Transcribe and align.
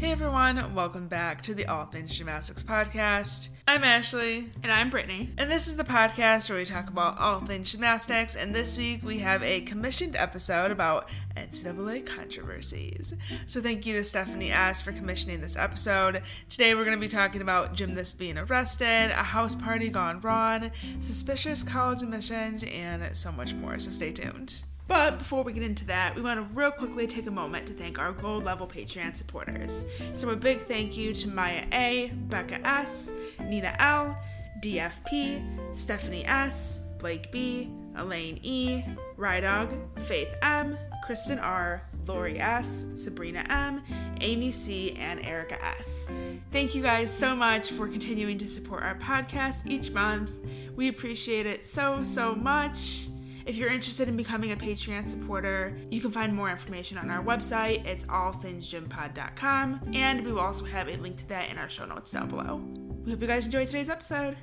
Hey 0.00 0.12
everyone, 0.12 0.74
welcome 0.74 1.08
back 1.08 1.42
to 1.42 1.52
the 1.52 1.66
All 1.66 1.84
Things 1.84 2.16
Gymnastics 2.16 2.62
podcast. 2.62 3.50
I'm 3.68 3.84
Ashley. 3.84 4.48
And 4.62 4.72
I'm 4.72 4.88
Brittany. 4.88 5.28
And 5.36 5.50
this 5.50 5.68
is 5.68 5.76
the 5.76 5.84
podcast 5.84 6.48
where 6.48 6.58
we 6.58 6.64
talk 6.64 6.88
about 6.88 7.18
all 7.18 7.40
things 7.40 7.70
gymnastics. 7.70 8.34
And 8.34 8.54
this 8.54 8.78
week 8.78 9.02
we 9.02 9.18
have 9.18 9.42
a 9.42 9.60
commissioned 9.60 10.16
episode 10.16 10.70
about 10.70 11.10
NCAA 11.36 12.06
controversies. 12.06 13.14
So 13.44 13.60
thank 13.60 13.84
you 13.84 13.92
to 13.96 14.02
Stephanie 14.02 14.50
S. 14.50 14.80
for 14.80 14.92
commissioning 14.92 15.42
this 15.42 15.54
episode. 15.54 16.22
Today 16.48 16.74
we're 16.74 16.86
going 16.86 16.96
to 16.96 17.00
be 17.00 17.06
talking 17.06 17.42
about 17.42 17.74
gymnasts 17.74 18.14
being 18.14 18.38
arrested, 18.38 19.10
a 19.10 19.22
house 19.22 19.54
party 19.54 19.90
gone 19.90 20.22
wrong, 20.22 20.70
suspicious 21.00 21.62
college 21.62 22.02
admissions, 22.02 22.64
and 22.72 23.14
so 23.14 23.30
much 23.32 23.52
more. 23.52 23.78
So 23.78 23.90
stay 23.90 24.12
tuned. 24.12 24.62
But 24.90 25.18
before 25.18 25.44
we 25.44 25.52
get 25.52 25.62
into 25.62 25.86
that, 25.86 26.16
we 26.16 26.20
want 26.20 26.40
to 26.40 26.52
real 26.52 26.72
quickly 26.72 27.06
take 27.06 27.28
a 27.28 27.30
moment 27.30 27.64
to 27.68 27.72
thank 27.72 28.00
our 28.00 28.10
gold 28.10 28.42
level 28.42 28.66
Patreon 28.66 29.14
supporters. 29.14 29.86
So 30.14 30.30
a 30.30 30.36
big 30.36 30.66
thank 30.66 30.96
you 30.96 31.14
to 31.14 31.28
Maya 31.28 31.64
A, 31.72 32.10
Becca 32.26 32.66
S, 32.66 33.12
Nina 33.38 33.76
L, 33.78 34.20
DFP, 34.60 35.76
Stephanie 35.76 36.24
S, 36.24 36.88
Blake 36.98 37.30
B, 37.30 37.70
Elaine 37.94 38.40
E, 38.42 38.82
Rydog, 39.16 39.78
Faith 40.08 40.34
M, 40.42 40.76
Kristen 41.04 41.38
R, 41.38 41.84
Lori 42.08 42.40
S, 42.40 42.86
Sabrina 42.96 43.46
M, 43.48 43.84
Amy 44.20 44.50
C, 44.50 44.96
and 44.98 45.24
Erica 45.24 45.64
S. 45.64 46.10
Thank 46.50 46.74
you 46.74 46.82
guys 46.82 47.16
so 47.16 47.36
much 47.36 47.70
for 47.70 47.86
continuing 47.86 48.38
to 48.38 48.48
support 48.48 48.82
our 48.82 48.96
podcast 48.96 49.68
each 49.68 49.92
month. 49.92 50.32
We 50.74 50.88
appreciate 50.88 51.46
it 51.46 51.64
so, 51.64 52.02
so 52.02 52.34
much. 52.34 53.06
If 53.50 53.56
you're 53.56 53.72
interested 53.72 54.06
in 54.06 54.16
becoming 54.16 54.52
a 54.52 54.56
Patreon 54.56 55.08
supporter, 55.08 55.76
you 55.90 56.00
can 56.00 56.12
find 56.12 56.32
more 56.32 56.48
information 56.48 56.96
on 56.96 57.10
our 57.10 57.20
website. 57.20 57.84
It's 57.84 58.04
allthingsgympod.com, 58.04 59.90
and 59.92 60.24
we 60.24 60.30
will 60.30 60.38
also 60.38 60.64
have 60.66 60.88
a 60.88 60.94
link 60.98 61.16
to 61.16 61.28
that 61.30 61.50
in 61.50 61.58
our 61.58 61.68
show 61.68 61.84
notes 61.84 62.12
down 62.12 62.28
below. 62.28 62.62
We 63.04 63.10
hope 63.10 63.20
you 63.20 63.26
guys 63.26 63.46
enjoyed 63.46 63.66
today's 63.66 63.88
episode. 63.88 64.36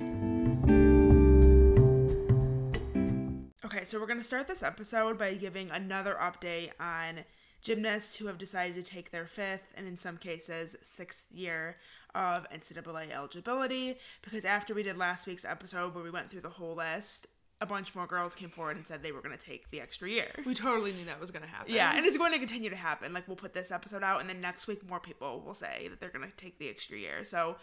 Okay, 3.64 3.84
so 3.86 3.98
we're 3.98 4.06
going 4.06 4.18
to 4.18 4.22
start 4.24 4.46
this 4.46 4.62
episode 4.62 5.16
by 5.16 5.32
giving 5.32 5.70
another 5.70 6.14
update 6.20 6.72
on 6.78 7.24
gymnasts 7.62 8.16
who 8.16 8.26
have 8.26 8.36
decided 8.36 8.74
to 8.74 8.82
take 8.82 9.10
their 9.10 9.26
fifth 9.26 9.72
and 9.74 9.88
in 9.88 9.96
some 9.96 10.18
cases 10.18 10.76
sixth 10.82 11.32
year 11.32 11.78
of 12.14 12.46
NCAA 12.50 13.10
eligibility 13.10 13.96
because 14.20 14.44
after 14.44 14.74
we 14.74 14.82
did 14.82 14.98
last 14.98 15.26
week's 15.26 15.46
episode 15.46 15.94
where 15.94 16.04
we 16.04 16.10
went 16.10 16.30
through 16.30 16.42
the 16.42 16.50
whole 16.50 16.74
list, 16.74 17.26
a 17.60 17.66
bunch 17.66 17.94
more 17.94 18.06
girls 18.06 18.34
came 18.34 18.50
forward 18.50 18.76
and 18.76 18.86
said 18.86 19.02
they 19.02 19.12
were 19.12 19.20
going 19.20 19.36
to 19.36 19.44
take 19.44 19.70
the 19.70 19.80
extra 19.80 20.08
year. 20.08 20.28
We 20.46 20.54
totally 20.54 20.92
knew 20.92 21.04
that 21.06 21.20
was 21.20 21.30
going 21.30 21.42
to 21.42 21.48
happen. 21.48 21.74
Yeah, 21.74 21.92
and 21.96 22.06
it's 22.06 22.16
going 22.16 22.32
to 22.32 22.38
continue 22.38 22.70
to 22.70 22.76
happen. 22.76 23.12
Like 23.12 23.26
we'll 23.26 23.36
put 23.36 23.52
this 23.52 23.72
episode 23.72 24.02
out, 24.02 24.20
and 24.20 24.28
then 24.28 24.40
next 24.40 24.68
week 24.68 24.88
more 24.88 25.00
people 25.00 25.42
will 25.44 25.54
say 25.54 25.88
that 25.90 26.00
they're 26.00 26.10
going 26.10 26.28
to 26.28 26.36
take 26.36 26.58
the 26.58 26.68
extra 26.68 26.96
year. 26.96 27.24
So 27.24 27.56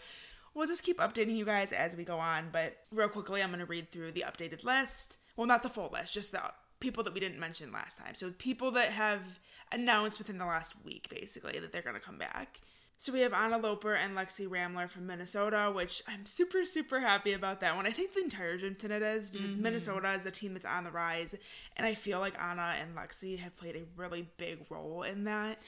we'll 0.54 0.66
just 0.66 0.82
keep 0.82 0.98
updating 0.98 1.36
you 1.36 1.44
guys 1.44 1.72
as 1.72 1.96
we 1.96 2.04
go 2.04 2.18
on. 2.18 2.48
But 2.52 2.76
real 2.92 3.08
quickly, 3.08 3.42
I'm 3.42 3.50
going 3.50 3.60
to 3.60 3.66
read 3.66 3.90
through 3.90 4.12
the 4.12 4.24
updated 4.26 4.64
list. 4.64 5.18
Well, 5.36 5.46
not 5.46 5.62
the 5.62 5.68
full 5.68 5.90
list, 5.92 6.12
just 6.12 6.32
the 6.32 6.42
people 6.80 7.02
that 7.04 7.14
we 7.14 7.20
didn't 7.20 7.40
mention 7.40 7.72
last 7.72 7.96
time. 7.98 8.14
So 8.14 8.30
people 8.38 8.70
that 8.72 8.88
have 8.88 9.38
announced 9.72 10.18
within 10.18 10.38
the 10.38 10.46
last 10.46 10.74
week, 10.84 11.08
basically, 11.10 11.58
that 11.58 11.72
they're 11.72 11.82
going 11.82 11.94
to 11.94 12.00
come 12.00 12.18
back. 12.18 12.60
So 12.98 13.12
we 13.12 13.20
have 13.20 13.34
Anna 13.34 13.58
Loper 13.58 13.94
and 13.94 14.16
Lexy 14.16 14.48
Ramler 14.48 14.88
from 14.88 15.06
Minnesota, 15.06 15.70
which 15.74 16.02
I'm 16.08 16.24
super, 16.24 16.64
super 16.64 17.00
happy 17.00 17.34
about 17.34 17.60
that 17.60 17.76
one. 17.76 17.86
I 17.86 17.90
think 17.90 18.14
the 18.14 18.22
entire 18.22 18.56
gym 18.56 18.76
it 18.82 19.02
is 19.02 19.28
because 19.28 19.52
mm-hmm. 19.52 19.62
Minnesota 19.62 20.12
is 20.12 20.24
a 20.24 20.30
team 20.30 20.54
that's 20.54 20.64
on 20.64 20.84
the 20.84 20.90
rise, 20.90 21.34
and 21.76 21.86
I 21.86 21.94
feel 21.94 22.20
like 22.20 22.40
Anna 22.42 22.74
and 22.80 22.96
Lexi 22.96 23.38
have 23.38 23.54
played 23.56 23.76
a 23.76 23.84
really 23.96 24.30
big 24.38 24.64
role 24.70 25.02
in 25.02 25.24
that. 25.24 25.58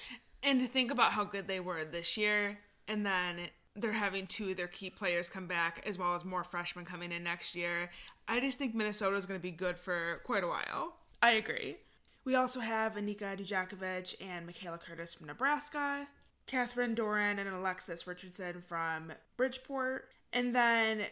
And 0.43 0.61
to 0.61 0.67
think 0.67 0.91
about 0.91 1.13
how 1.13 1.25
good 1.25 1.49
they 1.49 1.61
were 1.61 1.85
this 1.85 2.17
year, 2.17 2.61
and 2.87 3.05
then 3.05 3.49
they're 3.77 3.93
having 3.93 4.27
two 4.27 4.51
of 4.51 4.57
their 4.57 4.67
key 4.67 4.89
players 4.89 5.29
come 5.29 5.47
back, 5.47 5.83
as 5.87 5.99
well 5.99 6.15
as 6.15 6.25
more 6.25 6.45
freshmen 6.45 6.87
coming 6.87 7.13
in 7.13 7.25
next 7.25 7.55
year. 7.55 7.91
I 8.27 8.41
just 8.41 8.59
think 8.59 8.75
Minnesota 8.75 9.17
is 9.17 9.27
going 9.27 9.39
to 9.39 9.43
be 9.43 9.51
good 9.51 9.77
for 9.77 10.23
quite 10.25 10.45
a 10.45 10.49
while. 10.49 10.95
I 11.23 11.33
agree. 11.33 11.77
We 12.25 12.35
also 12.35 12.61
have 12.61 12.95
Anika 12.95 13.37
Dujakovic 13.39 14.15
and 14.21 14.47
Michaela 14.47 14.79
Curtis 14.79 15.13
from 15.13 15.27
Nebraska. 15.27 16.09
Catherine 16.49 16.95
Doran 16.95 17.39
and 17.39 17.49
Alexis 17.49 18.07
Richardson 18.07 18.63
from 18.67 19.13
Bridgeport. 19.37 20.09
And 20.33 20.55
then 20.55 21.03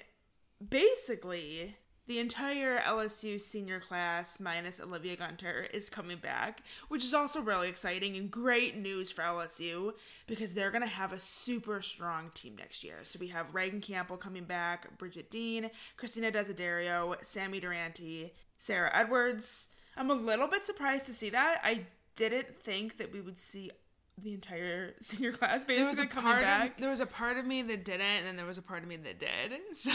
basically 0.68 1.76
the 2.06 2.18
entire 2.20 2.78
LSU 2.78 3.40
senior 3.40 3.80
class 3.80 4.40
minus 4.40 4.80
Olivia 4.80 5.16
Gunter 5.16 5.68
is 5.74 5.90
coming 5.90 6.18
back, 6.18 6.62
which 6.88 7.04
is 7.04 7.12
also 7.12 7.42
really 7.42 7.68
exciting 7.68 8.16
and 8.16 8.30
great 8.30 8.76
news 8.76 9.10
for 9.10 9.22
LSU 9.22 9.92
because 10.26 10.54
they're 10.54 10.70
going 10.70 10.82
to 10.82 10.88
have 10.88 11.12
a 11.12 11.18
super 11.18 11.82
strong 11.82 12.30
team 12.32 12.56
next 12.56 12.82
year. 12.82 13.00
So 13.02 13.18
we 13.20 13.28
have 13.28 13.54
Reagan 13.54 13.80
Campbell 13.80 14.16
coming 14.16 14.44
back, 14.44 14.96
Bridget 14.98 15.30
Dean, 15.30 15.70
Christina 15.96 16.30
Desiderio, 16.30 17.22
Sami 17.24 17.60
Durante, 17.60 18.32
Sarah 18.56 18.90
Edwards. 18.94 19.74
I'm 19.96 20.10
a 20.10 20.14
little 20.14 20.46
bit 20.46 20.64
surprised 20.64 21.06
to 21.06 21.14
see 21.14 21.30
that. 21.30 21.60
I 21.62 21.86
didn't 22.14 22.58
think 22.58 22.98
that 22.98 23.12
we 23.12 23.20
would 23.20 23.38
see 23.38 23.70
the 24.22 24.32
entire 24.32 24.94
senior 25.00 25.32
class 25.32 25.64
basically 25.64 25.76
there 25.76 25.86
was 25.86 25.98
a 25.98 26.06
coming 26.06 26.32
part 26.32 26.42
back. 26.42 26.74
Of, 26.74 26.80
there 26.80 26.90
was 26.90 27.00
a 27.00 27.06
part 27.06 27.36
of 27.36 27.46
me 27.46 27.62
that 27.62 27.84
didn't, 27.84 28.00
and 28.00 28.26
then 28.26 28.36
there 28.36 28.46
was 28.46 28.58
a 28.58 28.62
part 28.62 28.82
of 28.82 28.88
me 28.88 28.96
that 28.96 29.18
did. 29.18 29.52
So 29.72 29.92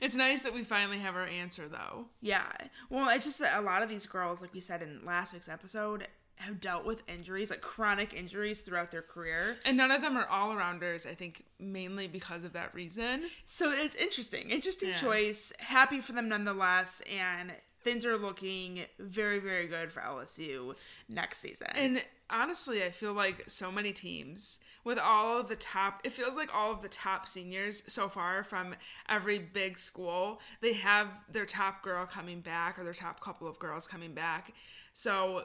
it's 0.00 0.16
nice 0.16 0.42
that 0.42 0.54
we 0.54 0.62
finally 0.62 0.98
have 0.98 1.16
our 1.16 1.26
answer, 1.26 1.68
though. 1.68 2.06
Yeah. 2.22 2.46
Well, 2.88 3.08
it's 3.10 3.26
just 3.26 3.40
that 3.40 3.58
a 3.58 3.60
lot 3.60 3.82
of 3.82 3.88
these 3.88 4.06
girls, 4.06 4.40
like 4.40 4.54
we 4.54 4.60
said 4.60 4.82
in 4.82 5.04
last 5.04 5.34
week's 5.34 5.48
episode, 5.48 6.06
have 6.36 6.60
dealt 6.60 6.86
with 6.86 7.02
injuries, 7.06 7.50
like 7.50 7.60
chronic 7.60 8.14
injuries 8.14 8.62
throughout 8.62 8.90
their 8.90 9.02
career. 9.02 9.58
And 9.64 9.76
none 9.76 9.90
of 9.90 10.00
them 10.00 10.16
are 10.16 10.26
all 10.26 10.50
arounders, 10.50 11.06
I 11.06 11.14
think, 11.14 11.44
mainly 11.58 12.08
because 12.08 12.44
of 12.44 12.54
that 12.54 12.74
reason. 12.74 13.24
So 13.44 13.70
it's 13.70 13.94
interesting. 13.94 14.50
Interesting 14.50 14.90
yeah. 14.90 14.96
choice. 14.96 15.52
Happy 15.58 16.00
for 16.00 16.12
them 16.12 16.28
nonetheless. 16.28 17.02
And 17.12 17.52
things 17.82 18.04
are 18.04 18.16
looking 18.16 18.84
very, 18.98 19.38
very 19.38 19.66
good 19.66 19.92
for 19.92 20.00
LSU 20.00 20.74
next 21.08 21.38
season. 21.38 21.68
And 21.74 22.02
honestly, 22.28 22.82
I 22.82 22.90
feel 22.90 23.12
like 23.12 23.44
so 23.46 23.72
many 23.72 23.92
teams 23.92 24.58
with 24.84 24.98
all 24.98 25.38
of 25.38 25.48
the 25.48 25.56
top, 25.56 26.00
it 26.04 26.12
feels 26.12 26.36
like 26.36 26.54
all 26.54 26.72
of 26.72 26.82
the 26.82 26.88
top 26.88 27.28
seniors 27.28 27.82
so 27.86 28.08
far 28.08 28.42
from 28.42 28.74
every 29.08 29.38
big 29.38 29.78
school, 29.78 30.40
they 30.60 30.72
have 30.72 31.08
their 31.30 31.44
top 31.46 31.82
girl 31.82 32.06
coming 32.06 32.40
back 32.40 32.78
or 32.78 32.84
their 32.84 32.94
top 32.94 33.20
couple 33.20 33.46
of 33.46 33.58
girls 33.58 33.86
coming 33.86 34.14
back. 34.14 34.54
So 34.94 35.44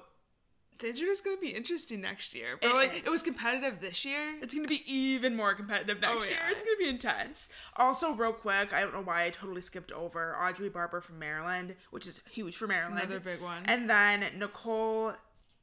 things 0.78 1.02
are 1.02 1.06
just 1.06 1.24
going 1.24 1.38
to 1.38 1.42
be 1.42 1.50
interesting 1.50 2.02
next 2.02 2.34
year. 2.34 2.58
But 2.62 2.72
it 2.72 2.76
like 2.76 2.94
is. 2.94 3.08
it 3.08 3.10
was 3.10 3.22
competitive 3.22 3.80
this 3.82 4.06
year. 4.06 4.36
It's 4.42 4.54
going 4.54 4.66
to 4.66 4.70
be 4.70 4.84
even 4.92 5.36
more 5.36 5.54
competitive 5.54 6.02
next 6.02 6.26
oh, 6.26 6.30
year. 6.30 6.40
It's 6.52 6.64
going 6.64 6.76
to 6.78 6.84
be 6.84 6.90
intense. 6.90 7.50
Also, 7.78 8.14
real 8.14 8.34
quick, 8.34 8.74
I 8.74 8.82
don't 8.82 8.94
know 8.94 9.02
why 9.02 9.26
I 9.26 9.30
totally 9.30 9.62
skipped 9.62 9.92
over 9.92 10.36
Audrey 10.38 10.70
Barber 10.70 11.02
from 11.02 11.20
Maryland, 11.20 11.76
which 11.92 12.08
is 12.08 12.22
huge 12.30 12.56
for 12.56 12.68
Maryland. 12.68 13.00
Another 13.00 13.20
big 13.20 13.42
one. 13.42 13.64
And 13.66 13.90
then 13.90 14.26
Nicole 14.38 15.14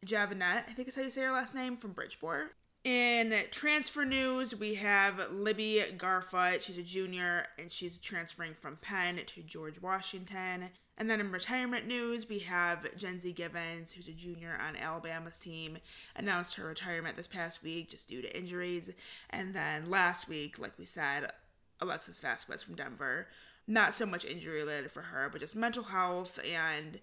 Javinet, 0.07 0.69
I 0.69 0.73
think 0.75 0.89
is 0.89 0.97
how 0.97 1.03
you 1.03 1.11
say 1.11 1.23
her 1.23 1.33
last 1.33 1.55
name, 1.55 1.77
from 1.77 1.93
Bridgeport. 1.93 2.55
In 2.85 3.33
transfer 3.53 4.05
news, 4.05 4.59
we 4.59 4.75
have 4.75 5.31
Libby 5.31 5.85
Garfoot. 5.97 6.63
She's 6.63 6.79
a 6.79 6.83
junior 6.83 7.47
and 7.57 7.71
she's 7.71 7.97
transferring 7.99 8.55
from 8.55 8.77
Penn 8.77 9.21
to 9.25 9.43
George 9.43 9.81
Washington. 9.81 10.71
And 10.99 11.09
then 11.09 11.21
in 11.21 11.33
retirement 11.33 11.87
news, 11.87 12.29
we 12.29 12.41
have 12.41 12.87
Jenzy 12.99 13.35
Givens, 13.35 13.93
who's 13.93 14.09
a 14.09 14.13
junior 14.13 14.59
on 14.65 14.77
Alabama's 14.77 15.39
team, 15.39 15.79
announced 16.15 16.57
her 16.57 16.67
retirement 16.67 17.17
this 17.17 17.27
past 17.27 17.63
week 17.63 17.89
just 17.89 18.09
due 18.09 18.23
to 18.23 18.37
injuries. 18.37 18.93
And 19.31 19.55
then 19.55 19.91
last 19.91 20.29
week, 20.29 20.59
like 20.59 20.79
we 20.79 20.85
said, 20.85 21.33
Alexis 21.81 22.21
Vasquez 22.21 22.63
from 22.63 22.77
Denver. 22.77 23.27
Not 23.67 23.95
so 23.95 24.07
much 24.07 24.25
injury 24.25 24.63
related 24.63 24.91
for 24.91 25.03
her, 25.03 25.29
but 25.31 25.41
just 25.41 25.57
mental 25.57 25.85
health 25.85 26.39
and 26.45 26.99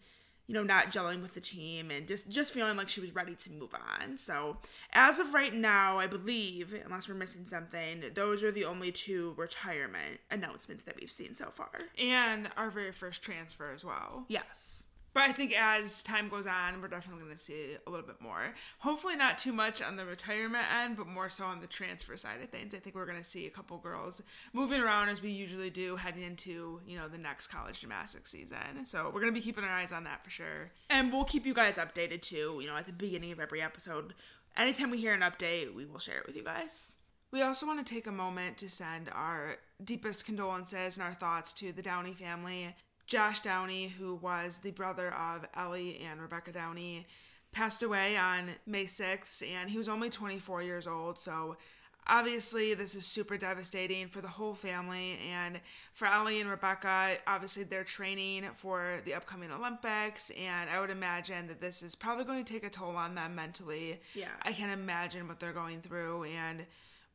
you 0.50 0.56
know, 0.56 0.64
not 0.64 0.92
gelling 0.92 1.22
with 1.22 1.36
the 1.36 1.40
team 1.40 1.92
and 1.92 2.08
just 2.08 2.32
just 2.32 2.56
feeling 2.56 2.76
like 2.76 2.90
she 2.90 3.00
was 3.00 3.14
ready 3.14 3.36
to 3.36 3.52
move 3.52 3.76
on. 3.76 4.18
So, 4.18 4.58
as 4.94 5.20
of 5.20 5.32
right 5.32 5.54
now, 5.54 6.00
I 6.00 6.08
believe, 6.08 6.74
unless 6.84 7.08
we're 7.08 7.14
missing 7.14 7.46
something, 7.46 8.06
those 8.16 8.44
are 8.44 8.50
the 8.52 8.66
only 8.66 8.92
two 8.92 9.36
retirement 9.38 10.20
announcements 10.32 10.86
that 10.86 10.96
we've 11.00 11.12
seen 11.12 11.36
so 11.36 11.52
far. 11.52 11.70
And 12.00 12.50
our 12.58 12.72
very 12.72 12.92
first 12.92 13.22
transfer 13.22 13.72
as 13.72 13.86
well. 13.86 14.26
Yes. 14.28 14.86
But 15.14 15.24
I 15.24 15.32
think 15.32 15.60
as 15.60 16.04
time 16.04 16.30
goes 16.30 16.46
on, 16.46 16.82
we're 16.82 16.88
definitely 16.88 17.24
going 17.24 17.36
to 17.36 17.42
see 17.42 17.78
a 17.86 17.90
little 17.90 18.06
bit 18.06 18.22
more. 18.22 18.54
Hopefully, 18.80 19.16
not 19.16 19.38
too 19.38 19.52
much 19.52 19.82
on 19.82 19.96
the 19.96 20.06
retirement 20.06 20.66
end, 20.74 20.98
but 20.98 21.08
more 21.08 21.30
so 21.30 21.46
on 21.46 21.62
the 21.62 21.68
transfer 21.68 22.16
side 22.16 22.42
of 22.42 22.50
things. 22.50 22.74
I 22.74 22.78
think 22.78 22.96
we're 22.96 23.06
going 23.06 23.18
to 23.18 23.24
see 23.24 23.48
a 23.48 23.50
couple 23.50 23.78
girls 23.78 24.22
moving 24.54 24.82
around 24.82 25.10
as 25.10 25.22
we 25.22 25.30
usually 25.30 25.70
do 25.70 25.96
heading 25.96 26.24
into 26.24 26.82
you 26.86 26.98
know 26.98 27.08
the 27.08 27.18
next 27.18 27.48
college 27.48 27.82
gymnastics 27.82 28.32
season. 28.32 28.86
So 28.86 29.06
we're 29.06 29.22
going 29.22 29.34
to 29.34 29.40
be 29.40 29.44
keeping 29.44 29.64
our 29.64 29.70
eyes 29.70 29.92
on 29.92 30.04
that 30.04 30.24
for 30.24 30.30
sure. 30.30 30.72
And 30.90 31.12
we'll 31.12 31.26
keep 31.26 31.46
you 31.46 31.54
guys 31.54 31.78
updated 31.78 32.22
too. 32.22 32.60
You 32.62 32.68
know, 32.68 32.76
at 32.76 32.86
the 32.86 32.94
beginning 32.94 33.32
of 33.32 33.40
every 33.40 33.62
episode, 33.62 34.14
anytime 34.56 34.92
we 34.92 35.00
hear 35.00 35.14
an 35.14 35.22
update, 35.22 35.74
we 35.74 35.86
will 35.86 36.00
share 36.00 36.20
it 36.20 36.28
with 36.28 36.36
you 36.36 36.44
guys. 36.44 36.94
We 37.32 37.44
also 37.44 37.68
want 37.68 37.86
to 37.86 37.94
take 37.94 38.08
a 38.08 38.12
moment 38.12 38.58
to 38.58 38.70
send 38.70 39.10
our 39.14 39.58
deepest 39.84 40.26
condolences 40.26 40.98
and 40.98 41.06
our 41.06 41.14
thoughts 41.14 41.54
to 41.54 41.72
the 41.72 41.84
Downie 41.84 42.14
family 42.14 42.76
Josh 43.10 43.40
Downie, 43.40 43.88
who 43.88 44.14
was 44.14 44.60
the 44.60 44.70
brother 44.70 45.12
of 45.12 45.48
Ellie 45.56 46.00
and 46.08 46.22
Rebecca 46.22 46.52
Downie, 46.52 47.08
passed 47.52 47.82
away 47.82 48.16
on 48.16 48.52
May 48.68 48.86
6th, 48.86 49.42
and 49.52 49.72
he 49.72 49.80
was 49.80 49.90
only 49.90 50.12
24 50.12 50.62
years 50.62 50.86
old. 50.86 51.20
So, 51.20 51.58
obviously, 52.06 52.76
this 52.76 52.94
is 52.94 53.08
super 53.08 53.36
devastating 53.36 54.10
for 54.10 54.22
the 54.22 54.28
whole 54.28 54.54
family. 54.54 55.18
And 55.28 55.60
for 55.92 56.06
Ellie 56.08 56.40
and 56.40 56.52
Rebecca, 56.52 57.18
obviously, 57.26 57.64
they're 57.64 57.84
training 57.84 58.46
for 58.54 59.00
the 59.06 59.16
upcoming 59.16 59.52
Olympics. 59.52 60.30
And 60.32 60.70
I 60.70 60.80
would 60.80 60.92
imagine 60.92 61.48
that 61.48 61.60
this 61.60 61.82
is 61.82 61.96
probably 61.96 62.26
going 62.26 62.46
to 62.46 62.54
take 62.54 62.64
a 62.64 62.70
toll 62.70 62.96
on 62.96 63.16
them 63.16 63.34
mentally. 63.34 64.00
Yeah. 64.14 64.28
I 64.44 64.54
can't 64.54 64.72
imagine 64.72 65.28
what 65.28 65.40
they're 65.40 65.52
going 65.52 65.82
through. 65.82 66.26
And 66.26 66.68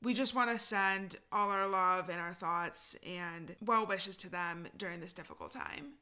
we 0.05 0.13
just 0.13 0.35
want 0.35 0.51
to 0.51 0.59
send 0.59 1.17
all 1.33 1.51
our 1.51 1.67
love 1.67 2.11
and 2.11 2.21
our 2.21 2.35
thoughts 2.35 2.95
and 3.07 3.57
well 3.65 3.87
wishes 3.87 4.17
to 4.19 4.31
them 4.31 4.67
during 4.77 5.01
this 5.01 5.15
difficult 5.15 5.53
time. 5.53 5.95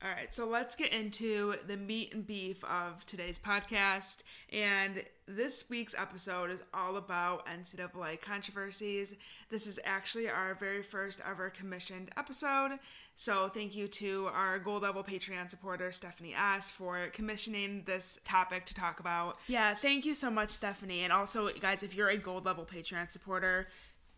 All 0.00 0.10
right, 0.10 0.32
so 0.32 0.46
let's 0.46 0.76
get 0.76 0.92
into 0.92 1.56
the 1.66 1.76
meat 1.76 2.14
and 2.14 2.24
beef 2.24 2.62
of 2.64 3.04
today's 3.04 3.36
podcast. 3.36 4.22
And 4.52 5.02
this 5.26 5.68
week's 5.68 5.98
episode 5.98 6.52
is 6.52 6.62
all 6.72 6.98
about 6.98 7.46
NCAA 7.46 8.20
controversies. 8.20 9.16
This 9.50 9.66
is 9.66 9.80
actually 9.84 10.28
our 10.28 10.54
very 10.54 10.82
first 10.82 11.20
ever 11.28 11.50
commissioned 11.50 12.10
episode. 12.16 12.78
So 13.18 13.48
thank 13.48 13.74
you 13.74 13.88
to 13.88 14.28
our 14.32 14.60
gold 14.60 14.82
level 14.82 15.02
Patreon 15.02 15.50
supporter, 15.50 15.90
Stephanie 15.90 16.36
S., 16.36 16.70
for 16.70 17.08
commissioning 17.08 17.82
this 17.84 18.20
topic 18.24 18.64
to 18.66 18.74
talk 18.76 19.00
about. 19.00 19.38
Yeah, 19.48 19.74
thank 19.74 20.06
you 20.06 20.14
so 20.14 20.30
much, 20.30 20.50
Stephanie. 20.50 21.00
And 21.00 21.12
also, 21.12 21.48
guys, 21.60 21.82
if 21.82 21.96
you're 21.96 22.10
a 22.10 22.16
gold 22.16 22.46
level 22.46 22.64
Patreon 22.64 23.10
supporter, 23.10 23.66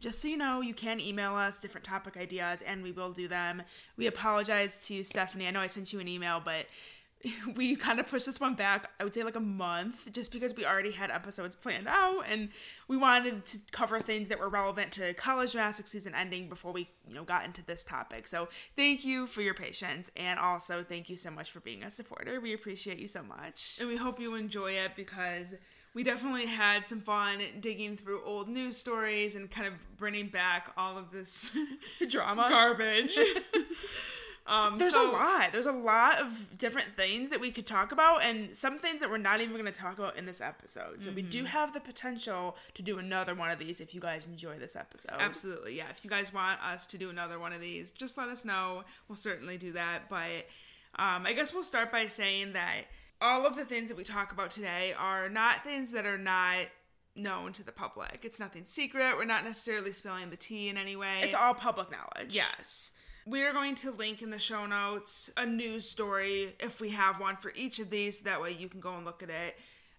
just 0.01 0.21
so 0.21 0.29
you 0.29 0.37
know, 0.37 0.61
you 0.61 0.75
can 0.75 1.01
email 1.01 1.35
us 1.35 1.59
different 1.59 1.87
topic 1.87 2.19
ideas 2.19 2.61
and 2.61 2.83
we 2.83 2.93
will 2.93 3.11
do 3.11 3.27
them. 3.27 3.63
We 3.97 4.07
apologize 4.07 4.87
to 4.89 5.03
Stephanie. 5.03 5.47
I 5.47 5.51
know 5.51 5.61
I 5.61 5.67
sent 5.67 5.95
you 5.95 6.01
an 6.01 6.07
email, 6.07 6.43
but 6.45 6.67
we 7.57 7.77
kind 7.77 8.01
of 8.01 8.09
pushed 8.09 8.27
this 8.27 8.41
one 8.41 8.55
back, 8.55 8.91
I 8.99 9.05
would 9.05 9.15
say 9.15 9.23
like 9.23 9.37
a 9.37 9.41
month, 9.41 10.11
just 10.13 10.33
because 10.33 10.55
we 10.55 10.65
already 10.65 10.93
had 10.93 11.11
episodes 11.11 11.55
planned 11.55 11.89
out 11.89 12.25
and 12.29 12.49
we 12.89 12.97
wanted 12.97 13.45
to 13.47 13.59
cover 13.73 14.01
things 14.01 14.29
that 14.29 14.39
were 14.39 14.49
relevant 14.49 14.93
to 14.93 15.13
college 15.15 15.53
gymnastics 15.53 15.91
season 15.91 16.15
ending 16.15 16.49
before 16.49 16.73
we, 16.73 16.89
you 17.07 17.15
know, 17.15 17.25
got 17.25 17.45
into 17.45 17.65
this 17.65 17.83
topic. 17.83 18.27
So 18.27 18.49
thank 18.77 19.05
you 19.05 19.27
for 19.27 19.43
your 19.43 19.55
patience 19.55 20.11
and 20.17 20.39
also 20.39 20.83
thank 20.83 21.11
you 21.11 21.17
so 21.17 21.31
much 21.31 21.51
for 21.51 21.61
being 21.61 21.83
a 21.83 21.91
supporter. 21.91 22.41
We 22.41 22.55
appreciate 22.55 22.99
you 22.99 23.09
so 23.09 23.23
much. 23.23 23.77
And 23.81 23.89
we 23.89 23.97
hope 23.97 24.19
you 24.19 24.35
enjoy 24.35 24.73
it 24.73 24.93
because 24.97 25.55
we 25.93 26.05
definitely 26.05 26.47
had 26.47 26.87
some 26.87 27.01
fun 27.01 27.41
digging 27.61 27.97
through 27.97 28.23
old 28.25 28.49
news 28.49 28.77
stories 28.77 29.35
and 29.35 29.51
kind 29.51 29.67
of 29.67 29.75
bringing 29.97 30.29
back 30.29 30.71
all 30.77 30.97
of 30.97 31.11
this 31.11 31.51
Drama. 32.09 32.47
garbage. 32.49 33.19
Um, 34.47 34.79
There's 34.79 34.95
so- 34.95 35.11
a 35.11 35.13
lot. 35.13 35.53
There's 35.53 35.67
a 35.67 35.73
lot 35.73 36.19
of 36.21 36.59
different 36.59 36.89
things 36.97 37.31
that 37.31 37.41
we 37.41 37.51
could 37.51 37.67
talk 37.67 37.93
about, 37.93 38.23
and 38.23 38.55
some 38.57 38.79
things 38.79 39.01
that 39.01 39.11
we're 39.11 39.19
not 39.19 39.41
even 39.41 39.53
going 39.53 39.67
to 39.67 39.73
talk 39.73 39.99
about 39.99 40.17
in 40.17 40.27
this 40.27 40.41
episode. 40.41 41.03
So 41.03 41.11
we 41.13 41.23
do 41.23 41.45
have 41.45 41.73
the 41.73 41.81
potential 41.81 42.57
to 42.75 42.83
do 42.83 42.99
another 42.99 43.35
one 43.35 43.51
of 43.51 43.59
these 43.59 43.81
if 43.81 43.95
you 43.95 44.01
guys 44.01 44.25
enjoy 44.27 44.59
this 44.59 44.77
episode. 44.77 45.17
Absolutely, 45.19 45.77
yeah. 45.77 45.89
If 45.91 46.05
you 46.05 46.11
guys 46.11 46.33
want 46.35 46.59
us 46.65 46.87
to 46.89 46.99
do 46.99 47.11
another 47.11 47.39
one 47.39 47.53
of 47.53 47.61
these, 47.61 47.91
just 47.91 48.19
let 48.19 48.29
us 48.29 48.45
know. 48.45 48.83
We'll 49.09 49.17
certainly 49.17 49.57
do 49.59 49.73
that. 49.73 50.09
But 50.09 50.47
um, 50.97 51.27
I 51.27 51.33
guess 51.35 51.55
we'll 51.55 51.63
start 51.63 51.93
by 51.93 52.07
saying 52.09 52.55
that 52.55 52.83
all 53.21 53.47
of 53.47 53.55
the 53.57 53.65
things 53.65 53.89
that 53.91 53.97
we 53.97 54.05
talk 54.05 54.33
about 54.33 54.51
today 54.51 54.95
are 54.99 55.29
not 55.29 55.63
things 55.63 55.93
that 55.93 56.07
are 56.07 56.19
not 56.19 56.67
known 57.15 57.53
to 57.53 57.65
the 57.65 57.73
public. 57.73 58.21
It's 58.23 58.41
nothing 58.41 58.65
secret. 58.65 59.17
We're 59.17 59.25
not 59.25 59.45
necessarily 59.45 59.93
spilling 59.93 60.31
the 60.31 60.37
tea 60.37 60.69
in 60.69 60.77
any 60.77 60.97
way. 60.97 61.21
It's 61.23 61.35
all 61.35 61.55
public 61.55 61.89
knowledge. 61.91 62.35
Yes. 62.35 62.93
We 63.27 63.43
are 63.43 63.53
going 63.53 63.75
to 63.77 63.91
link 63.91 64.23
in 64.23 64.31
the 64.31 64.39
show 64.39 64.67
notes 64.67 65.31
a 65.37 65.47
news 65.47 65.89
story 65.89 66.55
if 66.59 66.81
we 66.81 66.91
have 66.91 67.21
one 67.21 67.37
for 67.37 67.53
each 67.55 67.79
of 67.79 67.91
these. 67.91 68.23
That 68.23 68.41
way 68.41 68.53
you 68.53 68.69
can 68.69 68.81
go 68.81 68.95
and 68.95 69.05
look 69.05 69.23
at 69.23 69.31
it 69.31 69.57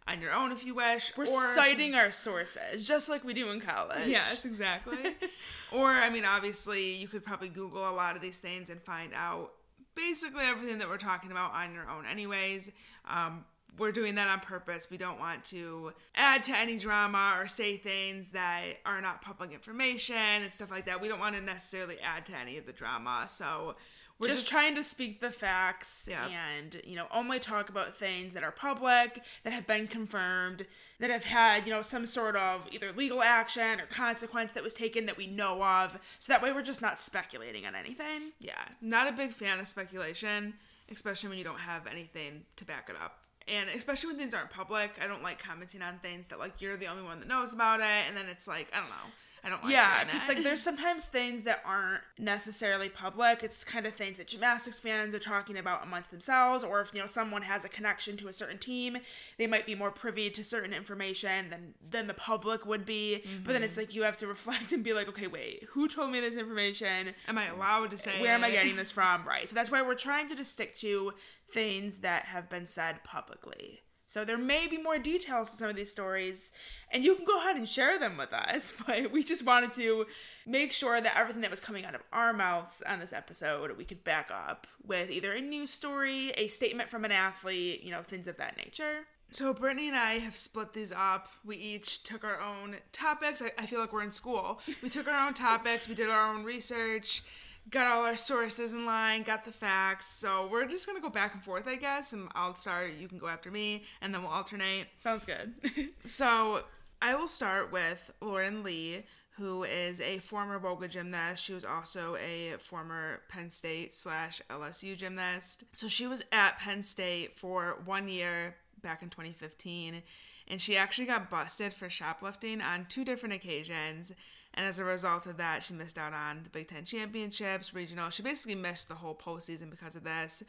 on 0.07 0.21
your 0.21 0.33
own 0.33 0.51
if 0.51 0.65
you 0.65 0.75
wish. 0.75 1.15
We're 1.15 1.25
or 1.25 1.55
citing 1.55 1.95
our 1.95 2.11
sources, 2.11 2.85
just 2.85 3.09
like 3.09 3.23
we 3.23 3.33
do 3.33 3.49
in 3.51 3.61
college. 3.61 4.07
Yes, 4.07 4.45
exactly. 4.45 4.97
or, 5.71 5.89
I 5.89 6.09
mean, 6.09 6.25
obviously, 6.25 6.95
you 6.95 7.07
could 7.07 7.23
probably 7.23 7.49
Google 7.49 7.87
a 7.87 7.91
lot 7.91 8.15
of 8.15 8.21
these 8.21 8.39
things 8.39 8.69
and 8.69 8.81
find 8.81 9.13
out 9.15 9.51
basically 9.95 10.45
everything 10.45 10.79
that 10.79 10.89
we're 10.89 10.97
talking 10.97 11.31
about 11.31 11.53
on 11.53 11.73
your 11.73 11.89
own, 11.89 12.05
anyways. 12.05 12.71
Um, 13.07 13.45
we're 13.77 13.91
doing 13.91 14.15
that 14.15 14.27
on 14.27 14.39
purpose. 14.41 14.87
We 14.91 14.97
don't 14.97 15.19
want 15.19 15.45
to 15.45 15.93
add 16.15 16.43
to 16.45 16.57
any 16.57 16.77
drama 16.77 17.35
or 17.39 17.47
say 17.47 17.77
things 17.77 18.31
that 18.31 18.63
are 18.85 19.01
not 19.01 19.21
public 19.21 19.51
information 19.51 20.15
and 20.15 20.53
stuff 20.53 20.69
like 20.71 20.85
that. 20.85 21.01
We 21.01 21.07
don't 21.07 21.19
want 21.19 21.35
to 21.35 21.41
necessarily 21.41 21.97
add 21.99 22.25
to 22.27 22.35
any 22.35 22.57
of 22.57 22.65
the 22.65 22.73
drama. 22.73 23.25
So, 23.29 23.75
we're 24.19 24.27
just, 24.27 24.51
trying 24.51 24.75
to 24.75 24.83
speak 24.83 25.19
the 25.19 25.31
facts 25.31 26.07
Yeah. 26.07 26.27
and 26.27 26.79
you 26.85 26.95
know 26.95 27.07
only 27.11 27.39
talk 27.39 27.69
about 27.69 27.95
things 27.95 28.35
that 28.35 28.43
are 28.43 28.51
public 28.51 29.23
that 29.43 29.51
have 29.51 29.65
been 29.65 29.87
confirmed 29.87 30.67
that 30.99 31.09
have 31.09 31.23
had 31.23 31.65
you 31.65 31.73
know 31.73 31.81
some 31.81 32.05
sort 32.05 32.35
of 32.35 32.67
either 32.71 32.91
legal 32.91 33.23
action 33.23 33.81
or 33.81 33.87
consequence 33.87 34.53
that 34.53 34.63
was 34.63 34.75
taken 34.75 35.07
that 35.07 35.17
we 35.17 35.25
know 35.25 35.63
of 35.63 35.97
so 36.19 36.31
that 36.33 36.43
way 36.43 36.51
we're 36.53 36.61
just 36.61 36.83
not 36.83 36.99
speculating 36.99 37.65
on 37.65 37.73
anything 37.73 38.31
Yeah, 38.39 38.61
not 38.79 39.07
a 39.07 39.11
big 39.11 39.31
fan 39.31 39.59
of 39.59 39.67
speculation, 39.67 40.53
especially 40.91 41.29
when 41.29 41.39
you 41.39 41.43
don't 41.43 41.59
have 41.61 41.87
anything 41.87 42.43
to 42.57 42.65
back 42.65 42.91
it 42.91 42.95
up. 43.01 43.20
And 43.47 43.69
especially 43.69 44.07
when 44.07 44.17
things 44.17 44.33
aren't 44.33 44.49
public, 44.51 44.91
I 45.03 45.07
don't 45.07 45.23
like 45.23 45.39
commenting 45.41 45.81
on 45.81 45.99
things 45.99 46.27
that 46.29 46.39
like 46.39 46.61
you're 46.61 46.77
the 46.77 46.87
only 46.87 47.03
one 47.03 47.19
that 47.19 47.27
knows 47.27 47.53
about 47.53 47.79
it, 47.79 48.05
and 48.07 48.15
then 48.15 48.27
it's 48.29 48.47
like 48.47 48.71
I 48.73 48.79
don't 48.79 48.89
know, 48.89 49.11
I 49.43 49.49
don't 49.49 49.63
like 49.63 49.71
yeah 49.71 50.03
because 50.03 50.27
like 50.27 50.43
there's 50.43 50.61
sometimes 50.69 51.07
things 51.07 51.43
that 51.43 51.61
aren't 51.65 52.01
necessarily 52.19 52.89
public. 52.89 53.43
It's 53.43 53.63
kind 53.63 53.85
of 53.85 53.93
things 53.93 54.17
that 54.17 54.27
gymnastics 54.27 54.79
fans 54.79 55.15
are 55.15 55.19
talking 55.19 55.57
about 55.57 55.83
amongst 55.83 56.11
themselves 56.11 56.63
or 56.63 56.81
if 56.81 56.93
you 56.93 56.99
know 56.99 57.05
someone 57.05 57.41
has 57.41 57.65
a 57.65 57.69
connection 57.69 58.17
to 58.17 58.27
a 58.27 58.33
certain 58.33 58.57
team 58.57 58.97
they 59.37 59.47
might 59.47 59.65
be 59.65 59.75
more 59.75 59.91
privy 59.91 60.29
to 60.29 60.43
certain 60.43 60.73
information 60.73 61.49
than 61.49 61.73
than 61.89 62.07
the 62.07 62.13
public 62.13 62.65
would 62.65 62.85
be. 62.85 63.23
But 63.43 63.53
then 63.53 63.63
it's 63.63 63.73
mm-hmm. 63.73 63.81
like 63.81 63.95
you 63.95 64.03
have 64.03 64.17
to 64.17 64.27
reflect 64.27 64.71
and 64.71 64.83
be 64.83 64.93
like 64.93 65.09
okay 65.09 65.27
wait 65.27 65.63
who 65.71 65.87
told 65.87 66.11
me 66.11 66.19
this 66.19 66.35
information? 66.35 67.13
Am 67.27 67.37
I 67.37 67.47
allowed 67.47 67.91
to 67.91 67.97
say 67.97 68.19
where 68.21 68.33
am 68.33 68.43
i 68.43 68.51
getting 68.51 68.75
this 68.75 68.91
from? 68.97 69.25
Right. 69.25 69.49
So 69.49 69.55
that's 69.55 69.71
why 69.71 69.81
we're 69.81 69.95
trying 69.95 70.29
to 70.29 70.35
just 70.35 70.51
stick 70.51 70.75
to 70.77 71.13
things 71.51 71.99
that 71.99 72.23
have 72.23 72.49
been 72.49 72.65
said 72.65 73.03
publicly 73.03 73.81
so 74.11 74.25
there 74.25 74.37
may 74.37 74.67
be 74.67 74.77
more 74.77 74.99
details 74.99 75.51
to 75.51 75.55
some 75.55 75.69
of 75.69 75.77
these 75.77 75.89
stories, 75.89 76.51
and 76.91 77.01
you 77.01 77.15
can 77.15 77.23
go 77.23 77.39
ahead 77.39 77.55
and 77.55 77.69
share 77.69 77.97
them 77.97 78.17
with 78.17 78.33
us. 78.33 78.73
But 78.85 79.09
we 79.09 79.23
just 79.23 79.45
wanted 79.45 79.71
to 79.75 80.05
make 80.45 80.73
sure 80.73 80.99
that 80.99 81.17
everything 81.17 81.43
that 81.43 81.49
was 81.49 81.61
coming 81.61 81.85
out 81.85 81.95
of 81.95 82.01
our 82.11 82.33
mouths 82.33 82.83
on 82.85 82.99
this 82.99 83.13
episode 83.13 83.77
we 83.77 83.85
could 83.85 84.03
back 84.03 84.29
up 84.29 84.67
with 84.85 85.09
either 85.09 85.31
a 85.31 85.39
news 85.39 85.71
story, 85.71 86.31
a 86.31 86.47
statement 86.47 86.89
from 86.89 87.05
an 87.05 87.13
athlete, 87.13 87.83
you 87.83 87.91
know, 87.91 88.01
things 88.01 88.27
of 88.27 88.35
that 88.35 88.57
nature. 88.57 89.05
So 89.29 89.53
Brittany 89.53 89.87
and 89.87 89.95
I 89.95 90.19
have 90.19 90.35
split 90.35 90.73
these 90.73 90.91
up. 90.91 91.29
We 91.45 91.55
each 91.55 92.03
took 92.03 92.25
our 92.25 92.41
own 92.41 92.75
topics. 92.91 93.41
I, 93.41 93.51
I 93.57 93.65
feel 93.65 93.79
like 93.79 93.93
we're 93.93 94.03
in 94.03 94.11
school. 94.11 94.59
We 94.83 94.89
took 94.89 95.07
our 95.07 95.25
own 95.25 95.33
topics. 95.49 95.87
We 95.87 95.95
did 95.95 96.09
our 96.09 96.35
own 96.35 96.43
research. 96.43 97.23
Got 97.69 97.87
all 97.87 98.05
our 98.05 98.17
sources 98.17 98.73
in 98.73 98.85
line, 98.85 99.23
got 99.23 99.45
the 99.45 99.51
facts. 99.51 100.07
So 100.07 100.47
we're 100.51 100.65
just 100.65 100.87
gonna 100.87 100.99
go 100.99 101.09
back 101.09 101.33
and 101.33 101.43
forth, 101.43 101.67
I 101.67 101.75
guess. 101.75 102.11
And 102.11 102.27
I'll 102.35 102.55
start, 102.55 102.93
you 102.93 103.07
can 103.07 103.17
go 103.17 103.27
after 103.27 103.51
me, 103.51 103.83
and 104.01 104.13
then 104.13 104.23
we'll 104.23 104.31
alternate. 104.31 104.87
Sounds 104.97 105.25
good. 105.25 105.53
So 106.03 106.63
I 107.01 107.15
will 107.15 107.27
start 107.27 107.71
with 107.71 108.11
Lauren 108.21 108.63
Lee, 108.63 109.03
who 109.37 109.63
is 109.63 110.01
a 110.01 110.19
former 110.19 110.59
WOGA 110.59 110.89
gymnast. 110.89 111.43
She 111.43 111.53
was 111.53 111.65
also 111.65 112.15
a 112.17 112.55
former 112.59 113.21
Penn 113.29 113.49
State 113.49 113.93
slash 113.93 114.41
LSU 114.49 114.97
gymnast. 114.97 115.63
So 115.73 115.87
she 115.87 116.07
was 116.07 116.21
at 116.31 116.59
Penn 116.59 116.83
State 116.83 117.37
for 117.37 117.79
one 117.85 118.07
year 118.07 118.55
back 118.81 119.01
in 119.01 119.09
2015, 119.09 120.01
and 120.47 120.61
she 120.61 120.75
actually 120.75 121.07
got 121.07 121.29
busted 121.29 121.73
for 121.73 121.89
shoplifting 121.89 122.61
on 122.61 122.85
two 122.89 123.05
different 123.05 123.33
occasions. 123.35 124.11
And 124.53 124.65
as 124.65 124.79
a 124.79 124.83
result 124.83 125.27
of 125.27 125.37
that, 125.37 125.63
she 125.63 125.73
missed 125.73 125.97
out 125.97 126.13
on 126.13 126.43
the 126.43 126.49
Big 126.49 126.67
Ten 126.67 126.83
championships, 126.83 127.73
regional. 127.73 128.09
She 128.09 128.21
basically 128.21 128.55
missed 128.55 128.89
the 128.89 128.95
whole 128.95 129.15
postseason 129.15 129.69
because 129.69 129.95
of 129.95 130.03
this 130.03 130.43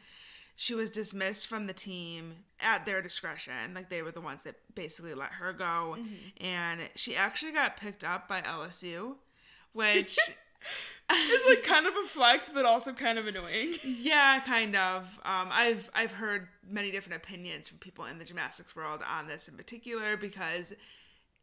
she 0.55 0.75
was 0.75 0.89
dismissed 0.89 1.47
from 1.47 1.67
the 1.67 1.73
team 1.73 2.35
at 2.59 2.85
their 2.85 3.01
discretion. 3.01 3.73
Like 3.73 3.89
they 3.89 4.01
were 4.01 4.11
the 4.11 4.21
ones 4.21 4.43
that 4.43 4.55
basically 4.75 5.13
let 5.13 5.33
her 5.33 5.53
go. 5.53 5.97
And 6.39 6.81
she 6.95 7.15
actually 7.15 7.53
got 7.53 7.77
picked 7.77 8.03
up 8.03 8.27
by 8.27 8.41
LSU, 8.41 9.15
which, 9.73 10.17
is 11.11 11.47
like 11.47 11.63
kind 11.63 11.87
of 11.87 11.93
a 11.95 12.07
flex, 12.07 12.49
but 12.49 12.65
also 12.65 12.93
kind 12.93 13.17
of 13.17 13.27
annoying. 13.27 13.73
yeah, 13.83 14.39
kind 14.41 14.75
of. 14.75 15.05
Um, 15.25 15.49
I've 15.51 15.89
I've 15.93 16.11
heard 16.11 16.47
many 16.69 16.91
different 16.91 17.21
opinions 17.23 17.67
from 17.67 17.79
people 17.79 18.05
in 18.05 18.19
the 18.19 18.25
gymnastics 18.25 18.75
world 18.75 19.01
on 19.07 19.27
this 19.27 19.47
in 19.47 19.57
particular 19.57 20.17
because 20.17 20.73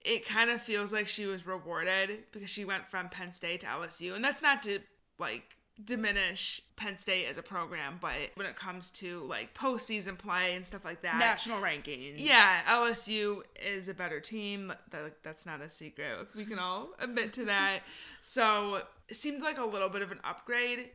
it 0.05 0.27
kind 0.27 0.51
of 0.51 0.63
feels 0.63 0.93
like 0.93 1.09
she 1.09 1.27
was 1.27 1.47
rewarded 1.47 2.25
because 2.33 2.51
she 2.51 2.65
went 2.65 2.89
from 2.89 3.09
Penn 3.09 3.33
State 3.33 3.61
to 3.61 3.67
LSU, 3.67 4.15
and 4.15 4.25
that's 4.25 4.43
not 4.43 4.63
to 4.65 4.81
like 5.19 5.57
diminish 5.83 6.61
Penn 6.77 6.99
State 6.99 7.27
as 7.27 7.39
a 7.39 7.43
program, 7.43 7.99
but 8.01 8.13
when 8.35 8.47
it 8.47 8.57
comes 8.57 8.91
to 8.93 9.21
like 9.21 9.55
postseason 9.55 10.17
play 10.19 10.55
and 10.55 10.65
stuff 10.65 10.85
like 10.85 11.03
that, 11.03 11.19
National 11.19 11.61
rankings. 11.61 12.15
yeah, 12.17 12.61
LSU 12.69 13.41
is 13.65 13.89
a 13.89 13.95
better 13.95 14.21
team. 14.21 14.73
That, 14.91 15.23
that's 15.23 15.47
not 15.47 15.61
a 15.61 15.71
secret. 15.71 16.29
We 16.35 16.45
can 16.45 16.59
all 16.59 16.91
admit 16.99 17.33
to 17.35 17.45
that. 17.47 17.81
So 18.23 18.83
it 19.09 19.17
seemed 19.17 19.43
like 19.43 19.59
a 19.59 19.65
little 19.65 19.89
bit 19.89 20.03
of 20.03 20.13
an 20.13 20.21
upgrade 20.25 20.91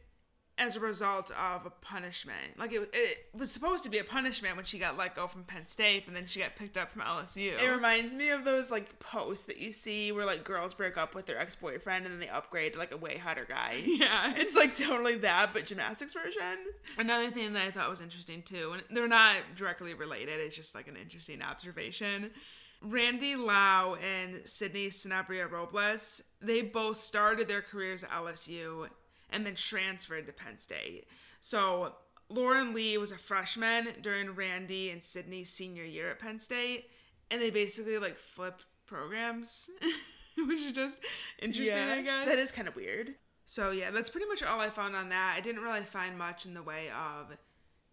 as 0.57 0.77
a 0.77 0.79
result 0.79 1.31
of 1.31 1.65
a 1.65 1.69
punishment. 1.69 2.57
Like 2.57 2.71
it, 2.71 2.89
it 2.93 3.27
was 3.33 3.51
supposed 3.51 3.83
to 3.83 3.89
be 3.89 3.97
a 3.97 4.03
punishment 4.03 4.55
when 4.55 4.65
she 4.65 4.79
got 4.79 4.97
let 4.97 5.15
go 5.15 5.27
from 5.27 5.43
Penn 5.43 5.67
State, 5.67 6.07
and 6.07 6.15
then 6.15 6.25
she 6.27 6.39
got 6.39 6.55
picked 6.55 6.77
up 6.77 6.91
from 6.91 7.01
LSU. 7.01 7.59
It 7.61 7.67
reminds 7.67 8.13
me 8.13 8.29
of 8.29 8.45
those 8.45 8.71
like 8.71 8.99
posts 8.99 9.45
that 9.47 9.57
you 9.57 9.71
see 9.71 10.11
where 10.11 10.25
like 10.25 10.43
girls 10.43 10.73
break 10.73 10.97
up 10.97 11.13
with 11.13 11.25
their 11.25 11.37
ex 11.37 11.55
boyfriend 11.55 12.05
and 12.05 12.13
then 12.13 12.19
they 12.19 12.29
upgrade 12.29 12.73
to 12.73 12.79
like 12.79 12.93
a 12.93 12.97
way 12.97 13.17
hotter 13.17 13.45
guy. 13.47 13.81
yeah, 13.85 14.33
It's 14.37 14.55
like 14.55 14.75
totally 14.75 15.15
that, 15.15 15.49
but 15.53 15.65
gymnastics 15.65 16.13
version. 16.13 16.57
Another 16.97 17.29
thing 17.29 17.53
that 17.53 17.63
I 17.63 17.71
thought 17.71 17.89
was 17.89 18.01
interesting 18.01 18.41
too, 18.41 18.73
and 18.73 18.83
they're 18.91 19.07
not 19.07 19.37
directly 19.55 19.93
related, 19.93 20.39
it's 20.39 20.55
just 20.55 20.73
like 20.73 20.87
an 20.87 20.95
interesting 20.95 21.41
observation. 21.41 22.31
Randy 22.81 23.35
Lau 23.35 23.95
and 23.95 24.45
Sydney 24.45 24.89
Sanabria 24.89 25.49
Robles, 25.49 26.21
they 26.41 26.61
both 26.61 26.97
started 26.97 27.47
their 27.47 27.61
careers 27.61 28.03
at 28.03 28.11
LSU 28.11 28.87
and 29.29 29.45
then 29.45 29.55
transferred 29.55 30.25
to 30.25 30.33
Penn 30.33 30.59
State. 30.59 31.07
So 31.39 31.95
Lauren 32.29 32.73
Lee 32.73 32.97
was 32.97 33.11
a 33.11 33.17
freshman 33.17 33.87
during 34.01 34.35
Randy 34.35 34.89
and 34.89 35.03
Sydney's 35.03 35.51
senior 35.51 35.83
year 35.83 36.09
at 36.09 36.19
Penn 36.19 36.39
State, 36.39 36.89
and 37.29 37.41
they 37.41 37.49
basically 37.49 37.97
like 37.97 38.15
flipped 38.15 38.65
programs, 38.85 39.69
which 40.37 40.61
is 40.61 40.71
just 40.71 40.99
interesting, 41.39 41.77
I 41.77 42.01
guess. 42.01 42.25
That 42.25 42.37
is 42.37 42.51
kind 42.51 42.67
of 42.67 42.75
weird. 42.75 43.15
So 43.45 43.71
yeah, 43.71 43.91
that's 43.91 44.09
pretty 44.09 44.27
much 44.27 44.41
all 44.41 44.59
I 44.59 44.69
found 44.69 44.95
on 44.95 45.09
that. 45.09 45.35
I 45.37 45.41
didn't 45.41 45.61
really 45.61 45.81
find 45.81 46.17
much 46.17 46.45
in 46.45 46.55
the 46.55 46.63
way 46.63 46.89
of 46.89 47.37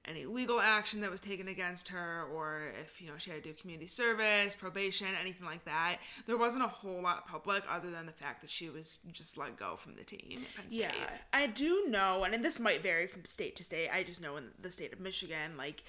any 0.06 0.26
legal 0.26 0.60
action 0.60 1.00
that 1.00 1.10
was 1.10 1.20
taken 1.20 1.46
against 1.46 1.88
her 1.88 2.24
or 2.34 2.72
if 2.82 3.00
you 3.00 3.06
know 3.08 3.14
she 3.16 3.30
had 3.30 3.42
to 3.42 3.50
do 3.50 3.54
community 3.54 3.86
service 3.86 4.54
probation 4.54 5.06
anything 5.20 5.46
like 5.46 5.64
that 5.64 5.98
there 6.26 6.36
wasn't 6.36 6.62
a 6.62 6.68
whole 6.68 7.00
lot 7.00 7.26
public 7.28 7.62
other 7.70 7.90
than 7.90 8.06
the 8.06 8.12
fact 8.12 8.40
that 8.40 8.50
she 8.50 8.68
was 8.68 8.98
just 9.12 9.38
let 9.38 9.56
go 9.56 9.76
from 9.76 9.94
the 9.94 10.04
team. 10.04 10.44
Yeah, 10.68 10.92
I 11.32 11.46
do 11.46 11.86
know, 11.88 12.24
and 12.24 12.44
this 12.44 12.60
might 12.60 12.82
vary 12.82 13.06
from 13.06 13.24
state 13.24 13.56
to 13.56 13.64
state. 13.64 13.88
I 13.92 14.02
just 14.02 14.20
know 14.20 14.36
in 14.36 14.48
the 14.60 14.70
state 14.70 14.92
of 14.92 15.00
Michigan, 15.00 15.56
like 15.56 15.84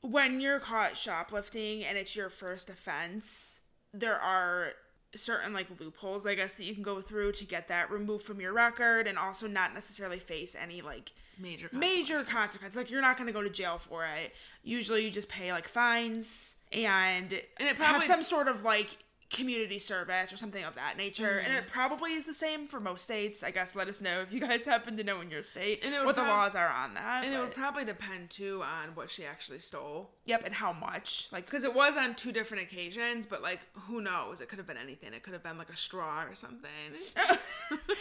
when 0.00 0.40
you're 0.40 0.60
caught 0.60 0.96
shoplifting 0.96 1.84
and 1.84 1.96
it's 1.96 2.16
your 2.16 2.28
first 2.28 2.68
offense, 2.68 3.60
there 3.92 4.18
are 4.18 4.72
certain 5.14 5.52
like 5.52 5.66
loopholes, 5.80 6.26
I 6.26 6.34
guess, 6.34 6.56
that 6.56 6.64
you 6.64 6.74
can 6.74 6.82
go 6.82 7.00
through 7.00 7.32
to 7.32 7.44
get 7.44 7.68
that 7.68 7.90
removed 7.90 8.24
from 8.24 8.40
your 8.40 8.52
record, 8.52 9.06
and 9.06 9.18
also 9.18 9.46
not 9.46 9.74
necessarily 9.74 10.18
face 10.18 10.54
any 10.60 10.82
like 10.82 11.12
major 11.38 11.68
major 11.72 12.22
consequences. 12.22 12.32
consequences. 12.34 12.76
Like 12.76 12.90
you're 12.90 13.00
not 13.02 13.16
going 13.16 13.26
to 13.26 13.32
go 13.32 13.42
to 13.42 13.50
jail 13.50 13.78
for 13.78 14.04
it. 14.04 14.34
Usually, 14.64 15.04
you 15.04 15.10
just 15.10 15.28
pay 15.28 15.52
like 15.52 15.68
fines 15.68 16.56
and 16.72 17.32
And 17.32 17.42
it 17.60 17.76
have 17.76 17.76
probably- 17.76 18.06
some 18.06 18.22
sort 18.22 18.48
of 18.48 18.62
like 18.64 18.96
community 19.32 19.78
service 19.78 20.32
or 20.32 20.36
something 20.36 20.62
of 20.62 20.74
that 20.76 20.96
nature. 20.96 21.38
And 21.38 21.48
Mm-hmm. 21.48 21.58
it 21.64 21.66
probably 21.68 22.12
is 22.12 22.26
the 22.26 22.34
same 22.34 22.66
for 22.68 22.78
most 22.80 23.04
states. 23.04 23.42
I 23.42 23.50
guess 23.50 23.74
let 23.74 23.88
us 23.88 24.00
know 24.00 24.20
if 24.20 24.32
you 24.32 24.40
guys 24.40 24.64
happen 24.74 24.96
to 24.98 25.04
know 25.04 25.20
in 25.20 25.30
your 25.30 25.42
state 25.42 25.82
And 25.84 26.04
what 26.04 26.16
the 26.16 26.22
laws 26.22 26.54
are 26.54 26.68
on 26.68 26.94
that. 26.94 27.24
and 27.24 27.34
it 27.34 27.38
would 27.38 27.50
probably 27.54 27.84
depend 27.84 28.30
too 28.30 28.62
on 28.62 28.94
what 28.94 29.10
she 29.10 29.24
actually 29.24 29.58
stole 29.58 30.10
yep, 30.26 30.42
and 30.44 30.54
how 30.54 30.72
much. 30.72 31.28
Like 31.32 31.46
because 31.46 31.64
it 31.64 31.74
was 31.74 31.96
on 31.96 32.14
two 32.14 32.30
different 32.32 32.62
occasions 32.62 33.26
but 33.26 33.42
like 33.42 33.60
who 33.88 34.00
knows 34.02 34.40
it 34.40 34.48
could 34.48 34.58
have 34.58 34.66
been 34.66 34.76
anything 34.76 35.12
it 35.14 35.22
could 35.22 35.32
have 35.32 35.42
been 35.42 35.58
like 35.58 35.70
a 35.70 35.76
straw 35.76 36.22
or 36.24 36.34
something 36.34 36.68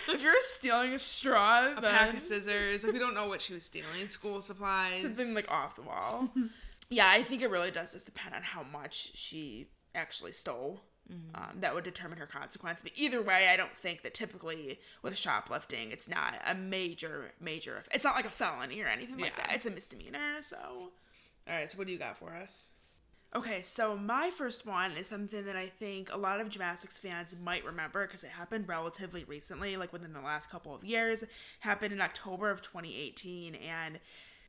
if 0.10 0.22
you're 0.22 0.34
stealing 0.42 0.94
a 0.94 1.00
straw, 1.00 1.72
a 1.78 1.82
then 1.82 1.92
pack 1.92 2.14
of 2.14 2.22
scissors 2.22 2.84
like 2.84 2.94
we 2.94 3.00
don't 3.00 3.16
know 3.16 3.28
what 3.28 3.42
she 3.42 3.54
was 3.54 3.64
stealing 3.64 4.08
school 4.08 4.42
supplies 4.42 5.02
something 5.02 5.34
like 5.34 5.50
off 5.52 5.76
the 5.76 5.82
wall. 5.82 6.30
yeah, 6.90 7.08
I 7.10 7.24
think 7.24 7.42
it 7.42 7.50
really 7.50 7.72
does 7.72 7.94
just 7.94 8.06
depend 8.06 8.36
on 8.36 8.42
how 8.44 8.64
much 8.64 9.12
she 9.16 9.68
actually 9.96 10.32
stole. 10.34 10.80
Um, 11.36 11.60
that 11.60 11.76
would 11.76 11.84
determine 11.84 12.18
her 12.20 12.26
consequence. 12.26 12.82
But 12.82 12.94
either 12.96 13.22
way, 13.22 13.50
I 13.50 13.58
don't 13.58 13.76
think 13.76 14.02
that 14.04 14.14
typically 14.14 14.80
with 15.02 15.18
shoplifting, 15.18 15.92
it's 15.92 16.10
not 16.10 16.36
a 16.48 16.56
major, 16.56 17.32
major. 17.40 17.84
It's 17.94 18.04
not 18.04 18.16
like 18.16 18.26
a 18.26 18.32
felony 18.32 18.82
or 18.82 18.88
anything 18.88 19.18
like 19.18 19.36
that. 19.36 19.52
It's 19.54 19.66
a 19.66 19.72
misdemeanor. 19.72 20.42
So, 20.42 20.58
all 21.48 21.56
right 21.56 21.72
so 21.72 21.78
what 21.78 21.88
do 21.88 21.94
you 21.94 22.00
got 22.00 22.18
for 22.18 22.36
us 22.36 22.74
okay. 23.36 23.62
So 23.62 23.96
my 23.96 24.30
first 24.30 24.66
one 24.66 24.92
is 24.94 25.08
something 25.08 25.46
that 25.46 25.56
I 25.56 25.68
think 25.68 26.12
a 26.12 26.18
lot 26.18 26.40
of 26.40 26.50
gymnastics 26.50 27.00
fans 27.00 27.36
might 27.42 27.66
remember 27.66 28.06
because 28.06 28.24
it 28.24 28.32
happened 28.32 28.68
relatively 28.68 29.24
recently, 29.24 29.78
like 29.78 29.94
within 29.94 30.14
the 30.14 30.22
last 30.22 30.50
couple 30.50 30.76
of 30.76 30.84
years. 30.84 31.24
Happened 31.60 31.94
in 31.94 32.02
October 32.02 32.50
of 32.50 32.62
2018, 32.62 33.56
and 33.56 34.00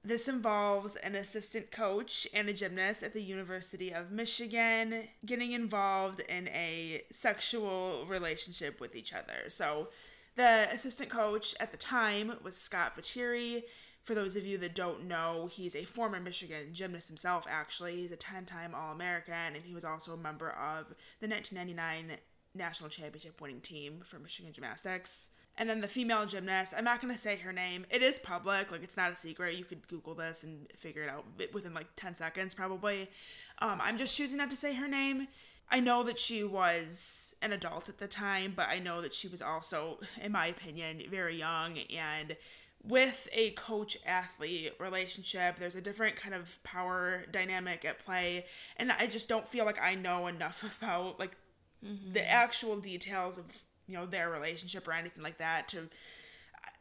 this 0.05 0.27
involves 0.27 0.97
an 0.97 1.15
assistant 1.15 1.71
coach 1.71 2.27
and 2.35 2.49
a 2.49 2.53
gymnast 2.53 3.03
at 3.03 3.13
the 3.13 3.23
University 3.23 3.93
of 3.93 4.11
Michigan 4.11 5.09
getting 5.25 5.53
involved 5.53 6.21
in 6.21 6.49
a 6.49 7.03
sexual 7.13 8.05
relationship 8.09 8.81
with 8.81 8.97
each 8.97 9.13
other. 9.13 9.49
So, 9.49 9.89
the 10.35 10.69
assistant 10.73 11.11
coach 11.11 11.55
at 11.61 11.73
the 11.73 11.77
time 11.77 12.33
was 12.43 12.57
Scott 12.57 12.97
Vetere. 12.97 13.63
For 14.03 14.15
those 14.15 14.35
of 14.35 14.45
you 14.45 14.59
that 14.59 14.75
don't 14.75 15.07
know, 15.07 15.49
he's 15.53 15.77
a 15.77 15.85
former 15.85 16.19
Michigan 16.19 16.71
gymnast 16.73 17.07
himself, 17.07 17.47
actually. 17.49 17.97
He's 17.97 18.13
a 18.13 18.17
10 18.17 18.47
time 18.47 18.75
All 18.75 18.93
American, 18.93 19.55
and 19.55 19.65
he 19.65 19.75
was 19.75 19.85
also 19.85 20.15
a 20.15 20.17
member 20.17 20.51
of 20.51 20.89
the 21.21 21.29
1999 21.29 22.19
National 22.55 22.91
Championship 22.91 23.41
winning 23.41 23.61
team 23.61 24.01
for 24.05 24.19
Michigan 24.19 24.53
Gymnastics. 24.53 25.31
And 25.59 25.69
then 25.69 25.81
the 25.83 25.89
female 25.89 26.25
gymnast, 26.25 26.75
I'm 26.77 26.85
not 26.85 27.01
going 27.01 27.13
to 27.13 27.19
say 27.19 27.37
her 27.37 27.53
name. 27.53 27.85
It 27.91 28.03
is 28.03 28.19
public, 28.19 28.73
like 28.73 28.83
it's 28.83 28.97
not 28.97 29.13
a 29.13 29.17
secret. 29.17 29.57
You 29.57 29.65
could 29.65 29.87
Google 29.87 30.15
this 30.15 30.45
and 30.45 30.67
figure 30.77 31.03
it 31.03 31.11
out 31.11 31.27
within 31.53 31.75
like 31.75 31.89
10 31.97 32.15
seconds, 32.15 32.55
probably. 32.55 33.11
Um, 33.59 33.79
I'm 33.83 33.99
just 33.99 34.17
choosing 34.17 34.39
not 34.39 34.51
to 34.51 34.57
say 34.57 34.75
her 34.75 34.89
name. 34.89 35.29
I 35.71 35.81
know 35.81 36.03
that 36.05 36.19
she 36.19 36.43
was 36.43 37.35
an 37.43 37.53
adult 37.53 37.89
at 37.89 37.99
the 37.99 38.09
time, 38.09 38.53
but 38.57 38.69
I 38.69 38.79
know 38.79 39.03
that 39.03 39.15
she 39.15 39.29
was 39.29 39.43
also, 39.43 39.99
in 40.21 40.33
my 40.33 40.47
opinion, 40.47 41.03
very 41.11 41.39
young. 41.39 41.79
And 41.97 42.37
with 42.83 43.29
a 43.33 43.51
coach 43.53 43.97
athlete 44.07 44.75
relationship, 44.79 45.59
there's 45.59 45.77
a 45.77 45.81
different 45.81 46.17
kind 46.17 46.35
of 46.35 46.63
power 46.63 47.25
dynamic 47.31 47.85
at 47.85 48.05
play. 48.05 48.47
And 48.77 48.91
I 48.93 49.07
just 49.07 49.29
don't 49.29 49.49
feel 49.49 49.65
like 49.65 49.81
I 49.81 49.95
know 49.95 50.27
enough 50.27 50.65
about 50.79 51.19
like 51.19 51.37
the 51.83 52.29
actual 52.29 52.79
details 52.79 53.39
of 53.39 53.45
you 53.87 53.95
know 53.97 54.07
their 54.07 54.31
relationship 54.31 54.87
or 54.89 54.93
anything 54.93 55.23
like 55.23 55.39
that 55.39 55.69
to 55.69 55.89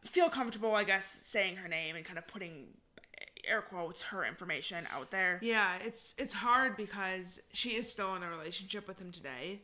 feel 0.06 0.30
comfortable 0.30 0.74
i 0.76 0.84
guess 0.84 1.06
saying 1.06 1.56
her 1.56 1.68
name 1.68 1.96
and 1.96 2.06
kind 2.06 2.18
of 2.18 2.28
putting 2.28 2.68
air 3.48 3.62
quotes 3.62 4.04
her 4.04 4.24
information 4.24 4.88
out 4.94 5.10
there 5.10 5.40
Yeah, 5.42 5.78
it's 5.84 6.14
it's 6.20 6.34
hard 6.34 6.78
because 6.78 7.42
she 7.54 7.72
is 7.72 7.92
still 7.92 8.14
in 8.16 8.22
a 8.22 8.30
relationship 8.30 8.88
with 8.88 9.00
him 9.00 9.12
today, 9.12 9.62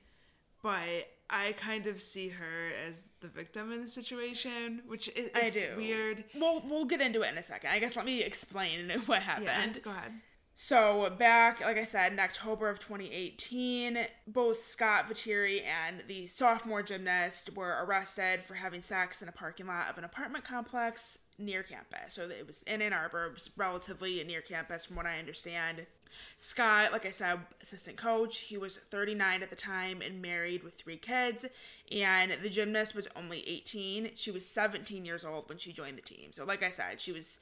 but 0.64 1.08
I 1.30 1.52
kind 1.58 1.86
of 1.86 2.02
see 2.02 2.30
her 2.30 2.70
as 2.88 3.04
the 3.20 3.28
victim 3.28 3.72
in 3.72 3.82
the 3.82 3.88
situation, 3.88 4.82
which 4.88 5.10
is 5.10 5.30
i 5.36 5.50
do 5.52 5.78
weird. 5.78 6.24
we'll 6.36 6.62
we'll 6.68 6.86
get 6.86 7.02
into 7.02 7.22
it 7.22 7.32
in 7.32 7.38
a 7.38 7.44
second 7.44 7.70
i 7.70 7.78
guess 7.78 7.96
let 7.96 8.06
me 8.06 8.24
explain 8.24 8.90
what 9.06 9.22
happened 9.22 9.76
Yeah, 9.76 9.82
go 9.84 9.92
ahead. 9.92 10.12
So 10.60 11.12
back, 11.20 11.62
like 11.62 11.78
I 11.78 11.84
said, 11.84 12.14
in 12.14 12.20
October 12.20 12.68
of 12.68 12.80
2018, 12.80 14.00
both 14.26 14.64
Scott 14.64 15.08
Vetere 15.08 15.62
and 15.64 16.02
the 16.08 16.26
sophomore 16.26 16.82
gymnast 16.82 17.56
were 17.56 17.86
arrested 17.86 18.40
for 18.44 18.56
having 18.56 18.82
sex 18.82 19.22
in 19.22 19.30
a 19.30 19.32
parking 19.32 19.68
lot 19.68 19.88
of 19.88 20.00
an 20.00 20.04
apartment 20.04 20.46
complex 20.46 21.20
near 21.38 21.62
campus. 21.62 22.16
So 22.16 22.24
it 22.24 22.48
was 22.48 22.64
in 22.64 22.82
Ann 22.82 22.92
Arbor, 22.92 23.30
was 23.32 23.52
relatively 23.56 24.24
near 24.24 24.42
campus, 24.42 24.86
from 24.86 24.96
what 24.96 25.06
I 25.06 25.20
understand. 25.20 25.86
Scott, 26.38 26.92
like 26.92 27.06
I 27.06 27.12
said, 27.12 27.38
assistant 27.62 27.98
coach, 27.98 28.40
he 28.40 28.58
was 28.58 28.80
39 28.80 29.44
at 29.44 29.52
the 29.52 29.56
time 29.56 30.02
and 30.02 30.24
married 30.24 30.64
with 30.64 30.74
three 30.74 30.98
kids. 30.98 31.46
And 31.92 32.32
the 32.42 32.50
gymnast 32.50 32.96
was 32.96 33.08
only 33.16 33.48
18. 33.48 34.10
She 34.16 34.32
was 34.32 34.50
17 34.50 35.06
years 35.06 35.24
old 35.24 35.50
when 35.50 35.60
she 35.60 35.72
joined 35.72 36.00
the 36.00 36.02
team. 36.02 36.32
So, 36.32 36.46
like 36.46 36.64
I 36.64 36.70
said, 36.70 37.00
she 37.00 37.12
was 37.12 37.42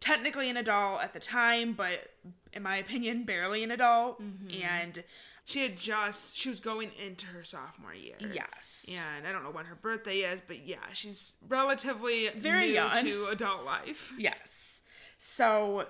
technically 0.00 0.48
an 0.50 0.56
adult 0.56 1.02
at 1.02 1.12
the 1.12 1.20
time, 1.20 1.72
but 1.74 2.10
in 2.52 2.62
my 2.62 2.76
opinion, 2.76 3.24
barely 3.24 3.62
an 3.62 3.70
adult. 3.70 4.20
Mm-hmm. 4.20 4.62
And 4.62 5.04
She 5.44 5.62
had 5.62 5.76
just 5.76 6.36
she 6.36 6.48
was 6.48 6.60
going 6.60 6.90
into 7.04 7.26
her 7.26 7.44
sophomore 7.44 7.94
year. 7.94 8.16
yes, 8.32 8.86
And 8.88 9.26
I 9.26 9.32
don't 9.32 9.42
know 9.42 9.50
when 9.50 9.66
her 9.66 9.74
birthday 9.74 10.20
is, 10.20 10.40
but 10.40 10.66
yeah, 10.66 10.78
she's 10.92 11.34
relatively 11.48 12.28
Very 12.28 12.66
new 12.68 12.72
young. 12.74 13.04
to 13.04 13.26
adult 13.26 13.64
life. 13.64 14.12
yes. 14.18 14.82
So 15.18 15.86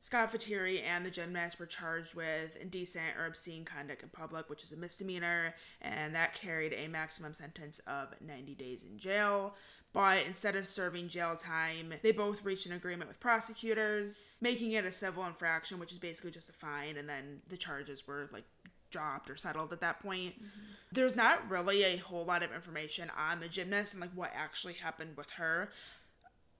Scott 0.00 0.32
Vetere 0.32 0.82
and 0.82 1.06
the 1.06 1.10
gymnast 1.10 1.58
were 1.58 1.64
charged 1.66 2.14
with 2.14 2.56
indecent 2.60 3.16
or 3.18 3.24
obscene 3.26 3.64
conduct 3.64 4.02
in 4.02 4.10
public, 4.10 4.50
which 4.50 4.62
is 4.62 4.72
a 4.72 4.76
misdemeanor, 4.76 5.54
and 5.80 6.14
that 6.14 6.34
carried 6.34 6.74
a 6.74 6.88
maximum 6.88 7.32
sentence 7.32 7.78
of 7.86 8.08
90 8.20 8.54
days 8.54 8.82
in 8.82 8.98
jail. 8.98 9.54
But 9.94 10.26
instead 10.26 10.56
of 10.56 10.68
serving 10.68 11.08
jail 11.08 11.36
time, 11.36 11.94
they 12.02 12.12
both 12.12 12.44
reached 12.44 12.66
an 12.66 12.72
agreement 12.72 13.08
with 13.08 13.20
prosecutors, 13.20 14.38
making 14.42 14.72
it 14.72 14.84
a 14.84 14.92
civil 14.92 15.24
infraction, 15.24 15.78
which 15.78 15.92
is 15.92 15.98
basically 15.98 16.32
just 16.32 16.50
a 16.50 16.52
fine, 16.52 16.96
and 16.96 17.08
then 17.08 17.40
the 17.48 17.56
charges 17.56 18.06
were 18.06 18.28
like 18.32 18.44
dropped 18.90 19.30
or 19.30 19.36
settled 19.36 19.72
at 19.72 19.80
that 19.80 20.00
point. 20.00 20.34
Mm-hmm. 20.34 20.72
There's 20.92 21.16
not 21.16 21.48
really 21.48 21.84
a 21.84 21.96
whole 21.96 22.24
lot 22.24 22.42
of 22.42 22.52
information 22.52 23.10
on 23.16 23.40
the 23.40 23.48
gymnast 23.48 23.94
and 23.94 24.00
like 24.00 24.10
what 24.14 24.32
actually 24.34 24.74
happened 24.74 25.16
with 25.16 25.30
her 25.30 25.70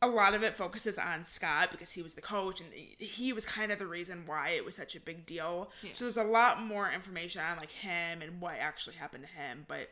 a 0.03 0.09
lot 0.09 0.35
of 0.35 0.43
it 0.43 0.55
focuses 0.55 0.99
on 0.99 1.25
Scott 1.25 1.71
because 1.71 1.93
he 1.93 2.03
was 2.03 2.15
the 2.15 2.21
coach 2.21 2.61
and 2.61 2.71
he 2.73 3.33
was 3.33 3.47
kind 3.47 3.73
of 3.73 3.79
the 3.79 3.87
reason 3.87 4.25
why 4.27 4.51
it 4.51 4.65
was 4.65 4.77
such 4.77 4.95
a 4.95 5.01
big 5.01 5.25
deal. 5.25 5.71
So 5.93 6.05
there's 6.05 6.17
a 6.17 6.25
lot 6.25 6.63
more 6.63 6.91
information 6.91 7.41
on 7.41 7.57
like 7.57 7.71
him 7.71 8.21
and 8.21 8.41
what 8.41 8.57
actually 8.59 8.97
happened 8.97 9.25
to 9.25 9.33
him, 9.33 9.65
but 9.67 9.89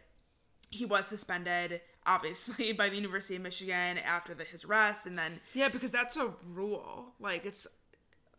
he 0.71 0.85
was 0.85 1.07
suspended, 1.07 1.81
obviously, 2.06 2.73
by 2.80 2.88
the 2.88 2.97
University 2.97 3.37
of 3.37 3.42
Michigan 3.42 3.99
after 3.99 4.35
the, 4.35 4.44
his 4.44 4.64
arrest, 4.64 5.06
and 5.06 5.16
then 5.16 5.40
Yeah, 5.54 5.68
because 5.68 5.90
that's 5.90 6.16
a 6.16 6.32
rule. 6.52 7.12
Like 7.21 7.44
it's 7.47 7.66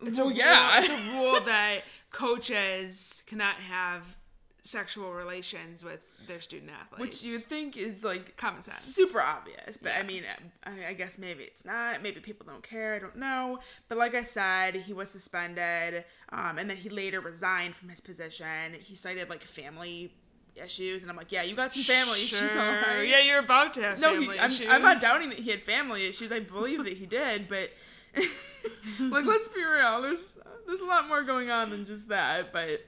it's 0.04 0.18
Well, 0.18 0.28
a 0.28 0.34
yeah. 0.34 0.74
rule, 0.80 0.84
it's 0.84 0.90
a 0.90 1.12
rule 1.18 1.40
that 1.46 1.80
coaches 2.10 3.22
cannot 3.26 3.56
have 3.56 4.16
sexual 4.62 5.12
relations 5.12 5.84
with 5.84 6.00
their 6.26 6.40
student 6.40 6.70
athletes. 6.72 7.20
which 7.22 7.22
you 7.22 7.36
think 7.36 7.76
is 7.76 8.02
like 8.02 8.34
Common 8.38 8.62
sense. 8.62 8.78
super 8.78 9.20
obvious. 9.20 9.76
But 9.76 9.92
I 9.98 10.02
mean, 10.02 10.22
I, 10.64 10.86
I 10.88 10.92
guess 10.94 11.18
maybe 11.18 11.42
it's 11.44 11.66
not. 11.66 12.02
Maybe 12.02 12.20
people 12.20 12.46
don't 12.46 12.62
care. 12.62 12.94
I 12.94 12.98
don't 12.98 13.16
know. 13.16 13.58
But 13.88 13.98
like 13.98 14.14
I 14.14 14.22
said, 14.22 14.74
he 14.74 14.94
was 14.94 15.10
suspended, 15.10 16.04
um, 16.32 16.58
and 16.58 16.68
then 16.70 16.78
he 16.78 16.88
later 16.88 17.20
resigned 17.20 17.76
from 17.76 17.90
his 17.90 18.00
position. 18.00 18.72
He 18.80 18.94
cited 18.94 19.28
like 19.28 19.42
family 19.42 20.14
issues, 20.56 21.02
and 21.02 21.10
I'm 21.10 21.16
like, 21.16 21.32
yeah, 21.32 21.42
you 21.42 21.54
got 21.56 21.72
some 21.72 21.82
family 21.82 22.22
issues, 22.24 22.56
all 22.56 22.62
right. 22.62 23.02
Yeah, 23.02 23.20
you're 23.20 23.40
about 23.40 23.74
to 23.74 23.82
have 23.82 23.98
No, 24.00 24.12
family 24.12 24.36
he, 24.36 24.40
I'm, 24.40 24.50
issues. 24.50 24.68
I'm 24.70 24.82
not 24.82 25.00
doubting 25.00 25.28
that 25.30 25.38
he 25.38 25.50
had 25.50 25.62
family 25.62 26.06
issues. 26.06 26.32
I 26.32 26.40
believe 26.40 26.84
that 26.84 26.94
he 26.94 27.06
did, 27.06 27.48
but 27.48 27.70
like, 29.00 29.24
let's 29.24 29.48
be 29.48 29.62
real. 29.64 30.02
There's 30.02 30.38
there's 30.66 30.80
a 30.80 30.86
lot 30.86 31.08
more 31.08 31.22
going 31.22 31.50
on 31.50 31.70
than 31.70 31.84
just 31.84 32.08
that. 32.08 32.52
But 32.52 32.84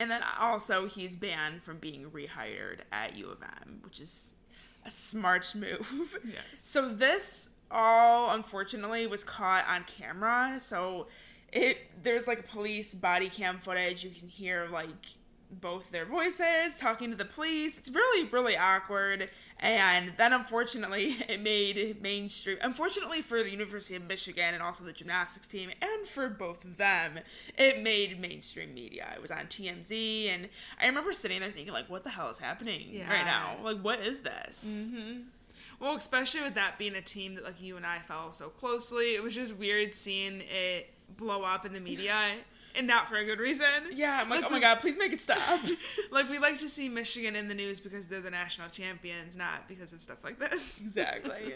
and 0.00 0.10
then 0.10 0.22
also 0.38 0.86
he's 0.86 1.16
banned 1.16 1.62
from 1.62 1.78
being 1.78 2.10
rehired 2.10 2.80
at 2.92 3.16
U 3.16 3.28
of 3.28 3.42
M, 3.42 3.80
which 3.82 4.00
is 4.00 4.32
a 4.84 4.90
smart 4.90 5.54
move. 5.56 6.18
Yes. 6.24 6.42
So 6.56 6.88
this 6.88 7.54
all 7.70 8.34
unfortunately 8.34 9.06
was 9.06 9.24
caught 9.24 9.66
on 9.68 9.84
camera. 9.84 10.56
So 10.58 11.06
it 11.52 11.78
there's 12.02 12.26
like 12.26 12.48
police 12.48 12.94
body 12.94 13.28
cam 13.28 13.58
footage. 13.58 14.04
You 14.04 14.10
can 14.10 14.28
hear 14.28 14.68
like 14.72 14.88
both 15.50 15.90
their 15.90 16.04
voices 16.04 16.76
talking 16.78 17.10
to 17.10 17.16
the 17.16 17.24
police. 17.24 17.78
It's 17.78 17.90
really 17.90 18.28
really 18.28 18.56
awkward. 18.56 19.30
And 19.60 20.12
then 20.16 20.32
unfortunately 20.32 21.16
it 21.28 21.40
made 21.42 22.00
mainstream. 22.02 22.58
Unfortunately 22.62 23.22
for 23.22 23.42
the 23.42 23.50
University 23.50 23.96
of 23.96 24.02
Michigan 24.06 24.54
and 24.54 24.62
also 24.62 24.84
the 24.84 24.92
gymnastics 24.92 25.46
team 25.46 25.70
and 25.80 26.08
for 26.08 26.28
both 26.28 26.64
of 26.64 26.76
them, 26.76 27.18
it 27.56 27.82
made 27.82 28.20
mainstream 28.20 28.74
media. 28.74 29.08
It 29.14 29.22
was 29.22 29.30
on 29.30 29.46
TMZ 29.46 30.28
and 30.28 30.48
I 30.80 30.86
remember 30.86 31.12
sitting 31.12 31.40
there 31.40 31.50
thinking 31.50 31.72
like 31.72 31.88
what 31.88 32.04
the 32.04 32.10
hell 32.10 32.28
is 32.30 32.38
happening 32.38 32.88
Yeah. 32.90 33.10
right 33.12 33.24
now? 33.24 33.56
Like 33.62 33.80
what 33.80 34.00
is 34.00 34.22
this? 34.22 34.92
Mm-hmm. 34.94 35.20
Well, 35.80 35.94
especially 35.96 36.40
with 36.42 36.54
that 36.56 36.76
being 36.76 36.96
a 36.96 37.00
team 37.00 37.36
that 37.36 37.44
like 37.44 37.62
you 37.62 37.76
and 37.76 37.86
I 37.86 38.00
follow 38.00 38.30
so 38.32 38.48
closely, 38.48 39.14
it 39.14 39.22
was 39.22 39.34
just 39.34 39.54
weird 39.56 39.94
seeing 39.94 40.40
it 40.40 40.90
blow 41.16 41.42
up 41.42 41.64
in 41.64 41.72
the 41.72 41.80
media, 41.80 42.12
and 42.76 42.86
not 42.86 43.08
for 43.08 43.16
a 43.16 43.24
good 43.24 43.38
reason. 43.38 43.66
Yeah, 43.92 44.20
I'm 44.20 44.28
like, 44.28 44.42
Like, 44.42 44.50
oh 44.50 44.54
my 44.54 44.60
god, 44.68 44.80
please 44.80 44.98
make 44.98 45.12
it 45.12 45.20
stop. 45.20 45.60
Like 46.10 46.28
we 46.30 46.38
like 46.38 46.58
to 46.60 46.68
see 46.68 46.88
Michigan 46.88 47.36
in 47.36 47.48
the 47.48 47.54
news 47.54 47.80
because 47.80 48.08
they're 48.08 48.20
the 48.20 48.30
national 48.30 48.70
champions, 48.70 49.36
not 49.36 49.68
because 49.68 49.92
of 49.92 50.00
stuff 50.00 50.24
like 50.24 50.38
this. 50.38 50.80
exactly. 50.82 51.54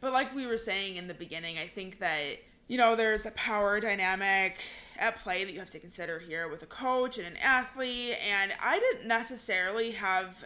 But 0.00 0.12
like 0.12 0.34
we 0.34 0.46
were 0.46 0.58
saying 0.58 0.96
in 0.96 1.08
the 1.08 1.14
beginning, 1.14 1.58
I 1.58 1.66
think 1.66 1.98
that 2.00 2.38
you 2.68 2.76
know 2.76 2.94
there's 2.94 3.24
a 3.26 3.30
power 3.32 3.80
dynamic 3.80 4.60
at 4.98 5.16
play 5.16 5.44
that 5.44 5.52
you 5.52 5.58
have 5.58 5.70
to 5.70 5.78
consider 5.78 6.18
here 6.18 6.48
with 6.48 6.62
a 6.62 6.66
coach 6.66 7.18
and 7.18 7.26
an 7.26 7.36
athlete, 7.38 8.16
and 8.28 8.52
I 8.60 8.78
didn't 8.78 9.08
necessarily 9.08 9.92
have. 9.92 10.44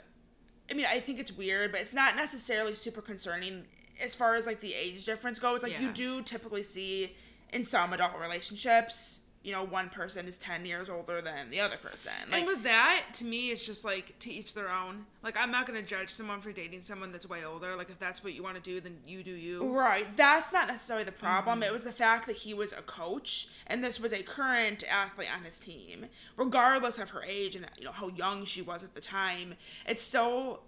I 0.71 0.75
mean, 0.75 0.87
I 0.89 1.01
think 1.01 1.19
it's 1.19 1.33
weird, 1.33 1.73
but 1.73 1.81
it's 1.81 1.93
not 1.93 2.15
necessarily 2.17 2.75
super 2.75 3.03
concerning 3.03 3.65
as 4.03 4.15
far 4.15 4.37
as 4.37 4.47
like 4.47 4.61
the 4.61 4.73
age 4.73 5.05
difference 5.05 5.39
goes. 5.39 5.63
Like 5.63 5.81
you 5.81 5.91
do 5.93 6.23
typically 6.23 6.63
see 6.63 7.15
in 7.53 7.65
some 7.65 7.93
adult 7.93 8.19
relationships, 8.21 9.22
you 9.45 9.53
know, 9.53 9.65
one 9.65 9.89
person 9.89 10.27
is 10.29 10.37
ten 10.37 10.65
years 10.65 10.89
older 10.89 11.21
than 11.21 11.51
the 11.51 11.61
other 11.61 11.77
person. 11.77 12.13
Like, 12.31 12.41
and 12.41 12.49
with 12.49 12.63
that, 12.63 13.07
to 13.15 13.25
me, 13.25 13.51
it's 13.51 13.65
just 13.65 13.85
like 13.85 14.19
to 14.21 14.33
each 14.33 14.55
their 14.55 14.71
own. 14.71 15.07
Like 15.23 15.37
I'm 15.37 15.51
not 15.51 15.67
gonna 15.67 15.83
judge 15.83 16.11
someone 16.11 16.41
for 16.41 16.53
dating 16.53 16.83
someone 16.83 17.11
that's 17.11 17.29
way 17.29 17.45
older. 17.45 17.75
Like 17.75 17.91
if 17.91 17.99
that's 17.99 18.23
what 18.23 18.35
you 18.35 18.43
want 18.43 18.57
to 18.57 18.63
do, 18.63 18.81
then 18.81 18.99
you 19.07 19.23
do 19.23 19.33
you. 19.33 19.67
Right. 19.67 20.17
That's 20.17 20.53
not 20.53 20.69
necessarily 20.69 21.05
the 21.05 21.13
problem. 21.13 21.61
Mm-hmm. 21.61 21.69
It 21.69 21.73
was 21.73 21.85
the 21.85 21.93
fact 21.93 22.27
that 22.27 22.37
he 22.37 22.55
was 22.55 22.73
a 22.73 22.83
coach 22.83 23.49
and 23.67 23.83
this 23.83 24.01
was 24.01 24.13
a 24.13 24.23
current 24.23 24.85
athlete 24.89 25.29
on 25.35 25.45
his 25.45 25.59
team. 25.59 26.07
Regardless 26.37 26.99
of 26.99 27.11
her 27.11 27.23
age 27.23 27.57
and 27.57 27.67
you 27.79 27.85
know 27.85 27.93
how 27.93 28.09
young 28.09 28.45
she 28.45 28.63
was 28.63 28.85
at 28.85 28.95
the 28.95 29.01
time, 29.01 29.55
it's 29.87 30.03
still 30.03 30.61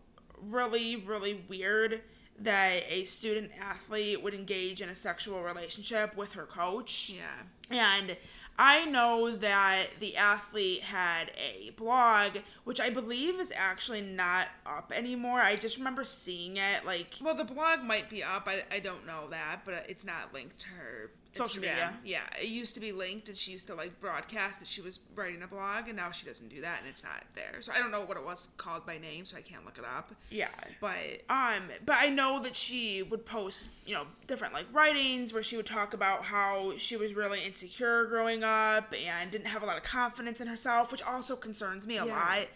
really 0.50 0.96
really 0.96 1.44
weird 1.48 2.02
that 2.40 2.82
a 2.88 3.04
student 3.04 3.50
athlete 3.60 4.20
would 4.22 4.34
engage 4.34 4.80
in 4.82 4.88
a 4.88 4.94
sexual 4.94 5.42
relationship 5.42 6.16
with 6.16 6.32
her 6.32 6.44
coach. 6.44 7.14
Yeah. 7.14 7.44
And 7.70 8.16
I 8.58 8.84
know 8.84 9.34
that 9.36 9.86
the 9.98 10.16
athlete 10.16 10.82
had 10.82 11.32
a 11.36 11.70
blog, 11.70 12.38
which 12.62 12.80
I 12.80 12.88
believe 12.88 13.40
is 13.40 13.52
actually 13.54 14.00
not 14.00 14.48
up 14.64 14.92
anymore. 14.94 15.40
I 15.40 15.56
just 15.56 15.76
remember 15.76 16.04
seeing 16.04 16.56
it 16.56 16.84
like 16.86 17.16
Well, 17.20 17.34
the 17.34 17.44
blog 17.44 17.82
might 17.82 18.08
be 18.08 18.22
up. 18.22 18.46
I, 18.46 18.62
I 18.70 18.78
don't 18.78 19.06
know 19.06 19.28
that, 19.30 19.60
but 19.64 19.86
it's 19.88 20.04
not 20.04 20.32
linked 20.32 20.60
to 20.60 20.68
her 20.68 21.10
Social 21.36 21.60
media. 21.60 21.94
Yeah, 22.04 22.20
it 22.40 22.48
used 22.48 22.74
to 22.74 22.80
be 22.80 22.92
linked, 22.92 23.28
and 23.28 23.36
she 23.36 23.52
used 23.52 23.66
to 23.68 23.74
like 23.74 24.00
broadcast 24.00 24.60
that 24.60 24.68
she 24.68 24.80
was 24.80 25.00
writing 25.16 25.42
a 25.42 25.46
blog, 25.46 25.88
and 25.88 25.96
now 25.96 26.10
she 26.10 26.26
doesn't 26.26 26.48
do 26.48 26.60
that, 26.60 26.78
and 26.80 26.88
it's 26.88 27.02
not 27.02 27.24
there. 27.34 27.60
So 27.60 27.72
I 27.72 27.78
don't 27.78 27.90
know 27.90 28.02
what 28.04 28.16
it 28.16 28.24
was 28.24 28.48
called 28.56 28.86
by 28.86 28.98
name, 28.98 29.26
so 29.26 29.36
I 29.36 29.40
can't 29.40 29.64
look 29.64 29.78
it 29.78 29.84
up. 29.84 30.12
yeah. 30.30 30.48
But 30.80 31.22
Um, 31.28 31.64
but 31.84 31.96
I 31.98 32.08
know 32.10 32.40
that 32.42 32.54
she 32.56 33.02
would 33.02 33.26
post, 33.26 33.68
you 33.86 33.94
know, 33.94 34.06
different 34.26 34.54
like 34.54 34.66
writings 34.72 35.32
where 35.32 35.42
she 35.42 35.56
would 35.56 35.66
talk 35.66 35.94
about 35.94 36.24
how 36.24 36.76
she 36.78 36.96
was 36.96 37.14
really 37.14 37.42
insecure 37.44 38.04
growing 38.06 38.44
up 38.44 38.92
and 39.06 39.30
didn't 39.30 39.48
have 39.48 39.62
a 39.62 39.66
lot 39.66 39.76
of 39.76 39.82
confidence 39.82 40.40
in 40.40 40.46
herself, 40.46 40.92
which 40.92 41.02
also 41.02 41.36
concerns 41.36 41.86
me 41.86 41.96
a 41.98 42.04
Yeah. 42.06 42.14
lot, 42.14 42.48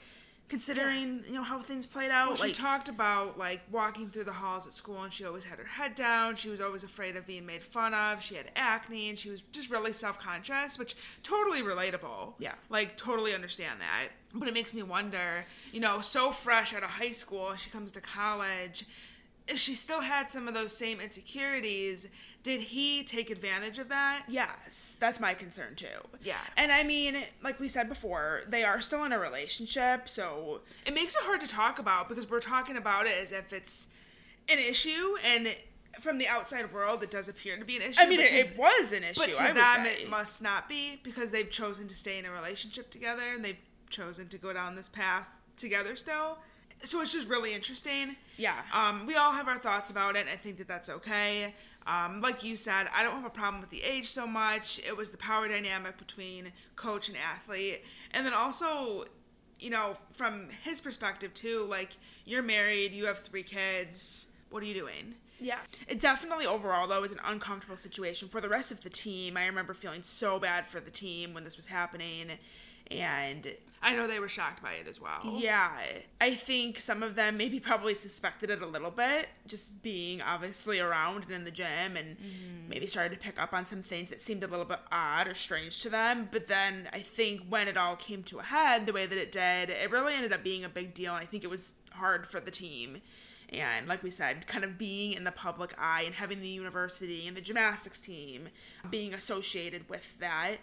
considering 0.49 1.23
you 1.27 1.35
know 1.35 1.43
how 1.43 1.61
things 1.61 1.87
played 1.87 2.11
out. 2.11 2.29
well, 2.29 2.37
she 2.37 2.45
like, 2.45 2.55
talked 2.55 2.89
about 2.89 3.39
like 3.39 3.61
walking 3.71 4.09
through 4.09 4.25
the 4.25 4.33
halls 4.33 4.67
at 4.67 4.73
school, 4.73 5.03
and 5.03 5.13
she 5.13 5.25
always 5.25 5.45
had 5.45 5.59
her 5.59 5.65
head 5.65 5.95
down. 5.95 6.37
She 6.37 6.49
was 6.49 6.61
always 6.61 6.83
afraid 6.83 7.17
of 7.17 7.27
being 7.27 7.47
made 7.47 7.63
fun 7.63 7.95
of. 7.95 8.23
She 8.23 8.35
had 8.35 8.51
acne, 8.57 9.11
and 9.11 9.19
she 9.19 9.31
was 9.31 9.43
just 9.53 9.71
really 9.71 9.93
self 9.93 10.19
conscious, 10.19 10.79
which 10.79 10.97
totally 11.23 11.63
relatable. 11.63 12.35
Yeah. 12.39 12.55
like 12.71 12.97
totally 12.97 13.35
understand 13.35 13.81
that. 13.81 14.09
But 14.35 14.49
it 14.49 14.55
makes 14.55 14.75
me 14.75 14.83
wonder, 14.83 15.45
you 15.73 15.81
know, 15.81 16.01
so 16.01 16.31
fresh 16.31 16.75
out 16.75 16.83
of 16.83 16.91
high 16.91 17.13
school, 17.13 17.55
she 17.57 17.71
comes 17.71 17.93
to 17.93 18.01
college. 18.01 18.85
If 19.47 19.59
she 19.59 19.75
still 19.75 20.01
had 20.01 20.31
some 20.31 20.47
of 20.47 20.53
those 20.53 20.77
same 20.77 21.01
insecurities, 21.01 22.09
did 22.49 22.63
he 22.63 23.05
take 23.05 23.29
advantage 23.29 23.79
of 23.79 23.91
that? 23.91 24.23
Yes, 24.27 24.97
that's 24.99 25.21
my 25.21 25.35
concern 25.35 25.75
too. 25.77 25.87
Yeah. 26.23 26.39
And 26.57 26.73
I 26.73 26.83
mean, 26.83 27.23
like 27.43 27.61
we 27.61 27.69
said 27.69 27.91
before, 27.91 28.41
they 28.49 28.65
are 28.65 28.81
still 28.81 29.05
in 29.05 29.13
a 29.13 29.19
relationship, 29.19 30.09
so 30.09 30.63
It 30.87 30.95
makes 30.95 31.15
it 31.15 31.21
hard 31.25 31.43
to 31.43 31.47
talk 31.47 31.79
about 31.79 32.09
because 32.09 32.31
we're 32.31 32.41
talking 32.41 32.79
about 32.79 33.05
it 33.05 33.13
as 33.23 33.33
if 33.33 33.53
it's 33.53 33.89
an 34.49 34.59
issue, 34.59 35.17
and 35.27 35.55
from 36.01 36.17
the 36.17 36.27
outside 36.27 36.73
world, 36.73 37.03
it 37.03 37.11
does 37.11 37.29
appear 37.29 37.59
to 37.59 37.67
be 37.67 37.77
an 37.77 37.83
issue. 37.83 38.01
I 38.01 38.07
mean, 38.07 38.21
it, 38.21 38.29
to- 38.29 38.37
it 38.37 38.57
was 38.57 38.93
an 38.93 39.05
issue. 39.05 39.21
But 39.21 39.35
to 39.35 39.43
I 39.43 39.53
them, 39.53 39.85
it 39.85 40.09
must 40.09 40.41
not 40.41 40.71
be 40.71 40.99
because 41.03 41.31
they've 41.31 41.51
chosen 41.51 41.87
to 41.89 41.95
stay 41.95 42.17
in 42.19 42.25
a 42.25 42.31
relationship 42.31 42.89
together 42.91 43.35
and 43.35 43.45
they've 43.45 43.61
chosen 43.91 44.27
to 44.29 44.39
go 44.39 44.55
down 44.55 44.75
this 44.75 44.89
path 44.89 45.29
together 45.59 45.97
still. 45.97 46.39
So 46.83 47.03
it's 47.03 47.13
just 47.13 47.29
really 47.29 47.53
interesting. 47.53 48.17
Yeah. 48.39 48.55
Um, 48.73 49.05
we 49.07 49.17
all 49.17 49.33
have 49.33 49.49
our 49.49 49.59
thoughts 49.59 49.91
about 49.91 50.17
it. 50.17 50.27
I 50.33 50.37
think 50.37 50.57
that 50.59 50.69
that's 50.69 50.89
okay. 50.89 51.53
Um, 51.89 52.21
like 52.21 52.45
you 52.45 52.55
said, 52.55 52.87
I 52.95 53.03
don't 53.03 53.15
have 53.15 53.25
a 53.25 53.31
problem 53.31 53.63
with 53.63 53.71
the 53.71 53.83
age 53.83 54.07
so 54.07 54.27
much. 54.27 54.79
It 54.87 54.95
was 54.95 55.11
the 55.11 55.17
power 55.17 55.49
dynamic 55.49 55.97
between 55.97 56.53
coach 56.77 57.09
and 57.09 57.17
athlete. 57.17 57.83
And 58.13 58.27
then 58.27 58.35
also, 58.35 59.07
you 59.59 59.71
know, 59.71 59.97
from 60.13 60.49
his 60.63 60.83
perspective 60.83 61.33
too, 61.33 61.67
like 61.69 61.97
you're 62.27 62.43
married, 62.43 62.93
you 62.93 63.07
have 63.07 63.21
three 63.21 63.43
kids. 63.43 64.29
What 64.51 64.63
are 64.63 64.67
you 64.67 64.75
doing? 64.75 65.15
Yeah. 65.41 65.61
It 65.87 65.99
definitely 65.99 66.47
overall 66.47 66.87
though 66.89 67.01
was 67.01 67.13
an 67.13 67.21
uncomfortable 67.25 67.77
situation 67.77 68.29
for 68.29 68.43
the 68.43 68.49
rest 68.51 68.71
of 68.71 68.83
the 68.83 68.91
team. 68.91 69.39
I 69.39 69.47
remember 69.47 69.73
feeling 69.73 70.03
so 70.03 70.39
bad 70.39 70.67
for 70.67 70.81
the 70.81 70.91
team 70.91 71.33
when 71.33 71.45
this 71.45 71.57
was 71.57 71.69
happening 71.69 72.33
and 72.91 73.47
I 73.81 73.95
know 73.95 74.09
they 74.09 74.19
were 74.19 74.29
shocked 74.29 74.61
by 74.63 74.73
it 74.73 74.89
as 74.89 75.01
well. 75.01 75.21
yeah, 75.37 75.71
I 76.21 76.35
think 76.35 76.81
some 76.81 77.03
of 77.03 77.15
them 77.15 77.37
maybe 77.37 77.61
probably 77.61 77.95
suspected 77.95 78.51
it 78.51 78.61
a 78.61 78.67
little 78.67 78.91
bit 78.91 79.29
just 79.47 79.83
being 79.83 80.21
obviously 80.21 80.81
around 80.81 81.23
and 81.25 81.33
in 81.33 81.45
the 81.45 81.51
gym 81.53 81.97
and 81.97 82.17
maybe 82.69 82.87
started 82.87 83.15
to 83.15 83.21
pick 83.21 83.41
up 83.41 83.53
on 83.53 83.67
some 83.67 83.83
things 83.83 84.11
that 84.11 84.21
seemed 84.21 84.43
a 84.43 84.49
little 84.49 84.65
bit 84.65 84.81
odd 84.91 85.29
or 85.29 85.35
strange 85.35 85.81
to 85.83 85.89
them, 85.91 86.29
but 86.33 86.49
then 86.49 86.89
I 86.93 87.01
think 87.01 87.43
when 87.49 87.69
it 87.69 87.77
all 87.77 87.95
came 87.97 88.25
to 88.25 88.41
a 88.41 88.43
head 88.43 88.87
the 88.87 88.93
way 88.93 89.07
that 89.07 89.19
it 89.19 89.31
did, 89.31 89.71
it 89.71 89.91
really 89.91 90.15
ended 90.15 90.33
up 90.33 90.43
being 90.43 90.65
a 90.65 90.69
big 90.69 90.93
deal. 90.93 91.15
And 91.15 91.23
I 91.23 91.27
think 91.27 91.45
it 91.45 91.51
was 91.51 91.75
hard 91.93 92.27
for 92.27 92.41
the 92.41 92.51
team. 92.51 93.01
And 93.51 93.87
like 93.89 94.03
we 94.03 94.11
said 94.11 94.47
kind 94.47 94.65
of 94.65 94.77
being 94.77 95.13
in 95.13 95.25
the 95.25 95.33
public 95.33 95.73
eye 95.79 96.03
and 96.05 96.15
having 96.15 96.41
the 96.41 96.49
university 96.49 97.27
and 97.27 97.35
the 97.37 97.41
gymnastics 97.41 97.99
team 98.01 98.49
being 98.91 99.15
associated 99.15 99.89
with 99.89 100.19
that 100.19 100.57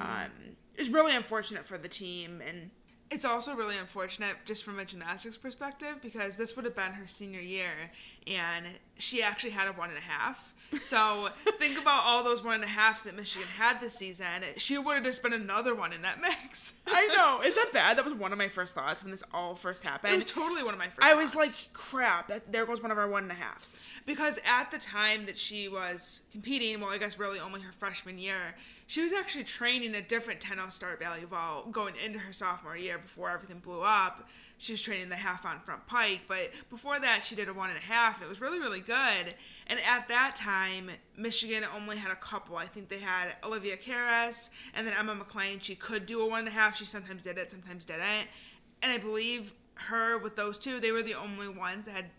um, 0.00 0.30
is 0.76 0.88
really 0.90 1.14
unfortunate 1.14 1.66
for 1.66 1.78
the 1.78 1.88
team 1.88 2.42
and 2.46 2.70
It's 3.10 3.24
also 3.24 3.54
really 3.54 3.76
unfortunate 3.76 4.36
just 4.44 4.62
from 4.64 4.78
a 4.78 4.84
gymnastics 4.84 5.36
perspective 5.36 5.96
because 6.00 6.36
this 6.36 6.54
would 6.54 6.64
have 6.64 6.76
been 6.76 6.92
her 6.92 7.08
senior 7.08 7.40
year 7.40 7.90
and 8.26 8.66
she 8.98 9.20
actually 9.22 9.50
had 9.50 9.66
a 9.66 9.72
one 9.72 9.88
and 9.90 9.98
a 9.98 10.02
half. 10.02 10.54
So 10.82 11.28
think 11.58 11.80
about 11.80 12.02
all 12.04 12.22
those 12.22 12.44
one 12.44 12.54
and 12.54 12.64
a 12.64 12.68
halves 12.68 13.02
that 13.02 13.16
Michigan 13.16 13.48
had 13.56 13.80
this 13.80 13.94
season. 13.94 14.26
She 14.56 14.78
would 14.78 14.94
have 14.94 15.04
just 15.04 15.22
been 15.22 15.32
another 15.32 15.74
one 15.74 15.92
in 15.92 16.02
that 16.02 16.20
mix. 16.20 16.80
I 16.86 17.06
know. 17.08 17.40
Is 17.46 17.54
that 17.56 17.70
bad? 17.72 17.98
That 17.98 18.04
was 18.04 18.14
one 18.14 18.32
of 18.32 18.38
my 18.38 18.48
first 18.48 18.74
thoughts 18.74 19.02
when 19.02 19.10
this 19.10 19.24
all 19.34 19.54
first 19.54 19.82
happened. 19.84 20.12
It 20.12 20.16
was 20.16 20.24
totally 20.24 20.62
one 20.62 20.74
of 20.74 20.78
my 20.78 20.86
first. 20.86 21.02
I 21.02 21.14
was 21.14 21.34
like, 21.34 21.50
crap. 21.72 22.28
That, 22.28 22.50
there 22.52 22.66
goes 22.66 22.82
one 22.82 22.90
of 22.90 22.98
our 22.98 23.08
one 23.08 23.24
and 23.24 23.32
a 23.32 23.34
halves. 23.34 23.86
because 24.06 24.38
at 24.46 24.70
the 24.70 24.78
time 24.78 25.26
that 25.26 25.36
she 25.36 25.68
was 25.68 26.22
competing, 26.32 26.80
well, 26.80 26.90
I 26.90 26.98
guess 26.98 27.18
really 27.18 27.40
only 27.40 27.60
her 27.62 27.72
freshman 27.72 28.18
year, 28.18 28.54
she 28.86 29.02
was 29.02 29.12
actually 29.12 29.44
training 29.44 29.94
a 29.94 30.02
different 30.02 30.40
10 30.40 30.58
start 30.70 30.98
value 30.98 31.26
Vault 31.26 31.70
going 31.72 31.94
into 32.04 32.18
her 32.18 32.32
sophomore 32.32 32.76
year 32.76 32.98
before 32.98 33.30
everything 33.30 33.58
blew 33.58 33.82
up. 33.82 34.28
She 34.60 34.72
was 34.74 34.82
training 34.82 35.08
the 35.08 35.16
half 35.16 35.46
on 35.46 35.58
front 35.58 35.86
pike, 35.86 36.20
but 36.28 36.50
before 36.68 37.00
that, 37.00 37.24
she 37.24 37.34
did 37.34 37.48
a 37.48 37.54
one 37.54 37.70
and 37.70 37.78
a 37.78 37.82
half, 37.82 38.16
and 38.16 38.26
it 38.26 38.28
was 38.28 38.42
really, 38.42 38.58
really 38.58 38.82
good. 38.82 39.34
And 39.68 39.80
at 39.88 40.06
that 40.08 40.36
time, 40.36 40.90
Michigan 41.16 41.64
only 41.74 41.96
had 41.96 42.12
a 42.12 42.16
couple. 42.16 42.58
I 42.58 42.66
think 42.66 42.90
they 42.90 42.98
had 42.98 43.28
Olivia 43.42 43.78
Karas 43.78 44.50
and 44.74 44.86
then 44.86 44.92
Emma 44.98 45.14
McLean. 45.14 45.60
She 45.60 45.74
could 45.74 46.04
do 46.04 46.20
a 46.20 46.28
one 46.28 46.40
and 46.40 46.48
a 46.48 46.50
half. 46.50 46.76
She 46.76 46.84
sometimes 46.84 47.22
did 47.22 47.38
it, 47.38 47.50
sometimes 47.50 47.86
didn't. 47.86 48.28
And 48.82 48.92
I 48.92 48.98
believe 48.98 49.54
her 49.76 50.18
with 50.18 50.36
those 50.36 50.58
two, 50.58 50.78
they 50.78 50.92
were 50.92 51.02
the 51.02 51.14
only 51.14 51.48
ones 51.48 51.86
that 51.86 51.92
had 51.92 52.10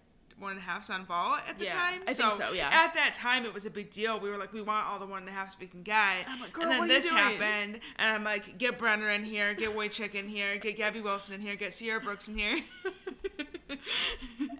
one 0.41 0.51
and 0.51 0.60
a 0.60 0.63
halves 0.63 0.89
on 0.89 1.06
vault 1.06 1.39
at 1.47 1.58
the 1.60 1.65
Yeah, 1.65 1.73
time. 1.73 2.01
I 2.08 2.13
think 2.13 2.34
so, 2.34 2.51
yeah. 2.51 2.69
At 2.71 2.93
that 2.95 3.13
time, 3.13 3.45
it 3.45 3.54
was 3.54 3.65
a 3.65 3.69
big 3.69 3.89
deal. 3.91 4.19
We 4.19 4.30
were 4.30 4.38
like, 4.38 4.51
we 4.54 4.62
want 4.62 4.88
all 4.88 4.99
the 4.99 5.06
one 5.06 5.21
and 5.21 5.30
a 5.30 5.32
halves 5.32 5.56
we 5.60 5.67
can 5.67 5.84
get. 5.84 6.25
I'm 6.27 6.41
like, 6.41 6.51
"Girl, 6.54 6.63
and 6.63 6.71
then 6.71 6.80
what 6.80 6.89
are 6.89 6.93
you 6.93 6.99
this 6.99 7.10
doing?" 7.10 7.21
happened, 7.23 7.80
and 7.97 8.15
I'm 8.15 8.23
like, 8.23 8.58
get 8.58 8.77
Brenner 8.80 9.10
in 9.12 9.23
here, 9.23 9.54
get 9.54 9.75
Wojcik 9.75 10.15
in 10.15 10.27
here, 10.27 10.58
get 10.58 10.75
Gabby 10.77 10.99
Wilson 11.01 11.36
in 11.36 11.41
here, 11.41 11.56
get 11.56 11.73
Sierra 11.73 12.01
Brooks 12.01 12.27
in 12.27 12.38
here. 12.38 12.58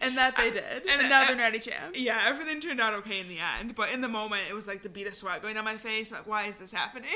And 0.04 0.18
that 0.18 0.36
they 0.38 0.50
did. 0.52 0.64
And- 0.90 1.02
And, 1.02 1.10
now 1.10 1.26
they're 1.28 1.36
natty 1.36 1.60
champs. 1.60 2.00
yeah, 2.00 2.24
everything 2.26 2.60
turned 2.62 2.80
out 2.80 2.94
okay 2.96 3.20
in 3.20 3.28
the 3.28 3.38
end, 3.40 3.76
but 3.76 3.92
in 3.92 4.02
the 4.02 4.08
moment, 4.08 4.44
it 4.50 4.54
was 4.54 4.68
like 4.68 4.82
the 4.82 4.90
beat 4.90 5.06
of 5.06 5.14
sweat 5.14 5.42
going 5.42 5.56
down 5.56 5.66
my 5.66 5.76
face. 5.78 6.12
Like, 6.12 6.26
why 6.28 6.46
is 6.46 6.60
this 6.60 6.72
happening? 6.72 7.10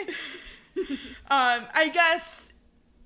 Um, 1.32 1.64
I 1.74 1.90
guess 1.94 2.54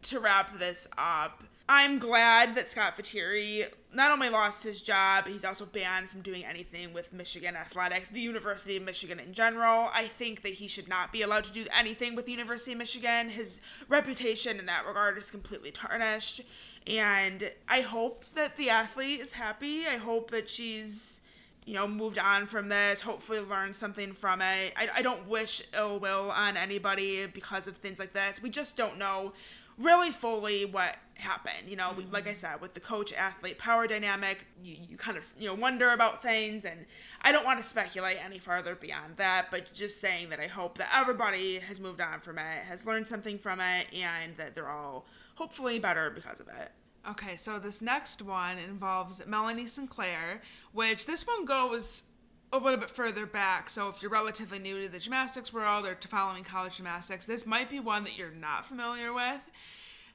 to 0.01 0.19
wrap 0.19 0.57
this 0.57 0.87
up, 0.97 1.43
I'm 1.69 1.99
glad 1.99 2.55
that 2.55 2.67
Scott 2.67 2.97
Vetere 2.97 3.67
not 3.91 4.11
only 4.11 4.29
lost 4.29 4.63
his 4.63 4.81
job, 4.81 5.27
he's 5.27 5.43
also 5.43 5.65
banned 5.65 6.09
from 6.09 6.21
doing 6.21 6.45
anything 6.45 6.93
with 6.93 7.11
Michigan 7.11 7.55
athletics, 7.55 8.09
the 8.09 8.19
University 8.19 8.77
of 8.77 8.83
Michigan 8.83 9.19
in 9.19 9.33
general. 9.33 9.89
I 9.93 10.05
think 10.05 10.43
that 10.43 10.53
he 10.53 10.67
should 10.67 10.87
not 10.87 11.11
be 11.11 11.23
allowed 11.23 11.45
to 11.45 11.51
do 11.51 11.65
anything 11.75 12.15
with 12.15 12.25
the 12.25 12.31
University 12.31 12.73
of 12.73 12.77
Michigan. 12.77 13.29
His 13.29 13.61
reputation 13.87 14.59
in 14.59 14.67
that 14.67 14.85
regard 14.85 15.17
is 15.17 15.31
completely 15.31 15.71
tarnished. 15.71 16.41
And 16.85 17.51
I 17.67 17.81
hope 17.81 18.25
that 18.35 18.57
the 18.57 18.69
athlete 18.69 19.21
is 19.21 19.33
happy. 19.33 19.87
I 19.87 19.97
hope 19.97 20.29
that 20.31 20.49
she's 20.49 21.23
you 21.65 21.75
know, 21.75 21.87
moved 21.87 22.17
on 22.17 22.47
from 22.47 22.67
this, 22.67 23.01
hopefully 23.01 23.39
learned 23.39 23.75
something 23.75 24.13
from 24.13 24.41
it. 24.41 24.73
I, 24.75 24.89
I 24.95 25.01
don't 25.03 25.27
wish 25.27 25.61
ill 25.77 25.99
will 25.99 26.31
on 26.31 26.57
anybody 26.57 27.27
because 27.27 27.67
of 27.67 27.77
things 27.77 27.99
like 27.99 28.11
this. 28.11 28.41
We 28.41 28.49
just 28.49 28.75
don't 28.75 28.97
know 28.97 29.33
really 29.79 30.11
fully 30.11 30.65
what 30.65 30.97
happened. 31.15 31.67
You 31.67 31.75
know, 31.75 31.93
we, 31.97 32.05
like 32.05 32.27
I 32.27 32.33
said, 32.33 32.61
with 32.61 32.73
the 32.73 32.79
coach 32.79 33.13
athlete 33.13 33.57
power 33.57 33.87
dynamic, 33.87 34.45
you, 34.63 34.75
you 34.89 34.97
kind 34.97 35.17
of, 35.17 35.25
you 35.39 35.47
know, 35.47 35.55
wonder 35.55 35.91
about 35.91 36.21
things. 36.21 36.65
And 36.65 36.85
I 37.21 37.31
don't 37.31 37.45
want 37.45 37.59
to 37.59 37.65
speculate 37.65 38.17
any 38.23 38.39
farther 38.39 38.75
beyond 38.75 39.17
that, 39.17 39.47
but 39.51 39.73
just 39.73 40.01
saying 40.01 40.29
that 40.29 40.39
I 40.39 40.47
hope 40.47 40.77
that 40.77 40.89
everybody 40.93 41.59
has 41.59 41.79
moved 41.79 42.01
on 42.01 42.19
from 42.19 42.37
it, 42.37 42.63
has 42.67 42.85
learned 42.85 43.07
something 43.07 43.39
from 43.39 43.59
it, 43.59 43.87
and 43.93 44.35
that 44.37 44.55
they're 44.55 44.69
all 44.69 45.05
hopefully 45.35 45.79
better 45.79 46.09
because 46.09 46.39
of 46.39 46.47
it. 46.47 46.71
Okay, 47.09 47.37
so 47.37 47.59
this 47.59 47.81
next 47.81 48.21
one 48.21 48.57
involves 48.57 49.25
Melanie 49.25 49.67
Sinclair, 49.67 50.41
which 50.73 51.05
this 51.05 51.25
one 51.25 51.45
goes 51.45 52.03
a 52.51 52.57
little 52.57 52.79
bit 52.79 52.89
further 52.89 53.25
back. 53.25 53.69
So 53.69 53.89
if 53.89 54.01
you're 54.01 54.11
relatively 54.11 54.59
new 54.59 54.81
to 54.81 54.89
the 54.89 54.99
gymnastics 54.99 55.53
world 55.53 55.85
or 55.85 55.95
to 55.95 56.07
following 56.07 56.43
college 56.43 56.77
gymnastics, 56.77 57.25
this 57.25 57.45
might 57.45 57.69
be 57.69 57.79
one 57.79 58.03
that 58.03 58.17
you're 58.17 58.31
not 58.31 58.65
familiar 58.65 59.13
with. 59.13 59.49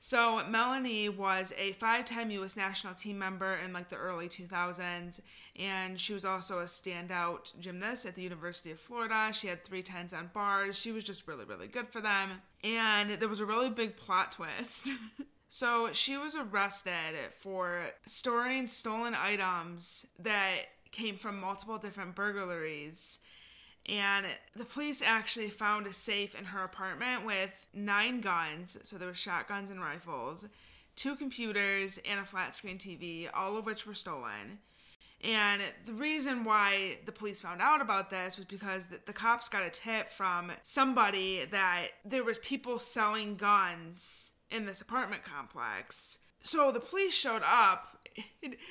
So 0.01 0.47
Melanie 0.47 1.09
was 1.09 1.55
a 1.57 1.73
five-time 1.73 2.31
U.S. 2.33 2.59
national 2.59 2.93
team 2.93 3.19
member 3.19 3.57
in 3.65 3.73
like 3.73 3.89
the 3.89 3.97
early 3.97 4.29
2000s, 4.29 5.21
and 5.59 5.99
she 5.99 6.13
was 6.13 6.27
also 6.27 6.59
a 6.59 6.65
standout 6.65 7.59
gymnast 7.59 8.05
at 8.05 8.15
the 8.15 8.23
University 8.23 8.71
of 8.71 8.79
Florida. 8.79 9.31
She 9.33 9.47
had 9.47 9.65
three 9.65 9.83
tens 9.83 10.13
on 10.13 10.31
bars. 10.35 10.79
She 10.79 10.93
was 10.93 11.05
just 11.05 11.27
really, 11.27 11.47
really 11.47 11.69
good 11.69 11.89
for 11.89 12.03
them. 12.03 12.43
And 12.63 13.13
there 13.13 13.31
was 13.31 13.41
a 13.41 13.47
really 13.47 13.71
big 13.71 13.97
plot 13.97 14.33
twist. 14.33 14.91
So 15.55 15.93
she 15.93 16.17
was 16.17 16.35
arrested 16.35 17.15
for 17.39 17.83
storing 18.07 18.67
stolen 18.67 19.15
items 19.15 20.05
that 20.19 20.63
came 20.95 21.17
from 21.17 21.41
multiple 21.41 21.77
different 21.79 22.15
burglaries. 22.15 23.19
And 23.87 24.27
the 24.57 24.65
police 24.65 25.03
actually 25.03 25.51
found 25.51 25.87
a 25.87 25.93
safe 25.93 26.39
in 26.39 26.47
her 26.47 26.65
apartment 26.65 27.27
with 27.27 27.67
nine 27.75 28.21
guns. 28.21 28.79
So 28.85 28.97
there 28.97 29.09
were 29.09 29.15
shotguns 29.15 29.71
and 29.71 29.81
rifles, 29.81 30.47
two 30.97 31.17
computers, 31.17 31.99
and 32.09 32.19
a 32.19 32.25
flat 32.25 32.55
screen 32.55 32.79
TV, 32.79 33.29
all 33.35 33.59
of 33.59 33.67
which 33.67 33.87
were 33.87 33.95
stolen. 33.95 34.59
And 35.23 35.63
the 35.87 35.93
reason 35.93 36.45
why 36.45 36.99
the 37.07 37.13
police 37.13 37.41
found 37.41 37.61
out 37.61 37.81
about 37.81 38.11
this 38.11 38.37
was 38.37 38.47
because 38.47 38.87
the, 38.87 39.01
the 39.07 39.13
cops 39.13 39.49
got 39.49 39.67
a 39.67 39.71
tip 39.71 40.11
from 40.11 40.53
somebody 40.63 41.45
that 41.51 41.89
there 42.05 42.25
was 42.25 42.39
people 42.39 42.79
selling 42.79 43.37
guns 43.37 44.33
in 44.51 44.67
this 44.67 44.83
apartment 44.83 45.25
complex. 45.25 46.19
So 46.45 46.71
the 46.71 46.81
police 46.81 47.15
showed 47.15 47.43
up. 47.43 47.89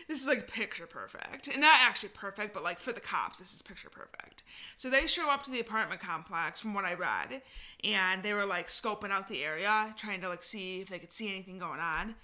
This 0.07 0.21
is 0.21 0.27
like 0.27 0.47
picture 0.47 0.85
perfect. 0.85 1.47
And 1.47 1.59
not 1.59 1.79
actually 1.81 2.09
perfect, 2.09 2.53
but 2.53 2.63
like 2.63 2.79
for 2.79 2.93
the 2.93 3.01
cops, 3.01 3.39
this 3.39 3.53
is 3.53 3.61
picture 3.61 3.89
perfect. 3.89 4.43
So 4.77 4.89
they 4.89 5.07
show 5.07 5.29
up 5.29 5.43
to 5.43 5.51
the 5.51 5.59
apartment 5.59 5.99
complex 5.99 6.59
from 6.59 6.73
what 6.73 6.85
I 6.85 6.93
read, 6.93 7.41
and 7.83 8.21
they 8.21 8.33
were 8.33 8.45
like 8.45 8.67
scoping 8.69 9.09
out 9.09 9.27
the 9.27 9.43
area, 9.43 9.93
trying 9.97 10.21
to 10.21 10.29
like 10.29 10.43
see 10.43 10.81
if 10.81 10.89
they 10.89 10.99
could 10.99 11.11
see 11.11 11.29
anything 11.29 11.57
going 11.57 11.79
on. 11.79 12.15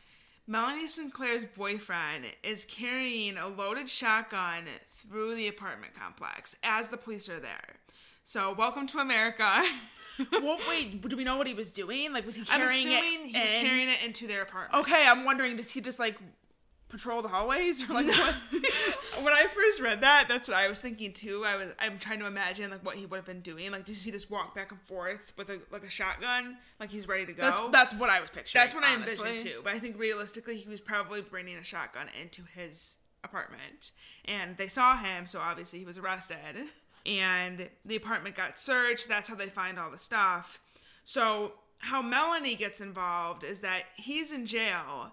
Melanie 0.48 0.88
Sinclair's 0.88 1.46
boyfriend 1.46 2.26
is 2.44 2.64
carrying 2.66 3.38
a 3.38 3.48
loaded 3.48 3.90
shotgun 3.90 4.66
through 4.92 5.36
the 5.36 5.48
apartment 5.48 5.94
complex 5.94 6.56
as 6.64 6.90
the 6.90 6.98
police 6.98 7.28
are 7.28 7.40
there. 7.40 7.76
So, 8.24 8.54
welcome 8.54 8.88
to 8.88 9.00
America. 9.00 9.64
well, 10.32 10.58
wait, 10.68 11.02
do 11.08 11.16
we 11.18 11.24
know 11.24 11.38
what 11.38 11.48
he 11.48 11.54
was 11.54 11.72
doing? 11.72 12.14
Like, 12.14 12.26
was 12.26 12.36
he 12.36 12.42
I'm 12.52 12.60
carrying 12.62 12.88
assuming 12.88 13.30
it? 13.30 13.36
he 13.36 13.42
was 13.42 13.52
in? 13.52 13.66
carrying 13.66 13.90
it 13.90 14.04
into 14.06 14.28
their 14.28 14.42
apartment. 14.42 14.82
Okay, 14.86 15.06
I'm 15.08 15.26
wondering, 15.26 15.58
does 15.58 15.72
he 15.72 15.82
just 15.82 16.00
like 16.00 16.18
patrol 16.90 17.22
the 17.22 17.28
hallways 17.28 17.88
or 17.90 17.94
like 17.94 18.08
what? 18.08 18.36
when 19.22 19.34
I 19.34 19.46
first 19.54 19.80
read 19.80 20.02
that, 20.02 20.26
that's 20.28 20.48
what 20.48 20.58
I 20.58 20.68
was 20.68 20.82
thinking 20.82 21.14
too. 21.14 21.46
I 21.46 21.56
was 21.56 21.68
I'm 21.80 22.00
trying 22.00 22.20
to 22.20 22.28
imagine 22.28 22.70
like 22.72 22.84
what 22.84 22.96
he 22.96 23.06
would 23.06 23.18
have 23.18 23.26
been 23.26 23.42
doing. 23.42 23.72
Like, 23.72 23.86
does 23.86 24.04
he 24.04 24.12
just 24.12 24.30
walk 24.30 24.56
back 24.56 24.72
and 24.72 24.82
forth 24.82 25.34
with 25.38 25.50
a 25.50 25.60
like 25.72 25.84
a 25.84 25.90
shotgun, 25.90 26.58
like 26.80 26.90
he's 26.90 27.08
ready 27.08 27.26
to 27.26 27.34
go? 27.34 27.44
That's 27.44 27.60
that's 27.72 27.94
what 27.94 28.10
I 28.10 28.20
was 28.20 28.30
picturing. 28.30 28.62
That's 28.62 28.76
what 28.76 28.84
I 28.84 28.96
envisioned 28.96 29.40
too. 29.40 29.62
But 29.64 29.74
I 29.74 29.80
think 29.80 29.98
realistically, 30.00 30.58
he 30.58 30.70
was 30.70 30.82
probably 30.82 31.22
bringing 31.22 31.58
a 31.58 31.64
shotgun 31.64 32.08
into 32.22 32.44
his 32.56 32.98
apartment, 33.24 33.92
and 34.26 34.58
they 34.58 34.68
saw 34.68 34.98
him, 34.98 35.26
so 35.26 35.40
obviously 35.40 35.80
he 35.80 35.86
was 35.86 35.98
arrested. 35.98 36.38
And 37.06 37.70
the 37.86 37.96
apartment 37.96 38.36
got 38.36 38.60
searched. 38.60 39.08
That's 39.08 39.30
how 39.30 39.36
they 39.36 39.48
find 39.48 39.80
all 39.80 39.92
the 39.92 39.98
stuff. 39.98 40.60
So 41.04 41.54
how 41.80 42.02
Melanie 42.02 42.56
gets 42.56 42.82
involved 42.82 43.44
is 43.44 43.62
that 43.62 43.84
he's 43.96 44.32
in 44.32 44.46
jail. 44.46 45.12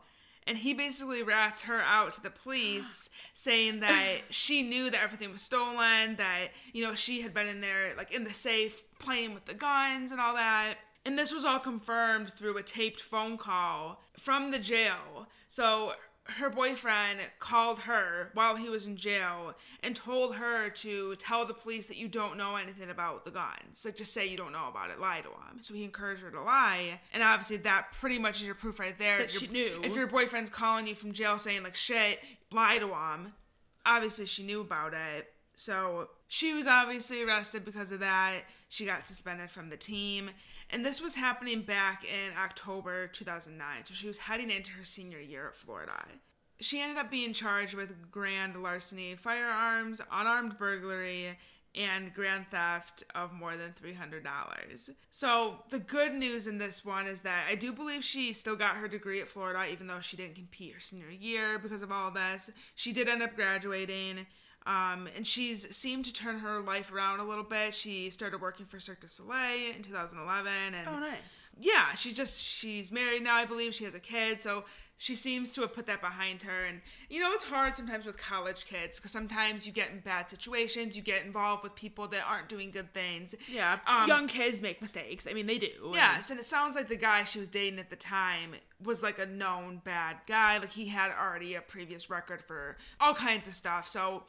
And 0.48 0.56
he 0.56 0.74
basically 0.74 1.24
rats 1.24 1.62
her 1.62 1.80
out 1.80 2.12
to 2.14 2.22
the 2.22 2.30
police, 2.30 3.10
saying 3.34 3.80
that 3.80 4.18
she 4.30 4.62
knew 4.62 4.90
that 4.90 5.02
everything 5.02 5.32
was 5.32 5.42
stolen, 5.42 6.16
that, 6.16 6.48
you 6.72 6.84
know, 6.84 6.94
she 6.94 7.22
had 7.22 7.34
been 7.34 7.48
in 7.48 7.60
there, 7.60 7.92
like, 7.96 8.12
in 8.12 8.24
the 8.24 8.32
safe, 8.32 8.82
playing 8.98 9.34
with 9.34 9.46
the 9.46 9.54
guns 9.54 10.12
and 10.12 10.20
all 10.20 10.34
that. 10.34 10.74
And 11.04 11.18
this 11.18 11.32
was 11.32 11.44
all 11.44 11.58
confirmed 11.58 12.32
through 12.32 12.56
a 12.58 12.62
taped 12.62 13.00
phone 13.00 13.38
call 13.38 14.02
from 14.16 14.50
the 14.50 14.58
jail. 14.58 15.28
So 15.48 15.92
her 16.38 16.50
boyfriend 16.50 17.20
called 17.38 17.80
her 17.80 18.30
while 18.34 18.56
he 18.56 18.68
was 18.68 18.86
in 18.86 18.96
jail 18.96 19.54
and 19.82 19.94
told 19.94 20.36
her 20.36 20.70
to 20.70 21.14
tell 21.16 21.44
the 21.44 21.54
police 21.54 21.86
that 21.86 21.96
you 21.96 22.08
don't 22.08 22.36
know 22.36 22.56
anything 22.56 22.90
about 22.90 23.24
the 23.24 23.30
guns. 23.30 23.84
Like, 23.84 23.96
just 23.96 24.12
say 24.12 24.26
you 24.26 24.36
don't 24.36 24.52
know 24.52 24.68
about 24.68 24.90
it, 24.90 25.00
lie 25.00 25.20
to 25.20 25.28
him. 25.28 25.62
So 25.62 25.74
he 25.74 25.84
encouraged 25.84 26.22
her 26.22 26.30
to 26.30 26.42
lie. 26.42 27.00
And 27.12 27.22
obviously, 27.22 27.58
that 27.58 27.92
pretty 27.92 28.18
much 28.18 28.40
is 28.40 28.46
your 28.46 28.54
proof 28.54 28.78
right 28.78 28.98
there. 28.98 29.18
That 29.18 29.24
If 29.24 29.40
she 29.40 29.46
knew. 29.46 29.80
If 29.82 29.94
your 29.94 30.06
boyfriend's 30.06 30.50
calling 30.50 30.86
you 30.86 30.94
from 30.94 31.12
jail 31.12 31.38
saying, 31.38 31.62
like, 31.62 31.74
shit, 31.74 32.20
lie 32.50 32.78
to 32.78 32.88
him, 32.88 33.32
obviously 33.84 34.26
she 34.26 34.42
knew 34.42 34.60
about 34.60 34.94
it. 34.94 35.32
So 35.54 36.08
she 36.28 36.52
was 36.52 36.66
obviously 36.66 37.22
arrested 37.22 37.64
because 37.64 37.92
of 37.92 38.00
that. 38.00 38.40
She 38.68 38.84
got 38.84 39.06
suspended 39.06 39.50
from 39.50 39.70
the 39.70 39.76
team. 39.76 40.30
And 40.70 40.84
this 40.84 41.00
was 41.00 41.14
happening 41.14 41.62
back 41.62 42.04
in 42.04 42.36
October 42.36 43.06
2009. 43.08 43.84
So 43.84 43.94
she 43.94 44.08
was 44.08 44.18
heading 44.18 44.50
into 44.50 44.72
her 44.72 44.84
senior 44.84 45.20
year 45.20 45.48
at 45.48 45.54
Florida. 45.54 46.04
She 46.60 46.80
ended 46.80 46.98
up 46.98 47.10
being 47.10 47.32
charged 47.32 47.74
with 47.74 48.10
grand 48.10 48.56
larceny, 48.62 49.14
firearms, 49.14 50.00
unarmed 50.10 50.58
burglary, 50.58 51.36
and 51.76 52.14
grand 52.14 52.46
theft 52.50 53.04
of 53.14 53.32
more 53.32 53.56
than 53.56 53.72
$300. 53.72 54.90
So, 55.10 55.62
the 55.68 55.78
good 55.78 56.14
news 56.14 56.46
in 56.46 56.56
this 56.56 56.84
one 56.84 57.06
is 57.06 57.20
that 57.20 57.44
I 57.48 57.54
do 57.54 57.72
believe 57.72 58.02
she 58.02 58.32
still 58.32 58.56
got 58.56 58.76
her 58.76 58.88
degree 58.88 59.20
at 59.20 59.28
Florida, 59.28 59.70
even 59.70 59.86
though 59.86 60.00
she 60.00 60.16
didn't 60.16 60.36
compete 60.36 60.72
her 60.72 60.80
senior 60.80 61.10
year 61.10 61.58
because 61.58 61.82
of 61.82 61.92
all 61.92 62.10
this. 62.10 62.50
She 62.74 62.92
did 62.92 63.08
end 63.08 63.22
up 63.22 63.36
graduating. 63.36 64.26
Um, 64.66 65.08
and 65.16 65.24
she's 65.26 65.74
seemed 65.76 66.04
to 66.06 66.12
turn 66.12 66.40
her 66.40 66.60
life 66.60 66.92
around 66.92 67.20
a 67.20 67.24
little 67.24 67.44
bit. 67.44 67.72
She 67.72 68.10
started 68.10 68.40
working 68.40 68.66
for 68.66 68.80
Cirque 68.80 69.00
du 69.00 69.08
Soleil 69.08 69.72
in 69.76 69.82
2011, 69.82 70.52
and 70.74 70.88
Oh, 70.88 70.98
nice. 70.98 71.50
yeah, 71.58 71.94
she 71.94 72.12
just 72.12 72.42
she's 72.42 72.90
married 72.90 73.22
now, 73.22 73.36
I 73.36 73.44
believe. 73.44 73.74
She 73.74 73.84
has 73.84 73.94
a 73.94 74.00
kid, 74.00 74.40
so 74.40 74.64
she 74.98 75.14
seems 75.14 75.52
to 75.52 75.60
have 75.60 75.72
put 75.74 75.86
that 75.86 76.00
behind 76.00 76.42
her. 76.42 76.64
And 76.64 76.80
you 77.08 77.20
know, 77.20 77.30
it's 77.32 77.44
hard 77.44 77.76
sometimes 77.76 78.06
with 78.06 78.18
college 78.18 78.64
kids 78.66 78.98
because 78.98 79.12
sometimes 79.12 79.66
you 79.68 79.72
get 79.72 79.90
in 79.92 80.00
bad 80.00 80.28
situations, 80.28 80.96
you 80.96 81.02
get 81.02 81.24
involved 81.24 81.62
with 81.62 81.76
people 81.76 82.08
that 82.08 82.24
aren't 82.26 82.48
doing 82.48 82.72
good 82.72 82.92
things. 82.92 83.36
Yeah, 83.46 83.78
Um, 83.86 84.08
young 84.08 84.26
kids 84.26 84.60
make 84.62 84.82
mistakes. 84.82 85.28
I 85.30 85.32
mean, 85.34 85.46
they 85.46 85.58
do. 85.58 85.70
Yes, 85.92 86.30
and 86.30 86.40
it 86.40 86.46
sounds 86.46 86.74
like 86.74 86.88
the 86.88 86.96
guy 86.96 87.22
she 87.22 87.38
was 87.38 87.48
dating 87.48 87.78
at 87.78 87.90
the 87.90 87.94
time 87.96 88.54
was 88.82 89.00
like 89.02 89.20
a 89.20 89.26
known 89.26 89.80
bad 89.84 90.16
guy. 90.26 90.58
Like 90.58 90.72
he 90.72 90.88
had 90.88 91.12
already 91.12 91.54
a 91.54 91.60
previous 91.60 92.10
record 92.10 92.42
for 92.42 92.76
all 93.00 93.14
kinds 93.14 93.46
of 93.46 93.54
stuff. 93.54 93.86
So 93.88 94.24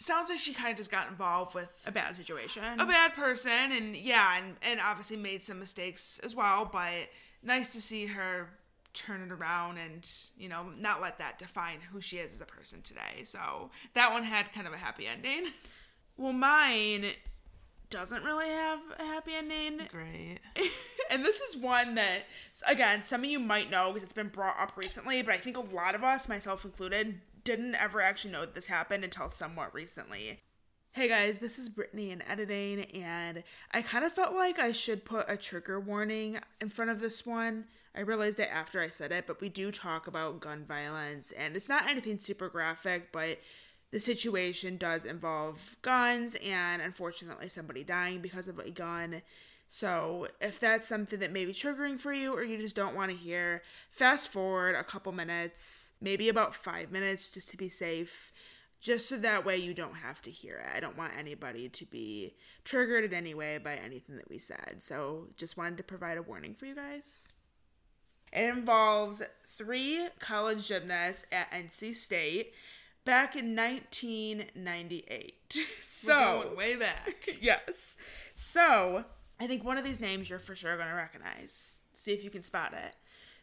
sounds 0.00 0.30
like 0.30 0.38
she 0.38 0.52
kind 0.54 0.70
of 0.70 0.76
just 0.76 0.90
got 0.90 1.08
involved 1.08 1.54
with 1.54 1.70
a 1.86 1.92
bad 1.92 2.16
situation. 2.16 2.62
a 2.78 2.86
bad 2.86 3.14
person 3.14 3.72
and 3.72 3.96
yeah, 3.96 4.38
and, 4.38 4.56
and 4.62 4.80
obviously 4.80 5.16
made 5.16 5.42
some 5.42 5.58
mistakes 5.58 6.18
as 6.24 6.34
well, 6.34 6.68
but 6.70 7.08
nice 7.42 7.70
to 7.74 7.80
see 7.80 8.06
her 8.06 8.48
turn 8.92 9.22
it 9.22 9.30
around 9.30 9.78
and, 9.78 10.10
you 10.36 10.48
know, 10.48 10.66
not 10.78 11.00
let 11.00 11.18
that 11.18 11.38
define 11.38 11.78
who 11.92 12.00
she 12.00 12.18
is 12.18 12.32
as 12.32 12.40
a 12.40 12.46
person 12.46 12.82
today. 12.82 13.22
So 13.24 13.70
that 13.94 14.12
one 14.12 14.24
had 14.24 14.52
kind 14.52 14.66
of 14.66 14.72
a 14.72 14.78
happy 14.78 15.06
ending. 15.06 15.52
Well, 16.16 16.32
mine 16.32 17.06
doesn't 17.90 18.24
really 18.24 18.48
have 18.48 18.80
a 18.98 19.04
happy 19.04 19.34
ending. 19.34 19.86
Great. 19.90 20.38
and 21.10 21.24
this 21.24 21.40
is 21.40 21.56
one 21.56 21.94
that, 21.96 22.22
again, 22.68 23.02
some 23.02 23.22
of 23.22 23.30
you 23.30 23.38
might 23.38 23.70
know 23.70 23.88
because 23.88 24.02
it's 24.02 24.12
been 24.12 24.28
brought 24.28 24.58
up 24.58 24.76
recently, 24.76 25.22
but 25.22 25.34
I 25.34 25.38
think 25.38 25.56
a 25.56 25.74
lot 25.74 25.94
of 25.94 26.04
us, 26.04 26.28
myself 26.28 26.64
included, 26.64 27.20
didn't 27.56 27.74
ever 27.74 28.00
actually 28.00 28.30
know 28.30 28.42
that 28.42 28.54
this 28.54 28.66
happened 28.66 29.02
until 29.02 29.28
somewhat 29.28 29.74
recently. 29.74 30.38
Hey 30.92 31.08
guys, 31.08 31.40
this 31.40 31.58
is 31.58 31.68
Brittany 31.68 32.12
in 32.12 32.22
editing, 32.22 32.84
and 32.92 33.42
I 33.72 33.82
kind 33.82 34.04
of 34.04 34.12
felt 34.12 34.34
like 34.34 34.60
I 34.60 34.70
should 34.70 35.04
put 35.04 35.28
a 35.28 35.36
trigger 35.36 35.80
warning 35.80 36.38
in 36.60 36.68
front 36.68 36.92
of 36.92 37.00
this 37.00 37.26
one. 37.26 37.64
I 37.92 38.02
realized 38.02 38.38
it 38.38 38.50
after 38.52 38.80
I 38.80 38.88
said 38.88 39.10
it, 39.10 39.26
but 39.26 39.40
we 39.40 39.48
do 39.48 39.72
talk 39.72 40.06
about 40.06 40.38
gun 40.38 40.64
violence, 40.64 41.32
and 41.32 41.56
it's 41.56 41.68
not 41.68 41.88
anything 41.88 42.20
super 42.20 42.48
graphic, 42.48 43.10
but 43.10 43.40
the 43.90 43.98
situation 43.98 44.76
does 44.76 45.04
involve 45.04 45.74
guns 45.82 46.36
and 46.36 46.80
unfortunately 46.80 47.48
somebody 47.48 47.82
dying 47.82 48.20
because 48.20 48.46
of 48.46 48.60
a 48.60 48.70
gun. 48.70 49.22
So, 49.72 50.26
if 50.40 50.58
that's 50.58 50.88
something 50.88 51.20
that 51.20 51.30
may 51.30 51.44
be 51.44 51.52
triggering 51.52 52.00
for 52.00 52.12
you 52.12 52.34
or 52.34 52.42
you 52.42 52.58
just 52.58 52.74
don't 52.74 52.96
want 52.96 53.12
to 53.12 53.16
hear, 53.16 53.62
fast 53.88 54.26
forward 54.26 54.74
a 54.74 54.82
couple 54.82 55.12
minutes, 55.12 55.92
maybe 56.00 56.28
about 56.28 56.56
five 56.56 56.90
minutes 56.90 57.30
just 57.30 57.50
to 57.50 57.56
be 57.56 57.68
safe, 57.68 58.32
just 58.80 59.08
so 59.08 59.16
that 59.18 59.46
way 59.46 59.58
you 59.58 59.72
don't 59.72 59.94
have 59.94 60.20
to 60.22 60.30
hear 60.32 60.56
it. 60.56 60.74
I 60.74 60.80
don't 60.80 60.98
want 60.98 61.12
anybody 61.16 61.68
to 61.68 61.84
be 61.84 62.34
triggered 62.64 63.04
in 63.04 63.14
any 63.14 63.32
way 63.32 63.58
by 63.58 63.76
anything 63.76 64.16
that 64.16 64.28
we 64.28 64.38
said. 64.38 64.78
So, 64.78 65.28
just 65.36 65.56
wanted 65.56 65.76
to 65.76 65.84
provide 65.84 66.18
a 66.18 66.22
warning 66.22 66.56
for 66.56 66.66
you 66.66 66.74
guys. 66.74 67.28
It 68.32 68.46
involves 68.46 69.22
three 69.46 70.08
college 70.18 70.66
gymnasts 70.66 71.26
at 71.30 71.48
NC 71.52 71.94
State 71.94 72.54
back 73.04 73.36
in 73.36 73.54
1998. 73.54 75.58
so, 75.80 76.54
way 76.56 76.74
back. 76.74 77.28
yes. 77.40 77.98
So, 78.34 79.04
I 79.40 79.46
think 79.46 79.64
one 79.64 79.78
of 79.78 79.84
these 79.84 80.00
names 80.00 80.28
you're 80.28 80.38
for 80.38 80.54
sure 80.54 80.76
going 80.76 80.88
to 80.88 80.94
recognize. 80.94 81.78
See 81.94 82.12
if 82.12 82.22
you 82.22 82.30
can 82.30 82.42
spot 82.42 82.74
it. 82.74 82.94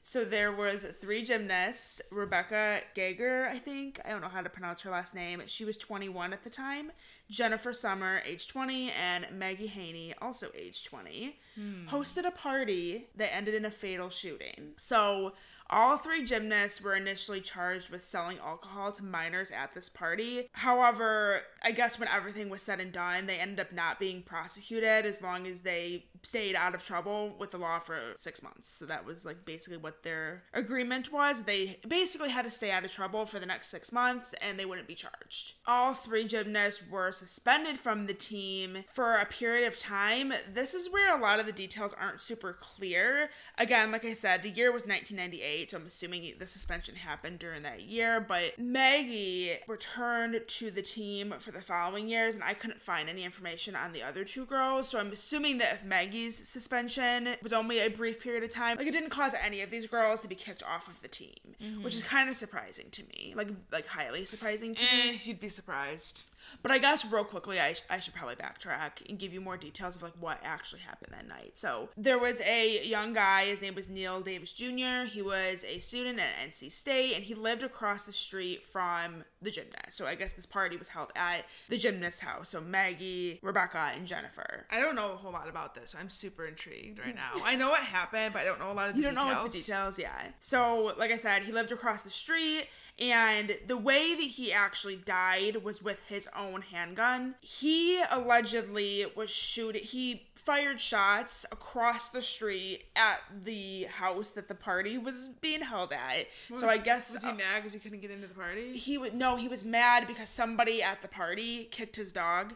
So 0.03 0.23
there 0.23 0.53
was 0.53 0.83
three 0.83 1.21
gymnasts, 1.23 2.01
Rebecca 2.11 2.79
Gager, 2.95 3.49
I 3.51 3.57
think. 3.57 3.99
I 4.05 4.11
don't 4.11 4.21
know 4.21 4.29
how 4.29 4.41
to 4.41 4.49
pronounce 4.49 4.81
her 4.83 4.89
last 4.89 5.13
name. 5.13 5.41
She 5.47 5.65
was 5.65 5.75
21 5.75 6.31
at 6.31 6.45
the 6.45 6.49
time. 6.49 6.93
Jennifer 7.29 7.73
Summer, 7.73 8.21
age 8.25 8.47
20, 8.47 8.91
and 8.91 9.27
Maggie 9.33 9.67
Haney, 9.67 10.13
also 10.21 10.47
age 10.55 10.85
20, 10.85 11.37
hmm. 11.55 11.87
hosted 11.89 12.25
a 12.25 12.31
party 12.31 13.07
that 13.17 13.35
ended 13.35 13.53
in 13.53 13.65
a 13.65 13.71
fatal 13.71 14.09
shooting. 14.09 14.75
So 14.77 15.33
all 15.69 15.97
three 15.97 16.23
gymnasts 16.23 16.81
were 16.81 16.95
initially 16.95 17.41
charged 17.41 17.89
with 17.89 18.01
selling 18.01 18.37
alcohol 18.39 18.93
to 18.93 19.03
minors 19.03 19.51
at 19.51 19.73
this 19.73 19.89
party. 19.89 20.47
However, 20.53 21.41
I 21.63 21.71
guess 21.71 21.99
when 21.99 22.09
everything 22.09 22.49
was 22.49 22.61
said 22.61 22.79
and 22.79 22.91
done, 22.91 23.25
they 23.25 23.37
ended 23.37 23.59
up 23.59 23.71
not 23.71 23.99
being 23.99 24.21
prosecuted 24.21 25.05
as 25.05 25.21
long 25.21 25.47
as 25.47 25.61
they 25.61 26.05
stayed 26.23 26.55
out 26.55 26.75
of 26.75 26.83
trouble 26.83 27.35
with 27.39 27.51
the 27.51 27.57
law 27.57 27.79
for 27.79 27.97
six 28.17 28.43
months. 28.43 28.67
So 28.67 28.85
that 28.85 29.05
was 29.05 29.25
like 29.25 29.45
basically 29.45 29.77
what 29.77 30.03
their 30.03 30.43
agreement 30.53 31.11
was. 31.11 31.43
They 31.43 31.79
basically 31.87 32.29
had 32.29 32.45
to 32.45 32.51
stay 32.51 32.71
out 32.71 32.85
of 32.85 32.91
trouble 32.91 33.25
for 33.25 33.39
the 33.39 33.45
next 33.45 33.69
six 33.69 33.91
months 33.91 34.33
and 34.41 34.59
they 34.59 34.65
wouldn't 34.65 34.87
be 34.87 34.95
charged. 34.95 35.53
All 35.65 35.93
three 35.93 36.25
gymnasts 36.25 36.83
were 36.89 37.11
suspended 37.11 37.79
from 37.79 38.07
the 38.07 38.13
team 38.13 38.83
for 38.91 39.15
a 39.15 39.25
period 39.25 39.67
of 39.67 39.77
time. 39.77 40.33
This 40.53 40.73
is 40.73 40.91
where 40.91 41.15
a 41.15 41.21
lot 41.21 41.39
of 41.39 41.45
the 41.45 41.51
details 41.51 41.93
aren't 41.99 42.21
super 42.21 42.53
clear. 42.53 43.29
Again, 43.57 43.91
like 43.91 44.05
I 44.05 44.13
said, 44.13 44.43
the 44.43 44.49
year 44.49 44.71
was 44.71 44.85
1998, 44.85 45.71
so 45.71 45.77
I'm 45.77 45.85
assuming 45.85 46.33
the 46.37 46.47
suspension 46.47 46.95
happened 46.95 47.39
during 47.39 47.63
that 47.63 47.81
year. 47.81 48.19
But 48.19 48.59
Maggie 48.59 49.57
returned 49.67 50.41
to 50.45 50.71
the 50.71 50.81
team 50.81 51.33
for 51.39 51.51
the 51.51 51.56
following 51.61 52.07
years, 52.07 52.35
and 52.35 52.43
I 52.43 52.53
couldn't 52.53 52.81
find 52.81 53.09
any 53.09 53.23
information 53.23 53.75
on 53.75 53.93
the 53.93 54.03
other 54.03 54.23
two 54.23 54.45
girls. 54.45 54.89
So 54.89 54.99
I'm 54.99 55.11
assuming 55.11 55.57
that 55.59 55.73
if 55.73 55.83
Maggie's 55.83 56.35
suspension 56.47 57.35
was 57.41 57.53
only 57.53 57.79
a 57.79 57.89
brief 57.89 58.21
period 58.21 58.43
of 58.43 58.49
time, 58.49 58.77
like 58.77 58.87
it 58.87 58.91
didn't 58.91 59.09
cause 59.09 59.33
any 59.43 59.61
of 59.61 59.69
these 59.69 59.87
girls 59.87 60.21
to 60.21 60.27
be 60.27 60.35
kicked 60.35 60.63
off 60.63 60.87
of 60.87 61.01
the 61.01 61.07
team, 61.07 61.35
which 61.81 61.95
is 61.95 62.03
kind 62.03 62.29
of 62.29 62.35
surprising 62.35 62.85
to 62.91 63.03
me, 63.03 63.33
like 63.35 63.49
like 63.71 63.87
highly 63.87 64.25
surprising 64.25 64.75
to 64.75 64.83
me. 64.83 64.89
Eh, 65.09 65.17
you'd 65.23 65.39
be 65.39 65.49
surprised. 65.49 66.29
But 66.61 66.71
I 66.71 66.77
guess 66.77 67.05
real 67.05 67.25
quickly, 67.25 67.59
I, 67.59 67.73
sh- 67.73 67.83
I 67.89 67.99
should 67.99 68.13
probably 68.13 68.35
backtrack 68.35 69.07
and 69.09 69.19
give 69.19 69.33
you 69.33 69.41
more 69.41 69.57
details 69.57 69.97
of 69.97 70.03
like 70.03 70.13
what 70.19 70.39
actually 70.43 70.79
happened 70.81 71.11
that 71.13 71.27
night. 71.27 71.53
So 71.55 71.89
there 71.97 72.17
was 72.17 72.39
a 72.41 72.85
young 72.85 73.11
guy. 73.11 73.45
His 73.45 73.61
name 73.61 73.75
was 73.75 73.89
Neil 73.89 74.21
Davis 74.21 74.53
Jr. 74.53 75.05
He 75.09 75.21
was 75.21 75.65
a 75.65 75.79
student 75.79 76.19
at 76.19 76.49
NC 76.49 76.71
State, 76.71 77.15
and 77.15 77.23
he 77.23 77.33
lived 77.35 77.63
across 77.63 78.05
the 78.05 78.13
street 78.13 78.63
from 78.65 79.23
the 79.41 79.51
gymnast. 79.51 79.91
So 79.97 80.05
I 80.07 80.15
guess 80.15 80.33
this 80.33 80.45
party 80.45 80.77
was 80.77 80.87
held 80.89 81.11
at 81.15 81.45
the 81.69 81.77
gymnast's 81.77 82.21
house. 82.21 82.49
So 82.49 82.61
Maggie, 82.61 83.39
Rebecca, 83.41 83.91
and 83.95 84.07
Jennifer. 84.07 84.65
I 84.71 84.79
don't 84.79 84.95
know 84.95 85.13
a 85.13 85.15
whole 85.15 85.31
lot 85.31 85.47
about 85.47 85.75
this. 85.75 85.91
So 85.91 85.99
I'm 85.99 86.09
super 86.09 86.45
intrigued 86.45 86.99
right 86.99 87.15
now. 87.15 87.31
I 87.43 87.55
know 87.55 87.69
what 87.69 87.81
happened, 87.81 88.33
but 88.33 88.41
I 88.41 88.45
don't 88.45 88.59
know 88.59 88.71
a 88.71 88.73
lot 88.73 88.89
of 88.89 88.95
the 88.95 89.01
You 89.01 89.05
don't 89.05 89.15
details. 89.15 89.33
know 89.35 89.43
the 89.47 89.57
details, 89.57 89.99
yeah. 89.99 90.27
So, 90.39 90.93
like 90.97 91.11
I 91.11 91.17
said, 91.17 91.43
he 91.43 91.51
lived 91.51 91.71
across 91.71 92.03
the 92.03 92.09
street, 92.09 92.67
and 92.99 93.55
the 93.67 93.77
way 93.77 94.15
that 94.15 94.21
he 94.21 94.51
actually 94.51 94.95
died 94.97 95.63
was 95.63 95.81
with 95.83 96.01
his 96.07 96.27
own 96.35 96.61
handgun. 96.61 97.35
He 97.41 98.01
allegedly 98.09 99.05
was 99.15 99.29
shooting. 99.29 99.83
He 99.83 100.26
fired 100.37 100.79
shots 100.79 101.45
across 101.51 102.09
the 102.09 102.21
street 102.21 102.85
at 102.95 103.21
the 103.43 103.83
house 103.85 104.31
that 104.31 104.47
the 104.47 104.55
party 104.55 104.97
was 104.97 105.29
being 105.41 105.61
held 105.61 105.91
at. 105.91 106.27
so 106.55 106.67
I 106.67 106.77
guess 106.77 107.13
was 107.13 107.23
he 107.23 107.31
uh, 107.31 107.35
mad 107.35 107.57
because 107.57 107.73
he 107.73 107.79
couldn't 107.79 108.01
get 108.01 108.11
into 108.11 108.27
the 108.27 108.33
party? 108.33 108.77
he 108.77 108.97
would 108.97 109.13
no, 109.13 109.35
he 109.35 109.47
was 109.47 109.65
mad 109.65 110.07
because 110.07 110.29
somebody 110.29 110.81
at 110.81 111.01
the 111.01 111.07
party 111.07 111.65
kicked 111.65 111.95
his 111.95 112.11
dog. 112.11 112.53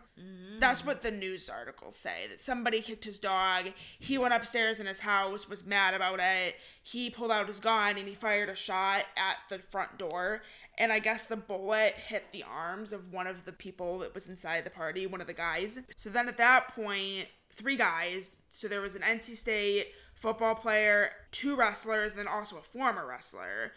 That's 0.60 0.86
what 0.86 1.02
the 1.02 1.10
news 1.10 1.50
articles 1.50 1.96
say. 1.96 2.28
That 2.30 2.40
somebody 2.40 2.82
kicked 2.82 3.04
his 3.04 3.18
dog. 3.18 3.66
He 4.00 4.20
went 4.20 4.34
upstairs 4.36 4.80
in 4.80 4.86
his 4.86 5.00
house, 5.00 5.50
was 5.50 5.66
mad 5.66 5.96
about 5.96 6.20
it. 6.20 6.56
He 6.84 7.10
pulled 7.10 7.32
out 7.32 7.48
his 7.48 7.60
gun 7.60 7.98
and 7.98 8.08
he 8.08 8.14
fired 8.14 8.50
a 8.50 8.56
shot 8.56 9.06
at 9.18 9.38
the 9.50 9.58
front 9.58 9.98
door. 9.98 10.44
And 10.78 10.92
I 10.92 11.00
guess 11.00 11.26
the 11.26 11.38
bullet 11.38 11.94
hit 11.96 12.26
the 12.32 12.44
arms 12.44 12.94
of 12.94 13.12
one 13.12 13.28
of 13.28 13.46
the 13.46 13.52
people 13.52 14.00
that 14.00 14.14
was 14.14 14.28
inside 14.30 14.64
the 14.64 14.70
party, 14.70 15.06
one 15.08 15.22
of 15.22 15.28
the 15.28 15.34
guys. 15.34 15.80
So 15.98 16.10
then 16.10 16.28
at 16.28 16.38
that 16.38 16.76
point, 16.76 17.28
three 17.52 17.76
guys. 17.76 18.36
So 18.54 18.68
there 18.68 18.82
was 18.82 18.96
an 18.96 19.02
NC 19.02 19.36
State 19.36 19.88
football 20.16 20.56
player, 20.56 21.12
two 21.32 21.56
wrestlers, 21.56 22.14
then 22.14 22.28
also 22.28 22.58
a 22.58 22.62
former 22.62 23.08
wrestler 23.08 23.72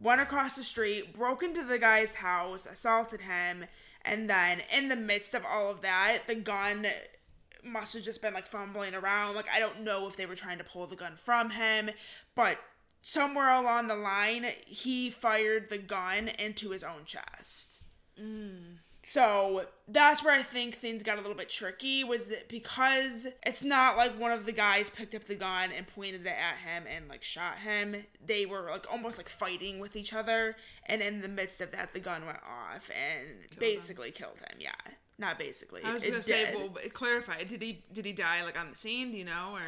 went 0.00 0.20
across 0.20 0.56
the 0.56 0.64
street, 0.64 1.14
broke 1.14 1.42
into 1.42 1.62
the 1.62 1.78
guy's 1.78 2.16
house, 2.16 2.66
assaulted 2.66 3.20
him, 3.20 3.66
and 4.02 4.30
then 4.30 4.62
in 4.74 4.88
the 4.88 4.96
midst 4.96 5.34
of 5.34 5.44
all 5.44 5.70
of 5.70 5.82
that, 5.82 6.20
the 6.26 6.34
gun 6.34 6.86
must 7.62 7.92
have 7.92 8.02
just 8.02 8.22
been 8.22 8.32
like 8.32 8.46
fumbling 8.46 8.94
around. 8.94 9.34
Like 9.34 9.48
I 9.54 9.60
don't 9.60 9.82
know 9.82 10.08
if 10.08 10.16
they 10.16 10.26
were 10.26 10.34
trying 10.34 10.58
to 10.58 10.64
pull 10.64 10.86
the 10.86 10.96
gun 10.96 11.16
from 11.16 11.50
him, 11.50 11.90
but 12.34 12.56
somewhere 13.02 13.52
along 13.52 13.88
the 13.88 13.96
line, 13.96 14.46
he 14.66 15.10
fired 15.10 15.68
the 15.68 15.78
gun 15.78 16.28
into 16.28 16.70
his 16.70 16.82
own 16.82 17.04
chest. 17.04 17.84
Mm. 18.18 18.78
So 19.10 19.64
that's 19.88 20.22
where 20.22 20.32
I 20.32 20.40
think 20.40 20.76
things 20.76 21.02
got 21.02 21.18
a 21.18 21.20
little 21.20 21.36
bit 21.36 21.48
tricky. 21.48 22.04
Was 22.04 22.28
that 22.28 22.48
because 22.48 23.26
it's 23.44 23.64
not 23.64 23.96
like 23.96 24.16
one 24.16 24.30
of 24.30 24.46
the 24.46 24.52
guys 24.52 24.88
picked 24.88 25.16
up 25.16 25.24
the 25.24 25.34
gun 25.34 25.70
and 25.76 25.84
pointed 25.84 26.24
it 26.24 26.28
at 26.28 26.58
him 26.58 26.84
and 26.88 27.08
like 27.08 27.24
shot 27.24 27.58
him. 27.58 27.96
They 28.24 28.46
were 28.46 28.68
like 28.70 28.86
almost 28.88 29.18
like 29.18 29.28
fighting 29.28 29.80
with 29.80 29.96
each 29.96 30.12
other, 30.12 30.54
and 30.86 31.02
in 31.02 31.22
the 31.22 31.28
midst 31.28 31.60
of 31.60 31.72
that, 31.72 31.92
the 31.92 31.98
gun 31.98 32.24
went 32.24 32.38
off 32.38 32.88
and 32.88 33.58
basically 33.58 34.12
killed 34.12 34.38
him. 34.38 34.58
Yeah, 34.60 34.70
not 35.18 35.40
basically. 35.40 35.82
I 35.82 35.92
was 35.92 36.06
gonna 36.06 36.22
say, 36.22 36.44
did. 36.44 36.54
well, 36.54 36.70
clarify. 36.92 37.42
Did 37.42 37.62
he 37.62 37.82
did 37.92 38.06
he 38.06 38.12
die 38.12 38.44
like 38.44 38.56
on 38.56 38.70
the 38.70 38.76
scene? 38.76 39.10
Do 39.10 39.18
you 39.18 39.24
know 39.24 39.54
or? 39.54 39.62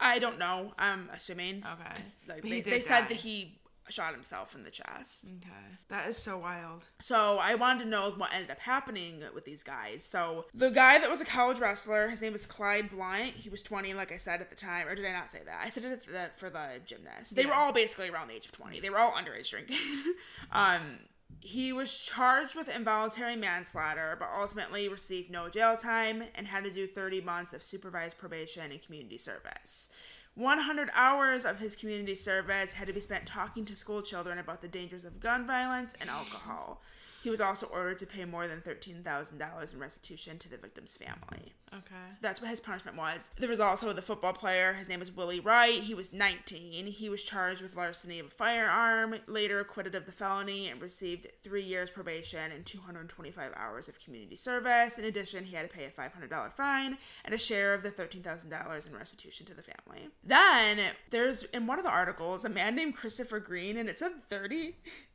I 0.00 0.18
don't 0.18 0.38
know. 0.38 0.74
I'm 0.78 1.08
assuming. 1.14 1.64
Okay. 1.64 2.02
Like, 2.28 2.42
But 2.42 2.42
they, 2.42 2.48
he 2.56 2.60
did 2.60 2.74
they 2.74 2.80
said 2.80 3.08
that 3.08 3.14
he 3.14 3.58
shot 3.88 4.14
himself 4.14 4.54
in 4.54 4.64
the 4.64 4.70
chest. 4.70 5.26
Okay. 5.38 5.76
That 5.88 6.08
is 6.08 6.16
so 6.16 6.38
wild. 6.38 6.88
So 7.00 7.38
I 7.38 7.54
wanted 7.54 7.84
to 7.84 7.90
know 7.90 8.12
what 8.16 8.32
ended 8.32 8.50
up 8.50 8.60
happening 8.60 9.22
with 9.34 9.44
these 9.44 9.62
guys. 9.62 10.04
So 10.04 10.46
the 10.54 10.70
guy 10.70 10.98
that 10.98 11.10
was 11.10 11.20
a 11.20 11.24
college 11.24 11.58
wrestler, 11.58 12.08
his 12.08 12.20
name 12.20 12.32
was 12.32 12.46
Clyde 12.46 12.90
Blunt. 12.90 13.34
He 13.34 13.48
was 13.48 13.62
20, 13.62 13.94
like 13.94 14.12
I 14.12 14.16
said 14.16 14.40
at 14.40 14.50
the 14.50 14.56
time, 14.56 14.86
or 14.86 14.94
did 14.94 15.04
I 15.04 15.12
not 15.12 15.30
say 15.30 15.40
that? 15.44 15.60
I 15.62 15.68
said 15.68 15.84
it 15.84 16.06
the, 16.06 16.30
for 16.36 16.50
the 16.50 16.80
gymnast. 16.86 17.34
They 17.34 17.46
were 17.46 17.54
all 17.54 17.72
basically 17.72 18.08
around 18.08 18.28
the 18.28 18.34
age 18.34 18.46
of 18.46 18.52
20. 18.52 18.80
They 18.80 18.90
were 18.90 18.98
all 18.98 19.12
underage 19.12 19.50
drinking. 19.50 19.76
um, 20.52 20.98
he 21.40 21.72
was 21.72 21.96
charged 21.96 22.54
with 22.54 22.74
involuntary 22.74 23.34
manslaughter, 23.34 24.16
but 24.18 24.28
ultimately 24.38 24.88
received 24.88 25.30
no 25.30 25.48
jail 25.48 25.76
time 25.76 26.22
and 26.36 26.46
had 26.46 26.64
to 26.64 26.70
do 26.70 26.86
30 26.86 27.20
months 27.22 27.52
of 27.52 27.62
supervised 27.62 28.16
probation 28.16 28.70
and 28.70 28.80
community 28.80 29.18
service. 29.18 29.88
100 30.34 30.88
hours 30.94 31.44
of 31.44 31.58
his 31.58 31.76
community 31.76 32.14
service 32.14 32.72
had 32.72 32.86
to 32.86 32.92
be 32.92 33.00
spent 33.00 33.26
talking 33.26 33.64
to 33.66 33.76
school 33.76 34.00
children 34.00 34.38
about 34.38 34.62
the 34.62 34.68
dangers 34.68 35.04
of 35.04 35.20
gun 35.20 35.46
violence 35.46 35.94
and 36.00 36.08
alcohol. 36.08 36.80
He 37.22 37.30
was 37.30 37.40
also 37.40 37.66
ordered 37.66 37.98
to 38.00 38.06
pay 38.06 38.24
more 38.24 38.48
than 38.48 38.60
$13,000 38.60 39.72
in 39.72 39.78
restitution 39.78 40.38
to 40.38 40.50
the 40.50 40.56
victim's 40.56 40.96
family. 40.96 41.52
Okay. 41.72 42.10
So 42.10 42.18
that's 42.20 42.40
what 42.40 42.50
his 42.50 42.60
punishment 42.60 42.96
was. 42.96 43.30
There 43.38 43.48
was 43.48 43.60
also 43.60 43.92
the 43.92 44.02
football 44.02 44.32
player. 44.32 44.72
His 44.72 44.88
name 44.88 45.00
was 45.00 45.12
Willie 45.12 45.40
Wright. 45.40 45.80
He 45.80 45.94
was 45.94 46.12
19. 46.12 46.86
He 46.86 47.08
was 47.08 47.22
charged 47.22 47.62
with 47.62 47.76
larceny 47.76 48.18
of 48.18 48.26
a 48.26 48.30
firearm, 48.30 49.14
later 49.26 49.60
acquitted 49.60 49.94
of 49.94 50.04
the 50.04 50.12
felony, 50.12 50.68
and 50.68 50.82
received 50.82 51.28
three 51.42 51.62
years 51.62 51.90
probation 51.90 52.52
and 52.52 52.66
225 52.66 53.52
hours 53.56 53.88
of 53.88 53.98
community 53.98 54.36
service. 54.36 54.98
In 54.98 55.04
addition, 55.04 55.44
he 55.44 55.56
had 55.56 55.70
to 55.70 55.74
pay 55.74 55.84
a 55.84 55.90
$500 55.90 56.52
fine 56.52 56.98
and 57.24 57.34
a 57.34 57.38
share 57.38 57.72
of 57.72 57.82
the 57.82 57.90
$13,000 57.90 58.86
in 58.86 58.94
restitution 58.94 59.46
to 59.46 59.54
the 59.54 59.62
family. 59.62 60.08
Then 60.24 60.92
there's 61.10 61.44
in 61.44 61.66
one 61.66 61.78
of 61.78 61.84
the 61.84 61.90
articles 61.90 62.44
a 62.44 62.48
man 62.48 62.74
named 62.74 62.96
Christopher 62.96 63.40
Green, 63.40 63.76
and 63.76 63.88
it 63.88 63.98
said 63.98 64.12
30. 64.28 64.74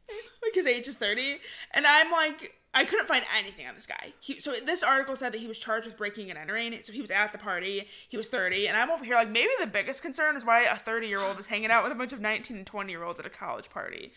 like 0.44 0.54
his 0.54 0.66
age 0.68 0.88
is 0.88 0.98
30 0.98 1.38
and 1.74 1.86
i'm 1.88 2.12
like 2.12 2.56
i 2.74 2.86
couldn't 2.86 3.08
find 3.08 3.24
anything 3.38 3.66
on 3.68 3.74
this 3.76 3.86
guy. 3.88 4.14
He, 4.20 4.40
so 4.40 4.54
this 4.66 4.84
article 4.84 5.16
said 5.16 5.32
that 5.34 5.40
he 5.40 5.48
was 5.48 5.58
charged 5.58 5.88
with 5.88 5.98
breaking 5.98 6.30
and 6.30 6.38
entering. 6.38 6.78
So 6.84 6.92
he 6.94 7.02
was 7.02 7.10
at 7.10 7.32
the 7.32 7.38
party. 7.40 7.88
He 8.08 8.18
was 8.18 8.30
30 8.30 8.68
and 8.68 8.78
i'm 8.78 8.92
over 8.92 9.04
here 9.04 9.16
like 9.16 9.30
maybe 9.30 9.50
the 9.60 9.68
biggest 9.68 10.02
concern 10.02 10.36
is 10.36 10.46
why 10.46 10.64
a 10.64 10.76
30 10.76 11.08
year 11.08 11.20
old 11.20 11.40
is 11.40 11.48
hanging 11.48 11.72
out 11.72 11.84
with 11.84 11.92
a 11.92 11.96
bunch 11.96 12.14
of 12.14 12.20
19 12.22 12.58
and 12.58 12.68
20 12.68 12.92
year 12.92 13.04
olds 13.04 13.20
at 13.20 13.26
a 13.26 13.30
college 13.30 13.70
party. 13.70 14.12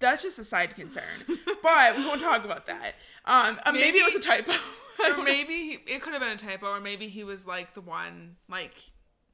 That's 0.00 0.22
just 0.22 0.38
a 0.38 0.44
side 0.44 0.74
concern. 0.76 1.04
But 1.62 1.96
we 1.96 2.06
won't 2.06 2.20
talk 2.20 2.44
about 2.44 2.66
that. 2.66 2.94
Um 3.26 3.58
uh, 3.66 3.72
maybe, 3.72 3.80
Maybe- 3.86 3.98
it 3.98 4.04
was 4.06 4.14
a 4.14 4.26
typo. 4.26 4.52
Or 5.00 5.22
maybe 5.22 5.52
he, 5.52 5.72
it 5.94 6.02
could 6.02 6.12
have 6.12 6.20
been 6.22 6.32
a 6.32 6.36
typo, 6.36 6.66
or 6.66 6.80
maybe 6.80 7.06
he 7.06 7.22
was 7.22 7.46
like 7.46 7.72
the 7.74 7.80
one 7.80 8.34
like 8.48 8.74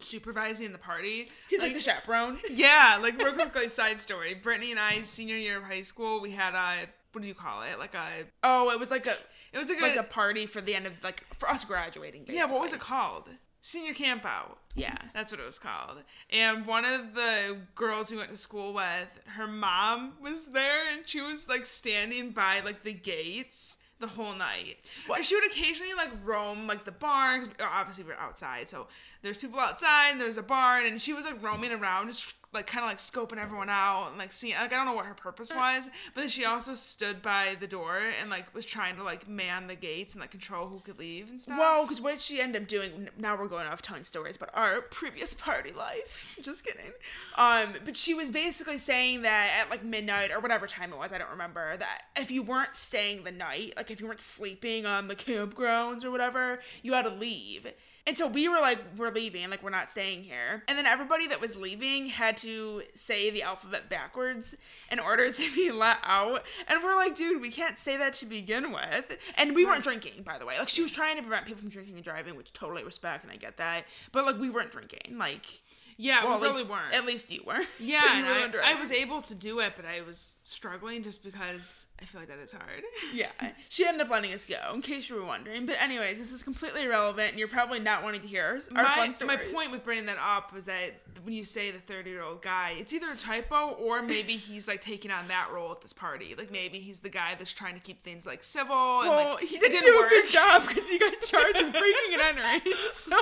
supervising 0.04 0.72
the 0.72 0.78
party. 0.78 1.28
he's 1.48 1.60
like 1.62 1.74
the 1.74 1.80
chaperone 1.80 2.38
Yeah, 2.50 2.98
like 3.02 3.18
real 3.18 3.32
quickly, 3.32 3.68
side 3.68 4.00
story. 4.00 4.34
Brittany 4.34 4.70
and 4.70 4.80
I, 4.80 5.02
senior 5.02 5.36
year 5.36 5.58
of 5.58 5.64
high 5.64 5.82
school, 5.82 6.20
we 6.20 6.30
had 6.30 6.54
a 6.54 6.86
what 7.12 7.22
do 7.22 7.28
you 7.28 7.34
call 7.34 7.62
it? 7.62 7.78
Like 7.78 7.94
a 7.94 8.24
oh 8.42 8.70
it 8.70 8.78
was 8.78 8.90
like 8.90 9.06
a 9.06 9.14
it 9.52 9.58
was 9.58 9.68
like, 9.68 9.80
like 9.80 9.96
a, 9.96 10.00
a 10.00 10.02
party 10.04 10.46
for 10.46 10.60
the 10.60 10.74
end 10.74 10.86
of 10.86 10.92
like 11.02 11.24
for 11.36 11.48
us 11.48 11.64
graduating 11.64 12.22
basically. 12.22 12.36
yeah. 12.36 12.50
What 12.50 12.60
was 12.60 12.72
it 12.72 12.80
called? 12.80 13.28
Senior 13.60 13.94
camp 13.94 14.26
out. 14.26 14.58
yeah 14.74 14.96
That's 15.14 15.32
what 15.32 15.40
it 15.40 15.46
was 15.46 15.58
called. 15.58 15.96
And 16.30 16.66
one 16.66 16.84
of 16.84 17.14
the 17.14 17.56
girls 17.74 18.10
we 18.10 18.18
went 18.18 18.30
to 18.30 18.36
school 18.36 18.74
with, 18.74 19.20
her 19.36 19.46
mom 19.46 20.14
was 20.20 20.48
there 20.48 20.80
and 20.92 21.08
she 21.08 21.20
was 21.22 21.48
like 21.48 21.64
standing 21.64 22.30
by 22.30 22.60
like 22.60 22.82
the 22.82 22.92
gates 22.92 23.78
the 24.04 24.12
whole 24.12 24.34
night. 24.34 24.76
And 25.14 25.24
she 25.24 25.34
would 25.34 25.46
occasionally 25.46 25.94
like 25.94 26.10
roam 26.24 26.66
like 26.66 26.84
the 26.84 26.92
barns. 26.92 27.48
Obviously, 27.60 28.04
we're 28.04 28.14
outside, 28.14 28.68
so 28.68 28.86
there's 29.22 29.38
people 29.38 29.58
outside 29.58 30.10
and 30.10 30.20
there's 30.20 30.36
a 30.36 30.42
barn, 30.42 30.86
and 30.86 31.00
she 31.00 31.12
was 31.12 31.24
like 31.24 31.42
roaming 31.42 31.72
around, 31.72 32.08
just 32.08 32.34
like 32.54 32.66
kind 32.66 32.84
of 32.84 32.90
like 32.90 32.98
scoping 32.98 33.38
everyone 33.38 33.68
out 33.68 34.08
and 34.08 34.18
like 34.18 34.32
seeing. 34.32 34.54
Like 34.54 34.72
I 34.72 34.76
don't 34.76 34.86
know 34.86 34.94
what 34.94 35.06
her 35.06 35.14
purpose 35.14 35.52
was, 35.54 35.88
but 36.14 36.22
then 36.22 36.28
she 36.30 36.44
also 36.44 36.74
stood 36.74 37.20
by 37.22 37.56
the 37.58 37.66
door 37.66 38.00
and 38.20 38.30
like 38.30 38.54
was 38.54 38.64
trying 38.64 38.96
to 38.96 39.02
like 39.02 39.28
man 39.28 39.66
the 39.66 39.74
gates 39.74 40.14
and 40.14 40.20
like 40.20 40.30
control 40.30 40.68
who 40.68 40.80
could 40.80 40.98
leave 40.98 41.28
and 41.28 41.40
stuff. 41.40 41.58
Well, 41.58 41.82
because 41.82 42.00
what 42.00 42.20
she 42.20 42.40
ended 42.40 42.62
up 42.62 42.68
doing, 42.68 43.08
now 43.18 43.36
we're 43.36 43.48
going 43.48 43.66
off 43.66 43.82
telling 43.82 44.04
stories, 44.04 44.36
but 44.36 44.50
our 44.54 44.80
previous 44.82 45.34
party 45.34 45.72
life. 45.72 46.38
Just 46.42 46.64
kidding. 46.64 46.92
Um, 47.36 47.74
but 47.84 47.96
she 47.96 48.14
was 48.14 48.30
basically 48.30 48.78
saying 48.78 49.22
that 49.22 49.50
at 49.60 49.70
like 49.70 49.84
midnight 49.84 50.30
or 50.32 50.40
whatever 50.40 50.66
time 50.66 50.92
it 50.92 50.98
was, 50.98 51.12
I 51.12 51.18
don't 51.18 51.30
remember, 51.30 51.76
that 51.76 52.04
if 52.16 52.30
you 52.30 52.42
weren't 52.42 52.76
staying 52.76 53.24
the 53.24 53.32
night, 53.32 53.74
like 53.76 53.90
if 53.90 54.00
you 54.00 54.06
weren't 54.06 54.20
sleeping 54.20 54.86
on 54.86 55.08
the 55.08 55.16
campgrounds 55.16 56.04
or 56.04 56.10
whatever, 56.10 56.60
you 56.82 56.92
had 56.92 57.02
to 57.02 57.10
leave. 57.10 57.66
And 58.06 58.16
so 58.16 58.28
we 58.28 58.48
were 58.48 58.60
like, 58.60 58.78
we're 58.98 59.10
leaving, 59.10 59.48
like 59.48 59.62
we're 59.62 59.70
not 59.70 59.90
staying 59.90 60.24
here. 60.24 60.62
And 60.68 60.76
then 60.76 60.84
everybody 60.84 61.26
that 61.28 61.40
was 61.40 61.56
leaving 61.56 62.06
had 62.06 62.36
to 62.38 62.82
say 62.94 63.30
the 63.30 63.42
alphabet 63.42 63.88
backwards 63.88 64.56
in 64.92 64.98
order 64.98 65.32
to 65.32 65.54
be 65.54 65.70
let 65.70 65.98
out. 66.02 66.44
And 66.68 66.82
we're 66.84 66.96
like, 66.96 67.16
dude, 67.16 67.40
we 67.40 67.48
can't 67.48 67.78
say 67.78 67.96
that 67.96 68.12
to 68.14 68.26
begin 68.26 68.72
with. 68.72 69.16
And 69.36 69.54
we 69.54 69.64
weren't 69.64 69.84
drinking, 69.84 70.22
by 70.22 70.38
the 70.38 70.44
way. 70.44 70.58
Like 70.58 70.68
she 70.68 70.82
was 70.82 70.90
trying 70.90 71.16
to 71.16 71.22
prevent 71.22 71.46
people 71.46 71.60
from 71.60 71.70
drinking 71.70 71.94
and 71.94 72.04
driving, 72.04 72.36
which 72.36 72.52
totally 72.52 72.84
respect 72.84 73.24
and 73.24 73.32
I 73.32 73.36
get 73.36 73.56
that. 73.56 73.84
But 74.12 74.26
like 74.26 74.38
we 74.38 74.50
weren't 74.50 74.70
drinking. 74.70 75.16
Like 75.16 75.62
yeah, 75.96 76.24
well, 76.24 76.38
we 76.40 76.46
really 76.48 76.58
least, 76.58 76.70
weren't. 76.70 76.94
At 76.94 77.06
least 77.06 77.30
you 77.32 77.42
were. 77.46 77.60
Yeah, 77.80 78.00
and 78.18 78.56
I. 78.56 78.72
I 78.72 78.80
was 78.80 78.90
able 78.90 79.20
to 79.22 79.34
do 79.34 79.60
it, 79.60 79.74
but 79.76 79.84
I 79.84 80.00
was 80.02 80.36
struggling 80.44 81.02
just 81.02 81.22
because 81.22 81.86
I 82.00 82.04
feel 82.04 82.20
like 82.20 82.28
that 82.28 82.38
is 82.38 82.52
hard. 82.52 82.82
Yeah, 83.14 83.28
she 83.68 83.86
ended 83.86 84.02
up 84.02 84.10
letting 84.10 84.32
us 84.32 84.44
go, 84.44 84.56
in 84.74 84.82
case 84.82 85.08
you 85.08 85.16
were 85.16 85.24
wondering. 85.24 85.66
But 85.66 85.80
anyways, 85.80 86.18
this 86.18 86.32
is 86.32 86.42
completely 86.42 86.84
irrelevant, 86.84 87.30
and 87.30 87.38
you're 87.38 87.48
probably 87.48 87.78
not 87.78 88.02
wanting 88.02 88.22
to 88.22 88.26
hear 88.26 88.60
our 88.76 88.82
my, 88.82 88.94
fun 88.94 89.12
stories. 89.12 89.38
my 89.38 89.52
point 89.52 89.70
with 89.70 89.84
bringing 89.84 90.06
that 90.06 90.18
up 90.18 90.52
was 90.52 90.64
that 90.64 91.00
when 91.22 91.34
you 91.34 91.44
say 91.44 91.70
the 91.70 91.78
30 91.78 92.10
year 92.10 92.22
old 92.22 92.42
guy, 92.42 92.74
it's 92.78 92.92
either 92.92 93.10
a 93.10 93.16
typo 93.16 93.70
or 93.70 94.02
maybe 94.02 94.32
he's 94.36 94.66
like 94.66 94.80
taking 94.80 95.10
on 95.10 95.28
that 95.28 95.48
role 95.52 95.70
at 95.70 95.80
this 95.80 95.92
party. 95.92 96.34
Like 96.36 96.50
maybe 96.50 96.78
he's 96.78 97.00
the 97.00 97.08
guy 97.08 97.34
that's 97.38 97.52
trying 97.52 97.74
to 97.74 97.80
keep 97.80 98.02
things 98.02 98.26
like 98.26 98.42
civil. 98.42 99.00
And, 99.00 99.10
Well, 99.10 99.34
like, 99.34 99.44
he 99.44 99.58
didn't, 99.58 99.72
didn't 99.80 99.86
do 99.92 99.96
work. 99.98 100.06
a 100.06 100.10
good 100.10 100.28
job 100.28 100.66
because 100.66 100.88
he 100.88 100.98
got 100.98 101.12
charged 101.22 101.62
with 101.62 101.72
breaking 101.72 102.12
and 102.12 102.20
entering. 102.22 102.72
So 102.90 103.16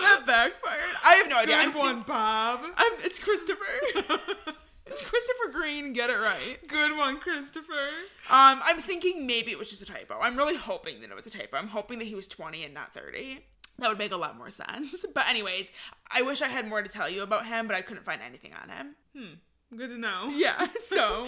that 0.00 0.22
backfired. 0.26 0.80
I 1.04 1.14
have 1.16 1.28
no 1.28 1.36
idea. 1.38 1.56
Good 1.56 1.66
I'm 1.66 1.74
one, 1.78 1.94
think- 1.96 2.06
Bob. 2.06 2.60
I'm, 2.76 2.92
it's 3.04 3.18
Christopher. 3.18 3.64
it's 4.86 5.02
Christopher 5.02 5.52
Green. 5.52 5.92
Get 5.92 6.10
it 6.10 6.18
right. 6.18 6.58
Good 6.66 6.96
one, 6.96 7.18
Christopher. 7.18 7.72
Um, 8.30 8.60
I'm 8.64 8.78
thinking 8.78 9.26
maybe 9.26 9.50
it 9.50 9.58
was 9.58 9.70
just 9.70 9.82
a 9.82 9.86
typo. 9.86 10.18
I'm 10.20 10.36
really 10.36 10.56
hoping 10.56 11.00
that 11.00 11.10
it 11.10 11.16
was 11.16 11.26
a 11.26 11.30
typo. 11.30 11.56
I'm 11.56 11.68
hoping 11.68 11.98
that 12.00 12.06
he 12.08 12.14
was 12.14 12.28
20 12.28 12.64
and 12.64 12.74
not 12.74 12.92
30. 12.94 13.40
That 13.78 13.88
would 13.88 13.98
make 13.98 14.12
a 14.12 14.16
lot 14.16 14.36
more 14.36 14.50
sense. 14.50 15.04
But 15.14 15.26
anyways, 15.28 15.72
I 16.12 16.22
wish 16.22 16.42
I 16.42 16.48
had 16.48 16.66
more 16.68 16.82
to 16.82 16.88
tell 16.88 17.08
you 17.08 17.22
about 17.22 17.46
him, 17.46 17.66
but 17.66 17.76
I 17.76 17.82
couldn't 17.82 18.04
find 18.04 18.20
anything 18.22 18.52
on 18.60 18.68
him. 18.68 18.94
Hmm. 19.16 19.76
Good 19.76 19.90
to 19.90 19.98
know. 19.98 20.32
Yeah. 20.34 20.66
So 20.80 21.26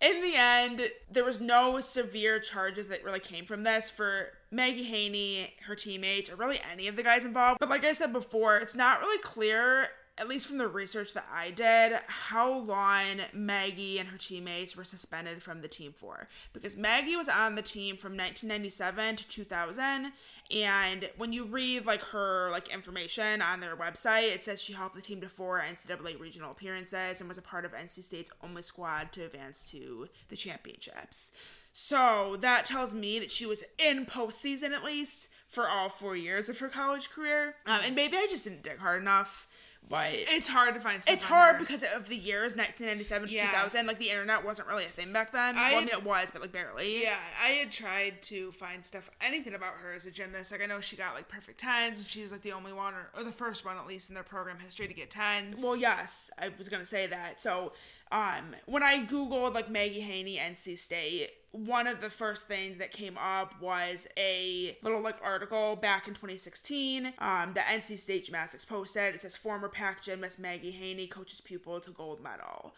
in 0.00 0.20
the 0.20 0.32
end, 0.36 0.80
there 1.10 1.24
was 1.24 1.40
no 1.40 1.78
severe 1.80 2.40
charges 2.40 2.88
that 2.88 3.04
really 3.04 3.20
came 3.20 3.44
from 3.44 3.62
this 3.62 3.88
for 3.88 4.30
Maggie 4.52 4.84
Haney, 4.84 5.54
her 5.66 5.74
teammates, 5.74 6.30
or 6.30 6.36
really 6.36 6.60
any 6.70 6.86
of 6.86 6.94
the 6.94 7.02
guys 7.02 7.24
involved. 7.24 7.58
But 7.58 7.70
like 7.70 7.84
I 7.84 7.94
said 7.94 8.12
before, 8.12 8.58
it's 8.58 8.76
not 8.76 9.00
really 9.00 9.18
clear. 9.18 9.88
At 10.18 10.28
least 10.28 10.46
from 10.46 10.58
the 10.58 10.68
research 10.68 11.14
that 11.14 11.24
I 11.32 11.50
did, 11.50 11.98
how 12.06 12.52
long 12.52 13.22
Maggie 13.32 13.98
and 13.98 14.10
her 14.10 14.18
teammates 14.18 14.76
were 14.76 14.84
suspended 14.84 15.42
from 15.42 15.62
the 15.62 15.68
team 15.68 15.94
for. 15.96 16.28
Because 16.52 16.76
Maggie 16.76 17.16
was 17.16 17.30
on 17.30 17.54
the 17.54 17.62
team 17.62 17.96
from 17.96 18.12
1997 18.12 19.16
to 19.16 19.26
2000, 19.28 20.12
and 20.54 21.08
when 21.16 21.32
you 21.32 21.44
read 21.44 21.86
like 21.86 22.02
her 22.02 22.50
like 22.50 22.68
information 22.68 23.40
on 23.40 23.60
their 23.60 23.74
website, 23.74 24.30
it 24.30 24.42
says 24.42 24.60
she 24.60 24.74
helped 24.74 24.96
the 24.96 25.00
team 25.00 25.22
to 25.22 25.30
four 25.30 25.62
NCAA 25.62 26.20
regional 26.20 26.50
appearances 26.50 27.20
and 27.20 27.28
was 27.28 27.38
a 27.38 27.42
part 27.42 27.64
of 27.64 27.72
NC 27.72 28.04
State's 28.04 28.30
only 28.44 28.62
squad 28.62 29.12
to 29.12 29.24
advance 29.24 29.62
to 29.70 30.08
the 30.28 30.36
championships. 30.36 31.32
So 31.72 32.36
that 32.40 32.64
tells 32.64 32.94
me 32.94 33.18
that 33.18 33.30
she 33.30 33.46
was 33.46 33.64
in 33.78 34.04
postseason 34.06 34.72
at 34.72 34.84
least 34.84 35.28
for 35.48 35.68
all 35.68 35.88
four 35.88 36.16
years 36.16 36.48
of 36.48 36.58
her 36.58 36.68
college 36.68 37.10
career. 37.10 37.56
Um, 37.66 37.80
and 37.84 37.94
maybe 37.94 38.16
I 38.16 38.26
just 38.30 38.44
didn't 38.44 38.62
dig 38.62 38.78
hard 38.78 39.02
enough, 39.02 39.46
but 39.88 40.08
It's 40.12 40.48
hard 40.48 40.72
to 40.74 40.80
find 40.80 41.02
stuff 41.02 41.12
it's 41.12 41.24
hard 41.24 41.56
her. 41.56 41.60
because 41.60 41.82
of 41.94 42.08
the 42.08 42.16
years 42.16 42.56
1997 42.56 43.28
to 43.28 43.34
Yeah. 43.34 43.46
2000. 43.50 43.86
Like 43.86 43.98
the 43.98 44.08
internet 44.10 44.44
wasn't 44.44 44.68
really 44.68 44.84
a 44.86 44.88
thing 44.88 45.12
back 45.12 45.32
then. 45.32 45.58
I- 45.58 45.70
well, 45.72 45.76
I 45.78 45.84
mean, 45.84 45.88
it 45.88 46.02
was, 46.04 46.30
but 46.30 46.40
like 46.40 46.52
barely. 46.52 47.02
Yeah, 47.02 47.16
I 47.42 47.48
had 47.48 47.70
tried 47.72 48.22
to 48.24 48.52
find 48.52 48.84
stuff, 48.86 49.10
anything 49.20 49.54
about 49.54 49.74
her 49.82 49.92
as 49.92 50.06
a 50.06 50.10
gymnast. 50.10 50.52
Like, 50.52 50.62
I 50.62 50.66
know 50.66 50.80
she 50.80 50.96
got 50.96 51.14
like 51.14 51.28
perfect 51.28 51.58
tens, 51.60 52.00
and 52.00 52.08
she 52.08 52.22
was 52.22 52.32
like 52.32 52.42
the 52.42 52.52
only 52.52 52.72
one, 52.72 52.94
or, 52.94 53.10
or 53.16 53.22
the 53.24 53.32
first 53.32 53.64
one 53.66 53.76
at 53.76 53.86
least 53.86 54.08
in 54.08 54.14
their 54.14 54.22
program 54.24 54.58
history 54.58 54.88
to 54.88 54.94
get 54.94 55.10
tens. 55.10 55.60
Well, 55.62 55.76
yes, 55.76 56.30
I 56.38 56.50
was 56.56 56.68
gonna 56.70 56.84
say 56.86 57.06
that. 57.08 57.40
So, 57.42 57.72
um, 58.12 58.54
when 58.66 58.82
I 58.82 59.04
googled 59.04 59.54
like 59.54 59.70
Maggie 59.70 60.00
Haney 60.00 60.36
NC 60.36 60.76
State, 60.78 61.30
one 61.52 61.86
of 61.86 62.02
the 62.02 62.10
first 62.10 62.46
things 62.46 62.78
that 62.78 62.92
came 62.92 63.16
up 63.18 63.60
was 63.60 64.06
a 64.18 64.76
little 64.82 65.00
like 65.00 65.16
article 65.22 65.76
back 65.76 66.06
in 66.06 66.14
2016. 66.14 67.12
Um, 67.18 67.52
the 67.54 67.60
NC 67.60 67.98
State 67.98 68.26
Gymnastics 68.26 68.66
posted. 68.66 69.14
It 69.14 69.22
says 69.22 69.34
former 69.34 69.68
Pac 69.68 70.02
gymnast 70.02 70.38
Maggie 70.38 70.70
Haney 70.70 71.06
coaches 71.06 71.40
pupil 71.40 71.80
to 71.80 71.90
gold 71.90 72.22
medal. 72.22 72.74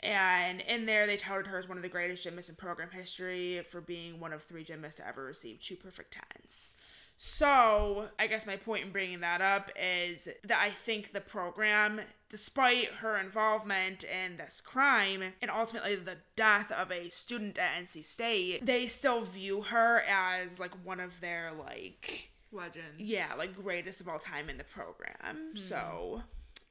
And 0.00 0.60
in 0.62 0.86
there, 0.86 1.06
they 1.06 1.16
touted 1.16 1.46
her 1.46 1.58
as 1.58 1.68
one 1.68 1.78
of 1.78 1.82
the 1.82 1.88
greatest 1.88 2.24
gymnasts 2.24 2.50
in 2.50 2.56
program 2.56 2.90
history 2.90 3.62
for 3.70 3.80
being 3.80 4.20
one 4.20 4.32
of 4.32 4.42
three 4.42 4.64
gymnasts 4.64 5.00
to 5.00 5.06
ever 5.06 5.24
receive 5.24 5.60
two 5.60 5.76
perfect 5.76 6.14
tens. 6.14 6.74
So, 7.16 8.08
I 8.18 8.26
guess 8.26 8.46
my 8.46 8.56
point 8.56 8.84
in 8.84 8.90
bringing 8.90 9.20
that 9.20 9.40
up 9.40 9.70
is 9.80 10.28
that 10.44 10.60
I 10.60 10.70
think 10.70 11.12
the 11.12 11.20
program, 11.20 12.00
despite 12.28 12.86
her 12.86 13.16
involvement 13.16 14.04
in 14.04 14.36
this 14.36 14.60
crime 14.60 15.22
and 15.40 15.50
ultimately 15.50 15.94
the 15.94 16.18
death 16.36 16.72
of 16.72 16.90
a 16.90 17.08
student 17.10 17.58
at 17.58 17.82
NC 17.84 18.04
State, 18.04 18.66
they 18.66 18.86
still 18.88 19.22
view 19.22 19.62
her 19.62 20.02
as 20.08 20.58
like 20.58 20.72
one 20.84 21.00
of 21.00 21.20
their 21.20 21.52
like 21.52 22.32
Legends. 22.50 22.98
yeah, 22.98 23.28
like 23.38 23.54
greatest 23.54 24.00
of 24.00 24.08
all 24.08 24.18
time 24.18 24.50
in 24.50 24.58
the 24.58 24.64
program. 24.64 25.14
Hmm. 25.52 25.56
So, 25.56 26.22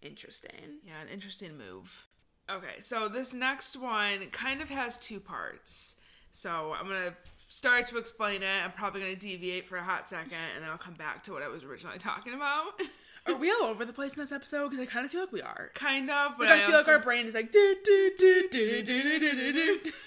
interesting. 0.02 0.80
Yeah, 0.84 1.02
an 1.02 1.08
interesting 1.08 1.58
move. 1.58 2.08
Okay, 2.50 2.80
so 2.82 3.08
this 3.08 3.34
next 3.34 3.78
one 3.78 4.28
kind 4.32 4.62
of 4.62 4.70
has 4.70 4.98
two 4.98 5.20
parts. 5.20 5.96
So 6.32 6.76
I'm 6.78 6.88
gonna 6.88 7.16
start 7.54 7.86
to 7.88 7.98
explain 7.98 8.42
it. 8.42 8.64
I'm 8.66 8.72
probably 8.72 9.02
gonna 9.02 9.16
deviate 9.16 9.68
for 9.68 9.78
a 9.78 9.84
hot 9.84 10.10
second, 10.10 10.34
and 10.56 10.64
then 10.64 10.72
I'll 10.72 10.78
come 10.78 10.96
back 10.96 11.22
to 11.24 11.34
what 11.34 11.44
I 11.44 11.48
was 11.48 11.64
originally 11.64 12.00
talking 12.00 12.34
about. 12.34 12.82
Are 13.28 13.36
we 13.36 13.52
all 13.52 13.66
over 13.66 13.86
the 13.86 13.94
place 13.94 14.16
in 14.16 14.22
this 14.22 14.32
episode? 14.34 14.70
Because 14.72 14.82
I 14.82 14.86
kind 14.86 15.06
of 15.06 15.12
feel 15.12 15.22
like 15.22 15.32
we 15.32 15.42
are. 15.42 15.70
kind 15.76 16.10
of, 16.10 16.34
but 16.38 16.48
Like, 16.50 16.60
I, 16.62 16.66
feel 16.66 16.76
also- 16.76 16.92
like 16.92 16.98
our 17.00 17.04
brain 17.04 17.26
is 17.26 17.34
like 17.36 17.52
do 17.52 17.76
do 17.86 18.12
do 18.18 18.48
do 18.52 18.82
do 18.84 19.04
do 19.20 19.20
do 19.20 19.54
do. 19.54 19.92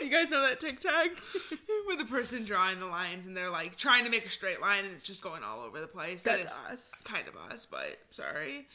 You 0.00 0.08
guys 0.08 0.30
know 0.30 0.42
that 0.42 0.60
TikTok? 0.60 1.08
with 1.88 1.98
the 1.98 2.04
person 2.08 2.44
drawing 2.44 2.78
the 2.78 2.86
lines, 2.86 3.26
and 3.26 3.36
they're 3.36 3.50
like 3.50 3.74
trying 3.76 4.04
to 4.04 4.10
make 4.10 4.24
a 4.24 4.28
straight 4.28 4.60
line, 4.60 4.84
and 4.84 4.94
it's 4.94 5.02
just 5.02 5.22
going 5.22 5.42
all 5.42 5.60
over 5.60 5.80
the 5.80 5.88
place. 5.88 6.22
That 6.22 6.40
That's 6.42 6.60
us. 6.70 7.02
kind 7.04 7.26
of 7.26 7.34
us, 7.50 7.66
but 7.66 7.96
sorry. 8.12 8.68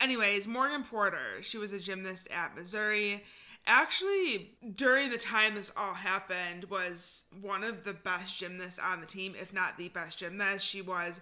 Anyways, 0.00 0.48
Morgan 0.48 0.82
Porter, 0.82 1.40
she 1.42 1.56
was 1.58 1.72
a 1.72 1.78
gymnast 1.78 2.26
at 2.32 2.56
Missouri. 2.56 3.22
Actually, 3.64 4.50
during 4.74 5.08
the 5.08 5.16
time 5.16 5.54
this 5.54 5.70
all 5.76 5.94
happened, 5.94 6.64
was 6.64 7.24
one 7.40 7.62
of 7.62 7.84
the 7.84 7.92
best 7.92 8.36
gymnasts 8.36 8.80
on 8.80 9.00
the 9.00 9.06
team, 9.06 9.34
if 9.40 9.54
not 9.54 9.78
the 9.78 9.88
best 9.90 10.18
gymnast. 10.18 10.66
She 10.66 10.82
was 10.82 11.20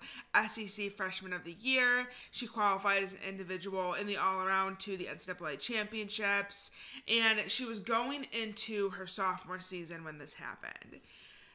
SEC 0.49 0.91
Freshman 0.93 1.35
of 1.35 1.45
the 1.45 1.57
Year. 1.61 2.07
She 2.31 2.47
qualified 2.47 3.03
as 3.03 3.13
an 3.13 3.21
individual 3.29 3.93
in 3.93 4.07
the 4.07 4.17
all 4.17 4.43
around 4.43 4.79
to 4.81 4.97
the 4.97 5.05
NCAA 5.05 5.59
championships, 5.59 6.71
and 7.07 7.51
she 7.51 7.67
was 7.67 7.79
going 7.79 8.27
into 8.33 8.89
her 8.91 9.07
sophomore 9.07 9.61
season 9.61 10.03
when 10.03 10.17
this 10.17 10.33
happened. 10.35 11.01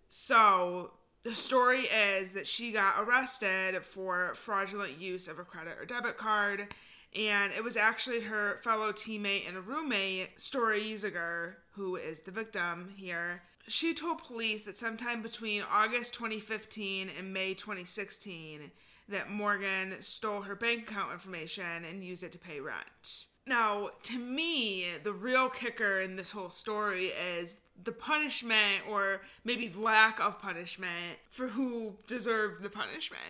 So 0.08 0.92
the 1.24 1.34
story 1.34 1.86
is 1.86 2.34
that 2.34 2.46
she 2.46 2.72
got 2.72 3.00
arrested 3.00 3.84
for 3.84 4.36
fraudulent 4.36 5.00
use 5.00 5.28
of 5.28 5.40
a 5.40 5.44
credit 5.44 5.80
or 5.80 5.86
debit 5.86 6.18
card. 6.18 6.76
And 7.16 7.54
it 7.54 7.64
was 7.64 7.78
actually 7.78 8.22
her 8.22 8.60
fellow 8.62 8.92
teammate 8.92 9.48
and 9.48 9.66
roommate, 9.66 10.42
Story 10.42 10.82
Yeager, 10.82 11.54
who 11.72 11.96
is 11.96 12.22
the 12.22 12.32
victim 12.32 12.94
here. 12.96 13.42
She 13.68 13.94
told 13.94 14.20
police 14.20 14.64
that 14.64 14.78
sometime 14.78 15.22
between 15.22 15.64
August 15.72 16.14
2015 16.14 17.10
and 17.18 17.34
May 17.34 17.54
2016 17.54 18.72
that 19.08 19.30
Morgan 19.30 19.96
stole 20.02 20.42
her 20.42 20.56
bank 20.56 20.90
account 20.90 21.14
information 21.14 21.86
and 21.90 22.04
used 22.04 22.24
it 22.24 22.32
to 22.34 22.38
pay 22.38 22.60
rent. 22.60 23.28
Now, 23.48 23.92
to 24.04 24.18
me, 24.18 24.88
the 25.04 25.14
real 25.14 25.50
kicker 25.50 26.02
in 26.02 26.16
this 26.16 26.32
whole 26.32 26.50
story 26.50 27.08
is 27.08 27.62
the 27.84 27.92
punishment, 27.92 28.84
or 28.90 29.22
maybe 29.44 29.72
lack 29.76 30.20
of 30.20 30.42
punishment, 30.42 31.20
for 31.30 31.48
who 31.48 31.98
deserved 32.08 32.64
the 32.64 32.70
punishment. 32.70 33.22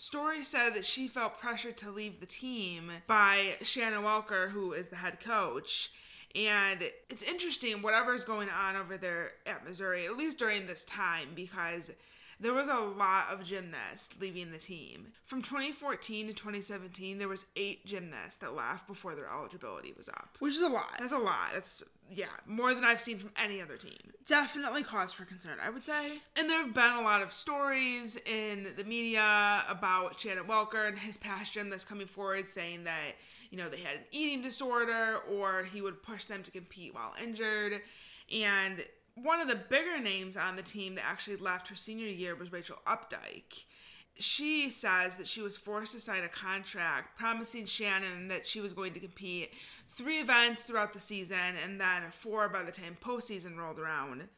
Story 0.00 0.44
said 0.44 0.74
that 0.74 0.84
she 0.84 1.08
felt 1.08 1.40
pressured 1.40 1.76
to 1.78 1.90
leave 1.90 2.20
the 2.20 2.26
team 2.26 2.92
by 3.08 3.56
Shannon 3.62 4.04
Welker, 4.04 4.48
who 4.48 4.72
is 4.72 4.90
the 4.90 4.96
head 4.96 5.18
coach. 5.18 5.90
And 6.36 6.84
it's 7.10 7.24
interesting, 7.24 7.82
whatever's 7.82 8.24
going 8.24 8.48
on 8.48 8.76
over 8.76 8.96
there 8.96 9.32
at 9.44 9.66
Missouri, 9.66 10.06
at 10.06 10.16
least 10.16 10.38
during 10.38 10.68
this 10.68 10.84
time, 10.84 11.30
because 11.34 11.90
there 12.38 12.52
was 12.52 12.68
a 12.68 12.78
lot 12.78 13.24
of 13.32 13.42
gymnasts 13.42 14.20
leaving 14.20 14.52
the 14.52 14.58
team. 14.58 15.08
From 15.24 15.42
2014 15.42 16.28
to 16.28 16.32
2017, 16.32 17.18
there 17.18 17.26
was 17.26 17.46
eight 17.56 17.84
gymnasts 17.84 18.36
that 18.36 18.54
left 18.54 18.86
before 18.86 19.16
their 19.16 19.28
eligibility 19.28 19.92
was 19.96 20.08
up. 20.08 20.36
Which 20.38 20.54
is 20.54 20.62
a 20.62 20.68
lot. 20.68 20.92
That's 21.00 21.12
a 21.12 21.18
lot. 21.18 21.48
That's 21.54 21.82
yeah, 22.10 22.26
more 22.46 22.74
than 22.74 22.84
I've 22.84 23.00
seen 23.00 23.18
from 23.18 23.32
any 23.36 23.60
other 23.60 23.76
team. 23.76 23.98
Definitely 24.26 24.82
cause 24.82 25.12
for 25.12 25.24
concern, 25.24 25.58
I 25.64 25.70
would 25.70 25.82
say. 25.82 26.18
And 26.36 26.48
there 26.48 26.62
have 26.62 26.74
been 26.74 26.96
a 26.96 27.02
lot 27.02 27.22
of 27.22 27.32
stories 27.32 28.16
in 28.26 28.68
the 28.76 28.84
media 28.84 29.64
about 29.68 30.20
Shannon 30.20 30.44
Welker 30.44 30.86
and 30.86 30.98
his 30.98 31.16
past 31.16 31.52
gymnasts 31.52 31.88
coming 31.88 32.06
forward 32.06 32.48
saying 32.48 32.84
that, 32.84 33.16
you 33.50 33.58
know, 33.58 33.68
they 33.68 33.78
had 33.78 33.96
an 33.96 34.04
eating 34.10 34.42
disorder 34.42 35.18
or 35.30 35.64
he 35.64 35.80
would 35.80 36.02
push 36.02 36.24
them 36.26 36.42
to 36.42 36.50
compete 36.50 36.94
while 36.94 37.14
injured. 37.22 37.80
And 38.34 38.84
one 39.14 39.40
of 39.40 39.48
the 39.48 39.56
bigger 39.56 39.98
names 39.98 40.36
on 40.36 40.56
the 40.56 40.62
team 40.62 40.94
that 40.94 41.04
actually 41.06 41.36
left 41.36 41.68
her 41.68 41.76
senior 41.76 42.06
year 42.06 42.34
was 42.34 42.52
Rachel 42.52 42.78
Updike. 42.86 43.64
She 44.20 44.68
says 44.70 45.16
that 45.16 45.28
she 45.28 45.40
was 45.40 45.56
forced 45.56 45.92
to 45.92 46.00
sign 46.00 46.24
a 46.24 46.28
contract 46.28 47.16
promising 47.16 47.66
Shannon 47.66 48.28
that 48.28 48.46
she 48.46 48.60
was 48.60 48.72
going 48.72 48.92
to 48.94 49.00
compete 49.00 49.52
three 49.88 50.20
events 50.20 50.62
throughout 50.62 50.92
the 50.92 51.00
season 51.00 51.56
and 51.64 51.80
then 51.80 52.02
four 52.10 52.48
by 52.48 52.62
the 52.62 52.72
time 52.72 52.96
postseason 53.02 53.56
rolled 53.56 53.78
around. 53.78 54.28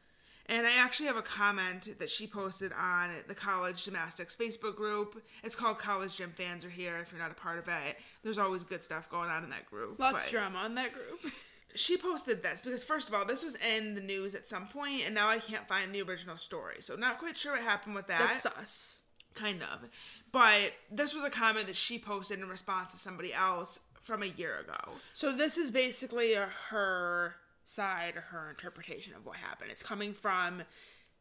And 0.47 0.67
I 0.67 0.73
actually 0.79 1.07
have 1.07 1.17
a 1.17 1.23
comment 1.23 1.97
that 2.01 2.11
she 2.11 2.27
posted 2.27 2.73
on 2.73 3.11
the 3.29 3.37
College 3.37 3.85
Gymnastics 3.85 4.35
Facebook 4.35 4.75
group. 4.75 5.23
It's 5.45 5.55
called 5.55 5.79
College 5.79 6.17
Gym 6.17 6.31
Fans 6.31 6.65
Are 6.65 6.71
Here. 6.71 6.99
If 6.99 7.13
you're 7.13 7.21
not 7.21 7.31
a 7.31 7.35
part 7.35 7.59
of 7.59 7.69
it, 7.69 7.99
there's 8.25 8.39
always 8.39 8.65
good 8.65 8.83
stuff 8.83 9.09
going 9.09 9.31
on 9.31 9.45
in 9.45 9.51
that 9.51 9.71
group. 9.71 10.01
Lots 10.01 10.25
of 10.25 10.31
drama 10.31 10.65
in 10.67 10.75
that 10.75 10.93
group. 10.93 11.33
she 11.75 11.97
posted 11.97 12.43
this 12.43 12.61
because 12.61 12.83
first 12.83 13.09
of 13.09 13.15
all 13.15 13.25
this 13.25 13.45
was 13.45 13.57
in 13.77 13.95
the 13.95 14.01
news 14.01 14.35
at 14.35 14.49
some 14.49 14.67
point 14.67 15.03
and 15.07 15.15
now 15.15 15.29
i 15.29 15.39
can't 15.39 15.69
find 15.69 15.95
the 15.95 16.03
original 16.03 16.37
story 16.37 16.77
so 16.81 16.97
not 16.97 17.19
quite 17.19 17.37
sure 17.37 17.53
what 17.53 17.63
happened 17.63 17.95
with 17.95 18.07
that 18.09 18.19
That's 18.19 18.43
sus. 18.43 19.03
kind 19.35 19.63
of 19.63 19.89
but 20.33 20.73
this 20.91 21.15
was 21.15 21.23
a 21.23 21.31
comment 21.31 21.67
that 21.69 21.77
she 21.77 21.99
posted 21.99 22.41
in 22.41 22.49
response 22.49 22.93
to 22.93 22.99
somebody 22.99 23.33
else 23.33 23.81
from 24.01 24.23
a 24.23 24.27
year 24.27 24.59
ago 24.59 24.95
So 25.15 25.35
this 25.37 25.57
is 25.57 25.71
basically 25.71 26.35
a, 26.35 26.49
her 26.71 27.35
side 27.65 28.17
or 28.17 28.23
her 28.23 28.51
interpretation 28.51 29.15
of 29.15 29.25
what 29.25 29.37
happened. 29.37 29.71
It's 29.71 29.83
coming 29.83 30.13
from 30.13 30.63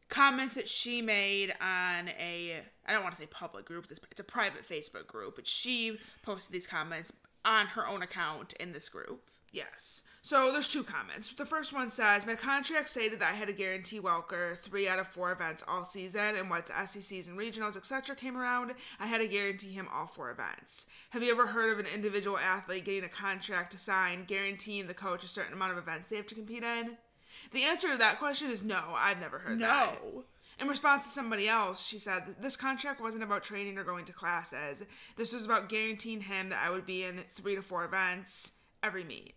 comments 0.08 0.56
that 0.56 0.68
she 0.68 1.00
made 1.00 1.54
on 1.60 2.08
a 2.08 2.62
I 2.86 2.92
don't 2.92 3.02
want 3.02 3.14
to 3.14 3.20
say 3.20 3.26
public 3.26 3.64
group. 3.64 3.86
It's, 3.88 4.00
it's 4.10 4.20
a 4.20 4.24
private 4.24 4.68
Facebook 4.68 5.06
group, 5.06 5.36
but 5.36 5.46
she 5.46 5.98
posted 6.22 6.52
these 6.52 6.66
comments 6.66 7.12
on 7.44 7.66
her 7.66 7.86
own 7.86 8.02
account 8.02 8.52
in 8.54 8.72
this 8.72 8.88
group. 8.88 9.22
Yes. 9.52 10.04
So 10.22 10.52
there's 10.52 10.68
two 10.68 10.84
comments. 10.84 11.32
The 11.32 11.46
first 11.46 11.72
one 11.72 11.90
says, 11.90 12.26
My 12.26 12.34
contract 12.34 12.88
stated 12.90 13.20
that 13.20 13.32
I 13.32 13.34
had 13.34 13.48
to 13.48 13.54
guarantee 13.54 14.00
Welker 14.00 14.58
three 14.58 14.86
out 14.86 14.98
of 14.98 15.06
four 15.06 15.32
events 15.32 15.64
all 15.66 15.84
season, 15.84 16.36
and 16.36 16.50
once 16.50 16.70
SECs 16.70 17.26
and 17.26 17.38
regionals, 17.38 17.76
etc., 17.76 18.14
came 18.14 18.36
around, 18.36 18.74
I 19.00 19.06
had 19.06 19.22
to 19.22 19.26
guarantee 19.26 19.72
him 19.72 19.88
all 19.92 20.06
four 20.06 20.30
events. 20.30 20.86
Have 21.10 21.22
you 21.22 21.32
ever 21.32 21.46
heard 21.46 21.72
of 21.72 21.78
an 21.78 21.92
individual 21.92 22.38
athlete 22.38 22.84
getting 22.84 23.04
a 23.04 23.08
contract 23.08 23.72
to 23.72 23.78
sign 23.78 24.24
guaranteeing 24.24 24.86
the 24.86 24.94
coach 24.94 25.24
a 25.24 25.28
certain 25.28 25.54
amount 25.54 25.72
of 25.72 25.78
events 25.78 26.08
they 26.08 26.16
have 26.16 26.26
to 26.26 26.34
compete 26.34 26.62
in? 26.62 26.98
The 27.52 27.64
answer 27.64 27.90
to 27.90 27.98
that 27.98 28.18
question 28.18 28.50
is 28.50 28.62
no, 28.62 28.80
I've 28.94 29.20
never 29.20 29.38
heard 29.38 29.58
that. 29.60 29.98
No. 30.04 30.24
In 30.60 30.68
response 30.68 31.04
to 31.04 31.10
somebody 31.10 31.48
else, 31.48 31.84
she 31.84 31.98
said, 31.98 32.36
This 32.40 32.56
contract 32.56 33.00
wasn't 33.00 33.24
about 33.24 33.42
training 33.42 33.78
or 33.78 33.84
going 33.84 34.04
to 34.04 34.12
classes. 34.12 34.82
This 35.16 35.32
was 35.32 35.46
about 35.46 35.70
guaranteeing 35.70 36.20
him 36.20 36.50
that 36.50 36.62
I 36.62 36.68
would 36.68 36.84
be 36.84 37.04
in 37.04 37.16
three 37.34 37.54
to 37.54 37.62
four 37.62 37.84
events 37.86 38.52
every 38.82 39.02
meet. 39.02 39.34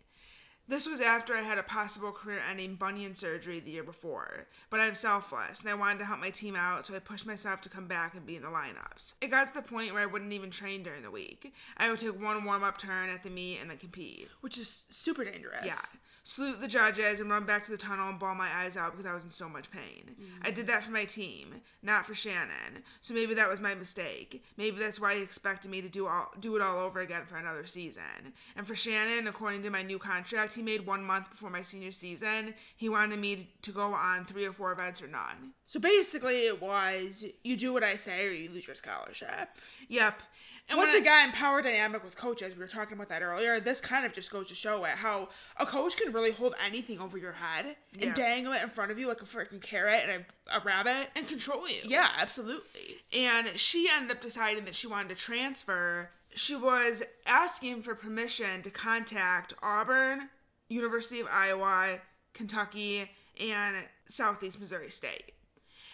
This 0.67 0.87
was 0.87 1.01
after 1.01 1.35
I 1.35 1.41
had 1.41 1.57
a 1.57 1.63
possible 1.63 2.11
career 2.11 2.39
ending 2.49 2.75
bunion 2.75 3.15
surgery 3.15 3.59
the 3.59 3.71
year 3.71 3.83
before, 3.83 4.47
but 4.69 4.79
I'm 4.79 4.95
selfless 4.95 5.61
and 5.61 5.69
I 5.69 5.73
wanted 5.73 5.99
to 5.99 6.05
help 6.05 6.19
my 6.19 6.29
team 6.29 6.55
out, 6.55 6.87
so 6.87 6.95
I 6.95 6.99
pushed 6.99 7.25
myself 7.25 7.59
to 7.61 7.69
come 7.69 7.87
back 7.87 8.13
and 8.13 8.25
be 8.25 8.37
in 8.37 8.43
the 8.43 8.47
lineups. 8.47 9.15
It 9.19 9.29
got 9.29 9.53
to 9.53 9.53
the 9.53 9.67
point 9.67 9.91
where 9.91 10.01
I 10.01 10.05
wouldn't 10.05 10.31
even 10.31 10.51
train 10.51 10.81
during 10.81 11.03
the 11.03 11.11
week. 11.11 11.53
I 11.75 11.89
would 11.89 11.99
take 11.99 12.21
one 12.21 12.45
warm 12.45 12.63
up 12.63 12.77
turn 12.77 13.09
at 13.09 13.23
the 13.23 13.29
meet 13.29 13.59
and 13.59 13.69
then 13.69 13.77
compete. 13.77 14.29
Which 14.39 14.57
is 14.57 14.85
super 14.89 15.25
dangerous. 15.25 15.65
Yeah. 15.65 15.99
Salute 16.25 16.61
the 16.61 16.69
judges 16.69 17.19
and 17.19 17.29
run 17.29 17.45
back 17.45 17.65
to 17.65 17.71
the 17.71 17.77
tunnel 17.77 18.07
and 18.07 18.17
bawl 18.17 18.33
my 18.33 18.47
eyes 18.55 18.77
out 18.77 18.91
because 18.91 19.05
I 19.05 19.13
was 19.13 19.25
in 19.25 19.31
so 19.31 19.49
much 19.49 19.69
pain. 19.69 20.15
I 20.41 20.51
did 20.51 20.67
that 20.67 20.81
for 20.81 20.91
my 20.91 21.03
team, 21.03 21.55
not 21.81 22.05
for 22.07 22.15
Shannon. 22.15 22.83
So 23.01 23.13
maybe 23.13 23.33
that 23.33 23.49
was 23.49 23.59
my 23.59 23.75
mistake. 23.75 24.41
Maybe 24.55 24.79
that's 24.79 25.01
why 25.01 25.15
he 25.15 25.21
expected 25.21 25.69
me 25.69 25.81
to 25.81 25.89
do 25.89 26.07
all 26.07 26.31
do 26.39 26.55
it 26.55 26.61
all 26.61 26.79
over 26.79 27.01
again 27.01 27.25
for 27.25 27.35
another 27.35 27.67
season. 27.67 28.33
And 28.55 28.65
for 28.65 28.73
Shannon, 28.73 29.27
according 29.27 29.63
to 29.63 29.69
my 29.69 29.83
new 29.83 29.99
contract 29.99 30.53
he 30.53 30.61
made 30.61 30.85
one 30.85 31.03
month 31.03 31.29
before 31.29 31.49
my 31.49 31.61
senior 31.61 31.91
season, 31.91 32.53
he 32.77 32.87
wanted 32.87 33.19
me 33.19 33.49
to 33.61 33.71
go 33.71 33.93
on 33.93 34.23
three 34.23 34.45
or 34.45 34.53
four 34.53 34.71
events 34.71 35.01
or 35.01 35.07
none. 35.07 35.53
So 35.67 35.81
basically, 35.81 36.47
it 36.47 36.61
was 36.61 37.25
you 37.43 37.57
do 37.57 37.73
what 37.73 37.83
I 37.83 37.97
say 37.97 38.25
or 38.27 38.31
you 38.31 38.49
lose 38.49 38.65
your 38.67 38.77
scholarship. 38.77 39.49
Yep. 39.89 40.21
And 40.69 40.77
Once 40.77 40.93
I- 40.93 40.97
again, 40.99 41.31
power 41.33 41.61
dynamic 41.61 42.03
with 42.03 42.15
coaches. 42.15 42.53
We 42.53 42.59
were 42.61 42.67
talking 42.67 42.93
about 42.95 43.09
that 43.09 43.21
earlier. 43.21 43.59
This 43.59 43.81
kind 43.81 44.05
of 44.05 44.13
just 44.13 44.31
goes 44.31 44.47
to 44.47 44.55
show 44.55 44.85
it 44.85 44.91
how 44.91 45.29
a 45.57 45.65
coach 45.65 45.97
can 45.97 46.13
really 46.13 46.31
hold 46.31 46.55
anything 46.65 46.99
over 46.99 47.17
your 47.17 47.33
head 47.33 47.75
Yeah. 47.91 48.07
and 48.07 48.15
dangle 48.15 48.53
it 48.53 48.63
in 48.63 48.69
front 48.69 48.89
of 48.89 48.97
you 48.97 49.07
like 49.07 49.21
a 49.21 49.25
freaking 49.25 49.61
carrot 49.61 50.03
and 50.07 50.25
a, 50.49 50.57
a 50.57 50.61
rabbit. 50.61 51.09
and 51.15 51.27
control 51.27 51.67
you. 51.69 51.81
Yeah, 51.83 52.09
absolutely. 52.17 53.01
and 53.11 53.47
she 53.59 53.89
ended 53.93 54.15
up 54.15 54.21
deciding 54.21 54.65
that 54.65 54.75
she 54.75 54.87
wanted 54.87 55.09
to 55.09 55.15
transfer. 55.15 56.09
She 56.33 56.55
was 56.55 57.03
asking 57.27 57.83
for 57.83 57.93
permission 57.93 58.61
to 58.63 58.71
contact 58.71 59.53
Auburn, 59.61 60.29
University 60.69 61.19
of 61.19 61.27
Iowa, 61.29 61.99
Kentucky, 62.33 63.11
and 63.39 63.75
Southeast 64.07 64.59
Missouri 64.59 64.89
State. 64.89 65.33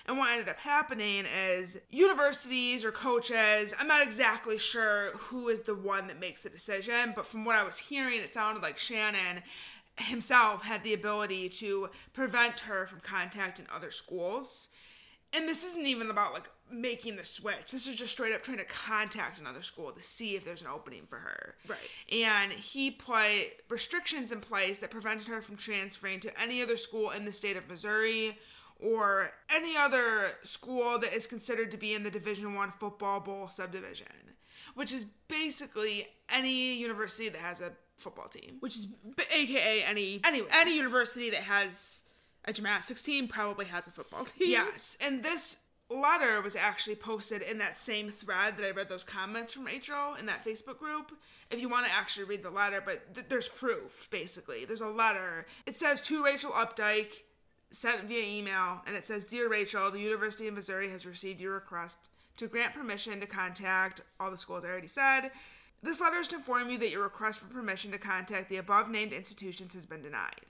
And 0.09 0.17
what 0.17 0.31
ended 0.31 0.49
up 0.49 0.57
happening 0.57 1.25
is 1.51 1.79
universities 1.91 2.83
or 2.83 2.91
coaches, 2.91 3.75
I'm 3.79 3.87
not 3.87 4.01
exactly 4.01 4.57
sure 4.57 5.11
who 5.11 5.49
is 5.49 5.61
the 5.61 5.75
one 5.75 6.07
that 6.07 6.19
makes 6.19 6.41
the 6.41 6.49
decision, 6.49 7.13
but 7.15 7.27
from 7.27 7.45
what 7.45 7.55
I 7.55 7.61
was 7.61 7.77
hearing, 7.77 8.17
it 8.17 8.33
sounded 8.33 8.63
like 8.63 8.79
Shannon 8.79 9.43
himself 9.97 10.63
had 10.63 10.83
the 10.83 10.95
ability 10.95 11.47
to 11.49 11.89
prevent 12.13 12.61
her 12.61 12.87
from 12.87 13.01
contacting 13.01 13.67
other 13.71 13.91
schools. 13.91 14.69
And 15.31 15.47
this 15.47 15.63
isn't 15.63 15.85
even 15.85 16.09
about 16.09 16.33
like 16.33 16.49
making 16.71 17.15
the 17.15 17.23
switch. 17.23 17.71
This 17.71 17.85
is 17.85 17.95
just 17.95 18.13
straight 18.13 18.33
up 18.33 18.41
trying 18.41 18.57
to 18.57 18.65
contact 18.65 19.39
another 19.39 19.61
school 19.61 19.91
to 19.91 20.01
see 20.01 20.35
if 20.35 20.43
there's 20.43 20.63
an 20.63 20.69
opening 20.73 21.03
for 21.03 21.19
her. 21.19 21.53
Right. 21.67 21.77
And 22.11 22.51
he 22.51 22.89
put 22.89 23.19
restrictions 23.69 24.31
in 24.31 24.39
place 24.39 24.79
that 24.79 24.89
prevented 24.89 25.27
her 25.27 25.43
from 25.43 25.55
transferring 25.55 26.19
to 26.21 26.41
any 26.41 26.63
other 26.63 26.77
school 26.77 27.11
in 27.11 27.25
the 27.25 27.31
state 27.31 27.57
of 27.57 27.69
Missouri 27.69 28.39
or 28.79 29.31
any 29.53 29.75
other 29.77 30.27
school 30.43 30.97
that 30.99 31.13
is 31.13 31.27
considered 31.27 31.71
to 31.71 31.77
be 31.77 31.93
in 31.93 32.03
the 32.03 32.11
Division 32.11 32.55
1 32.55 32.71
football 32.71 33.19
bowl 33.19 33.47
subdivision, 33.49 34.07
which 34.75 34.93
is 34.93 35.05
basically 35.27 36.07
any 36.29 36.75
university 36.75 37.29
that 37.29 37.39
has 37.41 37.59
a 37.61 37.71
football 37.97 38.27
team. 38.29 38.57
Which 38.61 38.75
is 38.75 38.85
b- 38.85 39.23
AKA 39.33 39.83
any 39.83 40.21
Anyway. 40.23 40.47
any 40.51 40.75
university 40.77 41.29
that 41.31 41.41
has 41.41 42.05
a 42.45 42.53
gymnastics 42.53 43.03
team 43.03 43.27
probably 43.27 43.65
has 43.65 43.87
a 43.87 43.91
football 43.91 44.23
team. 44.25 44.49
Yes, 44.51 44.97
and 45.01 45.21
this 45.23 45.57
letter 45.89 46.39
was 46.41 46.55
actually 46.55 46.95
posted 46.95 47.41
in 47.41 47.57
that 47.57 47.77
same 47.77 48.09
thread 48.09 48.57
that 48.57 48.65
I 48.65 48.71
read 48.71 48.89
those 48.89 49.03
comments 49.03 49.53
from 49.53 49.65
Rachel 49.65 50.13
in 50.19 50.27
that 50.27 50.45
Facebook 50.45 50.77
group. 50.77 51.11
If 51.49 51.59
you 51.59 51.67
want 51.67 51.87
to 51.87 51.91
actually 51.91 52.25
read 52.25 52.43
the 52.43 52.51
letter, 52.51 52.79
but 52.85 53.13
th- 53.15 53.25
there's 53.27 53.49
proof 53.49 54.07
basically. 54.11 54.65
There's 54.65 54.81
a 54.81 54.87
letter. 54.87 55.47
It 55.65 55.75
says 55.75 55.99
to 56.03 56.23
Rachel 56.23 56.51
Updike, 56.51 57.21
sent 57.71 58.05
via 58.05 58.23
email, 58.23 58.81
and 58.85 58.95
it 58.95 59.05
says, 59.05 59.25
"Dear 59.25 59.47
Rachel, 59.47 59.91
the 59.91 59.99
University 59.99 60.47
of 60.47 60.53
Missouri 60.53 60.89
has 60.89 61.05
received 61.05 61.39
your 61.39 61.53
request 61.53 62.09
to 62.37 62.47
grant 62.47 62.73
permission 62.73 63.19
to 63.19 63.27
contact 63.27 64.01
all 64.19 64.31
the 64.31 64.37
schools 64.37 64.65
I 64.65 64.69
already 64.69 64.87
said." 64.87 65.31
This 65.81 66.01
letter 66.01 66.19
is 66.19 66.27
to 66.29 66.35
inform 66.37 66.69
you 66.69 66.77
that 66.79 66.89
your 66.89 67.03
request 67.03 67.39
for 67.39 67.47
permission 67.47 67.91
to 67.91 67.97
contact 67.97 68.49
the 68.49 68.57
above 68.57 68.89
named 68.89 69.13
institutions 69.13 69.73
has 69.73 69.85
been 69.85 70.01
denied. 70.01 70.45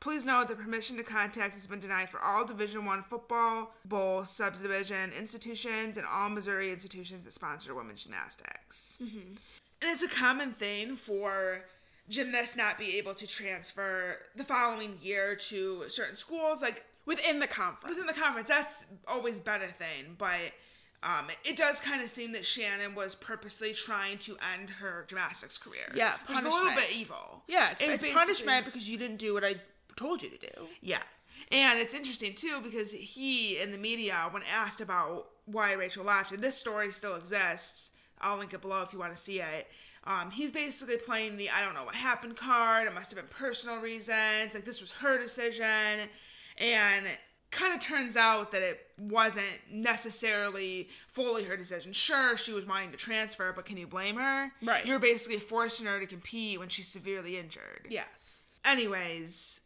Please 0.00 0.24
note 0.24 0.46
that 0.48 0.58
permission 0.58 0.96
to 0.96 1.02
contact 1.02 1.54
has 1.54 1.66
been 1.66 1.80
denied 1.80 2.08
for 2.08 2.20
all 2.20 2.44
Division 2.44 2.84
One 2.84 3.02
football 3.02 3.74
bowl 3.84 4.24
subdivision 4.24 5.12
institutions 5.12 5.96
and 5.96 6.06
all 6.06 6.28
Missouri 6.28 6.70
institutions 6.70 7.24
that 7.24 7.32
sponsor 7.32 7.74
women's 7.74 8.04
gymnastics. 8.04 8.98
Mm-hmm. 9.02 9.36
And 9.80 9.90
it's 9.90 10.02
a 10.02 10.08
common 10.08 10.52
thing 10.52 10.96
for 10.96 11.64
gymnasts 12.08 12.56
not 12.56 12.78
be 12.78 12.96
able 12.98 13.14
to 13.14 13.26
transfer 13.26 14.16
the 14.36 14.44
following 14.44 14.98
year 15.02 15.34
to 15.36 15.84
certain 15.88 16.16
schools, 16.16 16.62
like 16.62 16.84
Within 17.06 17.38
the 17.40 17.46
conference. 17.46 17.96
within 17.96 18.06
the 18.06 18.20
conference. 18.20 18.48
That's 18.48 18.84
always 19.06 19.40
been 19.40 19.62
a 19.62 19.66
thing, 19.66 20.16
but. 20.18 20.52
Um, 21.00 21.26
it 21.44 21.56
does 21.56 21.80
kind 21.80 22.02
of 22.02 22.08
seem 22.08 22.32
that 22.32 22.44
Shannon 22.44 22.96
was 22.96 23.14
purposely 23.14 23.72
trying 23.72 24.18
to 24.18 24.36
end 24.52 24.68
her 24.68 25.04
gymnastics 25.06 25.56
career. 25.56 25.92
Yeah, 25.94 26.14
which 26.26 26.38
is 26.38 26.42
a 26.44 26.48
little 26.48 26.74
bit 26.74 26.90
evil. 26.92 27.44
Yeah, 27.46 27.70
it's, 27.70 27.80
it's 27.80 28.02
basically- 28.02 28.14
punishment 28.14 28.64
because 28.64 28.88
you 28.88 28.98
didn't 28.98 29.18
do 29.18 29.32
what 29.32 29.44
I 29.44 29.54
told 29.94 30.24
you 30.24 30.28
to 30.30 30.38
do. 30.38 30.66
Yeah. 30.80 31.02
And 31.52 31.78
it's 31.78 31.94
interesting 31.94 32.34
too 32.34 32.60
because 32.64 32.90
he 32.90 33.60
in 33.60 33.70
the 33.70 33.78
media, 33.78 34.26
when 34.32 34.42
asked 34.52 34.80
about 34.80 35.28
why 35.46 35.72
Rachel 35.74 36.04
left, 36.04 36.32
and 36.32 36.42
this 36.42 36.56
story 36.56 36.90
still 36.90 37.14
exists, 37.14 37.92
I'll 38.20 38.36
link 38.36 38.52
it 38.52 38.60
below 38.60 38.82
if 38.82 38.92
you 38.92 38.98
want 38.98 39.12
to 39.14 39.22
see 39.22 39.40
it. 39.40 39.68
Um, 40.08 40.30
he's 40.30 40.50
basically 40.50 40.96
playing 40.96 41.36
the 41.36 41.50
I 41.50 41.62
don't 41.62 41.74
know 41.74 41.84
what 41.84 41.94
happened 41.94 42.36
card. 42.36 42.88
It 42.88 42.94
must 42.94 43.14
have 43.14 43.20
been 43.20 43.28
personal 43.28 43.76
reasons. 43.76 44.54
Like 44.54 44.64
this 44.64 44.80
was 44.80 44.90
her 44.92 45.18
decision. 45.18 46.08
And 46.56 47.06
kind 47.50 47.74
of 47.74 47.80
turns 47.80 48.16
out 48.16 48.52
that 48.52 48.62
it 48.62 48.80
wasn't 48.98 49.46
necessarily 49.70 50.88
fully 51.08 51.44
her 51.44 51.56
decision. 51.56 51.92
Sure, 51.92 52.36
she 52.36 52.52
was 52.52 52.66
wanting 52.66 52.90
to 52.90 52.96
transfer, 52.96 53.52
but 53.54 53.64
can 53.64 53.76
you 53.76 53.86
blame 53.86 54.16
her? 54.16 54.50
Right. 54.62 54.84
You're 54.84 54.98
basically 54.98 55.38
forcing 55.38 55.86
her 55.86 56.00
to 56.00 56.06
compete 56.06 56.58
when 56.58 56.68
she's 56.68 56.88
severely 56.88 57.38
injured. 57.38 57.86
Yes. 57.88 58.46
Anyways, 58.64 59.62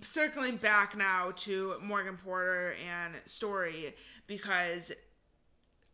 circling 0.00 0.56
back 0.56 0.96
now 0.96 1.32
to 1.36 1.74
Morgan 1.82 2.16
Porter 2.16 2.74
and 2.86 3.14
Story 3.26 3.94
because 4.26 4.92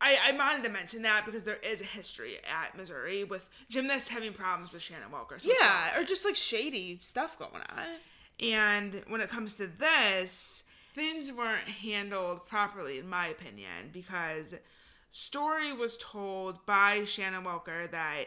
I, 0.03 0.17
I 0.27 0.31
wanted 0.37 0.65
to 0.65 0.69
mention 0.69 1.01
that 1.03 1.25
because 1.25 1.45
there 1.45 1.59
is 1.63 1.79
a 1.79 1.85
history 1.85 2.35
at 2.39 2.75
Missouri 2.77 3.23
with 3.23 3.49
gymnasts 3.69 4.09
having 4.09 4.33
problems 4.33 4.73
with 4.73 4.81
Shannon 4.81 5.07
Welker. 5.13 5.39
So 5.39 5.49
Yeah, 5.57 5.97
or 5.97 6.03
just 6.03 6.25
like 6.25 6.35
shady 6.35 6.99
stuff 7.01 7.39
going 7.39 7.53
on. 7.53 7.85
And 8.41 9.01
when 9.07 9.21
it 9.21 9.29
comes 9.29 9.55
to 9.55 9.67
this, 9.67 10.65
things 10.93 11.31
weren't 11.31 11.67
handled 11.67 12.45
properly, 12.45 12.99
in 12.99 13.07
my 13.07 13.27
opinion, 13.27 13.91
because 13.93 14.53
Story 15.11 15.71
was 15.71 15.97
told 15.97 16.65
by 16.65 17.05
Shannon 17.05 17.43
Welker 17.45 17.89
that 17.91 18.25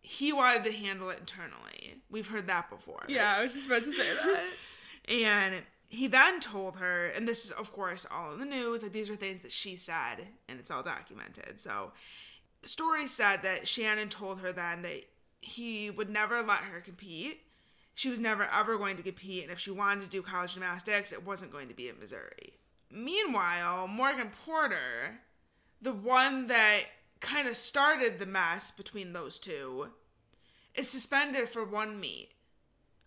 he 0.00 0.32
wanted 0.32 0.64
to 0.64 0.72
handle 0.72 1.10
it 1.10 1.18
internally. 1.18 1.96
We've 2.10 2.28
heard 2.28 2.46
that 2.46 2.70
before. 2.70 3.04
Yeah, 3.08 3.34
I 3.36 3.42
was 3.42 3.54
just 3.54 3.66
about 3.66 3.84
to 3.84 3.92
say 3.92 4.06
that. 4.22 4.44
And 5.08 5.62
he 5.88 6.06
then 6.06 6.38
told 6.40 6.76
her, 6.76 7.06
and 7.08 7.26
this 7.26 7.46
is, 7.46 7.50
of 7.50 7.72
course, 7.72 8.06
all 8.10 8.32
in 8.32 8.38
the 8.38 8.44
news, 8.44 8.82
like 8.82 8.92
these 8.92 9.08
are 9.08 9.16
things 9.16 9.42
that 9.42 9.52
she 9.52 9.74
said, 9.74 10.26
and 10.48 10.60
it's 10.60 10.70
all 10.70 10.82
documented. 10.82 11.60
So, 11.60 11.92
Story 12.62 13.06
said 13.06 13.42
that 13.42 13.66
Shannon 13.66 14.08
told 14.08 14.40
her 14.40 14.52
then 14.52 14.82
that 14.82 15.04
he 15.40 15.90
would 15.90 16.10
never 16.10 16.42
let 16.42 16.58
her 16.58 16.80
compete. 16.80 17.40
She 17.94 18.10
was 18.10 18.20
never 18.20 18.46
ever 18.52 18.76
going 18.76 18.96
to 18.96 19.02
compete, 19.02 19.44
and 19.44 19.52
if 19.52 19.58
she 19.58 19.70
wanted 19.70 20.02
to 20.02 20.10
do 20.10 20.22
college 20.22 20.54
gymnastics, 20.54 21.12
it 21.12 21.24
wasn't 21.24 21.52
going 21.52 21.68
to 21.68 21.74
be 21.74 21.88
in 21.88 21.98
Missouri. 21.98 22.52
Meanwhile, 22.90 23.88
Morgan 23.88 24.30
Porter, 24.44 25.20
the 25.80 25.92
one 25.92 26.48
that 26.48 26.82
kind 27.20 27.48
of 27.48 27.56
started 27.56 28.18
the 28.18 28.26
mess 28.26 28.70
between 28.70 29.12
those 29.12 29.38
two, 29.38 29.88
is 30.74 30.88
suspended 30.88 31.48
for 31.48 31.64
one 31.64 31.98
meet. 31.98 32.30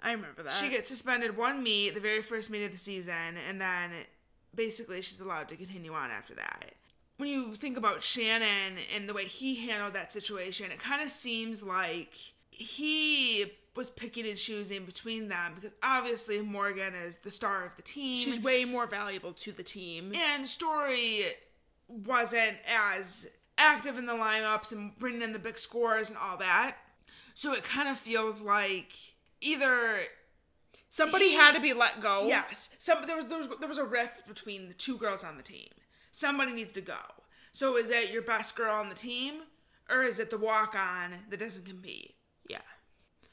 I 0.01 0.11
remember 0.11 0.43
that. 0.43 0.53
She 0.53 0.69
gets 0.69 0.89
suspended 0.89 1.37
one 1.37 1.61
meet, 1.61 1.93
the 1.93 1.99
very 1.99 2.21
first 2.21 2.49
meet 2.49 2.65
of 2.65 2.71
the 2.71 2.77
season, 2.77 3.37
and 3.47 3.61
then 3.61 3.91
basically 4.55 5.01
she's 5.01 5.19
allowed 5.19 5.47
to 5.49 5.55
continue 5.55 5.93
on 5.93 6.11
after 6.11 6.33
that. 6.35 6.73
When 7.17 7.29
you 7.29 7.55
think 7.55 7.77
about 7.77 8.01
Shannon 8.01 8.79
and 8.95 9.07
the 9.07 9.13
way 9.13 9.25
he 9.25 9.67
handled 9.67 9.93
that 9.93 10.11
situation, 10.11 10.71
it 10.71 10.79
kind 10.79 11.03
of 11.03 11.09
seems 11.09 11.61
like 11.61 12.15
he 12.49 13.51
was 13.75 13.89
picking 13.89 14.27
and 14.27 14.37
choosing 14.37 14.85
between 14.85 15.29
them 15.29 15.53
because 15.55 15.71
obviously 15.81 16.41
Morgan 16.41 16.93
is 16.93 17.17
the 17.17 17.31
star 17.31 17.63
of 17.63 17.75
the 17.75 17.81
team. 17.81 18.17
She's 18.17 18.41
way 18.41 18.65
more 18.65 18.87
valuable 18.87 19.33
to 19.33 19.51
the 19.51 19.63
team. 19.63 20.13
and 20.15 20.47
Story 20.47 21.25
wasn't 21.87 22.57
as 22.67 23.29
active 23.57 23.97
in 23.97 24.05
the 24.05 24.13
lineups 24.13 24.71
and 24.71 24.97
bringing 24.97 25.21
in 25.21 25.31
the 25.31 25.39
big 25.39 25.57
scores 25.57 26.09
and 26.09 26.17
all 26.17 26.37
that. 26.37 26.77
So 27.33 27.53
it 27.53 27.63
kind 27.63 27.87
of 27.87 27.97
feels 27.97 28.41
like 28.41 28.93
either 29.41 30.01
Somebody 30.91 31.29
He- 31.29 31.35
had 31.35 31.53
to 31.53 31.61
be 31.61 31.71
let 31.71 32.01
go. 32.01 32.27
Yes. 32.27 32.69
Some 32.77 33.03
there 33.07 33.15
was 33.15 33.25
there 33.27 33.37
was 33.37 33.47
there 33.59 33.69
was 33.69 33.77
a 33.77 33.85
rift 33.85 34.27
between 34.27 34.67
the 34.67 34.73
two 34.73 34.97
girls 34.97 35.23
on 35.23 35.37
the 35.37 35.43
team. 35.43 35.69
Somebody 36.11 36.51
needs 36.51 36.73
to 36.73 36.81
go. 36.81 36.99
So 37.53 37.77
is 37.77 37.89
it 37.89 38.11
your 38.11 38.21
best 38.21 38.57
girl 38.57 38.75
on 38.75 38.89
the 38.89 38.95
team, 38.95 39.43
or 39.89 40.03
is 40.03 40.19
it 40.19 40.29
the 40.29 40.37
walk 40.37 40.75
on 40.75 41.13
that 41.29 41.39
doesn't 41.39 41.65
compete? 41.65 42.15
Yeah. 42.49 42.59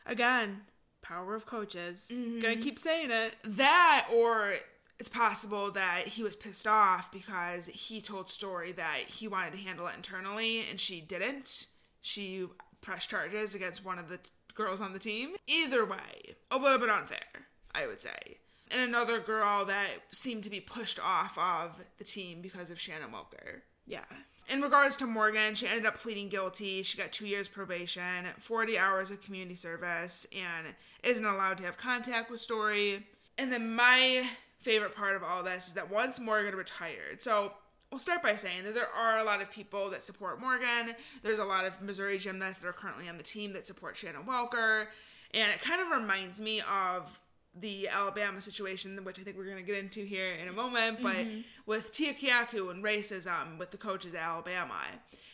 Again, 0.07 0.63
power 1.03 1.35
of 1.35 1.47
coaches. 1.47 2.13
Mm-hmm. 2.15 2.41
Gonna 2.41 2.57
keep 2.57 2.79
saying 2.79 3.11
it. 3.11 3.35
That 3.43 4.07
or 4.15 4.55
it's 5.01 5.09
possible 5.09 5.73
that 5.73 6.07
he 6.07 6.23
was 6.23 6.37
pissed 6.37 6.69
off 6.69 7.11
because 7.11 7.67
he 7.67 8.01
told 8.01 8.31
Story 8.31 8.71
that 8.73 9.01
he 9.09 9.27
wanted 9.27 9.53
to 9.55 9.59
handle 9.59 9.89
it 9.89 9.97
internally 9.97 10.65
and 10.71 10.79
she 10.79 11.01
didn't. 11.01 11.67
She 12.01 12.47
pressed 12.81 13.11
charges 13.11 13.57
against 13.57 13.85
one 13.85 13.99
of 13.99 14.09
the 14.09 14.21
girls 14.59 14.81
on 14.83 14.93
the 14.93 14.99
team. 14.99 15.31
Either 15.47 15.87
way, 15.87 16.37
a 16.51 16.59
little 16.59 16.79
bit 16.79 16.91
unfair, 16.91 17.47
I 17.75 17.87
would 17.87 18.01
say. 18.01 18.39
And 18.71 18.83
another 18.83 19.21
girl 19.21 19.65
that 19.65 19.87
seemed 20.11 20.45
to 20.45 20.51
be 20.51 20.61
pushed 20.61 21.01
off 21.03 21.39
of 21.39 21.83
the 21.97 22.05
team 22.05 22.43
because 22.43 22.71
of 22.71 22.79
Shannon 22.79 23.11
Welker. 23.11 23.61
Yeah. 23.87 24.05
In 24.51 24.61
regards 24.61 24.97
to 24.99 25.07
Morgan, 25.07 25.55
she 25.55 25.67
ended 25.67 25.87
up 25.87 25.99
pleading 25.99 26.29
guilty. 26.29 26.83
She 26.83 26.99
got 26.99 27.13
two 27.13 27.27
years 27.27 27.49
probation, 27.49 28.27
40 28.39 28.79
hours 28.79 29.11
of 29.11 29.23
community 29.23 29.55
service, 29.55 30.27
and 30.37 30.75
isn't 31.03 31.25
allowed 31.25 31.59
to 31.59 31.65
have 31.65 31.79
contact 31.79 32.31
with 32.31 32.41
Story. 32.41 33.07
And 33.39 33.53
then 33.53 33.75
my 33.75 34.29
favorite 34.61 34.95
part 34.95 35.17
of 35.17 35.23
all 35.23 35.43
this 35.43 35.69
is 35.69 35.75
that 35.75 35.91
once 35.91 36.19
Morgan 36.19 36.57
retired, 36.57 37.23
so 37.23 37.53
we'll 37.91 37.99
start 37.99 38.23
by 38.23 38.37
saying 38.37 38.65
that 38.65 38.75
there 38.75 38.89
are 38.89 39.19
a 39.19 39.25
lot 39.25 39.41
of 39.41 39.51
people 39.51 39.91
that 39.91 40.03
support 40.03 40.41
Morgan. 40.41 40.95
There's 41.23 41.39
a 41.39 41.45
lot 41.45 41.65
of 41.65 41.81
Missouri 41.81 42.19
gymnasts 42.19 42.63
that 42.63 42.69
are 42.69 42.73
currently 42.73 43.09
on 43.09 43.17
the 43.17 43.23
team 43.23 43.53
that 43.55 43.67
support 43.67 43.97
Shannon 43.97 44.25
Welker. 44.25 44.87
And 45.35 45.53
it 45.53 45.61
kind 45.61 45.81
of 45.81 46.01
reminds 46.01 46.41
me 46.41 46.63
of 46.71 47.19
the 47.55 47.89
Alabama 47.89 48.41
situation, 48.41 49.03
which 49.05 49.19
I 49.19 49.23
think 49.23 49.37
we're 49.37 49.45
going 49.45 49.57
to 49.57 49.63
get 49.63 49.79
into 49.79 50.05
here 50.05 50.33
in 50.33 50.49
a 50.49 50.53
moment, 50.53 51.03
but 51.03 51.17
mm-hmm. 51.17 51.41
with 51.67 51.93
Tia 51.93 52.15
Kiaku 52.15 52.71
and 52.71 52.85
racism 52.85 53.59
with 53.59 53.71
the 53.71 53.77
coaches 53.77 54.15
at 54.15 54.23
Alabama, 54.23 54.81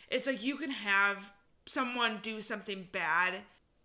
it's 0.09 0.25
like 0.25 0.43
you 0.43 0.55
can 0.55 0.71
have 0.71 1.33
someone 1.65 2.19
do 2.21 2.41
something 2.41 2.87
bad 2.91 3.35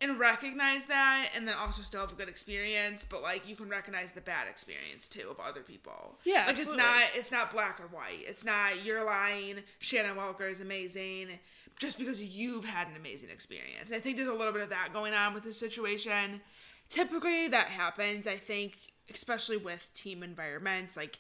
and 0.00 0.18
recognize 0.18 0.86
that 0.86 1.28
and 1.36 1.46
then 1.46 1.54
also 1.54 1.82
still 1.82 2.00
have 2.00 2.12
a 2.12 2.14
good 2.14 2.28
experience 2.28 3.04
but 3.04 3.22
like 3.22 3.46
you 3.48 3.54
can 3.54 3.68
recognize 3.68 4.12
the 4.12 4.20
bad 4.20 4.48
experience 4.48 5.08
too 5.08 5.28
of 5.30 5.38
other 5.40 5.60
people. 5.60 6.18
Yeah, 6.24 6.46
like 6.46 6.50
absolutely. 6.50 6.74
it's 6.74 6.82
not 6.82 7.02
it's 7.14 7.32
not 7.32 7.50
black 7.52 7.80
or 7.80 7.86
white. 7.86 8.22
It's 8.26 8.44
not 8.44 8.84
you're 8.84 9.04
lying. 9.04 9.56
Shannon 9.78 10.16
Welker 10.16 10.50
is 10.50 10.60
amazing 10.60 11.38
just 11.78 11.98
because 11.98 12.22
you've 12.22 12.64
had 12.64 12.88
an 12.88 12.96
amazing 12.96 13.30
experience. 13.30 13.92
I 13.92 14.00
think 14.00 14.16
there's 14.16 14.28
a 14.28 14.34
little 14.34 14.52
bit 14.52 14.62
of 14.62 14.70
that 14.70 14.92
going 14.92 15.14
on 15.14 15.34
with 15.34 15.44
this 15.44 15.58
situation. 15.58 16.40
Typically 16.88 17.46
that 17.48 17.68
happens 17.68 18.26
i 18.26 18.36
think 18.36 18.76
especially 19.12 19.56
with 19.56 19.92
team 19.94 20.22
environments 20.22 20.96
like 20.96 21.18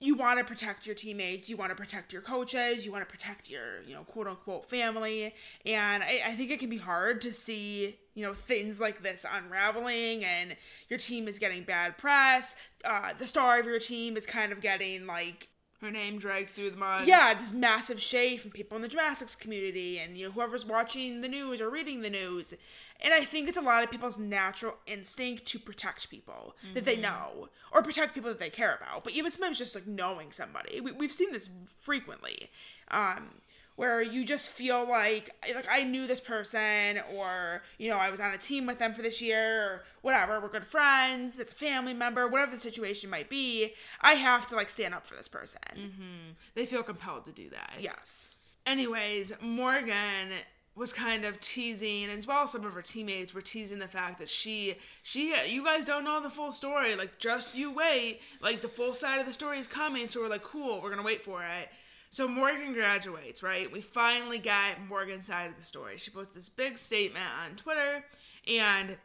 you 0.00 0.14
want 0.14 0.38
to 0.38 0.44
protect 0.44 0.86
your 0.86 0.94
teammates 0.94 1.48
you 1.48 1.56
want 1.56 1.70
to 1.70 1.74
protect 1.74 2.12
your 2.12 2.22
coaches 2.22 2.86
you 2.86 2.92
want 2.92 3.06
to 3.06 3.10
protect 3.10 3.50
your 3.50 3.82
you 3.86 3.94
know 3.94 4.04
quote 4.04 4.26
unquote 4.26 4.68
family. 4.68 5.34
And 5.64 6.02
I, 6.02 6.20
I 6.26 6.32
think 6.32 6.50
it 6.50 6.60
can 6.60 6.70
be 6.70 6.78
hard 6.78 7.20
to 7.22 7.32
see 7.32 7.96
you 8.14 8.24
know 8.24 8.34
things 8.34 8.80
like 8.80 9.02
this 9.02 9.24
unraveling 9.30 10.24
and 10.24 10.56
your 10.88 10.98
team 10.98 11.28
is 11.28 11.38
getting 11.38 11.64
bad 11.64 11.98
press. 11.98 12.56
Uh, 12.84 13.12
the 13.16 13.26
star 13.26 13.58
of 13.58 13.66
your 13.66 13.78
team 13.78 14.16
is 14.16 14.26
kind 14.26 14.52
of 14.52 14.60
getting 14.60 15.06
like 15.06 15.48
her 15.80 15.90
name 15.92 16.18
dragged 16.18 16.50
through 16.50 16.70
the 16.70 16.76
mud. 16.76 17.06
Yeah, 17.06 17.34
this 17.34 17.52
massive 17.52 18.00
shade 18.00 18.40
from 18.40 18.50
people 18.50 18.74
in 18.76 18.82
the 18.82 18.88
gymnastics 18.88 19.36
community 19.36 19.98
and 19.98 20.16
you 20.16 20.26
know 20.26 20.32
whoever's 20.32 20.66
watching 20.66 21.20
the 21.20 21.28
news 21.28 21.60
or 21.60 21.70
reading 21.70 22.00
the 22.00 22.10
news. 22.10 22.54
And 23.00 23.14
I 23.14 23.24
think 23.24 23.48
it's 23.48 23.58
a 23.58 23.62
lot 23.62 23.84
of 23.84 23.90
people's 23.90 24.18
natural 24.18 24.76
instinct 24.86 25.46
to 25.46 25.58
protect 25.58 26.10
people 26.10 26.56
that 26.74 26.84
they 26.84 26.96
know 26.96 27.48
or 27.72 27.82
protect 27.82 28.14
people 28.14 28.30
that 28.30 28.40
they 28.40 28.50
care 28.50 28.74
about. 28.80 29.04
But 29.04 29.12
even 29.12 29.30
sometimes 29.30 29.58
just 29.58 29.74
like 29.74 29.86
knowing 29.86 30.32
somebody. 30.32 30.80
We, 30.80 30.92
we've 30.92 31.12
seen 31.12 31.32
this 31.32 31.48
frequently. 31.78 32.50
Um 32.90 33.40
where 33.76 34.02
you 34.02 34.24
just 34.24 34.48
feel 34.48 34.84
like 34.84 35.30
like 35.54 35.66
I 35.70 35.84
knew 35.84 36.08
this 36.08 36.18
person 36.18 36.98
or 37.14 37.62
you 37.78 37.88
know 37.88 37.96
I 37.96 38.10
was 38.10 38.18
on 38.18 38.34
a 38.34 38.38
team 38.38 38.66
with 38.66 38.80
them 38.80 38.92
for 38.92 39.02
this 39.02 39.22
year 39.22 39.62
or 39.62 39.84
whatever. 40.02 40.40
We're 40.40 40.48
good 40.48 40.66
friends. 40.66 41.38
It's 41.38 41.52
a 41.52 41.54
family 41.54 41.94
member 41.94 42.26
whatever 42.26 42.50
the 42.50 42.60
situation 42.60 43.08
might 43.08 43.30
be. 43.30 43.74
I 44.00 44.14
have 44.14 44.48
to 44.48 44.56
like 44.56 44.68
stand 44.68 44.94
up 44.94 45.06
for 45.06 45.14
this 45.14 45.28
person. 45.28 46.34
They 46.56 46.66
feel 46.66 46.82
compelled 46.82 47.24
to 47.26 47.30
do 47.32 47.50
that. 47.50 47.74
Yes. 47.78 48.38
Anyways 48.66 49.32
morgan 49.40 50.30
was 50.78 50.92
kind 50.92 51.24
of 51.24 51.40
teasing 51.40 52.08
as 52.08 52.26
well 52.26 52.46
some 52.46 52.64
of 52.64 52.72
her 52.72 52.82
teammates 52.82 53.34
were 53.34 53.40
teasing 53.40 53.80
the 53.80 53.88
fact 53.88 54.18
that 54.18 54.28
she 54.28 54.76
she 55.02 55.34
you 55.48 55.64
guys 55.64 55.84
don't 55.84 56.04
know 56.04 56.22
the 56.22 56.30
full 56.30 56.52
story 56.52 56.94
like 56.94 57.18
just 57.18 57.56
you 57.56 57.72
wait 57.72 58.20
like 58.40 58.62
the 58.62 58.68
full 58.68 58.94
side 58.94 59.18
of 59.18 59.26
the 59.26 59.32
story 59.32 59.58
is 59.58 59.66
coming 59.66 60.08
so 60.08 60.20
we're 60.20 60.28
like 60.28 60.42
cool 60.42 60.80
we're 60.80 60.90
gonna 60.90 61.02
wait 61.02 61.24
for 61.24 61.42
it. 61.42 61.68
So 62.10 62.28
morgan 62.28 62.72
graduates 62.72 63.42
right? 63.42 63.70
We 63.70 63.80
finally 63.80 64.38
got 64.38 64.80
morgan's 64.88 65.26
side 65.26 65.50
of 65.50 65.56
the 65.56 65.64
story. 65.64 65.98
She 65.98 66.10
posts 66.10 66.34
this 66.34 66.48
big 66.48 66.78
statement 66.78 67.26
on 67.42 67.56
twitter 67.56 68.04
and 68.46 68.96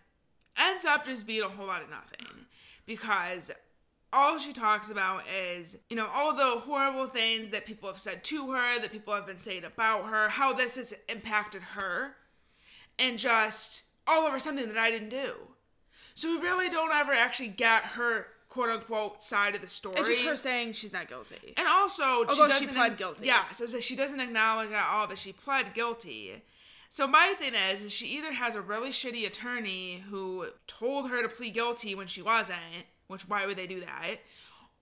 ends 0.57 0.86
up 0.86 1.05
just 1.05 1.26
being 1.26 1.41
a 1.41 1.49
whole 1.49 1.67
lot 1.67 1.82
of 1.82 1.89
nothing 1.89 2.45
because 2.86 3.51
all 4.14 4.38
she 4.38 4.53
talks 4.53 4.89
about 4.89 5.24
is, 5.28 5.78
you 5.89 5.95
know, 5.95 6.07
all 6.14 6.34
the 6.36 6.59
horrible 6.61 7.07
things 7.07 7.49
that 7.49 7.66
people 7.66 7.89
have 7.89 7.99
said 7.99 8.24
to 8.26 8.51
her, 8.51 8.80
that 8.80 8.91
people 8.91 9.14
have 9.14 9.26
been 9.26 9.39
saying 9.39 9.64
about 9.66 10.05
her, 10.05 10.30
how 10.30 10.53
this 10.53 10.76
has 10.78 10.93
impacted 11.09 11.61
her, 11.61 12.16
and 12.99 13.18
just 13.18 13.84
all 14.07 14.26
over 14.26 14.39
something 14.39 14.68
that 14.68 14.78
I 14.78 14.91
didn't 14.91 15.09
do. 15.09 15.34
So 16.14 16.30
we 16.30 16.41
really 16.41 16.70
don't 16.70 16.93
ever 16.93 17.11
actually 17.11 17.49
get 17.49 17.84
her 17.84 18.28
quote 18.49 18.70
unquote 18.70 19.24
side 19.24 19.55
of 19.55 19.61
the 19.61 19.68
story. 19.68 19.95
It's 19.99 20.09
just 20.09 20.26
her 20.26 20.38
saying 20.38 20.74
she's 20.74 20.93
not 20.93 21.07
guilty. 21.07 21.55
And 21.57 21.68
also, 21.68 22.03
Although 22.03 22.34
she 22.49 22.66
doesn't- 22.66 22.74
pled 22.76 22.97
guilty. 22.97 23.26
Yeah, 23.26 23.49
says 23.49 23.72
that 23.72 23.82
she 23.84 23.95
doesn't 23.95 24.20
acknowledge 24.20 24.72
at 24.72 24.88
all 24.88 25.07
that 25.07 25.18
she 25.18 25.34
pled 25.34 25.74
guilty. 25.74 26.43
So 26.91 27.07
my 27.07 27.34
thing 27.39 27.53
is, 27.55 27.82
is 27.82 27.91
she 27.91 28.05
either 28.18 28.32
has 28.34 28.53
a 28.53 28.61
really 28.61 28.91
shitty 28.91 29.26
attorney 29.26 30.03
who 30.11 30.49
told 30.68 31.09
her 31.09 31.24
to 31.24 31.30
plead 31.30 31.55
guilty 31.55 31.95
when 31.95 32.05
she 32.05 32.22
wasn't, 32.22 32.59
which 33.14 33.30
why 33.30 33.45
would 33.45 33.57
they 33.57 33.68
do 33.68 33.80
that? 33.80 34.18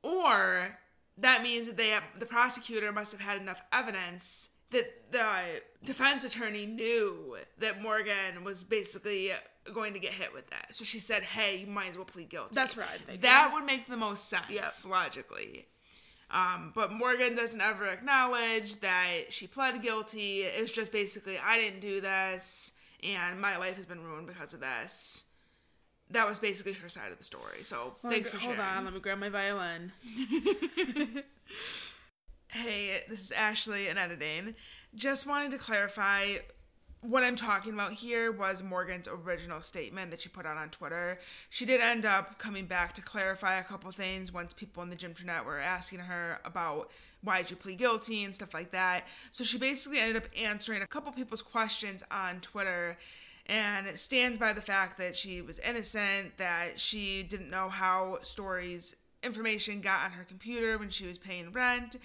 Or 0.01 0.79
that 1.17 1.43
means 1.43 1.67
that 1.67 1.77
they 1.77 1.89
have, 1.89 2.03
the 2.17 2.25
prosecutor 2.25 2.91
must 2.91 3.11
have 3.11 3.21
had 3.21 3.39
enough 3.39 3.61
evidence 3.71 4.49
that 4.71 5.11
the 5.11 5.61
defense 5.83 6.23
attorney 6.23 6.65
knew 6.65 7.37
that 7.59 7.81
Morgan 7.81 8.43
was 8.43 8.63
basically 8.63 9.31
going 9.73 9.93
to 9.93 9.99
get 9.99 10.13
hit 10.13 10.33
with 10.33 10.49
that. 10.49 10.73
So 10.73 10.83
she 10.85 10.99
said, 10.99 11.23
"Hey, 11.23 11.57
you 11.57 11.67
might 11.67 11.89
as 11.89 11.95
well 11.97 12.05
plead 12.05 12.29
guilty." 12.29 12.51
That's 12.53 12.77
I'm. 12.77 12.99
That 13.19 13.51
would 13.53 13.65
make 13.65 13.87
the 13.87 13.97
most 13.97 14.29
sense 14.29 14.49
Yep. 14.49 14.71
logically. 14.89 15.67
Um, 16.31 16.71
but 16.73 16.93
Morgan 16.93 17.35
doesn't 17.35 17.59
ever 17.59 17.85
acknowledge 17.87 18.79
that 18.79 19.31
she 19.33 19.47
pled 19.47 19.81
guilty. 19.81 20.43
It 20.43 20.61
was 20.61 20.71
just 20.71 20.93
basically, 20.93 21.37
I 21.37 21.59
didn't 21.59 21.81
do 21.81 21.99
this, 21.99 22.71
and 23.03 23.39
my 23.41 23.57
life 23.57 23.75
has 23.75 23.85
been 23.85 24.01
ruined 24.01 24.27
because 24.27 24.53
of 24.53 24.61
this. 24.61 25.25
That 26.11 26.27
was 26.27 26.39
basically 26.39 26.73
her 26.73 26.89
side 26.89 27.11
of 27.11 27.17
the 27.17 27.23
story. 27.23 27.63
So 27.63 27.95
thanks 28.07 28.29
for 28.29 28.37
Hold 28.37 28.55
sharing. 28.55 28.77
on, 28.77 28.85
let 28.85 28.93
me 28.93 28.99
grab 28.99 29.17
my 29.17 29.29
violin. 29.29 29.91
Hey, 32.53 33.01
this 33.07 33.21
is 33.21 33.31
Ashley 33.31 33.87
in 33.87 33.97
editing. 33.97 34.55
Just 34.93 35.25
wanted 35.25 35.51
to 35.51 35.57
clarify 35.57 36.39
what 36.99 37.23
I'm 37.23 37.37
talking 37.37 37.73
about 37.73 37.93
here 37.93 38.29
was 38.29 38.61
Morgan's 38.61 39.07
original 39.07 39.61
statement 39.61 40.11
that 40.11 40.19
she 40.19 40.27
put 40.27 40.45
out 40.45 40.57
on 40.57 40.69
Twitter. 40.69 41.17
She 41.49 41.65
did 41.65 41.79
end 41.79 42.05
up 42.05 42.39
coming 42.39 42.65
back 42.65 42.91
to 42.95 43.01
clarify 43.01 43.57
a 43.57 43.63
couple 43.63 43.89
things 43.91 44.33
once 44.33 44.53
people 44.53 44.83
in 44.83 44.89
the 44.89 44.97
gym 44.97 45.11
internet 45.11 45.45
were 45.45 45.59
asking 45.59 45.99
her 45.99 46.39
about 46.43 46.91
why 47.23 47.41
did 47.41 47.51
you 47.51 47.55
plead 47.55 47.77
guilty 47.77 48.25
and 48.25 48.35
stuff 48.35 48.53
like 48.53 48.71
that. 48.71 49.07
So 49.31 49.45
she 49.45 49.57
basically 49.57 49.99
ended 49.99 50.17
up 50.17 50.27
answering 50.37 50.81
a 50.81 50.87
couple 50.87 51.13
people's 51.13 51.41
questions 51.41 52.03
on 52.11 52.41
Twitter 52.41 52.97
and 53.47 53.87
stands 53.97 54.37
by 54.37 54.53
the 54.53 54.61
fact 54.61 54.97
that 54.97 55.15
she 55.15 55.41
was 55.41 55.59
innocent, 55.59 56.37
that 56.37 56.79
she 56.79 57.23
didn't 57.23 57.49
know 57.49 57.69
how 57.69 58.19
Story's 58.21 58.95
information 59.23 59.81
got 59.81 60.05
on 60.05 60.11
her 60.11 60.23
computer 60.23 60.77
when 60.77 60.89
she 60.89 61.07
was 61.07 61.17
paying 61.17 61.51
rent, 61.51 61.95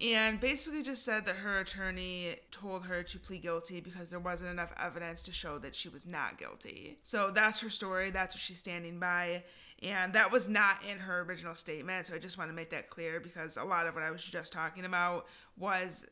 and 0.00 0.40
basically 0.40 0.82
just 0.82 1.04
said 1.04 1.26
that 1.26 1.36
her 1.36 1.60
attorney 1.60 2.36
told 2.50 2.86
her 2.86 3.02
to 3.02 3.18
plead 3.18 3.42
guilty 3.42 3.80
because 3.80 4.08
there 4.08 4.18
wasn't 4.18 4.50
enough 4.50 4.72
evidence 4.80 5.22
to 5.24 5.32
show 5.32 5.58
that 5.58 5.74
she 5.74 5.88
was 5.88 6.06
not 6.06 6.38
guilty. 6.38 6.98
So 7.02 7.30
that's 7.30 7.60
her 7.60 7.70
story, 7.70 8.10
that's 8.10 8.34
what 8.34 8.40
she's 8.40 8.58
standing 8.58 8.98
by. 8.98 9.44
And 9.82 10.12
that 10.12 10.30
was 10.30 10.48
not 10.48 10.76
in 10.90 10.98
her 10.98 11.22
original 11.22 11.54
statement, 11.54 12.06
so 12.06 12.14
I 12.14 12.18
just 12.18 12.38
want 12.38 12.50
to 12.50 12.54
make 12.54 12.70
that 12.70 12.88
clear 12.88 13.20
because 13.20 13.56
a 13.56 13.64
lot 13.64 13.86
of 13.86 13.94
what 13.94 14.04
I 14.04 14.10
was 14.10 14.22
just 14.22 14.52
talking 14.52 14.84
about 14.84 15.26
was 15.56 16.06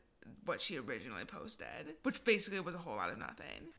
what 0.45 0.61
she 0.61 0.77
originally 0.77 1.25
posted, 1.25 1.95
which 2.03 2.23
basically 2.23 2.59
was 2.59 2.75
a 2.75 2.79
whole 2.79 2.95
lot 2.95 3.11
of 3.11 3.17
nothing. 3.17 3.73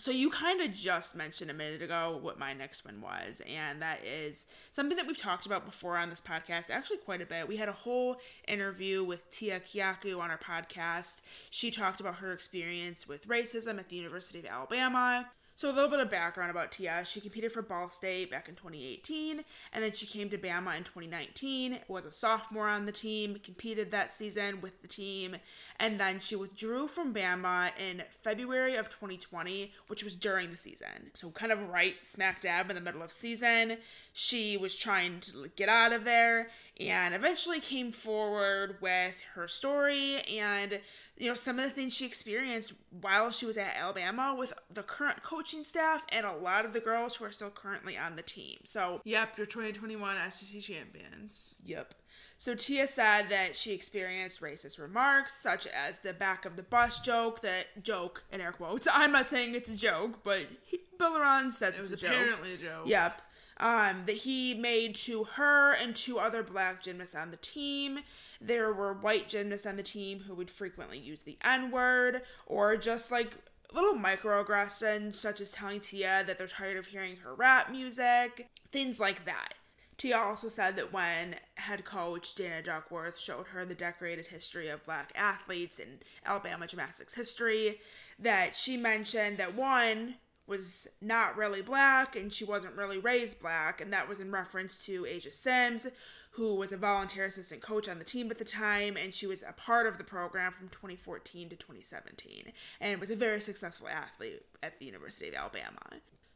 So 0.00 0.10
you 0.10 0.30
kind 0.30 0.62
of 0.62 0.72
just 0.72 1.14
mentioned 1.14 1.50
a 1.50 1.54
minute 1.54 1.82
ago 1.82 2.18
what 2.22 2.38
my 2.38 2.54
next 2.54 2.86
one 2.86 3.02
was, 3.02 3.42
and 3.46 3.82
that 3.82 4.02
is 4.02 4.46
something 4.70 4.96
that 4.96 5.06
we've 5.06 5.14
talked 5.14 5.44
about 5.44 5.66
before 5.66 5.98
on 5.98 6.08
this 6.08 6.22
podcast, 6.22 6.70
actually 6.70 6.96
quite 6.96 7.20
a 7.20 7.26
bit. 7.26 7.46
We 7.46 7.58
had 7.58 7.68
a 7.68 7.72
whole 7.72 8.16
interview 8.48 9.04
with 9.04 9.30
Tia 9.30 9.60
Kiaku 9.60 10.18
on 10.18 10.30
our 10.30 10.38
podcast. 10.38 11.20
She 11.50 11.70
talked 11.70 12.00
about 12.00 12.14
her 12.14 12.32
experience 12.32 13.06
with 13.06 13.28
racism 13.28 13.78
at 13.78 13.90
the 13.90 13.96
University 13.96 14.38
of 14.38 14.46
Alabama. 14.46 15.28
So 15.60 15.70
a 15.70 15.72
little 15.72 15.90
bit 15.90 16.00
of 16.00 16.10
background 16.10 16.50
about 16.50 16.72
Tia. 16.72 17.04
She 17.04 17.20
competed 17.20 17.52
for 17.52 17.60
Ball 17.60 17.90
State 17.90 18.30
back 18.30 18.48
in 18.48 18.54
2018, 18.54 19.44
and 19.74 19.84
then 19.84 19.92
she 19.92 20.06
came 20.06 20.30
to 20.30 20.38
Bama 20.38 20.74
in 20.74 20.84
2019. 20.84 21.80
Was 21.86 22.06
a 22.06 22.10
sophomore 22.10 22.66
on 22.66 22.86
the 22.86 22.92
team, 22.92 23.38
competed 23.44 23.90
that 23.90 24.10
season 24.10 24.62
with 24.62 24.80
the 24.80 24.88
team, 24.88 25.36
and 25.78 26.00
then 26.00 26.18
she 26.18 26.34
withdrew 26.34 26.88
from 26.88 27.12
Bama 27.12 27.72
in 27.78 28.04
February 28.22 28.76
of 28.76 28.88
2020, 28.88 29.70
which 29.88 30.02
was 30.02 30.14
during 30.14 30.50
the 30.50 30.56
season. 30.56 31.10
So 31.12 31.28
kind 31.28 31.52
of 31.52 31.68
right 31.68 32.02
smack 32.02 32.40
dab 32.40 32.70
in 32.70 32.76
the 32.76 32.80
middle 32.80 33.02
of 33.02 33.12
season. 33.12 33.76
She 34.14 34.56
was 34.56 34.74
trying 34.74 35.20
to 35.20 35.50
get 35.56 35.68
out 35.68 35.92
of 35.92 36.04
there, 36.04 36.48
and 36.80 37.14
eventually 37.14 37.60
came 37.60 37.92
forward 37.92 38.76
with 38.80 39.20
her 39.34 39.46
story 39.46 40.20
and 40.22 40.80
you 41.18 41.28
know 41.28 41.34
some 41.34 41.58
of 41.58 41.64
the 41.64 41.70
things 41.70 41.92
she 41.92 42.06
experienced 42.06 42.72
while 43.02 43.30
she 43.30 43.44
was 43.44 43.56
at 43.58 43.76
Alabama 43.76 44.34
with 44.38 44.52
the 44.72 44.82
current 44.82 45.22
coaching 45.22 45.62
staff 45.64 46.02
and 46.08 46.24
a 46.24 46.32
lot 46.34 46.64
of 46.64 46.72
the 46.72 46.80
girls 46.80 47.16
who 47.16 47.24
are 47.26 47.32
still 47.32 47.50
currently 47.50 47.98
on 47.98 48.16
the 48.16 48.22
team. 48.22 48.58
So, 48.64 49.02
Yep, 49.04 49.36
your 49.36 49.46
2021 49.46 50.16
SEC 50.30 50.62
champions. 50.62 51.60
yep. 51.64 51.94
So 52.38 52.54
Tia 52.54 52.86
said 52.86 53.28
that 53.28 53.54
she 53.54 53.72
experienced 53.74 54.40
racist 54.40 54.78
remarks 54.80 55.34
such 55.34 55.66
as 55.66 56.00
the 56.00 56.14
back 56.14 56.46
of 56.46 56.56
the 56.56 56.62
bus 56.62 56.98
joke, 57.00 57.42
that 57.42 57.82
joke 57.82 58.24
in 58.32 58.40
air 58.40 58.52
quotes. 58.52 58.88
I'm 58.92 59.12
not 59.12 59.28
saying 59.28 59.54
it's 59.54 59.68
a 59.68 59.76
joke, 59.76 60.20
but 60.24 60.46
he, 60.62 60.80
Bill 60.98 61.16
says 61.50 61.76
It 61.76 61.80
was 61.80 61.92
it's 61.92 62.02
a 62.02 62.06
joke. 62.06 62.14
apparently 62.14 62.54
a 62.54 62.56
joke. 62.56 62.86
Yep. 62.86 63.20
Um, 63.62 64.04
that 64.06 64.16
he 64.16 64.54
made 64.54 64.94
to 64.96 65.24
her 65.24 65.74
and 65.74 65.94
two 65.94 66.18
other 66.18 66.42
black 66.42 66.82
gymnasts 66.82 67.14
on 67.14 67.30
the 67.30 67.36
team. 67.36 67.98
There 68.40 68.72
were 68.72 68.94
white 68.94 69.28
gymnasts 69.28 69.66
on 69.66 69.76
the 69.76 69.82
team 69.82 70.20
who 70.20 70.34
would 70.34 70.50
frequently 70.50 70.98
use 70.98 71.24
the 71.24 71.36
N 71.44 71.70
word 71.70 72.22
or 72.46 72.78
just 72.78 73.12
like 73.12 73.36
little 73.74 73.94
microaggressions, 73.94 75.16
such 75.16 75.42
as 75.42 75.52
telling 75.52 75.80
Tia 75.80 76.24
that 76.26 76.38
they're 76.38 76.46
tired 76.46 76.78
of 76.78 76.86
hearing 76.86 77.16
her 77.16 77.34
rap 77.34 77.70
music, 77.70 78.48
things 78.72 78.98
like 78.98 79.26
that. 79.26 79.52
Tia 79.98 80.16
also 80.16 80.48
said 80.48 80.76
that 80.76 80.94
when 80.94 81.36
head 81.56 81.84
coach 81.84 82.34
Dana 82.34 82.62
Duckworth 82.62 83.18
showed 83.18 83.48
her 83.48 83.66
the 83.66 83.74
decorated 83.74 84.28
history 84.28 84.70
of 84.70 84.84
black 84.84 85.12
athletes 85.14 85.78
in 85.78 85.98
Alabama 86.24 86.66
gymnastics 86.66 87.12
history, 87.12 87.80
that 88.18 88.56
she 88.56 88.78
mentioned 88.78 89.36
that 89.36 89.54
one, 89.54 90.14
was 90.50 90.88
not 91.00 91.36
really 91.36 91.62
black 91.62 92.16
and 92.16 92.30
she 92.30 92.44
wasn't 92.44 92.76
really 92.76 92.98
raised 92.98 93.40
black, 93.40 93.80
and 93.80 93.92
that 93.92 94.08
was 94.08 94.20
in 94.20 94.30
reference 94.30 94.84
to 94.84 95.06
Aja 95.06 95.30
Sims, 95.30 95.86
who 96.32 96.54
was 96.56 96.72
a 96.72 96.76
volunteer 96.76 97.24
assistant 97.24 97.62
coach 97.62 97.88
on 97.88 97.98
the 97.98 98.04
team 98.04 98.30
at 98.30 98.38
the 98.38 98.44
time, 98.44 98.96
and 98.96 99.14
she 99.14 99.26
was 99.26 99.42
a 99.42 99.52
part 99.52 99.86
of 99.86 99.96
the 99.96 100.04
program 100.04 100.52
from 100.52 100.68
2014 100.68 101.48
to 101.48 101.56
2017, 101.56 102.52
and 102.80 103.00
was 103.00 103.10
a 103.10 103.16
very 103.16 103.40
successful 103.40 103.88
athlete 103.88 104.42
at 104.62 104.78
the 104.78 104.84
University 104.84 105.28
of 105.28 105.34
Alabama. 105.34 105.78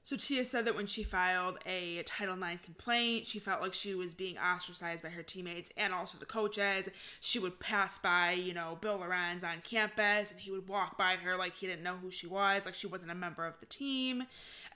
So 0.04 0.16
Tia 0.16 0.44
said 0.44 0.66
that 0.66 0.76
when 0.76 0.86
she 0.86 1.02
filed 1.02 1.58
a 1.64 2.02
Title 2.02 2.36
IX 2.36 2.62
complaint, 2.62 3.26
she 3.26 3.38
felt 3.38 3.62
like 3.62 3.72
she 3.72 3.94
was 3.94 4.12
being 4.12 4.36
ostracized 4.36 5.02
by 5.02 5.08
her 5.08 5.22
teammates 5.22 5.70
and 5.78 5.94
also 5.94 6.18
the 6.18 6.26
coaches. 6.26 6.90
She 7.20 7.38
would 7.38 7.58
pass 7.58 7.96
by, 7.96 8.32
you 8.32 8.52
know, 8.52 8.76
Bill 8.82 8.98
Lorenz 8.98 9.42
on 9.42 9.62
campus, 9.64 10.30
and 10.30 10.38
he 10.38 10.50
would 10.50 10.68
walk 10.68 10.98
by 10.98 11.16
her 11.16 11.38
like 11.38 11.56
he 11.56 11.66
didn't 11.66 11.82
know 11.82 11.96
who 11.96 12.10
she 12.10 12.26
was, 12.26 12.66
like 12.66 12.74
she 12.74 12.86
wasn't 12.86 13.12
a 13.12 13.14
member 13.14 13.46
of 13.46 13.58
the 13.60 13.66
team. 13.66 14.24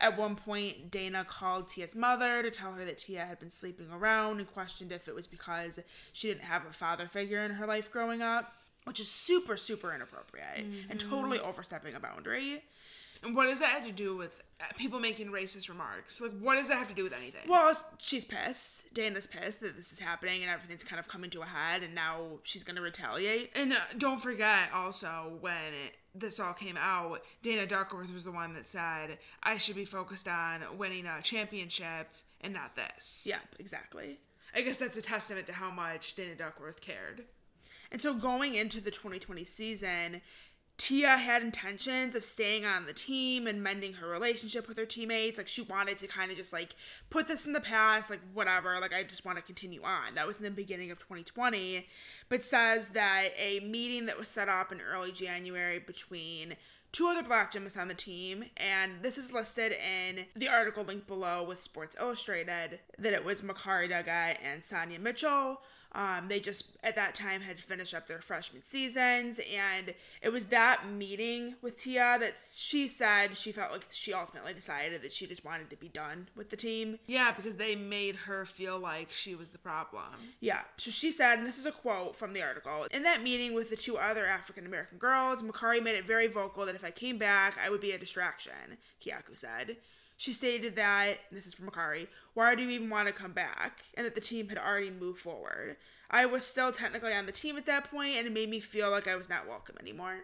At 0.00 0.16
one 0.16 0.34
point, 0.34 0.90
Dana 0.90 1.26
called 1.28 1.68
Tia's 1.68 1.94
mother 1.94 2.42
to 2.42 2.50
tell 2.50 2.72
her 2.72 2.86
that 2.86 2.96
Tia 2.96 3.26
had 3.26 3.38
been 3.38 3.50
sleeping 3.50 3.90
around 3.92 4.38
and 4.38 4.50
questioned 4.50 4.92
if 4.92 5.08
it 5.08 5.14
was 5.14 5.26
because 5.26 5.78
she 6.14 6.28
didn't 6.28 6.44
have 6.44 6.64
a 6.64 6.72
father 6.72 7.06
figure 7.06 7.40
in 7.40 7.50
her 7.50 7.66
life 7.66 7.92
growing 7.92 8.22
up, 8.22 8.54
which 8.84 8.98
is 8.98 9.10
super, 9.10 9.58
super 9.58 9.94
inappropriate 9.94 10.64
and 10.88 10.98
totally 10.98 11.36
mm-hmm. 11.36 11.48
overstepping 11.48 11.94
a 11.94 12.00
boundary. 12.00 12.62
And 13.22 13.34
what 13.34 13.46
does 13.46 13.60
that 13.60 13.70
have 13.70 13.86
to 13.86 13.92
do 13.92 14.16
with 14.16 14.40
uh, 14.60 14.64
people 14.76 15.00
making 15.00 15.28
racist 15.28 15.68
remarks? 15.68 16.20
Like, 16.20 16.38
what 16.38 16.54
does 16.54 16.68
that 16.68 16.78
have 16.78 16.88
to 16.88 16.94
do 16.94 17.04
with 17.04 17.12
anything? 17.12 17.48
Well, 17.48 17.78
she's 17.98 18.24
pissed. 18.24 18.92
Dana's 18.94 19.26
pissed 19.26 19.60
that 19.60 19.76
this 19.76 19.92
is 19.92 19.98
happening 19.98 20.42
and 20.42 20.50
everything's 20.50 20.84
kind 20.84 21.00
of 21.00 21.08
coming 21.08 21.30
to 21.30 21.42
a 21.42 21.46
head, 21.46 21.82
and 21.82 21.94
now 21.94 22.38
she's 22.44 22.64
going 22.64 22.76
to 22.76 22.82
retaliate. 22.82 23.50
And 23.54 23.72
uh, 23.72 23.76
don't 23.98 24.20
forget 24.20 24.70
also 24.74 25.38
when 25.40 25.74
it, 25.84 25.96
this 26.14 26.40
all 26.40 26.52
came 26.52 26.78
out, 26.78 27.22
Dana 27.42 27.66
Duckworth 27.66 28.12
was 28.12 28.24
the 28.24 28.32
one 28.32 28.54
that 28.54 28.68
said, 28.68 29.18
I 29.42 29.58
should 29.58 29.76
be 29.76 29.84
focused 29.84 30.28
on 30.28 30.62
winning 30.76 31.06
a 31.06 31.20
championship 31.22 32.08
and 32.40 32.52
not 32.52 32.76
this. 32.76 33.26
Yeah, 33.28 33.40
exactly. 33.58 34.18
I 34.54 34.62
guess 34.62 34.78
that's 34.78 34.96
a 34.96 35.02
testament 35.02 35.46
to 35.48 35.52
how 35.52 35.70
much 35.70 36.14
Dana 36.14 36.34
Duckworth 36.34 36.80
cared. 36.80 37.24
And 37.90 38.00
so 38.02 38.14
going 38.14 38.54
into 38.54 38.80
the 38.80 38.90
2020 38.90 39.44
season, 39.44 40.20
Tia 40.78 41.16
had 41.16 41.42
intentions 41.42 42.14
of 42.14 42.24
staying 42.24 42.64
on 42.64 42.86
the 42.86 42.92
team 42.92 43.48
and 43.48 43.62
mending 43.62 43.94
her 43.94 44.08
relationship 44.08 44.68
with 44.68 44.78
her 44.78 44.86
teammates. 44.86 45.36
Like 45.36 45.48
she 45.48 45.62
wanted 45.62 45.98
to 45.98 46.06
kind 46.06 46.30
of 46.30 46.36
just 46.36 46.52
like 46.52 46.76
put 47.10 47.26
this 47.26 47.46
in 47.46 47.52
the 47.52 47.60
past, 47.60 48.10
like 48.10 48.20
whatever, 48.32 48.78
like 48.80 48.94
I 48.94 49.02
just 49.02 49.24
want 49.24 49.36
to 49.38 49.42
continue 49.42 49.82
on. 49.82 50.14
That 50.14 50.26
was 50.26 50.38
in 50.38 50.44
the 50.44 50.50
beginning 50.52 50.92
of 50.92 50.98
2020, 50.98 51.86
but 52.28 52.44
says 52.44 52.90
that 52.90 53.30
a 53.36 53.58
meeting 53.60 54.06
that 54.06 54.18
was 54.18 54.28
set 54.28 54.48
up 54.48 54.70
in 54.70 54.80
early 54.80 55.10
January 55.10 55.80
between 55.80 56.54
two 56.92 57.08
other 57.08 57.24
black 57.24 57.52
gymnasts 57.52 57.76
on 57.78 57.88
the 57.88 57.94
team, 57.94 58.44
and 58.56 59.02
this 59.02 59.18
is 59.18 59.32
listed 59.32 59.72
in 59.72 60.26
the 60.36 60.48
article 60.48 60.84
linked 60.84 61.08
below 61.08 61.42
with 61.42 61.60
Sports 61.60 61.96
Illustrated, 62.00 62.78
that 62.98 63.12
it 63.12 63.24
was 63.24 63.42
Makarri 63.42 63.90
Doggette 63.90 64.38
and 64.42 64.64
Sonia 64.64 64.98
Mitchell. 64.98 65.60
Um, 65.92 66.28
they 66.28 66.38
just 66.38 66.76
at 66.82 66.96
that 66.96 67.14
time 67.14 67.40
had 67.40 67.60
finished 67.60 67.94
up 67.94 68.06
their 68.06 68.20
freshman 68.20 68.62
seasons, 68.62 69.40
and 69.54 69.94
it 70.20 70.28
was 70.30 70.46
that 70.46 70.82
meeting 70.90 71.54
with 71.62 71.80
Tia 71.80 72.18
that 72.20 72.34
she 72.56 72.86
said 72.88 73.38
she 73.38 73.52
felt 73.52 73.72
like 73.72 73.86
she 73.90 74.12
ultimately 74.12 74.52
decided 74.52 75.02
that 75.02 75.12
she 75.12 75.26
just 75.26 75.44
wanted 75.44 75.70
to 75.70 75.76
be 75.76 75.88
done 75.88 76.28
with 76.36 76.50
the 76.50 76.56
team. 76.56 76.98
Yeah, 77.06 77.32
because 77.32 77.56
they 77.56 77.74
made 77.74 78.16
her 78.16 78.44
feel 78.44 78.78
like 78.78 79.10
she 79.10 79.34
was 79.34 79.50
the 79.50 79.58
problem. 79.58 80.04
Yeah, 80.40 80.60
so 80.76 80.90
she 80.90 81.10
said, 81.10 81.38
and 81.38 81.46
this 81.46 81.58
is 81.58 81.66
a 81.66 81.72
quote 81.72 82.16
from 82.16 82.34
the 82.34 82.42
article 82.42 82.86
In 82.90 83.02
that 83.04 83.22
meeting 83.22 83.54
with 83.54 83.70
the 83.70 83.76
two 83.76 83.96
other 83.96 84.26
African 84.26 84.66
American 84.66 84.98
girls, 84.98 85.42
Makarri 85.42 85.82
made 85.82 85.96
it 85.96 86.04
very 86.04 86.26
vocal 86.26 86.66
that 86.66 86.74
if 86.74 86.84
I 86.84 86.90
came 86.90 87.16
back, 87.16 87.56
I 87.62 87.70
would 87.70 87.80
be 87.80 87.92
a 87.92 87.98
distraction, 87.98 88.76
Kiaku 89.02 89.34
said. 89.36 89.78
She 90.18 90.32
stated 90.32 90.74
that, 90.76 91.18
this 91.30 91.46
is 91.46 91.54
from 91.54 91.70
Makarri, 91.70 92.08
why 92.34 92.56
do 92.56 92.62
you 92.64 92.70
even 92.70 92.90
want 92.90 93.06
to 93.06 93.14
come 93.14 93.32
back? 93.32 93.84
And 93.94 94.04
that 94.04 94.16
the 94.16 94.20
team 94.20 94.48
had 94.48 94.58
already 94.58 94.90
moved 94.90 95.20
forward. 95.20 95.76
I 96.10 96.26
was 96.26 96.44
still 96.44 96.72
technically 96.72 97.12
on 97.12 97.26
the 97.26 97.32
team 97.32 97.56
at 97.56 97.66
that 97.66 97.88
point, 97.88 98.16
and 98.16 98.26
it 98.26 98.32
made 98.32 98.50
me 98.50 98.58
feel 98.58 98.90
like 98.90 99.06
I 99.06 99.14
was 99.14 99.28
not 99.28 99.46
welcome 99.46 99.76
anymore. 99.80 100.16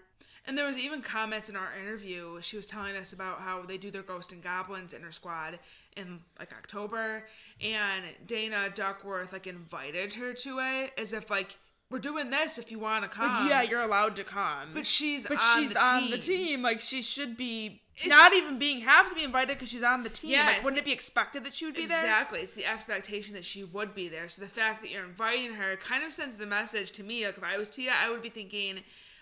And 0.46 0.58
there 0.58 0.66
was 0.66 0.78
even 0.78 1.00
comments 1.00 1.48
in 1.48 1.54
our 1.54 1.68
interview. 1.80 2.42
She 2.42 2.56
was 2.56 2.66
telling 2.66 2.96
us 2.96 3.12
about 3.12 3.40
how 3.40 3.62
they 3.62 3.78
do 3.78 3.92
their 3.92 4.02
Ghost 4.02 4.32
and 4.32 4.42
Goblins 4.42 4.92
in 4.92 5.02
her 5.02 5.12
squad 5.12 5.60
in 5.96 6.20
like 6.40 6.52
October, 6.52 7.28
and 7.62 8.04
Dana 8.26 8.70
Duckworth 8.74 9.32
like 9.32 9.46
invited 9.46 10.14
her 10.14 10.34
to 10.34 10.58
it 10.58 10.92
as 10.98 11.12
if 11.12 11.30
like 11.30 11.56
we're 11.88 11.98
doing 12.00 12.30
this 12.30 12.58
if 12.58 12.72
you 12.72 12.78
want 12.78 13.04
to 13.04 13.08
come. 13.08 13.42
Like, 13.44 13.50
yeah, 13.50 13.62
you're 13.62 13.80
allowed 13.80 14.16
to 14.16 14.24
come. 14.24 14.70
but 14.74 14.86
she's 14.86 15.26
but 15.26 15.38
on 15.40 15.62
she's 15.62 15.74
the 15.74 15.82
on 15.82 16.10
the 16.10 16.18
team. 16.18 16.62
Like 16.62 16.80
she 16.80 17.00
should 17.00 17.36
be 17.36 17.80
not 18.06 18.34
even 18.34 18.58
being 18.58 18.80
have 18.80 19.08
to 19.08 19.14
be 19.14 19.22
invited 19.22 19.56
because 19.56 19.68
she's 19.68 19.82
on 19.82 20.02
the 20.02 20.08
team. 20.08 20.30
Yeah, 20.32 20.46
like, 20.46 20.64
wouldn't 20.64 20.80
it 20.80 20.84
be 20.84 20.92
expected 20.92 21.44
that 21.44 21.54
she 21.54 21.64
would 21.64 21.74
be 21.74 21.86
there? 21.86 22.00
Exactly. 22.00 22.40
It's 22.40 22.54
the 22.54 22.66
expectation 22.66 23.34
that 23.34 23.44
she 23.44 23.64
would 23.64 23.94
be 23.94 24.08
there. 24.08 24.28
So 24.28 24.42
the 24.42 24.48
fact 24.48 24.82
that 24.82 24.90
you're 24.90 25.04
inviting 25.04 25.54
her 25.54 25.76
kind 25.76 26.02
of 26.04 26.12
sends 26.12 26.36
the 26.36 26.46
message 26.46 26.92
to 26.92 27.02
me. 27.04 27.24
Like 27.24 27.38
if 27.38 27.44
I 27.44 27.56
was 27.56 27.70
Tia, 27.70 27.92
I 27.96 28.10
would 28.10 28.22
be 28.22 28.30
thinking, 28.30 28.80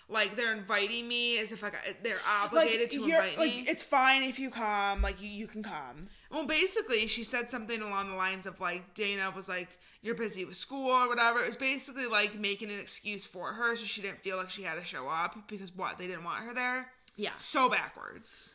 like 0.08 0.36
they're 0.36 0.52
inviting 0.52 1.06
me 1.06 1.38
as 1.38 1.52
if 1.52 1.62
like 1.62 1.74
they're 2.02 2.16
obligated 2.26 2.90
to 2.92 3.00
you're- 3.00 3.12
invite 3.28 3.38
like 3.38 3.50
me. 3.54 3.64
it's 3.68 3.82
fine 3.82 4.22
if 4.22 4.38
you 4.38 4.50
come. 4.50 5.02
Like 5.02 5.20
you, 5.20 5.28
you 5.28 5.46
can 5.46 5.62
come. 5.62 6.08
Well, 6.30 6.46
basically, 6.46 7.06
she 7.08 7.24
said 7.24 7.50
something 7.50 7.82
along 7.82 8.08
the 8.10 8.16
lines 8.16 8.46
of 8.46 8.58
like 8.58 8.94
Dana 8.94 9.30
was 9.36 9.50
like, 9.50 9.78
"You're 10.00 10.14
busy 10.14 10.46
with 10.46 10.56
school 10.56 10.90
or 10.90 11.08
whatever." 11.08 11.40
It 11.40 11.46
was 11.46 11.56
basically 11.58 12.06
like 12.06 12.38
making 12.38 12.70
an 12.70 12.78
excuse 12.78 13.26
for 13.26 13.52
her, 13.52 13.76
so 13.76 13.84
she 13.84 14.00
didn't 14.00 14.22
feel 14.22 14.38
like 14.38 14.48
she 14.48 14.62
had 14.62 14.78
to 14.78 14.84
show 14.84 15.08
up 15.08 15.36
because 15.46 15.76
what 15.76 15.98
they 15.98 16.06
didn't 16.06 16.24
want 16.24 16.44
her 16.44 16.54
there. 16.54 16.86
Yeah. 17.16 17.32
So 17.36 17.68
backwards. 17.68 18.54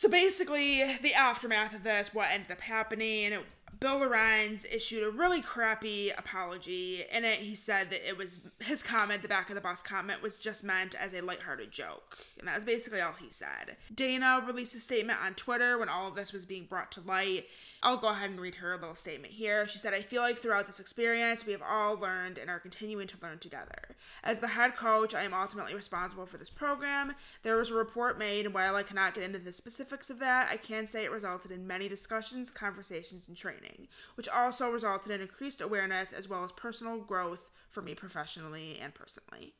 So 0.00 0.08
basically, 0.08 0.96
the 1.02 1.12
aftermath 1.12 1.74
of 1.74 1.82
this, 1.82 2.14
what 2.14 2.30
ended 2.30 2.50
up 2.52 2.62
happening, 2.62 3.34
Bill 3.80 3.96
Lorenz 3.96 4.66
issued 4.66 5.02
a 5.02 5.10
really 5.10 5.40
crappy 5.40 6.10
apology. 6.10 7.02
In 7.10 7.24
it, 7.24 7.38
he 7.38 7.54
said 7.54 7.88
that 7.88 8.06
it 8.06 8.18
was 8.18 8.40
his 8.58 8.82
comment, 8.82 9.22
the 9.22 9.28
back 9.28 9.48
of 9.48 9.54
the 9.54 9.60
bus 9.62 9.82
comment, 9.82 10.20
was 10.20 10.36
just 10.36 10.62
meant 10.62 10.94
as 10.94 11.14
a 11.14 11.22
lighthearted 11.22 11.72
joke. 11.72 12.18
And 12.38 12.46
that 12.46 12.56
was 12.56 12.64
basically 12.64 13.00
all 13.00 13.14
he 13.18 13.30
said. 13.30 13.78
Dana 13.94 14.42
released 14.46 14.74
a 14.74 14.80
statement 14.80 15.18
on 15.24 15.32
Twitter 15.32 15.78
when 15.78 15.88
all 15.88 16.06
of 16.06 16.14
this 16.14 16.30
was 16.30 16.44
being 16.44 16.66
brought 16.66 16.92
to 16.92 17.00
light. 17.00 17.46
I'll 17.82 17.96
go 17.96 18.08
ahead 18.08 18.28
and 18.28 18.40
read 18.40 18.56
her 18.56 18.76
little 18.76 18.94
statement 18.94 19.32
here. 19.32 19.66
She 19.66 19.78
said, 19.78 19.94
I 19.94 20.02
feel 20.02 20.20
like 20.20 20.36
throughout 20.36 20.66
this 20.66 20.80
experience, 20.80 21.46
we 21.46 21.52
have 21.52 21.62
all 21.62 21.96
learned 21.96 22.36
and 22.36 22.50
are 22.50 22.60
continuing 22.60 23.06
to 23.06 23.16
learn 23.22 23.38
together. 23.38 23.96
As 24.22 24.40
the 24.40 24.48
head 24.48 24.76
coach, 24.76 25.14
I 25.14 25.22
am 25.22 25.32
ultimately 25.32 25.74
responsible 25.74 26.26
for 26.26 26.36
this 26.36 26.50
program. 26.50 27.14
There 27.42 27.56
was 27.56 27.70
a 27.70 27.74
report 27.74 28.18
made, 28.18 28.44
and 28.44 28.54
while 28.54 28.76
I 28.76 28.82
cannot 28.82 29.14
get 29.14 29.24
into 29.24 29.38
the 29.38 29.52
specifics 29.52 30.10
of 30.10 30.18
that, 30.18 30.48
I 30.50 30.58
can 30.58 30.86
say 30.86 31.04
it 31.04 31.10
resulted 31.10 31.50
in 31.50 31.66
many 31.66 31.88
discussions, 31.88 32.50
conversations, 32.50 33.22
and 33.28 33.36
training, 33.36 33.69
which 34.14 34.28
also 34.28 34.70
resulted 34.70 35.12
in 35.12 35.20
increased 35.20 35.60
awareness 35.60 36.12
as 36.12 36.28
well 36.28 36.44
as 36.44 36.52
personal 36.52 36.98
growth 36.98 37.50
for 37.68 37.82
me 37.82 37.94
professionally 37.94 38.78
and 38.80 38.94
personally 38.94 39.54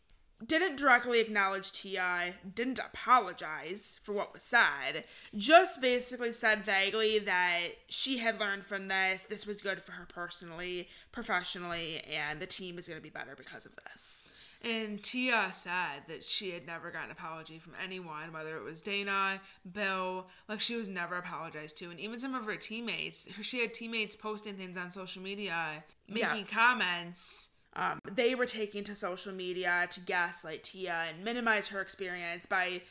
didn't 0.47 0.77
directly 0.77 1.21
acknowledge 1.21 1.73
Tia, 1.73 2.35
didn't 2.55 2.79
apologize 2.79 4.01
for 4.03 4.13
what 4.13 4.33
was 4.33 4.43
said, 4.43 5.05
just 5.37 5.83
basically 5.83 6.33
said 6.33 6.65
vaguely 6.65 7.19
that 7.19 7.69
she 7.89 8.19
had 8.19 8.41
learned 8.41 8.65
from 8.65 8.89
this, 8.89 9.25
this 9.25 9.47
was 9.47 9.59
good 9.59 9.83
for 9.83 9.93
her 9.93 10.07
personally, 10.07 10.89
professionally, 11.13 12.01
and 12.11 12.41
the 12.41 12.47
team 12.47 12.79
is 12.79 12.89
going 12.89 12.99
to 12.99 13.03
be 13.03 13.11
better 13.11 13.35
because 13.37 13.67
of 13.67 13.73
this. 13.77 14.30
And 14.63 15.03
Tia 15.03 15.49
said 15.53 16.03
that 16.09 16.23
she 16.23 16.51
had 16.51 16.67
never 16.67 16.91
gotten 16.91 17.07
an 17.07 17.13
apology 17.13 17.59
from 17.59 17.73
anyone, 17.83 18.33
whether 18.33 18.59
it 18.59 18.63
was 18.63 18.83
Dana, 18.83 19.41
Bill, 19.73 20.27
like 20.49 20.61
she 20.61 20.77
was 20.77 20.87
never 20.87 21.17
apologized 21.17 21.79
to. 21.79 21.91
And 21.91 21.99
even 21.99 22.21
some 22.21 22.35
of 22.35 22.45
her 22.45 22.57
teammates, 22.57 23.27
she 23.41 23.61
had 23.61 23.73
teammates 23.73 24.15
posting 24.15 24.57
things 24.57 24.77
on 24.77 24.91
social 24.91 25.23
media, 25.23 25.83
making 26.09 26.45
comments. 26.45 27.49
Um, 27.75 28.01
they 28.11 28.35
were 28.35 28.47
taking 28.47 28.85
to 28.85 28.95
social 28.95 29.33
media 29.33 29.87
to 29.93 30.01
gaslight 30.01 30.65
Tia 30.65 31.05
and 31.09 31.25
minimize 31.25 31.69
her 31.69 31.81
experience 31.81 32.45
by 32.45 32.83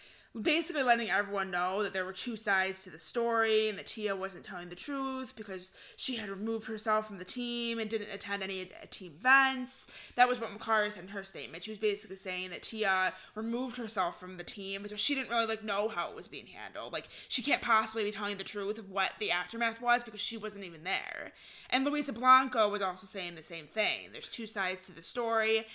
basically 0.41 0.83
letting 0.83 1.09
everyone 1.09 1.51
know 1.51 1.83
that 1.83 1.93
there 1.93 2.05
were 2.05 2.13
two 2.13 2.35
sides 2.35 2.83
to 2.83 2.89
the 2.89 2.99
story 2.99 3.69
and 3.69 3.77
that 3.77 3.87
Tia 3.87 4.15
wasn't 4.15 4.43
telling 4.43 4.69
the 4.69 4.75
truth 4.75 5.35
because 5.35 5.75
she 5.95 6.15
had 6.15 6.29
removed 6.29 6.67
herself 6.67 7.07
from 7.07 7.17
the 7.17 7.25
team 7.25 7.79
and 7.79 7.89
didn't 7.89 8.11
attend 8.11 8.43
any 8.43 8.69
team 8.89 9.13
events. 9.19 9.91
That 10.15 10.29
was 10.29 10.39
what 10.39 10.57
Makarri 10.57 10.91
said 10.91 11.03
in 11.03 11.09
her 11.09 11.23
statement. 11.23 11.63
She 11.63 11.71
was 11.71 11.79
basically 11.79 12.15
saying 12.15 12.51
that 12.51 12.63
Tia 12.63 13.13
removed 13.35 13.77
herself 13.77 14.19
from 14.19 14.37
the 14.37 14.43
team 14.43 14.83
because 14.83 14.99
she 14.99 15.15
didn't 15.15 15.29
really 15.29 15.47
like 15.47 15.63
know 15.63 15.87
how 15.87 16.09
it 16.09 16.15
was 16.15 16.27
being 16.27 16.47
handled. 16.47 16.93
Like 16.93 17.09
she 17.27 17.41
can't 17.41 17.61
possibly 17.61 18.03
be 18.03 18.11
telling 18.11 18.37
the 18.37 18.43
truth 18.43 18.77
of 18.77 18.89
what 18.89 19.11
the 19.19 19.31
aftermath 19.31 19.81
was 19.81 20.03
because 20.03 20.21
she 20.21 20.37
wasn't 20.37 20.65
even 20.65 20.83
there. 20.83 21.33
And 21.69 21.85
Luisa 21.85 22.13
Blanco 22.13 22.67
was 22.69 22.81
also 22.81 23.05
saying 23.05 23.35
the 23.35 23.43
same 23.43 23.65
thing. 23.65 24.09
There's 24.11 24.27
two 24.27 24.47
sides 24.47 24.85
to 24.87 24.91
the 24.91 25.03
story. 25.03 25.65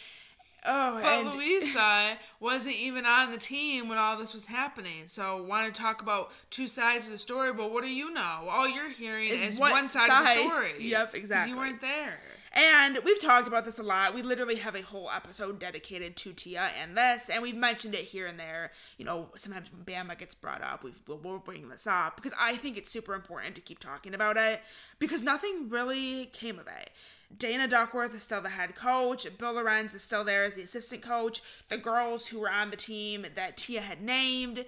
Oh, 0.67 0.99
But 1.03 1.05
and 1.05 1.35
Luisa 1.35 2.17
wasn't 2.41 2.77
even 2.77 3.05
on 3.05 3.31
the 3.31 3.39
team 3.39 3.89
when 3.89 3.99
all 3.99 4.17
this 4.17 4.33
was 4.33 4.47
happening. 4.47 5.07
So 5.07 5.43
want 5.43 5.73
to 5.73 5.81
talk 5.81 6.01
about 6.01 6.31
two 6.51 6.69
sides 6.69 7.07
of 7.07 7.13
the 7.13 7.19
story, 7.19 7.53
but 7.53 7.71
what 7.71 7.83
do 7.85 7.91
you 7.91 8.13
know? 8.13 8.49
All 8.49 8.69
you're 8.69 8.89
hearing 8.89 9.29
Is 9.29 9.55
is, 9.55 9.61
one 9.61 9.89
side, 9.89 10.11
of 10.11 10.25
the 10.25 10.49
story. 10.49 10.75
Yep, 10.81 11.15
exactly. 11.15 11.53
You 11.53 11.59
weren't 11.59 11.81
there. 11.81 12.19
And 12.55 13.01
we've 13.05 13.21
talked 13.21 13.49
about 13.49 13.65
this 13.65 13.81
a 13.81 13.83
lot. 13.83 14.15
We 14.15 14.23
literally 14.23 14.55
have 14.57 14.77
a 14.77 14.83
whole 14.83 15.11
episode 15.11 15.59
dedicated 15.59 16.15
to 16.19 16.33
Tia 16.33 16.71
and 16.81 16.97
this, 16.97 17.29
and 17.29 17.43
we've 17.43 17.57
mentioned 17.57 17.97
it 17.97 18.05
here 18.05 18.29
and 18.29 18.39
there. 18.39 18.71
You 18.97 19.05
know, 19.05 19.29
sometimes 19.35 19.69
when 19.73 19.85
Bama 19.85 20.17
gets 20.17 20.35
brought 20.35 20.63
up, 20.63 20.85
we've, 20.85 21.01
we'll, 21.09 21.19
we'll 21.19 21.39
bring 21.39 21.69
this 21.69 21.89
up 21.89 22.15
because 22.15 22.33
I 22.41 22.55
think 22.55 22.77
it's 22.77 22.91
super 22.91 23.15
important 23.15 23.57
to 23.57 23.61
keep 23.61 23.81
talking 23.81 24.15
about 24.15 24.37
it 24.37 24.63
because 25.01 25.25
nothing 25.25 25.69
really 25.69 26.27
came 26.27 26.61
of 26.61 26.69
it. 26.69 26.91
Dana 27.39 27.67
Duckworth 27.69 28.15
is 28.15 28.23
still 28.23 28.41
the 28.41 28.51
head 28.51 28.75
coach. 28.75 29.27
Bill 29.39 29.55
Lorenz 29.55 29.95
is 29.95 30.03
still 30.03 30.25
there 30.25 30.45
as 30.45 30.57
the 30.57 30.63
assistant 30.63 31.03
coach. 31.03 31.43
The 31.69 31.79
girls 31.79 32.27
who 32.27 32.41
were 32.41 32.51
on 32.51 32.71
the 32.71 32.77
team 32.77 33.27
that 33.35 33.57
Tia 33.57 33.81
had 33.81 34.03
named 34.03 34.65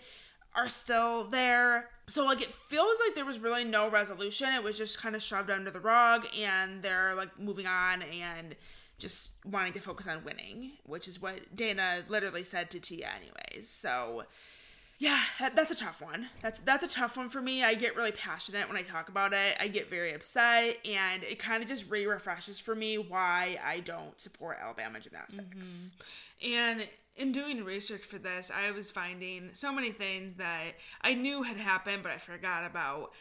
are 0.55 0.69
still 0.69 1.25
there. 1.25 1.91
So 2.07 2.25
like 2.25 2.41
it 2.41 2.53
feels 2.53 2.97
like 3.05 3.15
there 3.15 3.25
was 3.25 3.39
really 3.39 3.65
no 3.65 3.91
resolution. 3.91 4.49
It 4.55 4.63
was 4.63 4.79
just 4.79 4.99
kind 4.99 5.15
of 5.15 5.23
shoved 5.23 5.51
under 5.51 5.71
the 5.71 5.81
rug 5.81 6.27
and 6.37 6.83
they're 6.83 7.15
like 7.15 7.39
moving 7.39 7.67
on 7.67 8.03
and 8.03 8.57
just 8.99 9.45
wanting 9.45 9.75
to 9.75 9.81
focus 9.81 10.07
on 10.07 10.25
winning, 10.25 10.73
which 10.85 11.07
is 11.07 11.21
what 11.21 11.55
Dana 11.55 12.05
literally 12.09 12.45
said 12.45 12.71
to 12.71 12.81
Tia 12.81 13.11
anyways. 13.21 13.69
So 13.69 14.25
yeah, 14.99 15.21
that's 15.55 15.71
a 15.71 15.77
tough 15.77 16.01
one. 16.01 16.29
That's 16.41 16.61
that's 16.61 16.83
a 16.83 16.89
tough 16.89 17.17
one 17.17 17.29
for 17.29 17.43
me. 17.43 17.63
I 17.63 17.75
get 17.75 17.97
really 17.97 18.13
passionate 18.13 18.67
when 18.69 18.77
I 18.77 18.83
talk 18.83 19.09
about 19.09 19.33
it. 19.33 19.57
I 19.61 19.69
get 19.69 19.91
very 19.91 20.15
upset, 20.15 20.79
and 20.87 21.23
it 21.23 21.39
kind 21.39 21.63
of 21.63 21.69
just 21.69 21.91
re-refreshes 21.91 22.59
for 22.59 22.75
me 22.75 22.97
why 22.97 23.59
I 23.65 23.81
don't 23.81 24.19
support 24.21 24.59
Alabama 24.61 25.01
gymnastics. 25.01 25.95
Mm-hmm. 26.41 26.53
And 26.53 26.89
in 27.17 27.33
doing 27.33 27.65
research 27.65 28.03
for 28.03 28.19
this, 28.19 28.51
I 28.51 28.71
was 28.71 28.91
finding 28.91 29.51
so 29.53 29.73
many 29.73 29.91
things 29.91 30.35
that 30.35 30.75
I 31.03 31.15
knew 31.15 31.43
had 31.43 31.57
happened, 31.57 32.03
but 32.03 32.13
I 32.13 32.19
forgot 32.19 32.65
about. 32.65 33.13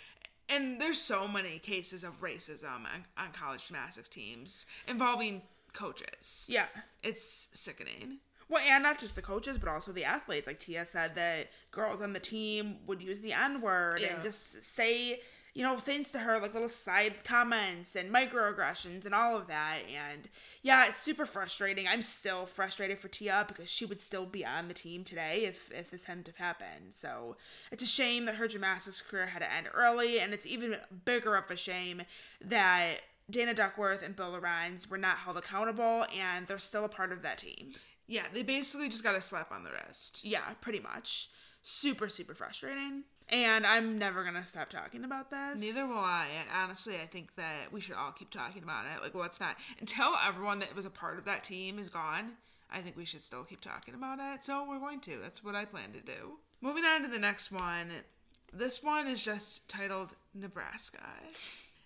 And 0.47 0.79
there's 0.79 1.01
so 1.01 1.27
many 1.27 1.59
cases 1.59 2.03
of 2.03 2.21
racism 2.21 2.65
on, 2.65 3.05
on 3.17 3.31
college 3.33 3.67
gymnastics 3.67 4.09
teams 4.09 4.65
involving 4.87 5.41
coaches. 5.73 6.47
Yeah, 6.49 6.67
it's 7.03 7.49
sickening. 7.53 8.19
Well, 8.47 8.63
and 8.67 8.83
not 8.83 8.99
just 8.99 9.15
the 9.15 9.21
coaches, 9.21 9.57
but 9.57 9.69
also 9.69 9.91
the 9.91 10.05
athletes. 10.05 10.47
Like 10.47 10.59
Tia 10.59 10.85
said 10.85 11.15
that 11.15 11.49
girls 11.71 12.01
on 12.01 12.13
the 12.13 12.19
team 12.19 12.77
would 12.85 13.01
use 13.01 13.21
the 13.21 13.33
N 13.33 13.61
word 13.61 14.01
yeah. 14.01 14.13
and 14.13 14.23
just 14.23 14.63
say, 14.63 15.19
you 15.55 15.63
know, 15.63 15.77
things 15.77 16.11
to 16.11 16.19
her, 16.19 16.39
like 16.39 16.53
little 16.53 16.69
side 16.69 17.23
comments 17.23 17.95
and 17.95 18.13
microaggressions 18.13 19.05
and 19.05 19.15
all 19.15 19.35
of 19.35 19.47
that. 19.47 19.79
And 19.91 20.29
yeah, 20.61 20.85
it's 20.85 20.99
super 20.99 21.25
frustrating. 21.25 21.87
I'm 21.87 22.03
still 22.03 22.45
frustrated 22.45 22.99
for 22.99 23.07
Tia 23.07 23.45
because 23.47 23.69
she 23.69 23.85
would 23.85 24.01
still 24.01 24.25
be 24.25 24.45
on 24.45 24.67
the 24.67 24.73
team 24.75 25.03
today 25.03 25.45
if, 25.45 25.71
if 25.71 25.89
this 25.89 26.03
hadn't 26.03 26.27
have 26.27 26.37
happened. 26.37 26.93
So 26.93 27.37
it's 27.71 27.83
a 27.83 27.87
shame 27.87 28.25
that 28.25 28.35
her 28.35 28.47
gymnastics 28.47 29.01
career 29.01 29.27
had 29.27 29.39
to 29.39 29.51
end 29.51 29.67
early. 29.73 30.19
And 30.19 30.33
it's 30.33 30.45
even 30.45 30.75
bigger 31.05 31.35
of 31.35 31.49
a 31.49 31.55
shame 31.55 32.03
that 32.41 32.97
Dana 33.31 33.55
Duckworth 33.55 34.03
and 34.03 34.15
Bill 34.15 34.31
Lorenz 34.31 34.89
were 34.89 34.99
not 34.99 35.17
held 35.17 35.37
accountable 35.37 36.05
and 36.15 36.45
they're 36.45 36.59
still 36.59 36.85
a 36.85 36.89
part 36.89 37.11
of 37.11 37.23
that 37.23 37.39
team. 37.39 37.71
Yeah, 38.07 38.23
they 38.33 38.43
basically 38.43 38.89
just 38.89 39.03
got 39.03 39.15
a 39.15 39.21
slap 39.21 39.51
on 39.51 39.63
the 39.63 39.71
wrist. 39.71 40.23
Yeah, 40.23 40.43
pretty 40.61 40.79
much. 40.79 41.29
Super, 41.61 42.09
super 42.09 42.35
frustrating. 42.35 43.03
And 43.29 43.65
I'm 43.65 43.97
never 43.97 44.23
gonna 44.23 44.45
stop 44.45 44.69
talking 44.69 45.03
about 45.03 45.31
this. 45.31 45.59
Neither 45.59 45.87
will 45.87 45.97
I. 45.97 46.27
And 46.39 46.47
honestly, 46.55 46.95
I 47.01 47.07
think 47.07 47.35
that 47.37 47.71
we 47.71 47.81
should 47.81 47.95
all 47.95 48.11
keep 48.11 48.29
talking 48.29 48.61
about 48.61 48.85
it. 48.85 49.01
Like, 49.01 49.15
what's 49.15 49.39
not 49.39 49.57
until 49.79 50.13
everyone 50.23 50.59
that 50.59 50.75
was 50.75 50.85
a 50.85 50.91
part 50.91 51.17
of 51.17 51.25
that 51.25 51.43
team 51.43 51.79
is 51.79 51.89
gone. 51.89 52.33
I 52.71 52.81
think 52.81 52.97
we 52.97 53.05
should 53.05 53.23
still 53.23 53.43
keep 53.43 53.61
talking 53.61 53.95
about 53.95 54.19
it. 54.19 54.43
So 54.43 54.67
we're 54.67 54.79
going 54.79 54.99
to. 55.01 55.17
That's 55.21 55.43
what 55.43 55.55
I 55.55 55.65
plan 55.65 55.91
to 55.93 56.01
do. 56.01 56.37
Moving 56.61 56.83
on 56.83 57.01
to 57.01 57.07
the 57.07 57.19
next 57.19 57.51
one. 57.51 57.89
This 58.53 58.83
one 58.83 59.07
is 59.07 59.21
just 59.21 59.69
titled 59.69 60.11
Nebraska 60.33 60.99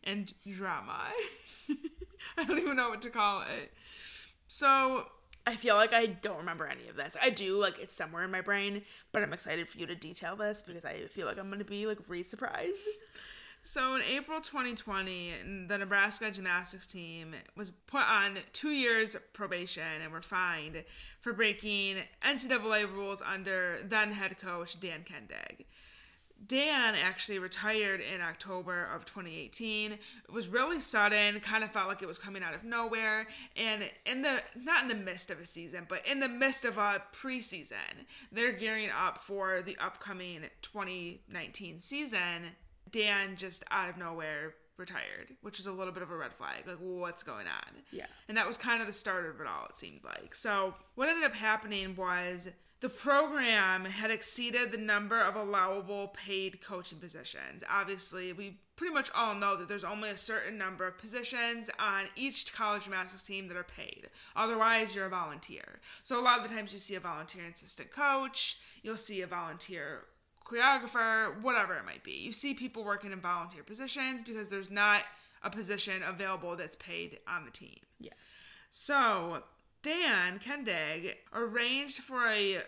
and 0.03 0.34
drama. 0.45 0.99
I 2.38 2.43
don't 2.43 2.59
even 2.59 2.76
know 2.76 2.89
what 2.89 3.01
to 3.03 3.09
call 3.09 3.41
it. 3.41 3.72
So 4.47 5.07
I 5.49 5.55
feel 5.55 5.75
like 5.75 5.93
I 5.93 6.05
don't 6.05 6.37
remember 6.37 6.67
any 6.67 6.87
of 6.87 6.95
this. 6.95 7.17
I 7.21 7.31
do, 7.31 7.59
like 7.59 7.79
it's 7.79 7.95
somewhere 7.95 8.23
in 8.23 8.31
my 8.31 8.41
brain, 8.41 8.83
but 9.11 9.23
I'm 9.23 9.33
excited 9.33 9.67
for 9.67 9.79
you 9.79 9.87
to 9.87 9.95
detail 9.95 10.35
this 10.35 10.61
because 10.61 10.85
I 10.85 11.07
feel 11.07 11.25
like 11.25 11.39
I'm 11.39 11.49
gonna 11.49 11.63
be 11.63 11.87
like 11.87 11.97
re 12.07 12.21
surprised. 12.21 12.85
So 13.63 13.95
in 13.95 14.01
April 14.09 14.41
2020, 14.41 15.65
the 15.67 15.77
Nebraska 15.77 16.31
gymnastics 16.31 16.87
team 16.87 17.33
was 17.55 17.71
put 17.71 18.01
on 18.01 18.39
two 18.53 18.69
years 18.69 19.15
probation 19.33 19.83
and 20.01 20.11
were 20.11 20.21
fined 20.21 20.83
for 21.19 21.33
breaking 21.33 21.97
NCAA 22.21 22.91
rules 22.91 23.21
under 23.21 23.79
then 23.83 24.11
head 24.11 24.37
coach 24.39 24.79
Dan 24.79 25.03
Kendig. 25.03 25.65
Dan 26.47 26.95
actually 26.95 27.39
retired 27.39 28.01
in 28.01 28.21
October 28.21 28.89
of 28.93 29.05
2018. 29.05 29.91
It 29.91 29.99
was 30.31 30.47
really 30.47 30.79
sudden, 30.79 31.39
kind 31.41 31.63
of 31.63 31.71
felt 31.71 31.87
like 31.87 32.01
it 32.01 32.07
was 32.07 32.17
coming 32.17 32.43
out 32.43 32.53
of 32.53 32.63
nowhere. 32.63 33.27
And 33.55 33.89
in 34.05 34.21
the, 34.21 34.41
not 34.55 34.83
in 34.83 34.89
the 34.89 34.95
midst 34.95 35.31
of 35.31 35.39
a 35.39 35.45
season, 35.45 35.85
but 35.89 36.05
in 36.07 36.19
the 36.19 36.29
midst 36.29 36.65
of 36.65 36.77
a 36.77 37.01
preseason, 37.13 38.05
they're 38.31 38.53
gearing 38.53 38.89
up 38.89 39.17
for 39.17 39.61
the 39.61 39.77
upcoming 39.79 40.41
2019 40.61 41.79
season. 41.79 42.55
Dan 42.91 43.35
just 43.35 43.63
out 43.69 43.89
of 43.89 43.97
nowhere 43.97 44.55
retired, 44.79 45.35
which 45.41 45.57
was 45.57 45.67
a 45.67 45.71
little 45.71 45.93
bit 45.93 46.01
of 46.01 46.09
a 46.09 46.15
red 46.15 46.33
flag. 46.33 46.65
Like, 46.65 46.77
what's 46.77 47.21
going 47.21 47.47
on? 47.47 47.83
Yeah. 47.91 48.05
And 48.27 48.37
that 48.37 48.47
was 48.47 48.57
kind 48.57 48.81
of 48.81 48.87
the 48.87 48.93
start 48.93 49.25
of 49.25 49.39
it 49.39 49.45
all, 49.45 49.65
it 49.69 49.77
seemed 49.77 50.03
like. 50.03 50.33
So, 50.33 50.73
what 50.95 51.09
ended 51.09 51.25
up 51.25 51.35
happening 51.35 51.95
was 51.95 52.49
the 52.82 52.89
program 52.89 53.84
had 53.86 54.09
exceeded 54.09 54.71
the 54.71 54.77
number 54.77 55.19
of 55.19 55.36
allowable 55.36 56.09
paid 56.09 56.61
coaching 56.61 56.97
positions. 56.97 57.63
Obviously, 57.69 58.32
we 58.32 58.57
pretty 58.77 58.93
much 58.93 59.11
all 59.13 59.36
know 59.36 59.57
that 59.57 59.67
there's 59.67 59.84
only 59.84 60.09
a 60.09 60.17
certain 60.17 60.57
number 60.57 60.88
of 60.88 60.97
positions 60.97 61.69
on 61.77 62.05
each 62.15 62.53
college 62.53 62.84
gymnastics 62.84 63.23
team 63.23 63.49
that 63.49 63.57
are 63.57 63.63
paid. 63.63 64.07
Otherwise, 64.36 64.95
you're 64.95 65.07
a 65.07 65.09
volunteer. 65.09 65.80
So, 66.03 66.17
a 66.19 66.23
lot 66.23 66.39
of 66.39 66.47
the 66.47 66.55
times 66.55 66.71
you 66.71 66.80
see 66.80 66.95
a 66.95 67.01
volunteer 67.01 67.43
assistant 67.53 67.91
coach, 67.91 68.59
you'll 68.82 68.95
see 68.95 69.21
a 69.21 69.27
volunteer 69.27 70.05
choreographer, 70.45 71.41
whatever 71.41 71.75
it 71.75 71.86
might 71.86 72.03
be. 72.03 72.13
You 72.13 72.32
see 72.32 72.53
people 72.53 72.86
working 72.86 73.11
in 73.11 73.19
volunteer 73.19 73.63
positions 73.63 74.21
because 74.23 74.47
there's 74.47 74.71
not 74.71 75.01
a 75.43 75.49
position 75.49 76.01
available 76.01 76.55
that's 76.55 76.77
paid 76.77 77.19
on 77.27 77.43
the 77.43 77.51
team. 77.51 77.80
Yes. 77.99 78.13
So, 78.71 79.43
Dan 79.82 80.39
Kendig 80.39 81.15
arranged 81.34 81.99
for 81.99 82.27
a 82.27 82.63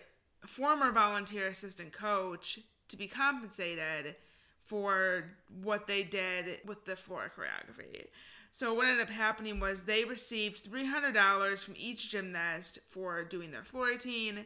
former 0.46 0.90
volunteer 0.92 1.46
assistant 1.46 1.92
coach 1.92 2.58
to 2.88 2.96
be 2.96 3.06
compensated 3.06 4.16
for 4.64 5.24
what 5.62 5.86
they 5.86 6.02
did 6.02 6.60
with 6.64 6.84
the 6.84 6.96
floor 6.96 7.30
choreography. 7.36 8.06
So 8.50 8.74
what 8.74 8.86
ended 8.86 9.06
up 9.06 9.12
happening 9.12 9.60
was 9.60 9.84
they 9.84 10.04
received 10.04 10.70
$300 10.70 11.58
from 11.58 11.74
each 11.76 12.10
gymnast 12.10 12.78
for 12.88 13.24
doing 13.24 13.50
their 13.50 13.62
floor 13.62 13.86
routine 13.86 14.44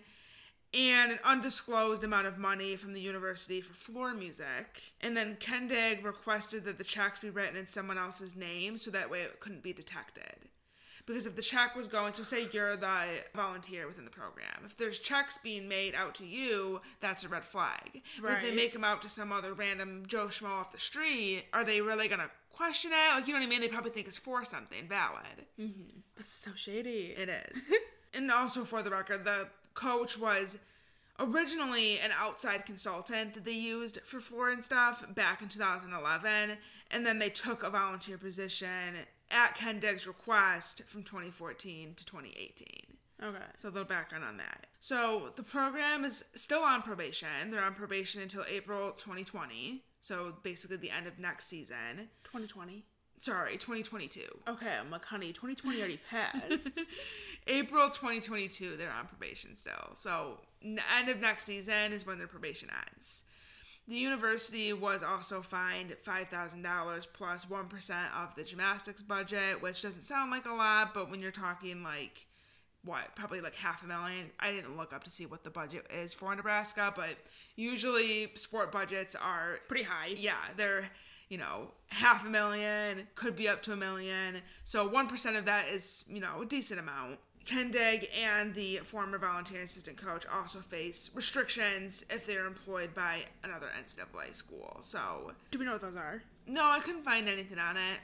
and 0.74 1.12
an 1.12 1.18
undisclosed 1.24 2.04
amount 2.04 2.26
of 2.26 2.38
money 2.38 2.76
from 2.76 2.92
the 2.92 3.00
university 3.00 3.60
for 3.60 3.74
floor 3.74 4.14
music. 4.14 4.82
And 5.00 5.16
then 5.16 5.36
Kendig 5.36 6.04
requested 6.04 6.64
that 6.64 6.78
the 6.78 6.84
checks 6.84 7.20
be 7.20 7.30
written 7.30 7.56
in 7.56 7.66
someone 7.66 7.98
else's 7.98 8.36
name 8.36 8.78
so 8.78 8.90
that 8.90 9.10
way 9.10 9.22
it 9.22 9.40
couldn't 9.40 9.62
be 9.62 9.72
detected 9.72 10.48
because 11.06 11.26
if 11.26 11.36
the 11.36 11.42
check 11.42 11.76
was 11.76 11.88
going 11.88 12.12
to 12.14 12.24
say 12.24 12.48
you're 12.52 12.76
the 12.76 13.04
volunteer 13.34 13.86
within 13.86 14.04
the 14.04 14.10
program. 14.10 14.64
If 14.64 14.76
there's 14.76 14.98
checks 14.98 15.38
being 15.38 15.68
made 15.68 15.94
out 15.94 16.14
to 16.16 16.26
you 16.26 16.80
that's 17.00 17.24
a 17.24 17.28
red 17.28 17.44
flag. 17.44 18.02
Right. 18.20 18.34
if 18.34 18.42
they 18.42 18.54
make 18.54 18.72
them 18.72 18.84
out 18.84 19.02
to 19.02 19.08
some 19.08 19.32
other 19.32 19.54
random 19.54 20.04
joe 20.06 20.26
schmo 20.26 20.50
off 20.50 20.72
the 20.72 20.78
street 20.78 21.44
are 21.52 21.64
they 21.64 21.80
really 21.80 22.08
gonna 22.08 22.30
question 22.52 22.90
it? 22.92 23.14
Like 23.14 23.26
you 23.26 23.34
know 23.34 23.40
what 23.40 23.46
i 23.46 23.48
mean? 23.48 23.60
They 23.60 23.68
probably 23.68 23.90
think 23.90 24.08
it's 24.08 24.18
for 24.18 24.44
something 24.44 24.88
valid. 24.88 25.46
Mm-hmm. 25.60 25.98
this 26.16 26.26
is 26.26 26.32
so 26.32 26.50
shady. 26.54 27.14
It 27.16 27.28
is. 27.28 27.70
And 28.14 28.30
also 28.30 28.64
for 28.64 28.82
the 28.82 28.88
record 28.90 29.24
the 29.24 29.48
coach 29.74 30.18
was 30.18 30.58
originally 31.18 31.98
an 31.98 32.10
outside 32.18 32.64
consultant 32.64 33.34
that 33.34 33.44
they 33.44 33.52
used 33.52 34.00
for 34.04 34.20
floor 34.20 34.50
and 34.50 34.64
stuff 34.64 35.04
back 35.14 35.42
in 35.42 35.48
2011 35.48 36.56
and 36.90 37.06
then 37.06 37.18
they 37.18 37.28
took 37.30 37.62
a 37.62 37.70
volunteer 37.70 38.18
position 38.18 38.96
at 39.30 39.56
Kendig's 39.56 40.06
request 40.06 40.82
from 40.88 41.02
2014 41.02 41.94
to 41.96 42.06
2018. 42.06 42.66
Okay. 43.22 43.38
So 43.56 43.68
a 43.68 43.70
little 43.70 43.88
background 43.88 44.24
on 44.24 44.36
that. 44.36 44.66
So 44.80 45.30
the 45.36 45.42
program 45.42 46.04
is 46.04 46.24
still 46.34 46.62
on 46.62 46.82
probation. 46.82 47.50
They're 47.50 47.62
on 47.62 47.74
probation 47.74 48.22
until 48.22 48.44
April 48.48 48.92
2020. 48.92 49.82
So 50.00 50.34
basically 50.42 50.76
the 50.76 50.90
end 50.90 51.06
of 51.06 51.18
next 51.18 51.46
season. 51.46 52.10
2020. 52.24 52.84
Sorry, 53.18 53.52
2022. 53.52 54.20
Okay, 54.46 54.76
I'm 54.78 54.90
like, 54.90 55.06
honey, 55.06 55.32
2020 55.32 55.78
already 55.78 56.00
passed. 56.10 56.80
April 57.46 57.88
2022, 57.88 58.76
they're 58.76 58.92
on 58.92 59.06
probation 59.06 59.54
still. 59.54 59.90
So 59.94 60.38
end 60.62 61.08
of 61.08 61.20
next 61.20 61.44
season 61.44 61.92
is 61.92 62.04
when 62.06 62.18
their 62.18 62.26
probation 62.26 62.68
ends. 62.92 63.24
The 63.88 63.94
university 63.94 64.72
was 64.72 65.02
also 65.02 65.42
fined 65.42 65.96
$5,000 66.04 67.06
plus 67.12 67.48
1 67.48 67.68
of 68.20 68.34
the 68.34 68.42
gymnastics 68.42 69.02
budget, 69.02 69.62
which 69.62 69.82
doesn't 69.82 70.02
sound 70.02 70.30
like 70.30 70.46
a 70.46 70.52
lot, 70.52 70.92
but 70.92 71.10
when 71.10 71.20
you're 71.20 71.30
talking 71.30 71.82
like, 71.84 72.26
what, 72.84 73.14
probably 73.14 73.40
like 73.40 73.54
half 73.54 73.82
a 73.82 73.86
million. 73.86 74.30
I 74.40 74.52
didn't 74.52 74.76
look 74.76 74.92
up 74.92 75.04
to 75.04 75.10
see 75.10 75.26
what 75.26 75.44
the 75.44 75.50
budget 75.50 75.86
is 75.90 76.14
for 76.14 76.34
Nebraska, 76.34 76.92
but 76.94 77.16
usually 77.56 78.30
sport 78.34 78.72
budgets 78.72 79.14
are 79.14 79.58
pretty 79.68 79.84
high. 79.84 80.14
Yeah, 80.16 80.36
they're 80.56 80.84
you 81.28 81.38
know, 81.38 81.68
half 81.88 82.24
a 82.26 82.30
million, 82.30 83.06
could 83.14 83.34
be 83.34 83.48
up 83.48 83.62
to 83.64 83.72
a 83.72 83.76
million. 83.76 84.36
So 84.64 84.88
1% 84.88 85.36
of 85.36 85.44
that 85.46 85.68
is, 85.68 86.04
you 86.08 86.20
know, 86.20 86.42
a 86.42 86.46
decent 86.46 86.78
amount. 86.78 87.18
Kendig 87.46 88.08
and 88.20 88.54
the 88.54 88.78
former 88.78 89.18
volunteer 89.18 89.62
assistant 89.62 89.96
coach 89.96 90.26
also 90.32 90.58
face 90.58 91.10
restrictions 91.14 92.04
if 92.10 92.26
they're 92.26 92.46
employed 92.46 92.94
by 92.94 93.20
another 93.44 93.68
NCAA 93.80 94.34
school. 94.34 94.78
So, 94.82 95.32
Do 95.50 95.58
we 95.58 95.64
know 95.64 95.72
what 95.72 95.80
those 95.80 95.96
are? 95.96 96.22
no, 96.46 96.64
I 96.66 96.80
couldn't 96.80 97.02
find 97.04 97.28
anything 97.28 97.58
on 97.58 97.76
it, 97.76 97.98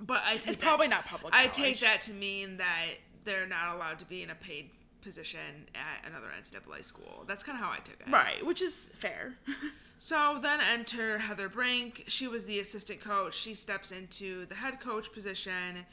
but 0.00 0.22
I 0.24 0.36
take 0.36 0.48
It's 0.48 0.56
probably 0.56 0.88
not 0.88 1.04
public 1.06 1.34
I 1.34 1.46
take 1.48 1.80
that 1.80 2.00
to 2.02 2.12
mean 2.12 2.56
that 2.58 2.86
they're 3.24 3.46
not 3.46 3.74
allowed 3.74 3.98
to 4.00 4.04
be 4.04 4.22
in 4.22 4.30
a 4.30 4.34
paid 4.34 4.70
position 5.00 5.66
at 5.74 6.08
another 6.08 6.26
NCAA 6.40 6.84
school. 6.84 7.24
That's 7.26 7.42
kind 7.42 7.56
of 7.58 7.64
how 7.64 7.70
I 7.72 7.78
took 7.78 8.00
it. 8.00 8.10
Right, 8.10 8.44
which 8.44 8.62
is 8.62 8.92
fair. 8.96 9.34
So 10.00 10.38
then 10.40 10.60
enter 10.60 11.18
Heather 11.18 11.48
Brink. 11.48 12.04
She 12.06 12.28
was 12.28 12.44
the 12.44 12.60
assistant 12.60 13.00
coach. 13.00 13.34
She 13.34 13.54
steps 13.54 13.90
into 13.90 14.46
the 14.46 14.54
head 14.54 14.78
coach 14.78 15.12
position, 15.12 15.84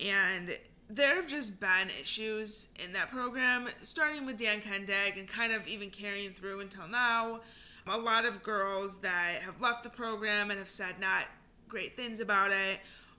and 0.00 0.58
there 0.94 1.16
have 1.16 1.26
just 1.26 1.58
been 1.58 1.88
issues 2.00 2.68
in 2.84 2.92
that 2.92 3.10
program, 3.10 3.66
starting 3.82 4.26
with 4.26 4.36
Dan 4.36 4.60
Kendig 4.60 5.18
and 5.18 5.26
kind 5.26 5.52
of 5.52 5.66
even 5.66 5.88
carrying 5.88 6.32
through 6.32 6.60
until 6.60 6.86
now. 6.86 7.40
A 7.86 7.96
lot 7.96 8.26
of 8.26 8.42
girls 8.42 9.00
that 9.00 9.36
have 9.42 9.60
left 9.60 9.82
the 9.84 9.88
program 9.88 10.50
and 10.50 10.58
have 10.58 10.68
said 10.68 11.00
not 11.00 11.24
great 11.66 11.96
things 11.96 12.20
about 12.20 12.50
it. 12.50 12.78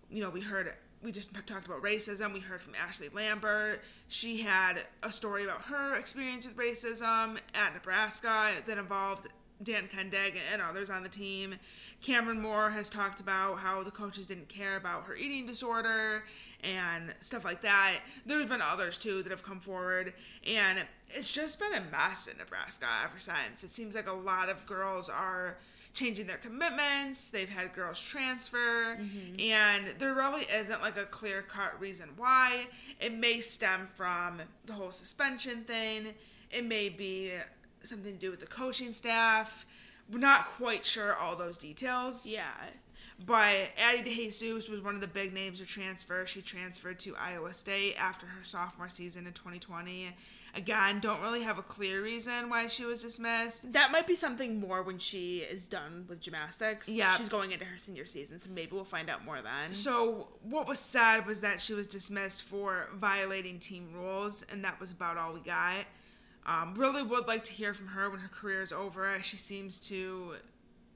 You 0.10 0.22
know, 0.22 0.30
we 0.30 0.40
heard 0.40 0.72
we 1.02 1.12
just 1.12 1.34
talked 1.48 1.66
about 1.66 1.82
racism. 1.82 2.32
We 2.34 2.40
heard 2.40 2.62
from 2.62 2.74
Ashley 2.76 3.10
Lambert. 3.10 3.82
She 4.08 4.38
had 4.38 4.84
a 5.02 5.12
story 5.12 5.44
about 5.44 5.64
her 5.64 5.96
experience 5.96 6.46
with 6.46 6.56
racism 6.56 7.40
at 7.56 7.74
Nebraska 7.74 8.52
that 8.68 8.78
involved 8.78 9.28
Dan 9.64 9.88
Kendig 9.88 10.36
and 10.52 10.62
others 10.62 10.90
on 10.90 11.04
the 11.04 11.10
team. 11.10 11.56
Cameron 12.02 12.42
Moore 12.42 12.70
has 12.70 12.90
talked 12.90 13.20
about 13.20 13.60
how 13.60 13.84
the 13.84 13.92
coaches 13.92 14.26
didn't 14.26 14.50
care 14.50 14.78
about 14.78 15.06
her 15.06 15.16
eating 15.16 15.46
disorder 15.46 16.24
and 16.64 17.14
stuff 17.20 17.44
like 17.44 17.62
that. 17.62 17.96
There's 18.26 18.46
been 18.46 18.62
others 18.62 18.98
too 18.98 19.24
that 19.24 19.32
have 19.32 19.44
come 19.44 19.60
forward, 19.60 20.14
and 20.48 20.80
it's 21.10 21.32
just 21.32 21.60
been 21.60 21.74
a 21.74 21.82
mess 21.92 22.28
in 22.28 22.38
Nebraska 22.38 22.86
ever 23.04 23.20
since. 23.20 23.64
It 23.64 23.72
seems 23.72 23.96
like 23.96 24.08
a 24.08 24.14
lot 24.14 24.50
of 24.50 24.66
girls 24.66 25.10
are 25.10 25.58
changing 25.94 26.26
their 26.28 26.38
commitments. 26.38 27.30
They've 27.30 27.50
had 27.50 27.74
girls 27.74 28.02
transfer, 28.02 28.96
mm-hmm. 28.96 29.40
and 29.40 29.86
there 30.00 30.14
really 30.14 30.44
isn't 30.54 30.82
like 30.82 30.98
a 30.98 31.06
clear 31.06 31.44
cut 31.44 31.80
reason 31.80 32.10
why. 32.18 32.68
It 33.00 33.14
may 33.14 33.42
stem 33.42 33.90
from 33.94 34.42
the 34.66 34.74
whole 34.74 34.92
suspension 34.92 35.64
thing. 35.64 36.14
It 36.52 36.66
may 36.66 36.90
be 36.90 37.32
something 37.84 38.14
to 38.14 38.20
do 38.20 38.32
with 38.32 38.40
the 38.40 38.48
coaching 38.48 38.94
staff. 38.94 39.66
We're 40.12 40.20
not 40.20 40.48
quite 40.48 40.86
sure 40.86 41.16
all 41.16 41.36
those 41.36 41.58
details. 41.58 42.28
yeah. 42.28 42.52
But 43.26 43.56
Addie 43.78 44.10
DeJesus 44.10 44.70
was 44.70 44.82
one 44.82 44.96
of 44.96 45.02
the 45.02 45.08
big 45.08 45.34
names 45.34 45.60
to 45.60 45.66
transfer. 45.66 46.26
She 46.26 46.42
transferred 46.42 47.00
to 47.02 47.16
Iowa 47.16 47.54
State 47.54 47.96
after 47.98 48.26
her 48.26 48.44
sophomore 48.44 48.90
season 48.90 49.28
in 49.28 49.34
2020. 49.34 50.10
Again, 50.56 51.00
don't 51.00 51.22
really 51.22 51.42
have 51.42 51.58
a 51.58 51.64
clear 51.64 52.04
reason 52.04 52.48
why 52.48 52.68
she 52.68 52.86
was 52.86 53.02
dismissed. 53.02 53.74
That 53.74 53.92
might 53.92 54.06
be 54.06 54.16
something 54.16 54.60
more 54.60 54.84
when 54.84 55.00
she 55.00 55.40
is 55.40 55.66
done 55.66 56.06
with 56.08 56.22
gymnastics. 56.22 56.88
Yeah. 56.88 57.16
She's 57.18 57.30
going 57.30 57.52
into 57.52 57.66
her 57.66 57.78
senior 57.78 58.06
season, 58.06 58.40
so 58.40 58.52
maybe 58.52 58.72
we'll 58.74 58.84
find 58.84 59.10
out 59.10 59.26
more 59.26 59.42
then. 59.42 59.74
So, 59.74 60.28
what 60.44 60.68
was 60.68 60.80
said 60.80 61.26
was 61.26 61.42
that 61.42 61.60
she 61.60 61.74
was 61.74 61.88
dismissed 61.88 62.44
for 62.44 62.90
violating 62.94 63.58
team 63.58 63.90
rules, 63.96 64.44
and 64.52 64.64
that 64.64 64.80
was 64.80 64.92
about 64.92 65.18
all 65.18 65.34
we 65.34 65.40
got. 65.40 65.86
Um, 66.46 66.76
really 66.76 67.02
would 67.02 67.26
like 67.26 67.44
to 67.46 67.52
hear 67.52 67.74
from 67.74 67.88
her 67.88 68.10
when 68.10 68.20
her 68.20 68.28
career 68.28 68.62
is 68.62 68.72
over. 68.72 69.18
She 69.24 69.38
seems 69.38 69.80
to 69.88 70.36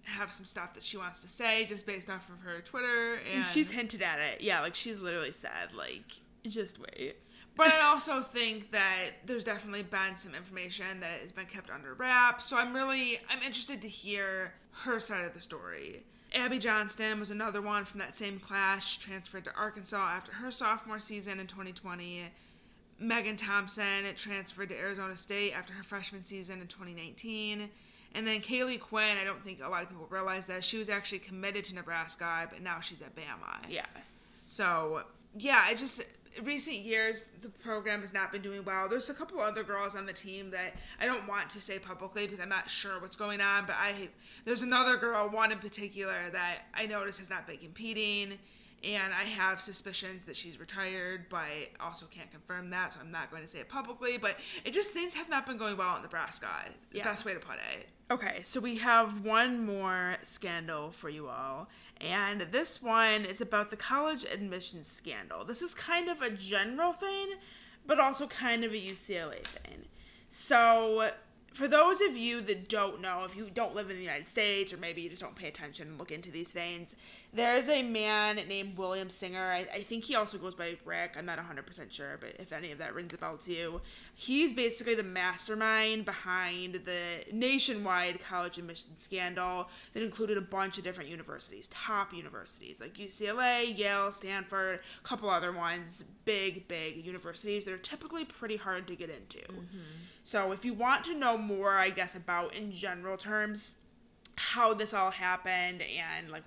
have 0.08 0.32
some 0.32 0.46
stuff 0.46 0.74
that 0.74 0.84
she 0.84 0.98
wants 0.98 1.20
to 1.22 1.28
say 1.28 1.66
just 1.66 1.86
based 1.86 2.10
off 2.10 2.30
of 2.30 2.40
her 2.40 2.62
Twitter. 2.62 3.20
And 3.34 3.46
She's 3.46 3.72
hinted 3.72 4.02
at 4.02 4.20
it. 4.20 4.42
Yeah, 4.42 4.62
like 4.62 4.76
she's 4.76 5.02
literally 5.02 5.32
said, 5.32 5.74
like, 5.76 6.22
just 6.48 6.80
wait. 6.80 7.18
But 7.56 7.68
I 7.74 7.82
also 7.82 8.22
think 8.22 8.72
that 8.72 9.10
there's 9.26 9.44
definitely 9.44 9.82
been 9.82 10.16
some 10.16 10.36
information 10.36 11.00
that 11.00 11.22
has 11.22 11.32
been 11.32 11.48
kept 11.48 11.72
under 11.72 11.94
wraps. 11.96 12.46
So 12.46 12.58
I'm 12.58 12.74
really 12.74 13.20
I'm 13.30 13.40
interested 13.40 13.82
to 13.82 13.88
hear 13.88 14.54
her 14.84 15.00
side 15.00 15.26
of 15.26 15.34
the 15.34 15.40
story. 15.40 16.04
Abby 16.36 16.60
Johnston 16.60 17.20
was 17.20 17.32
another 17.32 17.62
one 17.62 17.86
from 17.86 18.00
that 18.00 18.16
same 18.16 18.40
class. 18.40 18.86
She 18.86 19.00
transferred 19.02 19.46
to 19.46 19.56
Arkansas 19.56 19.98
after 19.98 20.34
her 20.34 20.52
sophomore 20.52 21.00
season 21.00 21.40
in 21.40 21.48
2020. 21.48 22.26
Megan 23.00 23.36
Thompson 23.38 24.04
transferred 24.16 24.70
to 24.70 24.78
Arizona 24.78 25.16
State 25.16 25.54
after 25.54 25.74
her 25.74 25.84
freshman 25.84 26.24
season 26.24 26.62
in 26.62 26.68
2019. 26.68 27.70
And 28.16 28.26
then 28.26 28.42
Kaylee 28.42 28.80
Quinn, 28.80 29.18
I 29.22 29.24
don't 29.24 29.44
think 29.44 29.62
a 29.64 29.70
lot 29.70 29.84
of 29.84 29.90
people 29.90 30.08
realize 30.10 30.48
that 30.48 30.64
she 30.64 30.78
was 30.78 30.90
actually 30.90 31.20
committed 31.20 31.66
to 31.66 31.76
Nebraska, 31.76 32.48
but 32.50 32.62
now 32.62 32.80
she's 32.80 33.02
at 33.02 33.16
Bama. 33.16 33.58
Yeah. 33.70 33.86
So 34.46 35.04
yeah, 35.38 35.64
I 35.66 35.76
just 35.76 36.02
recent 36.44 36.78
years 36.78 37.26
the 37.42 37.50
program 37.50 38.02
has 38.02 38.14
not 38.14 38.32
been 38.32 38.42
doing 38.42 38.64
well. 38.64 38.88
There's 38.88 39.10
a 39.10 39.14
couple 39.14 39.40
other 39.40 39.64
girls 39.64 39.96
on 39.96 40.06
the 40.06 40.14
team 40.14 40.52
that 40.52 40.76
I 41.00 41.06
don't 41.06 41.28
want 41.28 41.50
to 41.52 41.62
say 41.62 41.80
publicly 41.80 42.26
because 42.26 42.40
I'm 42.40 42.50
not 42.50 42.70
sure 42.70 43.00
what's 43.00 43.18
going 43.18 43.42
on. 43.42 43.66
But 43.66 43.76
I 43.80 44.10
there's 44.46 44.62
another 44.62 44.98
girl, 44.98 45.30
one 45.30 45.52
in 45.52 45.60
particular, 45.60 46.30
that 46.32 46.60
I 46.74 46.86
noticed 46.86 47.20
has 47.20 47.30
not 47.30 47.48
been 47.48 47.58
competing. 47.58 48.38
And 48.84 49.12
I 49.14 49.24
have 49.24 49.60
suspicions 49.60 50.26
that 50.26 50.36
she's 50.36 50.60
retired, 50.60 51.26
but 51.30 51.38
I 51.38 51.70
also 51.80 52.06
can't 52.06 52.30
confirm 52.30 52.70
that, 52.70 52.94
so 52.94 53.00
I'm 53.02 53.12
not 53.12 53.32
going 53.32 53.42
to 53.42 53.48
say 53.48 53.60
it 53.60 53.70
publicly. 53.70 54.18
But 54.18 54.38
it 54.64 54.72
just 54.72 54.92
things 54.92 55.16
have 55.16 55.30
not 55.30 55.46
been 55.48 55.58
going 55.58 55.78
well 55.78 55.96
in 55.96 56.04
Nebraska. 56.04 56.48
The 56.92 57.00
Yeah. 57.00 57.04
best 57.04 57.26
way 57.26 57.34
to 57.34 57.40
put 57.40 57.56
it. 57.56 57.88
Okay, 58.10 58.42
so 58.44 58.60
we 58.62 58.78
have 58.78 59.22
one 59.26 59.66
more 59.66 60.18
scandal 60.22 60.92
for 60.92 61.10
you 61.10 61.28
all, 61.28 61.70
and 62.00 62.40
this 62.52 62.82
one 62.82 63.26
is 63.26 63.42
about 63.42 63.70
the 63.70 63.76
college 63.76 64.24
admissions 64.24 64.88
scandal. 64.88 65.44
This 65.44 65.62
is 65.62 65.74
kind 65.74 66.08
of 66.08 66.22
a 66.22 66.30
general 66.30 66.94
thing, 66.94 67.34
but 67.86 68.00
also 68.00 68.26
kind 68.28 68.64
of 68.64 68.72
a 68.72 68.78
UCLA 68.78 69.44
thing. 69.44 69.86
So, 70.30 71.12
for 71.54 71.68
those 71.68 72.00
of 72.02 72.16
you 72.16 72.40
that 72.42 72.70
don't 72.70 73.02
know, 73.02 73.24
if 73.26 73.36
you 73.36 73.50
don't 73.54 73.74
live 73.76 73.90
in 73.90 73.96
the 73.98 74.04
United 74.04 74.28
States, 74.28 74.72
or 74.72 74.78
maybe 74.78 75.02
you 75.02 75.10
just 75.10 75.22
don't 75.22 75.36
pay 75.36 75.48
attention 75.48 75.88
and 75.88 75.98
look 75.98 76.12
into 76.12 76.30
these 76.32 76.52
things, 76.52 76.96
there's 77.38 77.70
a 77.70 77.84
man 77.84 78.36
named 78.48 78.78
William 78.78 79.10
Singer. 79.12 79.52
I, 79.52 79.68
I 79.72 79.84
think 79.84 80.04
he 80.04 80.16
also 80.16 80.40
goes 80.40 80.56
by 80.56 80.76
Rick. 80.84 81.14
I'm 81.18 81.26
not 81.26 81.38
100% 81.38 81.92
sure, 81.92 82.18
but 82.20 82.34
if 82.40 82.52
any 82.52 82.72
of 82.72 82.80
that 82.80 82.96
rings 82.96 83.14
a 83.14 83.18
bell 83.18 83.38
to 83.38 83.54
you, 83.54 83.82
he's 84.16 84.54
basically 84.54 84.96
the 84.96 85.04
mastermind 85.04 86.04
behind 86.04 86.82
the 86.86 87.24
nationwide 87.32 88.20
college 88.22 88.58
admission 88.58 88.98
scandal 88.98 89.70
that 89.94 90.02
included 90.02 90.38
a 90.38 90.42
bunch 90.42 90.80
of 90.80 90.84
different 90.84 91.12
universities, 91.12 91.68
top 91.68 92.12
universities 92.12 92.82
like 92.82 92.96
UCLA, 92.96 93.78
Yale, 93.78 94.12
Stanford, 94.12 94.80
a 94.80 95.08
couple 95.08 95.30
other 95.30 95.52
ones, 95.52 96.06
big, 96.26 96.68
big 96.68 97.06
universities 97.06 97.66
that 97.66 97.74
are 97.74 97.78
typically 97.78 98.26
pretty 98.26 98.58
hard 98.58 98.88
to 98.88 98.96
get 98.96 99.12
into. 99.12 99.40
Mm-hmm. 99.40 99.78
So, 100.24 100.52
if 100.52 100.66
you 100.66 100.74
want 100.74 101.06
to 101.06 101.16
know 101.16 101.38
more, 101.38 101.78
I 101.78 101.92
guess, 101.92 102.16
about 102.16 102.54
in 102.54 102.72
general 102.72 103.16
terms 103.16 103.76
how 104.36 104.74
this 104.74 104.94
all 104.94 105.12
happened 105.12 105.82
and 105.82 106.30
like 106.30 106.44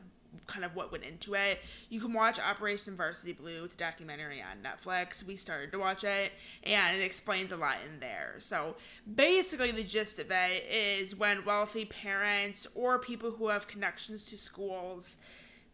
kind 0.50 0.64
of 0.64 0.74
what 0.74 0.92
went 0.92 1.04
into 1.04 1.34
it, 1.34 1.60
you 1.88 2.00
can 2.00 2.12
watch 2.12 2.38
Operation 2.38 2.96
Varsity 2.96 3.32
Blue. 3.32 3.64
It's 3.64 3.74
a 3.74 3.78
documentary 3.78 4.42
on 4.42 4.62
Netflix. 4.62 5.24
We 5.24 5.36
started 5.36 5.72
to 5.72 5.78
watch 5.78 6.04
it 6.04 6.32
and 6.64 6.96
it 6.96 7.02
explains 7.02 7.52
a 7.52 7.56
lot 7.56 7.76
in 7.86 8.00
there. 8.00 8.34
So 8.38 8.76
basically, 9.14 9.70
the 9.70 9.84
gist 9.84 10.18
of 10.18 10.30
it 10.30 10.64
is 10.70 11.16
when 11.16 11.44
wealthy 11.44 11.84
parents 11.84 12.66
or 12.74 12.98
people 12.98 13.30
who 13.30 13.48
have 13.48 13.68
connections 13.68 14.26
to 14.26 14.38
schools 14.38 15.18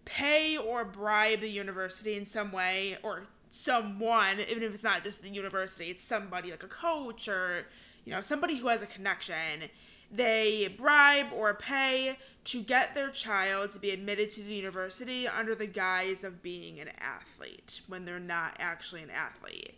pay 0.04 0.56
or 0.56 0.84
bribe 0.84 1.40
the 1.40 1.48
university 1.48 2.16
in 2.16 2.24
some 2.24 2.52
way 2.52 2.96
or 3.02 3.26
someone, 3.50 4.38
even 4.40 4.62
if 4.62 4.74
it's 4.74 4.84
not 4.84 5.02
just 5.02 5.22
the 5.22 5.28
university, 5.28 5.90
it's 5.90 6.04
somebody 6.04 6.50
like 6.50 6.62
a 6.62 6.68
coach 6.68 7.28
or 7.28 7.66
you 8.04 8.12
know 8.12 8.20
somebody 8.20 8.56
who 8.56 8.68
has 8.68 8.82
a 8.82 8.86
connection. 8.86 9.64
They 10.10 10.68
bribe 10.78 11.26
or 11.34 11.52
pay 11.54 12.18
to 12.44 12.62
get 12.62 12.94
their 12.94 13.10
child 13.10 13.72
to 13.72 13.78
be 13.78 13.90
admitted 13.90 14.30
to 14.32 14.42
the 14.42 14.54
university 14.54 15.26
under 15.26 15.54
the 15.54 15.66
guise 15.66 16.22
of 16.22 16.42
being 16.42 16.78
an 16.78 16.90
athlete 16.98 17.80
when 17.88 18.04
they're 18.04 18.20
not 18.20 18.54
actually 18.58 19.02
an 19.02 19.10
athlete. 19.10 19.74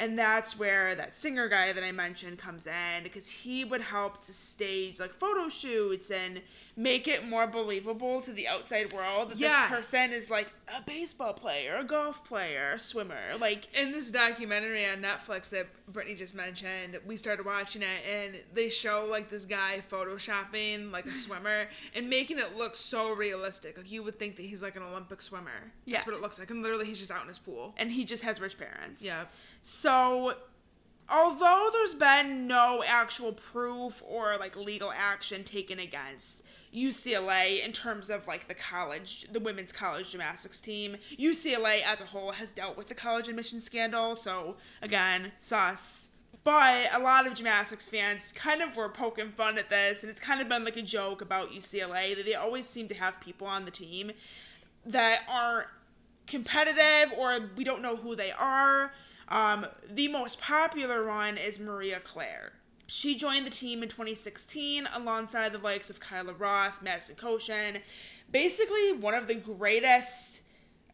And 0.00 0.16
that's 0.16 0.56
where 0.56 0.94
that 0.94 1.14
singer 1.14 1.48
guy 1.48 1.72
that 1.72 1.82
I 1.82 1.90
mentioned 1.90 2.38
comes 2.38 2.66
in 2.68 3.02
because 3.02 3.28
he 3.28 3.64
would 3.64 3.80
help 3.82 4.24
to 4.26 4.32
stage 4.32 5.00
like 5.00 5.12
photo 5.12 5.48
shoots 5.48 6.10
and 6.10 6.40
make 6.76 7.08
it 7.08 7.26
more 7.26 7.48
believable 7.48 8.20
to 8.20 8.32
the 8.32 8.46
outside 8.46 8.92
world 8.92 9.30
that 9.30 9.38
Yeah. 9.38 9.68
this 9.68 9.76
person 9.76 10.12
is 10.12 10.30
like 10.30 10.52
a 10.76 10.82
baseball 10.82 11.32
player, 11.32 11.76
a 11.76 11.84
golf 11.84 12.24
player, 12.24 12.72
a 12.74 12.78
swimmer. 12.78 13.36
Like, 13.40 13.68
in 13.74 13.92
this 13.92 14.10
documentary 14.10 14.86
on 14.86 14.98
Netflix 15.02 15.50
that 15.50 15.66
Brittany 15.92 16.14
just 16.16 16.34
mentioned, 16.34 16.98
we 17.06 17.16
started 17.16 17.46
watching 17.46 17.82
it 17.82 18.00
and 18.08 18.34
they 18.52 18.68
show 18.68 19.06
like 19.10 19.28
this 19.30 19.44
guy 19.44 19.82
photoshopping 19.90 20.90
like 20.92 21.06
a 21.06 21.14
swimmer 21.14 21.66
and 21.94 22.08
making 22.08 22.38
it 22.38 22.56
look 22.56 22.76
so 22.76 23.14
realistic. 23.14 23.76
Like 23.76 23.90
you 23.90 24.02
would 24.02 24.16
think 24.16 24.36
that 24.36 24.42
he's 24.42 24.62
like 24.62 24.76
an 24.76 24.82
Olympic 24.82 25.22
swimmer. 25.22 25.72
Yeah. 25.84 25.96
That's 25.98 26.06
what 26.06 26.16
it 26.16 26.22
looks 26.22 26.38
like. 26.38 26.50
And 26.50 26.62
literally 26.62 26.86
he's 26.86 26.98
just 26.98 27.10
out 27.10 27.22
in 27.22 27.28
his 27.28 27.38
pool. 27.38 27.74
and 27.78 27.90
he 27.90 28.04
just 28.04 28.22
has 28.24 28.40
rich 28.40 28.58
parents. 28.58 29.04
Yeah. 29.04 29.24
So, 29.62 30.34
although 31.10 31.68
there's 31.72 31.94
been 31.94 32.46
no 32.46 32.82
actual 32.86 33.32
proof 33.32 34.02
or 34.06 34.36
like 34.38 34.56
legal 34.56 34.92
action 34.94 35.44
taken 35.44 35.78
against 35.78 36.44
UCLA 36.74 37.64
in 37.64 37.72
terms 37.72 38.10
of 38.10 38.26
like 38.26 38.48
the 38.48 38.54
college, 38.54 39.26
the 39.32 39.40
women's 39.40 39.72
college 39.72 40.10
gymnastics 40.10 40.60
team. 40.60 40.96
UCLA 41.18 41.82
as 41.82 42.00
a 42.00 42.04
whole 42.04 42.32
has 42.32 42.50
dealt 42.50 42.76
with 42.76 42.88
the 42.88 42.94
college 42.94 43.28
admission 43.28 43.60
scandal, 43.60 44.14
so 44.14 44.56
again, 44.82 45.32
sus. 45.38 46.10
But 46.44 46.88
a 46.94 46.98
lot 46.98 47.26
of 47.26 47.34
gymnastics 47.34 47.88
fans 47.88 48.32
kind 48.32 48.62
of 48.62 48.76
were 48.76 48.88
poking 48.88 49.32
fun 49.32 49.58
at 49.58 49.70
this, 49.70 50.02
and 50.02 50.10
it's 50.10 50.20
kind 50.20 50.40
of 50.40 50.48
been 50.48 50.64
like 50.64 50.76
a 50.76 50.82
joke 50.82 51.20
about 51.20 51.50
UCLA 51.50 52.16
that 52.16 52.24
they 52.24 52.34
always 52.34 52.66
seem 52.66 52.88
to 52.88 52.94
have 52.94 53.20
people 53.20 53.46
on 53.46 53.64
the 53.64 53.70
team 53.70 54.12
that 54.86 55.22
aren't 55.28 55.68
competitive 56.26 57.12
or 57.16 57.50
we 57.56 57.64
don't 57.64 57.82
know 57.82 57.96
who 57.96 58.14
they 58.14 58.30
are. 58.32 58.92
Um, 59.28 59.66
the 59.90 60.08
most 60.08 60.40
popular 60.40 61.06
one 61.06 61.36
is 61.36 61.58
Maria 61.58 62.00
Claire. 62.00 62.52
She 62.90 63.14
joined 63.16 63.46
the 63.46 63.50
team 63.50 63.82
in 63.82 63.88
2016 63.90 64.88
alongside 64.94 65.52
the 65.52 65.58
likes 65.58 65.90
of 65.90 66.00
Kyla 66.00 66.32
Ross, 66.32 66.80
Madison 66.80 67.16
Kocian. 67.16 67.82
Basically, 68.30 68.92
one 68.92 69.12
of 69.14 69.28
the 69.28 69.34
greatest, 69.34 70.42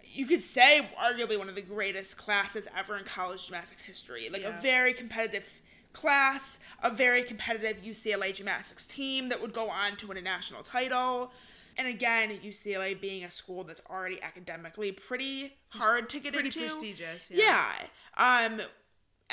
you 0.03 0.27
could 0.27 0.43
say, 0.43 0.89
arguably 1.01 1.39
one 1.39 1.49
of 1.49 1.55
the 1.55 1.63
greatest 1.63 2.19
classes 2.19 2.67
ever 2.77 2.97
in 2.99 3.05
college 3.05 3.47
gymnastics 3.47 3.83
history. 3.83 4.29
Like 4.29 4.43
Yeah. 4.43 4.59
a 4.59 4.61
very 4.61 4.93
competitive 4.93 5.45
class, 5.93 6.65
a 6.83 6.91
very 6.91 7.23
competitive 7.23 7.85
UCLA 7.85 8.33
gymnastics 8.33 8.87
team 8.89 9.29
that 9.29 9.41
would 9.41 9.53
go 9.53 9.71
on 9.71 9.97
to 9.99 10.09
win 10.09 10.17
a 10.17 10.21
national 10.23 10.65
title. 10.65 11.33
And 11.77 11.87
again, 11.87 12.31
UCLA 12.43 12.95
being 13.01 13.23
a 13.23 13.31
school 13.31 13.63
that's 13.63 13.81
already 13.89 14.21
academically 14.21 14.91
pretty 14.91 15.57
hard 15.69 16.09
to 16.11 16.19
get 16.19 16.33
Pretty 16.33 16.49
into. 16.49 16.59
Pretty 16.59 16.75
prestigious. 16.75 17.31
Yeah. 17.31 17.73
Um 18.17 18.63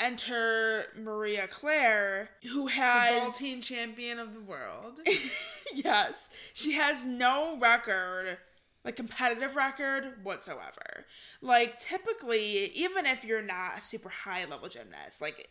enter 0.02 0.86
Maria 0.98 1.46
Claire, 1.46 2.30
who 2.50 2.66
has 2.66 3.14
the 3.14 3.20
Vaulting 3.20 3.62
champion 3.62 4.18
of 4.18 4.34
the 4.34 4.40
world. 4.40 5.00
yes, 5.74 6.30
she 6.52 6.72
has 6.72 7.04
no 7.04 7.56
record, 7.58 8.38
like 8.84 8.96
competitive 8.96 9.54
record 9.54 10.24
whatsoever. 10.24 11.06
Like 11.40 11.78
typically, 11.78 12.66
even 12.74 13.06
if 13.06 13.24
you're 13.24 13.42
not 13.42 13.78
a 13.78 13.80
super 13.80 14.08
high 14.08 14.44
level 14.44 14.68
gymnast, 14.68 15.22
like 15.22 15.48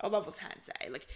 a 0.00 0.08
level 0.08 0.32
10 0.32 0.50
say, 0.60 0.90
like 0.90 1.06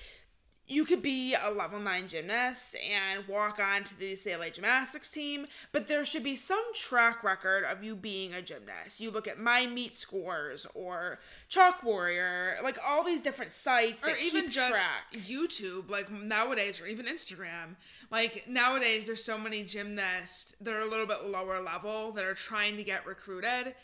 you 0.68 0.84
could 0.84 1.00
be 1.00 1.34
a 1.34 1.50
level 1.50 1.78
9 1.78 2.08
gymnast 2.08 2.76
and 2.76 3.26
walk 3.28 3.60
on 3.60 3.84
to 3.84 3.98
the 3.98 4.12
UCLA 4.14 4.52
gymnastics 4.52 5.12
team, 5.12 5.46
but 5.70 5.86
there 5.86 6.04
should 6.04 6.24
be 6.24 6.34
some 6.34 6.62
track 6.74 7.22
record 7.22 7.64
of 7.64 7.84
you 7.84 7.94
being 7.94 8.34
a 8.34 8.42
gymnast. 8.42 8.98
You 8.98 9.10
look 9.10 9.28
at 9.28 9.38
My 9.38 9.66
Meet 9.66 9.94
Scores 9.94 10.66
or 10.74 11.20
Chalk 11.48 11.84
Warrior, 11.84 12.56
like 12.64 12.78
all 12.84 13.04
these 13.04 13.22
different 13.22 13.52
sites 13.52 14.02
or 14.02 14.16
even 14.16 14.50
just 14.50 14.72
track. 14.72 15.24
YouTube, 15.24 15.88
like 15.88 16.10
nowadays, 16.10 16.80
or 16.80 16.86
even 16.86 17.06
Instagram. 17.06 17.76
Like 18.10 18.48
nowadays, 18.48 19.06
there's 19.06 19.22
so 19.22 19.38
many 19.38 19.62
gymnasts 19.62 20.56
that 20.60 20.74
are 20.74 20.80
a 20.80 20.88
little 20.88 21.06
bit 21.06 21.26
lower 21.26 21.60
level 21.60 22.10
that 22.12 22.24
are 22.24 22.34
trying 22.34 22.76
to 22.76 22.84
get 22.84 23.06
recruited, 23.06 23.74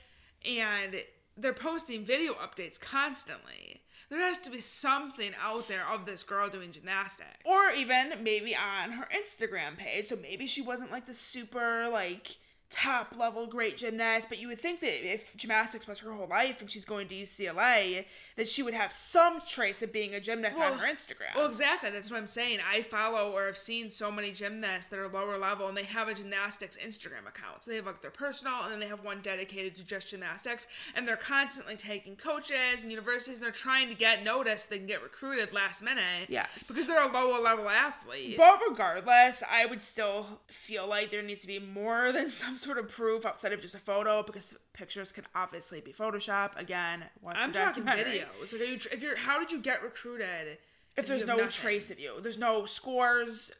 and 0.44 0.96
they're 1.36 1.52
posting 1.52 2.04
video 2.04 2.32
updates 2.34 2.80
constantly. 2.80 3.81
There 4.12 4.20
has 4.20 4.36
to 4.40 4.50
be 4.50 4.60
something 4.60 5.32
out 5.42 5.68
there 5.68 5.88
of 5.90 6.04
this 6.04 6.22
girl 6.22 6.50
doing 6.50 6.70
gymnastics, 6.70 7.30
or 7.46 7.70
even 7.78 8.12
maybe 8.22 8.54
on 8.54 8.90
her 8.92 9.08
Instagram 9.10 9.78
page. 9.78 10.04
So 10.04 10.16
maybe 10.20 10.46
she 10.46 10.60
wasn't 10.60 10.90
like 10.90 11.06
the 11.06 11.14
super 11.14 11.88
like 11.90 12.36
top 12.72 13.14
level 13.18 13.46
great 13.46 13.76
gymnast, 13.76 14.28
but 14.28 14.40
you 14.40 14.48
would 14.48 14.58
think 14.58 14.80
that 14.80 15.06
if 15.06 15.36
gymnastics 15.36 15.86
was 15.86 16.00
her 16.00 16.10
whole 16.12 16.26
life 16.26 16.60
and 16.60 16.70
she's 16.70 16.84
going 16.84 17.06
to 17.08 17.14
UCLA, 17.14 18.06
that 18.36 18.48
she 18.48 18.62
would 18.62 18.74
have 18.74 18.92
some 18.92 19.40
trace 19.46 19.82
of 19.82 19.92
being 19.92 20.14
a 20.14 20.20
gymnast 20.20 20.58
on 20.58 20.78
her 20.78 20.86
Instagram. 20.86 21.36
Well, 21.36 21.46
exactly. 21.46 21.90
That's 21.90 22.10
what 22.10 22.16
I'm 22.16 22.26
saying. 22.26 22.60
I 22.68 22.80
follow 22.82 23.32
or 23.32 23.46
have 23.46 23.58
seen 23.58 23.90
so 23.90 24.10
many 24.10 24.32
gymnasts 24.32 24.86
that 24.86 24.98
are 24.98 25.08
lower 25.08 25.36
level, 25.36 25.68
and 25.68 25.76
they 25.76 25.84
have 25.84 26.08
a 26.08 26.14
gymnastics 26.14 26.78
Instagram 26.78 27.28
account. 27.28 27.62
So 27.64 27.70
they 27.70 27.76
have 27.76 27.86
like 27.86 28.00
their 28.00 28.10
personal, 28.10 28.54
and 28.64 28.72
then 28.72 28.80
they 28.80 28.86
have 28.88 29.04
one 29.04 29.20
dedicated 29.22 29.74
to 29.76 29.84
just 29.84 30.08
gymnastics, 30.08 30.66
and 30.94 31.06
they're 31.06 31.16
constantly 31.16 31.76
taking 31.76 32.16
coaches 32.16 32.82
and 32.82 32.90
universities, 32.90 33.36
and 33.36 33.44
they're 33.44 33.52
trying 33.52 33.88
to 33.88 33.94
get 33.94 34.24
noticed. 34.24 34.68
So 34.68 34.74
they 34.74 34.78
can 34.78 34.86
get 34.86 35.02
recruited 35.02 35.52
last 35.52 35.82
minute. 35.82 36.28
Yes. 36.28 36.68
because 36.68 36.86
they're 36.86 37.02
a 37.02 37.12
lower 37.12 37.38
level 37.40 37.68
athlete. 37.68 38.36
But 38.38 38.60
regardless, 38.68 39.42
I 39.50 39.66
would 39.66 39.82
still 39.82 40.26
feel 40.48 40.86
like 40.86 41.10
there 41.10 41.22
needs 41.22 41.42
to 41.42 41.46
be 41.46 41.58
more 41.58 42.12
than 42.12 42.30
some 42.42 42.56
sort 42.62 42.78
of 42.78 42.88
proof 42.88 43.26
outside 43.26 43.52
of 43.52 43.60
just 43.60 43.74
a 43.74 43.78
photo 43.78 44.22
because 44.22 44.56
pictures 44.72 45.12
can 45.12 45.24
obviously 45.34 45.80
be 45.80 45.92
Photoshop. 45.92 46.58
Again, 46.58 47.04
watch 47.20 47.36
I'm 47.38 47.52
talking 47.52 47.84
videos. 47.84 48.52
Like, 48.52 48.68
you, 48.68 48.74
if 48.74 49.02
you're, 49.02 49.16
how 49.16 49.38
did 49.38 49.52
you 49.52 49.60
get 49.60 49.82
recruited? 49.82 50.58
If 50.96 51.06
there's 51.06 51.26
no 51.26 51.36
nothing? 51.36 51.50
trace 51.50 51.90
of 51.90 51.98
you, 51.98 52.20
there's 52.20 52.38
no 52.38 52.66
scores, 52.66 53.50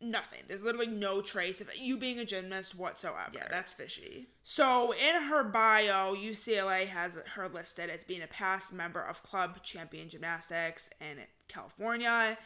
nothing. 0.00 0.40
There's 0.48 0.64
literally 0.64 0.86
no 0.86 1.20
trace 1.20 1.60
of 1.60 1.68
you 1.76 1.98
being 1.98 2.18
a 2.18 2.24
gymnast 2.24 2.74
whatsoever. 2.74 3.30
Yeah, 3.34 3.48
that's 3.50 3.74
fishy. 3.74 4.28
So 4.42 4.92
in 4.92 5.22
her 5.24 5.44
bio, 5.44 6.14
UCLA 6.14 6.86
has 6.86 7.18
her 7.34 7.48
listed 7.48 7.90
as 7.90 8.04
being 8.04 8.22
a 8.22 8.26
past 8.26 8.72
member 8.72 9.02
of 9.02 9.22
Club 9.22 9.62
Champion 9.62 10.08
Gymnastics 10.08 10.90
in 11.00 11.18
California. 11.48 12.38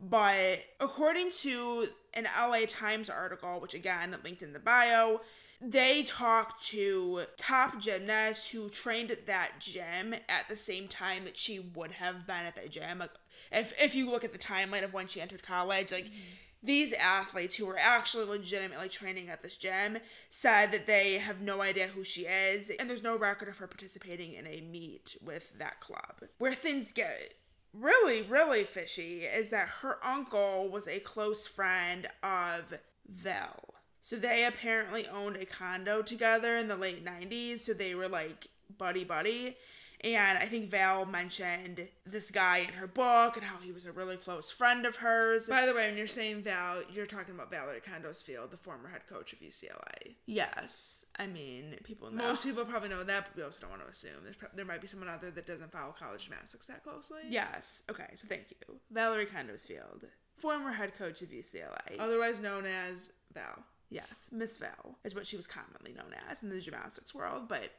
But 0.00 0.60
according 0.78 1.30
to 1.40 1.88
an 2.14 2.28
LA 2.38 2.60
Times 2.68 3.10
article, 3.10 3.60
which 3.60 3.74
again 3.74 4.16
linked 4.22 4.42
in 4.42 4.52
the 4.52 4.60
bio, 4.60 5.20
they 5.60 6.04
talked 6.04 6.62
to 6.66 7.22
top 7.36 7.80
gymnasts 7.80 8.50
who 8.50 8.68
trained 8.68 9.10
at 9.10 9.26
that 9.26 9.52
gym 9.58 10.14
at 10.28 10.48
the 10.48 10.56
same 10.56 10.86
time 10.86 11.24
that 11.24 11.36
she 11.36 11.58
would 11.58 11.92
have 11.92 12.26
been 12.26 12.46
at 12.46 12.54
that 12.56 12.70
gym. 12.70 12.98
Like 12.98 13.10
if 13.50 13.72
if 13.82 13.94
you 13.94 14.10
look 14.10 14.24
at 14.24 14.32
the 14.32 14.38
timeline 14.38 14.84
of 14.84 14.92
when 14.92 15.08
she 15.08 15.20
entered 15.20 15.42
college, 15.42 15.90
like 15.90 16.06
mm-hmm. 16.06 16.14
these 16.62 16.92
athletes 16.92 17.56
who 17.56 17.66
were 17.66 17.78
actually 17.78 18.24
legitimately 18.26 18.88
training 18.88 19.28
at 19.28 19.42
this 19.42 19.56
gym 19.56 19.98
said 20.30 20.70
that 20.70 20.86
they 20.86 21.18
have 21.18 21.40
no 21.40 21.60
idea 21.60 21.88
who 21.88 22.04
she 22.04 22.22
is, 22.22 22.70
and 22.78 22.88
there's 22.88 23.02
no 23.02 23.16
record 23.16 23.48
of 23.48 23.58
her 23.58 23.66
participating 23.66 24.34
in 24.34 24.46
a 24.46 24.60
meet 24.60 25.16
with 25.24 25.58
that 25.58 25.80
club. 25.80 26.22
Where 26.38 26.54
things 26.54 26.92
get 26.92 27.34
really, 27.72 28.22
really 28.22 28.64
fishy 28.64 29.20
is 29.24 29.50
that 29.50 29.68
her 29.80 29.98
uncle 30.04 30.68
was 30.68 30.86
a 30.86 31.00
close 31.00 31.46
friend 31.46 32.06
of 32.22 32.74
Val. 33.08 33.67
So 34.00 34.16
they 34.16 34.44
apparently 34.44 35.06
owned 35.08 35.36
a 35.36 35.44
condo 35.46 36.02
together 36.02 36.56
in 36.56 36.68
the 36.68 36.76
late 36.76 37.04
90s, 37.04 37.60
so 37.60 37.72
they 37.72 37.94
were 37.94 38.08
like 38.08 38.48
buddy 38.78 39.04
buddy. 39.04 39.56
And 40.02 40.38
I 40.38 40.44
think 40.44 40.70
Val 40.70 41.06
mentioned 41.06 41.88
this 42.06 42.30
guy 42.30 42.58
in 42.58 42.68
her 42.74 42.86
book 42.86 43.36
and 43.36 43.44
how 43.44 43.56
he 43.60 43.72
was 43.72 43.84
a 43.84 43.90
really 43.90 44.16
close 44.16 44.48
friend 44.48 44.86
of 44.86 44.94
hers. 44.94 45.48
By 45.48 45.66
the 45.66 45.74
way, 45.74 45.88
when 45.88 45.98
you're 45.98 46.06
saying 46.06 46.42
Val, 46.42 46.82
you're 46.92 47.04
talking 47.04 47.34
about 47.34 47.50
Valorie 47.50 47.82
Kondos 47.82 48.22
Field, 48.22 48.52
the 48.52 48.56
former 48.56 48.88
head 48.88 49.08
coach 49.08 49.32
of 49.32 49.40
UCLA. 49.40 50.14
yes, 50.26 51.06
I 51.18 51.26
mean, 51.26 51.74
people 51.82 52.12
know. 52.12 52.28
Most 52.28 52.44
people 52.44 52.64
probably 52.64 52.90
know 52.90 53.02
that, 53.02 53.24
but 53.26 53.36
we 53.36 53.42
also 53.42 53.60
don't 53.62 53.70
want 53.70 53.82
to 53.82 53.88
assume. 53.88 54.12
There's 54.22 54.36
pro- 54.36 54.50
there 54.54 54.64
might 54.64 54.80
be 54.80 54.86
someone 54.86 55.08
out 55.08 55.20
there 55.20 55.32
that 55.32 55.46
doesn't 55.48 55.72
follow 55.72 55.92
college 55.98 56.26
gymnastics 56.26 56.66
that 56.66 56.84
closely. 56.84 57.22
Yes. 57.28 57.82
Okay, 57.90 58.06
so 58.14 58.28
thank 58.28 58.44
you. 58.52 58.76
Valorie 58.94 59.26
Kondos 59.26 59.66
Field, 59.66 60.04
former 60.36 60.70
head 60.70 60.96
coach 60.96 61.22
of 61.22 61.30
UCLA. 61.30 61.96
Otherwise 61.98 62.40
known 62.40 62.66
as 62.66 63.10
Val. 63.34 63.64
Yes, 63.90 64.30
Miss 64.32 64.58
Val 64.58 64.98
is 65.04 65.14
what 65.14 65.26
she 65.26 65.36
was 65.36 65.46
commonly 65.46 65.92
known 65.92 66.14
as 66.30 66.42
in 66.42 66.50
the 66.50 66.60
gymnastics 66.60 67.14
world. 67.14 67.48
But 67.48 67.70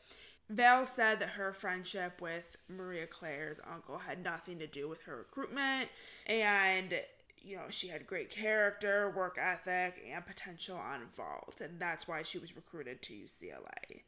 Val 0.49 0.85
said 0.85 1.19
that 1.19 1.29
her 1.29 1.53
friendship 1.53 2.21
with 2.21 2.57
Maria 2.67 3.05
Claire's 3.05 3.59
uncle 3.71 3.99
had 3.99 4.23
nothing 4.23 4.57
to 4.59 4.67
do 4.67 4.89
with 4.89 5.03
her 5.03 5.17
recruitment, 5.17 5.89
and 6.25 6.99
you 7.43 7.55
know 7.55 7.65
she 7.69 7.89
had 7.89 8.07
great 8.07 8.31
character, 8.31 9.13
work 9.15 9.37
ethic, 9.39 10.03
and 10.11 10.25
potential 10.25 10.77
on 10.77 11.01
vault, 11.15 11.61
and 11.61 11.79
that's 11.79 12.07
why 12.07 12.23
she 12.23 12.39
was 12.39 12.55
recruited 12.55 13.01
to 13.03 13.13
UCLA. 13.13 14.01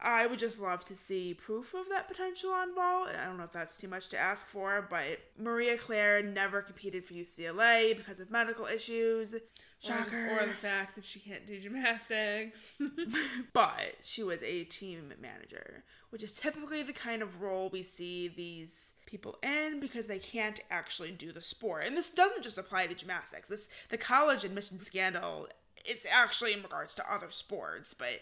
I 0.00 0.26
would 0.26 0.38
just 0.38 0.60
love 0.60 0.84
to 0.86 0.96
see 0.96 1.34
proof 1.34 1.74
of 1.74 1.88
that 1.90 2.08
potential 2.08 2.50
on 2.50 2.74
vault. 2.74 3.08
I 3.08 3.24
don't 3.24 3.38
know 3.38 3.44
if 3.44 3.52
that's 3.52 3.76
too 3.76 3.86
much 3.86 4.08
to 4.08 4.18
ask 4.18 4.46
for, 4.46 4.86
but 4.90 5.20
Maria 5.38 5.78
Claire 5.78 6.22
never 6.22 6.60
competed 6.60 7.04
for 7.04 7.14
UCLA 7.14 7.96
because 7.96 8.18
of 8.18 8.30
medical 8.30 8.66
issues. 8.66 9.34
Shocker. 9.80 10.30
Or, 10.30 10.42
or 10.42 10.46
the 10.46 10.54
fact 10.54 10.96
that 10.96 11.04
she 11.04 11.20
can't 11.20 11.46
do 11.46 11.60
gymnastics. 11.60 12.80
but 13.52 13.94
she 14.02 14.22
was 14.22 14.42
a 14.42 14.64
team 14.64 15.12
manager, 15.20 15.84
which 16.10 16.22
is 16.22 16.32
typically 16.32 16.82
the 16.82 16.92
kind 16.92 17.22
of 17.22 17.40
role 17.40 17.70
we 17.72 17.82
see 17.84 18.28
these 18.28 18.96
people 19.06 19.38
in 19.42 19.78
because 19.80 20.08
they 20.08 20.18
can't 20.18 20.60
actually 20.70 21.12
do 21.12 21.30
the 21.30 21.40
sport. 21.40 21.84
And 21.86 21.96
this 21.96 22.10
doesn't 22.10 22.42
just 22.42 22.58
apply 22.58 22.86
to 22.86 22.94
gymnastics. 22.94 23.48
This 23.48 23.70
the 23.88 23.98
college 23.98 24.44
admission 24.44 24.78
scandal 24.78 25.48
is 25.84 26.06
actually 26.10 26.52
in 26.52 26.62
regards 26.62 26.94
to 26.94 27.12
other 27.12 27.30
sports, 27.30 27.94
but 27.94 28.20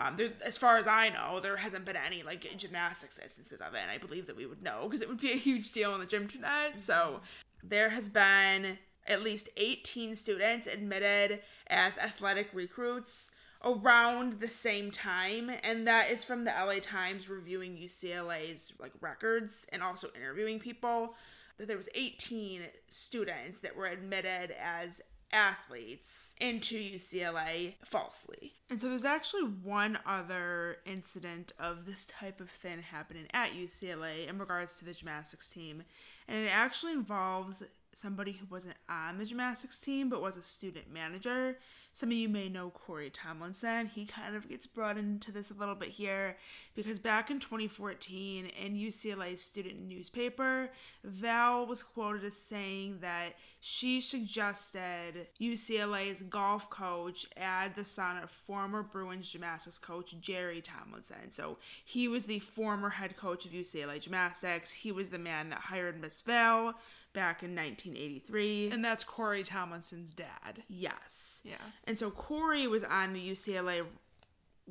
um, 0.00 0.16
there, 0.16 0.30
as 0.44 0.56
far 0.56 0.78
as 0.78 0.86
I 0.86 1.10
know, 1.10 1.40
there 1.40 1.56
hasn't 1.56 1.84
been 1.84 1.96
any 1.96 2.22
like 2.22 2.56
gymnastics 2.56 3.18
instances 3.18 3.60
of 3.60 3.74
it, 3.74 3.80
and 3.82 3.90
I 3.90 3.98
believe 3.98 4.26
that 4.28 4.36
we 4.36 4.46
would 4.46 4.62
know 4.62 4.84
because 4.84 5.02
it 5.02 5.08
would 5.08 5.20
be 5.20 5.32
a 5.32 5.36
huge 5.36 5.72
deal 5.72 5.92
on 5.92 6.00
the 6.00 6.06
Gymternet. 6.06 6.78
So 6.78 7.20
there 7.62 7.90
has 7.90 8.08
been 8.08 8.78
at 9.06 9.22
least 9.22 9.50
18 9.58 10.14
students 10.16 10.66
admitted 10.66 11.40
as 11.66 11.98
athletic 11.98 12.48
recruits 12.54 13.32
around 13.62 14.40
the 14.40 14.48
same 14.48 14.90
time 14.90 15.50
and 15.62 15.86
that 15.86 16.10
is 16.10 16.24
from 16.24 16.44
the 16.44 16.50
LA 16.50 16.78
Times 16.80 17.28
reviewing 17.28 17.76
UCLA's 17.76 18.72
like 18.80 18.92
records 19.02 19.66
and 19.70 19.82
also 19.82 20.08
interviewing 20.16 20.58
people 20.58 21.14
that 21.58 21.68
there 21.68 21.76
was 21.76 21.90
18 21.94 22.62
students 22.88 23.60
that 23.60 23.76
were 23.76 23.86
admitted 23.86 24.54
as 24.62 25.02
athletes 25.32 26.34
into 26.40 26.76
UCLA 26.76 27.74
falsely. 27.84 28.54
And 28.68 28.80
so 28.80 28.88
there's 28.88 29.04
actually 29.04 29.42
one 29.42 29.98
other 30.06 30.78
incident 30.84 31.52
of 31.58 31.86
this 31.86 32.06
type 32.06 32.40
of 32.40 32.50
thing 32.50 32.82
happening 32.82 33.26
at 33.32 33.52
UCLA 33.52 34.28
in 34.28 34.38
regards 34.38 34.78
to 34.78 34.84
the 34.84 34.94
gymnastics 34.94 35.48
team. 35.48 35.82
And 36.28 36.44
it 36.44 36.54
actually 36.54 36.92
involves 36.92 37.62
somebody 37.92 38.32
who 38.32 38.46
wasn't 38.50 38.76
on 38.88 39.18
the 39.18 39.24
gymnastics 39.24 39.80
team 39.80 40.08
but 40.08 40.22
was 40.22 40.36
a 40.36 40.42
student 40.42 40.92
manager. 40.92 41.58
Some 41.92 42.10
of 42.10 42.16
you 42.16 42.28
may 42.28 42.48
know 42.48 42.70
Corey 42.70 43.10
Tomlinson. 43.10 43.86
He 43.86 44.06
kind 44.06 44.36
of 44.36 44.48
gets 44.48 44.66
brought 44.66 44.96
into 44.96 45.32
this 45.32 45.50
a 45.50 45.54
little 45.54 45.74
bit 45.74 45.88
here 45.88 46.36
because 46.74 46.98
back 46.98 47.30
in 47.30 47.40
2014 47.40 48.46
in 48.46 48.74
UCLA's 48.74 49.42
student 49.42 49.80
newspaper, 49.80 50.70
Val 51.02 51.66
was 51.66 51.82
quoted 51.82 52.24
as 52.24 52.36
saying 52.36 52.98
that 53.00 53.34
she 53.58 54.00
suggested 54.00 55.26
UCLA's 55.40 56.22
golf 56.22 56.70
coach 56.70 57.26
add 57.36 57.74
the 57.74 57.84
son 57.84 58.22
of 58.22 58.30
former 58.30 58.82
Bruins 58.82 59.28
gymnastics 59.28 59.78
coach 59.78 60.14
Jerry 60.20 60.60
Tomlinson. 60.60 61.30
So 61.30 61.58
he 61.84 62.06
was 62.06 62.26
the 62.26 62.38
former 62.38 62.90
head 62.90 63.16
coach 63.16 63.44
of 63.44 63.50
UCLA 63.50 64.00
gymnastics. 64.00 64.70
He 64.70 64.92
was 64.92 65.10
the 65.10 65.18
man 65.18 65.50
that 65.50 65.58
hired 65.58 66.00
Miss 66.00 66.20
Val 66.22 66.76
back 67.12 67.42
in 67.42 67.54
1983. 67.54 68.70
And 68.70 68.84
that's 68.84 69.04
Corey 69.04 69.42
Tomlinson's 69.42 70.12
dad. 70.12 70.62
Yes. 70.68 71.42
Yeah. 71.44 71.54
And 71.84 71.98
so 71.98 72.10
Corey 72.10 72.66
was 72.66 72.84
on 72.84 73.12
the 73.12 73.30
UCLA 73.30 73.84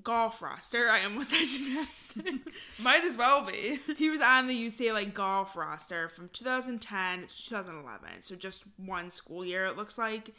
golf 0.03 0.41
roster. 0.41 0.89
I 0.89 1.03
almost 1.03 1.29
said 1.31 1.45
gymnastics. 1.45 2.65
Might 2.79 3.03
as 3.03 3.17
well 3.17 3.45
be. 3.45 3.79
he 3.97 4.09
was 4.09 4.21
on 4.21 4.47
the 4.47 4.67
UCLA 4.67 5.13
golf 5.13 5.55
roster 5.55 6.09
from 6.09 6.29
2010 6.29 7.27
to 7.27 7.27
2011. 7.27 8.21
So 8.21 8.35
just 8.35 8.63
one 8.77 9.09
school 9.09 9.45
year, 9.45 9.65
it 9.65 9.77
looks 9.77 9.97
like. 9.97 10.33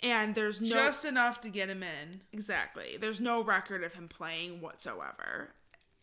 And 0.00 0.34
there's 0.34 0.60
no. 0.60 0.68
Just 0.68 1.04
enough 1.04 1.40
to 1.40 1.48
get 1.48 1.70
him 1.70 1.82
in. 1.82 2.20
Exactly. 2.32 2.98
There's 3.00 3.20
no 3.20 3.42
record 3.42 3.82
of 3.82 3.94
him 3.94 4.08
playing 4.08 4.60
whatsoever 4.60 5.54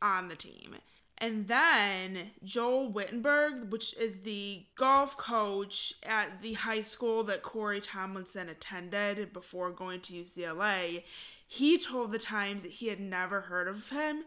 on 0.02 0.30
the 0.30 0.36
team. 0.36 0.76
And 1.18 1.48
then 1.48 2.32
Joel 2.44 2.92
Wittenberg, 2.92 3.72
which 3.72 3.96
is 3.98 4.20
the 4.20 4.66
golf 4.76 5.16
coach 5.16 5.94
at 6.04 6.42
the 6.42 6.54
high 6.54 6.82
school 6.82 7.24
that 7.26 7.44
Corey 7.44 7.80
Tomlinson 7.80 8.50
attended 8.50 9.32
before 9.32 9.70
going 9.72 10.02
to 10.02 10.14
UCLA, 10.14 11.04
he 11.48 11.78
told 11.78 12.12
the 12.12 12.20
Times 12.20 12.64
that 12.64 12.74
he 12.74 12.88
had 12.88 13.00
never 13.00 13.42
heard 13.42 13.68
of 13.68 13.90
him 13.90 14.24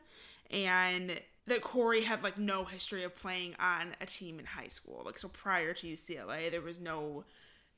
and 0.51 1.21
that 1.47 1.61
Corey 1.61 2.03
had 2.03 2.23
like 2.23 2.39
no 2.39 2.65
history 2.65 3.05
of 3.05 3.17
playing 3.17 3.55
on 3.59 3.95
a 4.01 4.07
team 4.07 4.39
in 4.39 4.47
high 4.47 4.69
school. 4.69 5.03
Like 5.05 5.19
so 5.19 5.29
prior 5.29 5.75
to 5.75 5.87
UCLA, 5.87 6.51
there 6.51 6.63
was 6.63 6.79
no 6.79 7.25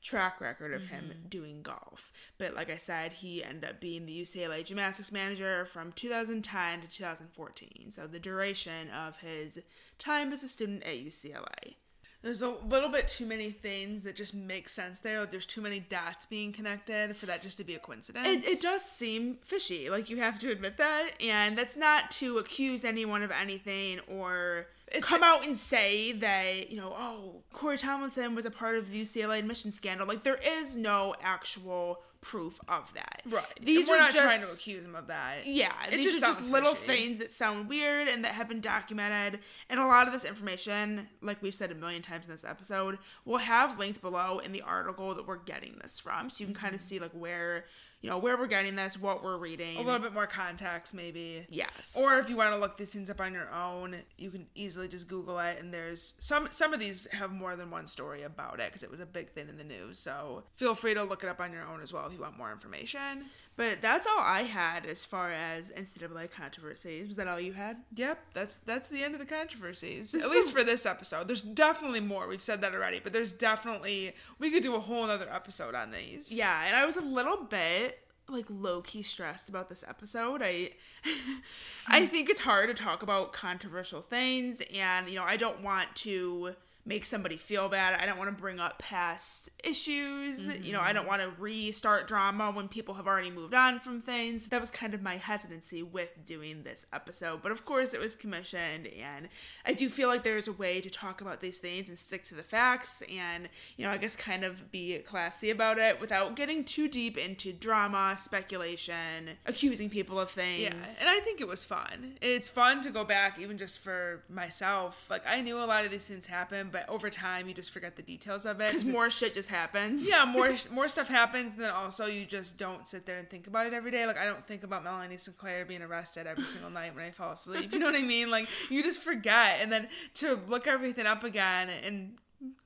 track 0.01 0.39
record 0.39 0.73
of 0.73 0.85
him 0.85 1.05
mm-hmm. 1.05 1.27
doing 1.27 1.61
golf. 1.61 2.11
But 2.37 2.55
like 2.55 2.69
I 2.69 2.77
said, 2.77 3.13
he 3.13 3.43
ended 3.43 3.69
up 3.69 3.79
being 3.79 4.05
the 4.05 4.21
UCLA 4.21 4.63
gymnastics 4.65 5.11
manager 5.11 5.65
from 5.65 5.91
2010 5.91 6.81
to 6.81 6.87
2014. 6.87 7.91
So 7.91 8.07
the 8.07 8.19
duration 8.19 8.89
of 8.89 9.17
his 9.17 9.59
time 9.97 10.31
as 10.31 10.43
a 10.43 10.47
student 10.47 10.83
at 10.83 10.95
UCLA. 10.95 11.75
There's 12.21 12.41
a 12.41 12.49
little 12.49 12.89
bit 12.89 13.07
too 13.07 13.25
many 13.25 13.49
things 13.49 14.03
that 14.03 14.17
just 14.17 14.33
make 14.33 14.67
sense 14.67 14.99
there. 14.99 15.21
Like 15.21 15.31
there's 15.31 15.45
too 15.45 15.61
many 15.61 15.79
dots 15.79 16.25
being 16.25 16.51
connected 16.51 17.15
for 17.15 17.25
that 17.27 17.41
just 17.41 17.57
to 17.59 17.63
be 17.63 17.75
a 17.75 17.79
coincidence. 17.79 18.27
It, 18.27 18.45
it 18.45 18.61
does 18.61 18.83
seem 18.83 19.37
fishy, 19.41 19.89
like 19.89 20.09
you 20.09 20.17
have 20.17 20.37
to 20.39 20.51
admit 20.51 20.75
that. 20.77 21.11
And 21.21 21.57
that's 21.57 21.77
not 21.77 22.11
to 22.11 22.37
accuse 22.39 22.83
anyone 22.83 23.23
of 23.23 23.31
anything 23.31 24.01
or 24.09 24.67
It's- 24.91 25.03
come 25.03 25.23
out 25.23 25.45
and 25.45 25.55
say 25.55 26.11
that, 26.13 26.71
you 26.71 26.77
know, 26.77 26.93
oh, 26.95 27.43
Corey 27.53 27.77
Tomlinson 27.77 28.35
was 28.35 28.45
a 28.45 28.51
part 28.51 28.75
of 28.75 28.91
the 28.91 29.01
UCLA 29.01 29.39
admission 29.39 29.71
scandal. 29.71 30.07
Like 30.07 30.23
there 30.23 30.39
is 30.43 30.75
no 30.75 31.15
actual 31.21 32.01
proof 32.21 32.59
of 32.67 32.93
that. 32.93 33.21
Right. 33.25 33.45
These 33.61 33.87
And 33.87 33.89
we're 33.89 33.97
not 33.97 34.11
just, 34.11 34.23
trying 34.23 34.41
to 34.41 34.51
accuse 34.53 34.83
him 34.83 34.95
of 34.95 35.07
that. 35.07 35.45
Yeah, 35.45 35.71
It 35.89 35.97
these 35.97 36.05
just 36.05 36.23
are 36.23 36.27
just 36.27 36.51
little 36.51 36.75
fishy. 36.75 37.01
things 37.01 37.17
that 37.19 37.31
sound 37.31 37.69
weird 37.69 38.07
and 38.09 38.25
that 38.25 38.33
have 38.33 38.49
been 38.49 38.59
documented. 38.61 39.39
And 39.69 39.79
a 39.79 39.85
lot 39.85 40.07
of 40.07 40.13
this 40.13 40.25
information, 40.25 41.07
like 41.21 41.41
we've 41.41 41.55
said 41.55 41.71
a 41.71 41.75
million 41.75 42.01
times 42.01 42.25
in 42.25 42.31
this 42.31 42.43
episode, 42.43 42.97
we'll 43.23 43.37
have 43.37 43.79
linked 43.79 44.01
below 44.01 44.39
in 44.39 44.51
the 44.51 44.61
article 44.61 45.13
that 45.15 45.27
we're 45.27 45.37
getting 45.37 45.77
this 45.81 45.97
from, 45.99 46.29
so 46.29 46.41
you 46.41 46.47
can 46.47 46.55
kind 46.55 46.75
of 46.75 46.81
mm-hmm. 46.81 46.87
see 46.87 46.99
like 46.99 47.11
where, 47.11 47.65
you 48.01 48.09
know, 48.09 48.17
where 48.17 48.37
we're 48.37 48.47
getting 48.47 48.75
this, 48.75 48.99
what 48.99 49.23
we're 49.23 49.37
reading. 49.37 49.77
A 49.77 49.81
little 49.81 49.99
bit 49.99 50.13
more 50.13 50.27
context, 50.27 50.93
maybe. 50.93 51.45
Yes. 51.49 51.95
Or 51.99 52.17
if 52.17 52.29
you 52.29 52.37
want 52.37 52.53
to 52.53 52.59
look 52.59 52.77
these 52.77 52.93
things 52.93 53.09
up 53.09 53.19
on 53.19 53.33
your 53.33 53.53
own, 53.53 53.95
you 54.17 54.31
can 54.31 54.47
easily 54.55 54.87
just 54.87 55.07
Google 55.07 55.37
it. 55.39 55.59
And 55.59 55.73
there's 55.73 56.13
some 56.19 56.47
some 56.51 56.73
of 56.73 56.79
these 56.79 57.07
have 57.11 57.31
more 57.31 57.55
than 57.55 57.69
one 57.69 57.87
story 57.87 58.23
about 58.23 58.59
it 58.59 58.67
because 58.67 58.83
it 58.83 58.91
was 58.91 59.01
a 59.01 59.05
big 59.05 59.31
thing 59.31 59.49
in 59.49 59.57
the 59.57 59.63
news. 59.63 59.99
So 59.99 60.43
feel 60.55 60.75
free 60.75 60.93
to 60.93 61.03
look 61.03 61.23
it 61.23 61.29
up 61.29 61.41
on 61.41 61.51
your 61.51 61.65
own 61.65 61.81
as 61.81 61.91
well 61.91 62.05
if 62.07 62.13
you 62.13 62.21
want 62.21 62.37
more 62.37 62.51
information. 62.51 63.25
But 63.59 63.81
that's 63.81 64.07
all 64.07 64.21
I 64.21 64.43
had 64.43 64.85
as 64.85 65.03
far 65.03 65.33
as 65.33 65.73
NCAA 65.73 66.31
controversies. 66.31 67.09
Was 67.09 67.17
that 67.17 67.27
all 67.27 67.41
you 67.41 67.51
had? 67.51 67.75
Yep, 67.93 68.17
that's 68.33 68.55
that's 68.55 68.87
the 68.87 69.03
end 69.03 69.15
of 69.15 69.19
the 69.19 69.25
controversies. 69.25 70.13
This 70.13 70.23
At 70.23 70.29
least 70.29 70.51
a- 70.51 70.53
for 70.53 70.63
this 70.63 70.85
episode. 70.85 71.27
There's 71.27 71.41
definitely 71.41 71.99
more. 71.99 72.25
We've 72.25 72.41
said 72.41 72.61
that 72.61 72.73
already, 72.73 73.01
but 73.03 73.11
there's 73.11 73.33
definitely 73.33 74.15
we 74.39 74.49
could 74.49 74.63
do 74.63 74.75
a 74.75 74.79
whole 74.79 75.03
other 75.03 75.27
episode 75.29 75.75
on 75.75 75.91
these. 75.91 76.31
Yeah, 76.31 76.63
and 76.67 76.77
I 76.77 76.85
was 76.85 76.95
a 76.95 77.01
little 77.01 77.35
bit 77.35 77.99
like 78.29 78.45
low 78.47 78.79
key 78.79 79.01
stressed 79.01 79.49
about 79.49 79.67
this 79.67 79.83
episode. 79.85 80.41
I 80.41 80.71
I 81.89 81.99
mm. 81.99 82.07
think 82.07 82.29
it's 82.29 82.39
hard 82.39 82.69
to 82.69 82.81
talk 82.81 83.03
about 83.03 83.33
controversial 83.33 84.01
things 84.01 84.61
and 84.73 85.09
you 85.09 85.15
know, 85.15 85.25
I 85.25 85.35
don't 85.35 85.61
want 85.61 85.93
to 85.97 86.55
make 86.89 87.05
somebody 87.05 87.37
feel 87.37 87.69
bad. 87.69 88.01
I 88.01 88.07
don't 88.07 88.17
want 88.17 88.35
to 88.35 88.41
bring 88.41 88.59
up 88.59 88.79
past 88.79 89.51
issues. 89.63 90.47
You 90.47 90.73
know, 90.73 90.81
I 90.81 90.91
don't 90.91 91.03
mm-hmm. 91.03 91.21
want 91.21 91.21
to 91.21 91.41
restart 91.41 92.07
drama 92.07 92.49
when 92.49 92.67
people 92.67 92.95
have 92.95 93.05
already 93.05 93.29
moved 93.29 93.53
on 93.53 93.79
from 93.79 94.01
things. 94.01 94.47
That 94.47 94.59
was 94.59 94.71
kind 94.71 94.95
of 94.95 95.03
my 95.03 95.15
hesitancy 95.17 95.83
with 95.83 96.09
doing 96.25 96.63
this 96.63 96.87
episode. 96.91 97.43
But 97.43 97.51
of 97.51 97.63
course, 97.63 97.93
it 97.93 97.99
was 97.99 98.15
commissioned, 98.15 98.87
and 98.87 99.29
I 99.67 99.73
do 99.73 99.87
feel 99.87 100.09
like 100.09 100.23
there's 100.23 100.47
a 100.47 100.53
way 100.53 100.81
to 100.81 100.89
talk 100.89 101.21
about 101.21 101.41
these 101.41 101.59
things 101.59 101.89
and 101.89 101.97
stick 101.97 102.23
to 102.25 102.35
the 102.35 102.41
facts 102.41 103.03
and, 103.03 103.49
you 103.77 103.85
know, 103.85 103.91
I 103.91 103.97
guess 103.97 104.15
kind 104.15 104.43
of 104.43 104.71
be 104.71 104.97
classy 104.99 105.51
about 105.51 105.77
it 105.77 106.01
without 106.01 106.35
getting 106.35 106.63
too 106.63 106.87
deep 106.87 107.19
into 107.19 107.53
drama, 107.53 108.15
speculation, 108.17 109.29
accusing 109.45 109.91
people 109.91 110.19
of 110.19 110.31
things. 110.31 110.61
Yeah, 110.61 110.71
and 110.71 111.07
I 111.07 111.19
think 111.19 111.39
it 111.39 111.47
was 111.47 111.65
fun. 111.65 112.17
It's 112.19 112.49
fun 112.49 112.81
to 112.81 112.89
go 112.89 113.03
back, 113.03 113.39
even 113.39 113.59
just 113.59 113.77
for 113.77 114.23
myself. 114.27 115.05
Like 115.07 115.21
I 115.27 115.41
knew 115.41 115.59
a 115.59 115.65
lot 115.65 115.85
of 115.85 115.91
these 115.91 116.07
things 116.07 116.25
happened, 116.25 116.71
but 116.87 116.93
over 116.93 117.09
time 117.09 117.47
you 117.47 117.53
just 117.53 117.71
forget 117.71 117.95
the 117.95 118.01
details 118.01 118.45
of 118.45 118.61
it. 118.61 118.67
because 118.71 118.85
more 118.85 119.09
shit 119.09 119.33
just 119.33 119.49
happens. 119.49 120.09
yeah, 120.09 120.25
more 120.25 120.55
more 120.71 120.87
stuff 120.87 121.07
happens, 121.07 121.53
and 121.53 121.61
then 121.61 121.71
also 121.71 122.05
you 122.05 122.25
just 122.25 122.57
don't 122.57 122.87
sit 122.87 123.05
there 123.05 123.17
and 123.17 123.29
think 123.29 123.47
about 123.47 123.67
it 123.67 123.73
every 123.73 123.91
day. 123.91 124.05
Like 124.05 124.17
I 124.17 124.25
don't 124.25 124.45
think 124.45 124.63
about 124.63 124.83
Melanie 124.83 125.17
Sinclair 125.17 125.65
being 125.65 125.81
arrested 125.81 126.27
every 126.27 126.45
single 126.45 126.69
night 126.69 126.95
when 126.95 127.05
I 127.05 127.11
fall 127.11 127.31
asleep. 127.31 127.73
You 127.73 127.79
know 127.79 127.85
what 127.87 127.95
I 127.95 128.01
mean? 128.01 128.29
Like 128.29 128.47
you 128.69 128.83
just 128.83 128.99
forget, 128.99 129.59
and 129.61 129.71
then 129.71 129.87
to 130.15 130.39
look 130.47 130.67
everything 130.67 131.05
up 131.05 131.23
again 131.23 131.69
and 131.69 132.13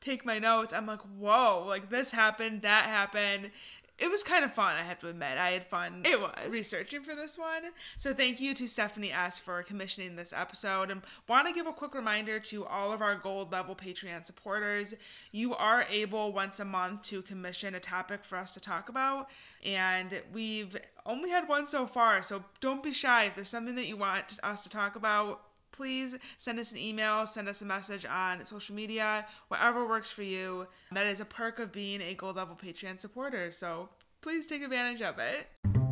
take 0.02 0.26
my 0.26 0.40
notes, 0.40 0.74
I'm 0.74 0.86
like, 0.86 1.02
whoa, 1.18 1.66
like 1.68 1.90
this 1.90 2.12
happened, 2.12 2.62
that 2.62 2.86
happened. 2.86 3.52
It 4.00 4.10
was 4.10 4.24
kind 4.24 4.44
of 4.44 4.52
fun, 4.54 4.76
I 4.76 4.82
have 4.82 5.00
to 5.00 5.08
admit. 5.08 5.38
I 5.38 5.52
had 5.52 5.68
fun 5.68 6.02
It 6.04 6.20
was. 6.20 6.34
researching 6.50 7.04
for 7.04 7.14
this 7.14 7.38
one. 7.38 7.62
So 7.98 8.14
thank 8.14 8.42
you 8.42 8.56
to 8.56 8.68
Stephanie 8.68 9.12
S 9.12 9.38
for 9.40 9.62
commissioning 9.62 10.16
this 10.16 10.34
episode. 10.34 10.90
And 10.90 11.04
want 11.28 11.48
to 11.48 11.54
give 11.54 11.68
a 11.68 11.72
quick 11.72 11.94
reminder 11.94 12.40
to 12.40 12.66
all 12.66 12.92
of 12.92 13.02
our 13.02 13.16
gold 13.16 13.52
level 13.52 13.76
Patreon 13.76 14.26
supporters. 14.26 14.96
You 15.32 15.54
are 15.56 15.86
able 15.90 16.34
once 16.34 16.60
a 16.60 16.66
month 16.66 17.04
to 17.04 17.22
commission 17.22 17.76
a 17.76 17.80
topic 17.80 18.26
for 18.26 18.38
us 18.38 18.54
to 18.56 18.60
talk 18.60 18.90
about. 18.90 19.30
And 19.64 20.22
we've 20.34 20.76
only 21.06 21.30
had 21.30 21.48
one 21.48 21.68
so 21.68 21.86
far, 21.86 22.24
so 22.24 22.44
don't 22.62 22.82
be 22.82 22.94
shy. 22.94 23.26
If 23.26 23.36
there's 23.36 23.50
something 23.50 23.76
that 23.76 23.88
you 23.88 23.98
want 23.98 24.40
us 24.42 24.64
to 24.64 24.70
talk 24.70 24.96
about, 24.96 25.42
please 25.74 26.16
send 26.38 26.60
us 26.60 26.72
an 26.72 26.78
email, 26.78 27.28
send 27.28 27.50
us 27.50 27.62
a 27.62 27.66
message 27.66 28.06
on 28.06 28.46
social 28.46 28.74
media, 28.74 29.26
whatever 29.50 29.86
works 29.86 30.10
for 30.10 30.24
you. 30.24 30.68
That 30.94 31.08
is 31.08 31.20
a 31.20 31.26
perk 31.26 31.60
of 31.60 31.74
being 31.74 32.02
a 32.02 32.14
gold 32.14 32.38
level 32.38 32.56
Patreon 32.56 33.00
supporter. 33.00 33.52
So 33.52 33.90
please 34.22 34.48
take 34.48 34.62
advantage 34.62 35.02
of 35.02 35.20
it. 35.20 35.83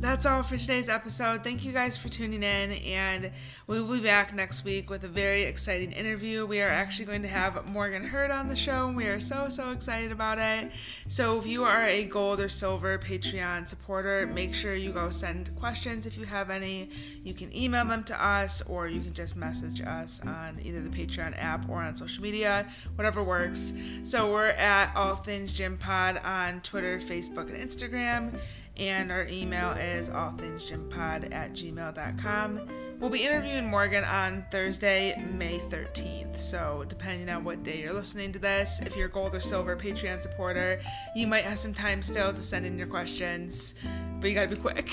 That's 0.00 0.24
all 0.24 0.42
for 0.42 0.56
today's 0.56 0.88
episode. 0.88 1.44
Thank 1.44 1.62
you 1.62 1.72
guys 1.72 1.94
for 1.94 2.08
tuning 2.08 2.42
in, 2.42 2.72
and 2.72 3.30
we 3.66 3.82
will 3.82 3.98
be 3.98 4.02
back 4.02 4.34
next 4.34 4.64
week 4.64 4.88
with 4.88 5.04
a 5.04 5.08
very 5.08 5.42
exciting 5.42 5.92
interview. 5.92 6.46
We 6.46 6.62
are 6.62 6.70
actually 6.70 7.04
going 7.04 7.20
to 7.20 7.28
have 7.28 7.68
Morgan 7.68 8.04
Hurd 8.04 8.30
on 8.30 8.48
the 8.48 8.56
show, 8.56 8.88
and 8.88 8.96
we 8.96 9.04
are 9.08 9.20
so, 9.20 9.50
so 9.50 9.72
excited 9.72 10.10
about 10.10 10.38
it. 10.38 10.72
So, 11.08 11.36
if 11.36 11.44
you 11.46 11.64
are 11.64 11.84
a 11.84 12.06
gold 12.06 12.40
or 12.40 12.48
silver 12.48 12.96
Patreon 12.98 13.68
supporter, 13.68 14.26
make 14.26 14.54
sure 14.54 14.74
you 14.74 14.90
go 14.90 15.10
send 15.10 15.54
questions 15.56 16.06
if 16.06 16.16
you 16.16 16.24
have 16.24 16.48
any. 16.48 16.88
You 17.22 17.34
can 17.34 17.54
email 17.54 17.84
them 17.84 18.02
to 18.04 18.24
us, 18.24 18.62
or 18.62 18.88
you 18.88 19.02
can 19.02 19.12
just 19.12 19.36
message 19.36 19.82
us 19.82 20.24
on 20.26 20.60
either 20.64 20.80
the 20.80 20.88
Patreon 20.88 21.34
app 21.38 21.68
or 21.68 21.82
on 21.82 21.94
social 21.94 22.22
media, 22.22 22.66
whatever 22.94 23.22
works. 23.22 23.74
So, 24.04 24.32
we're 24.32 24.46
at 24.46 24.96
All 24.96 25.14
Things 25.14 25.52
Gym 25.52 25.76
Pod 25.76 26.22
on 26.24 26.62
Twitter, 26.62 26.98
Facebook, 27.00 27.54
and 27.54 27.58
Instagram 27.58 28.40
and 28.76 29.10
our 29.10 29.26
email 29.26 29.72
is 29.72 30.08
allthingsgympod 30.08 31.32
at 31.32 31.52
gmail.com. 31.52 32.68
We'll 32.98 33.10
be 33.10 33.24
interviewing 33.24 33.66
Morgan 33.66 34.04
on 34.04 34.44
Thursday, 34.50 35.22
May 35.32 35.58
13th. 35.58 36.38
So, 36.38 36.84
depending 36.86 37.30
on 37.30 37.44
what 37.44 37.62
day 37.62 37.80
you're 37.80 37.94
listening 37.94 38.30
to 38.32 38.38
this, 38.38 38.80
if 38.80 38.94
you're 38.94 39.06
a 39.06 39.10
gold 39.10 39.34
or 39.34 39.40
silver 39.40 39.74
Patreon 39.74 40.20
supporter, 40.20 40.80
you 41.16 41.26
might 41.26 41.44
have 41.44 41.58
some 41.58 41.72
time 41.72 42.02
still 42.02 42.32
to 42.32 42.42
send 42.42 42.66
in 42.66 42.76
your 42.76 42.86
questions, 42.86 43.74
but 44.20 44.28
you 44.28 44.34
gotta 44.34 44.48
be 44.48 44.56
quick. 44.56 44.90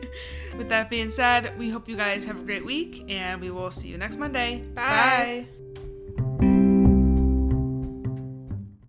With 0.56 0.68
that 0.68 0.90
being 0.90 1.10
said, 1.10 1.58
we 1.58 1.70
hope 1.70 1.88
you 1.88 1.96
guys 1.96 2.24
have 2.24 2.40
a 2.40 2.44
great 2.44 2.64
week 2.64 3.04
and 3.08 3.40
we 3.40 3.50
will 3.50 3.72
see 3.72 3.88
you 3.88 3.98
next 3.98 4.16
Monday. 4.18 4.62
Bye. 4.74 5.46
Bye. 5.48 5.59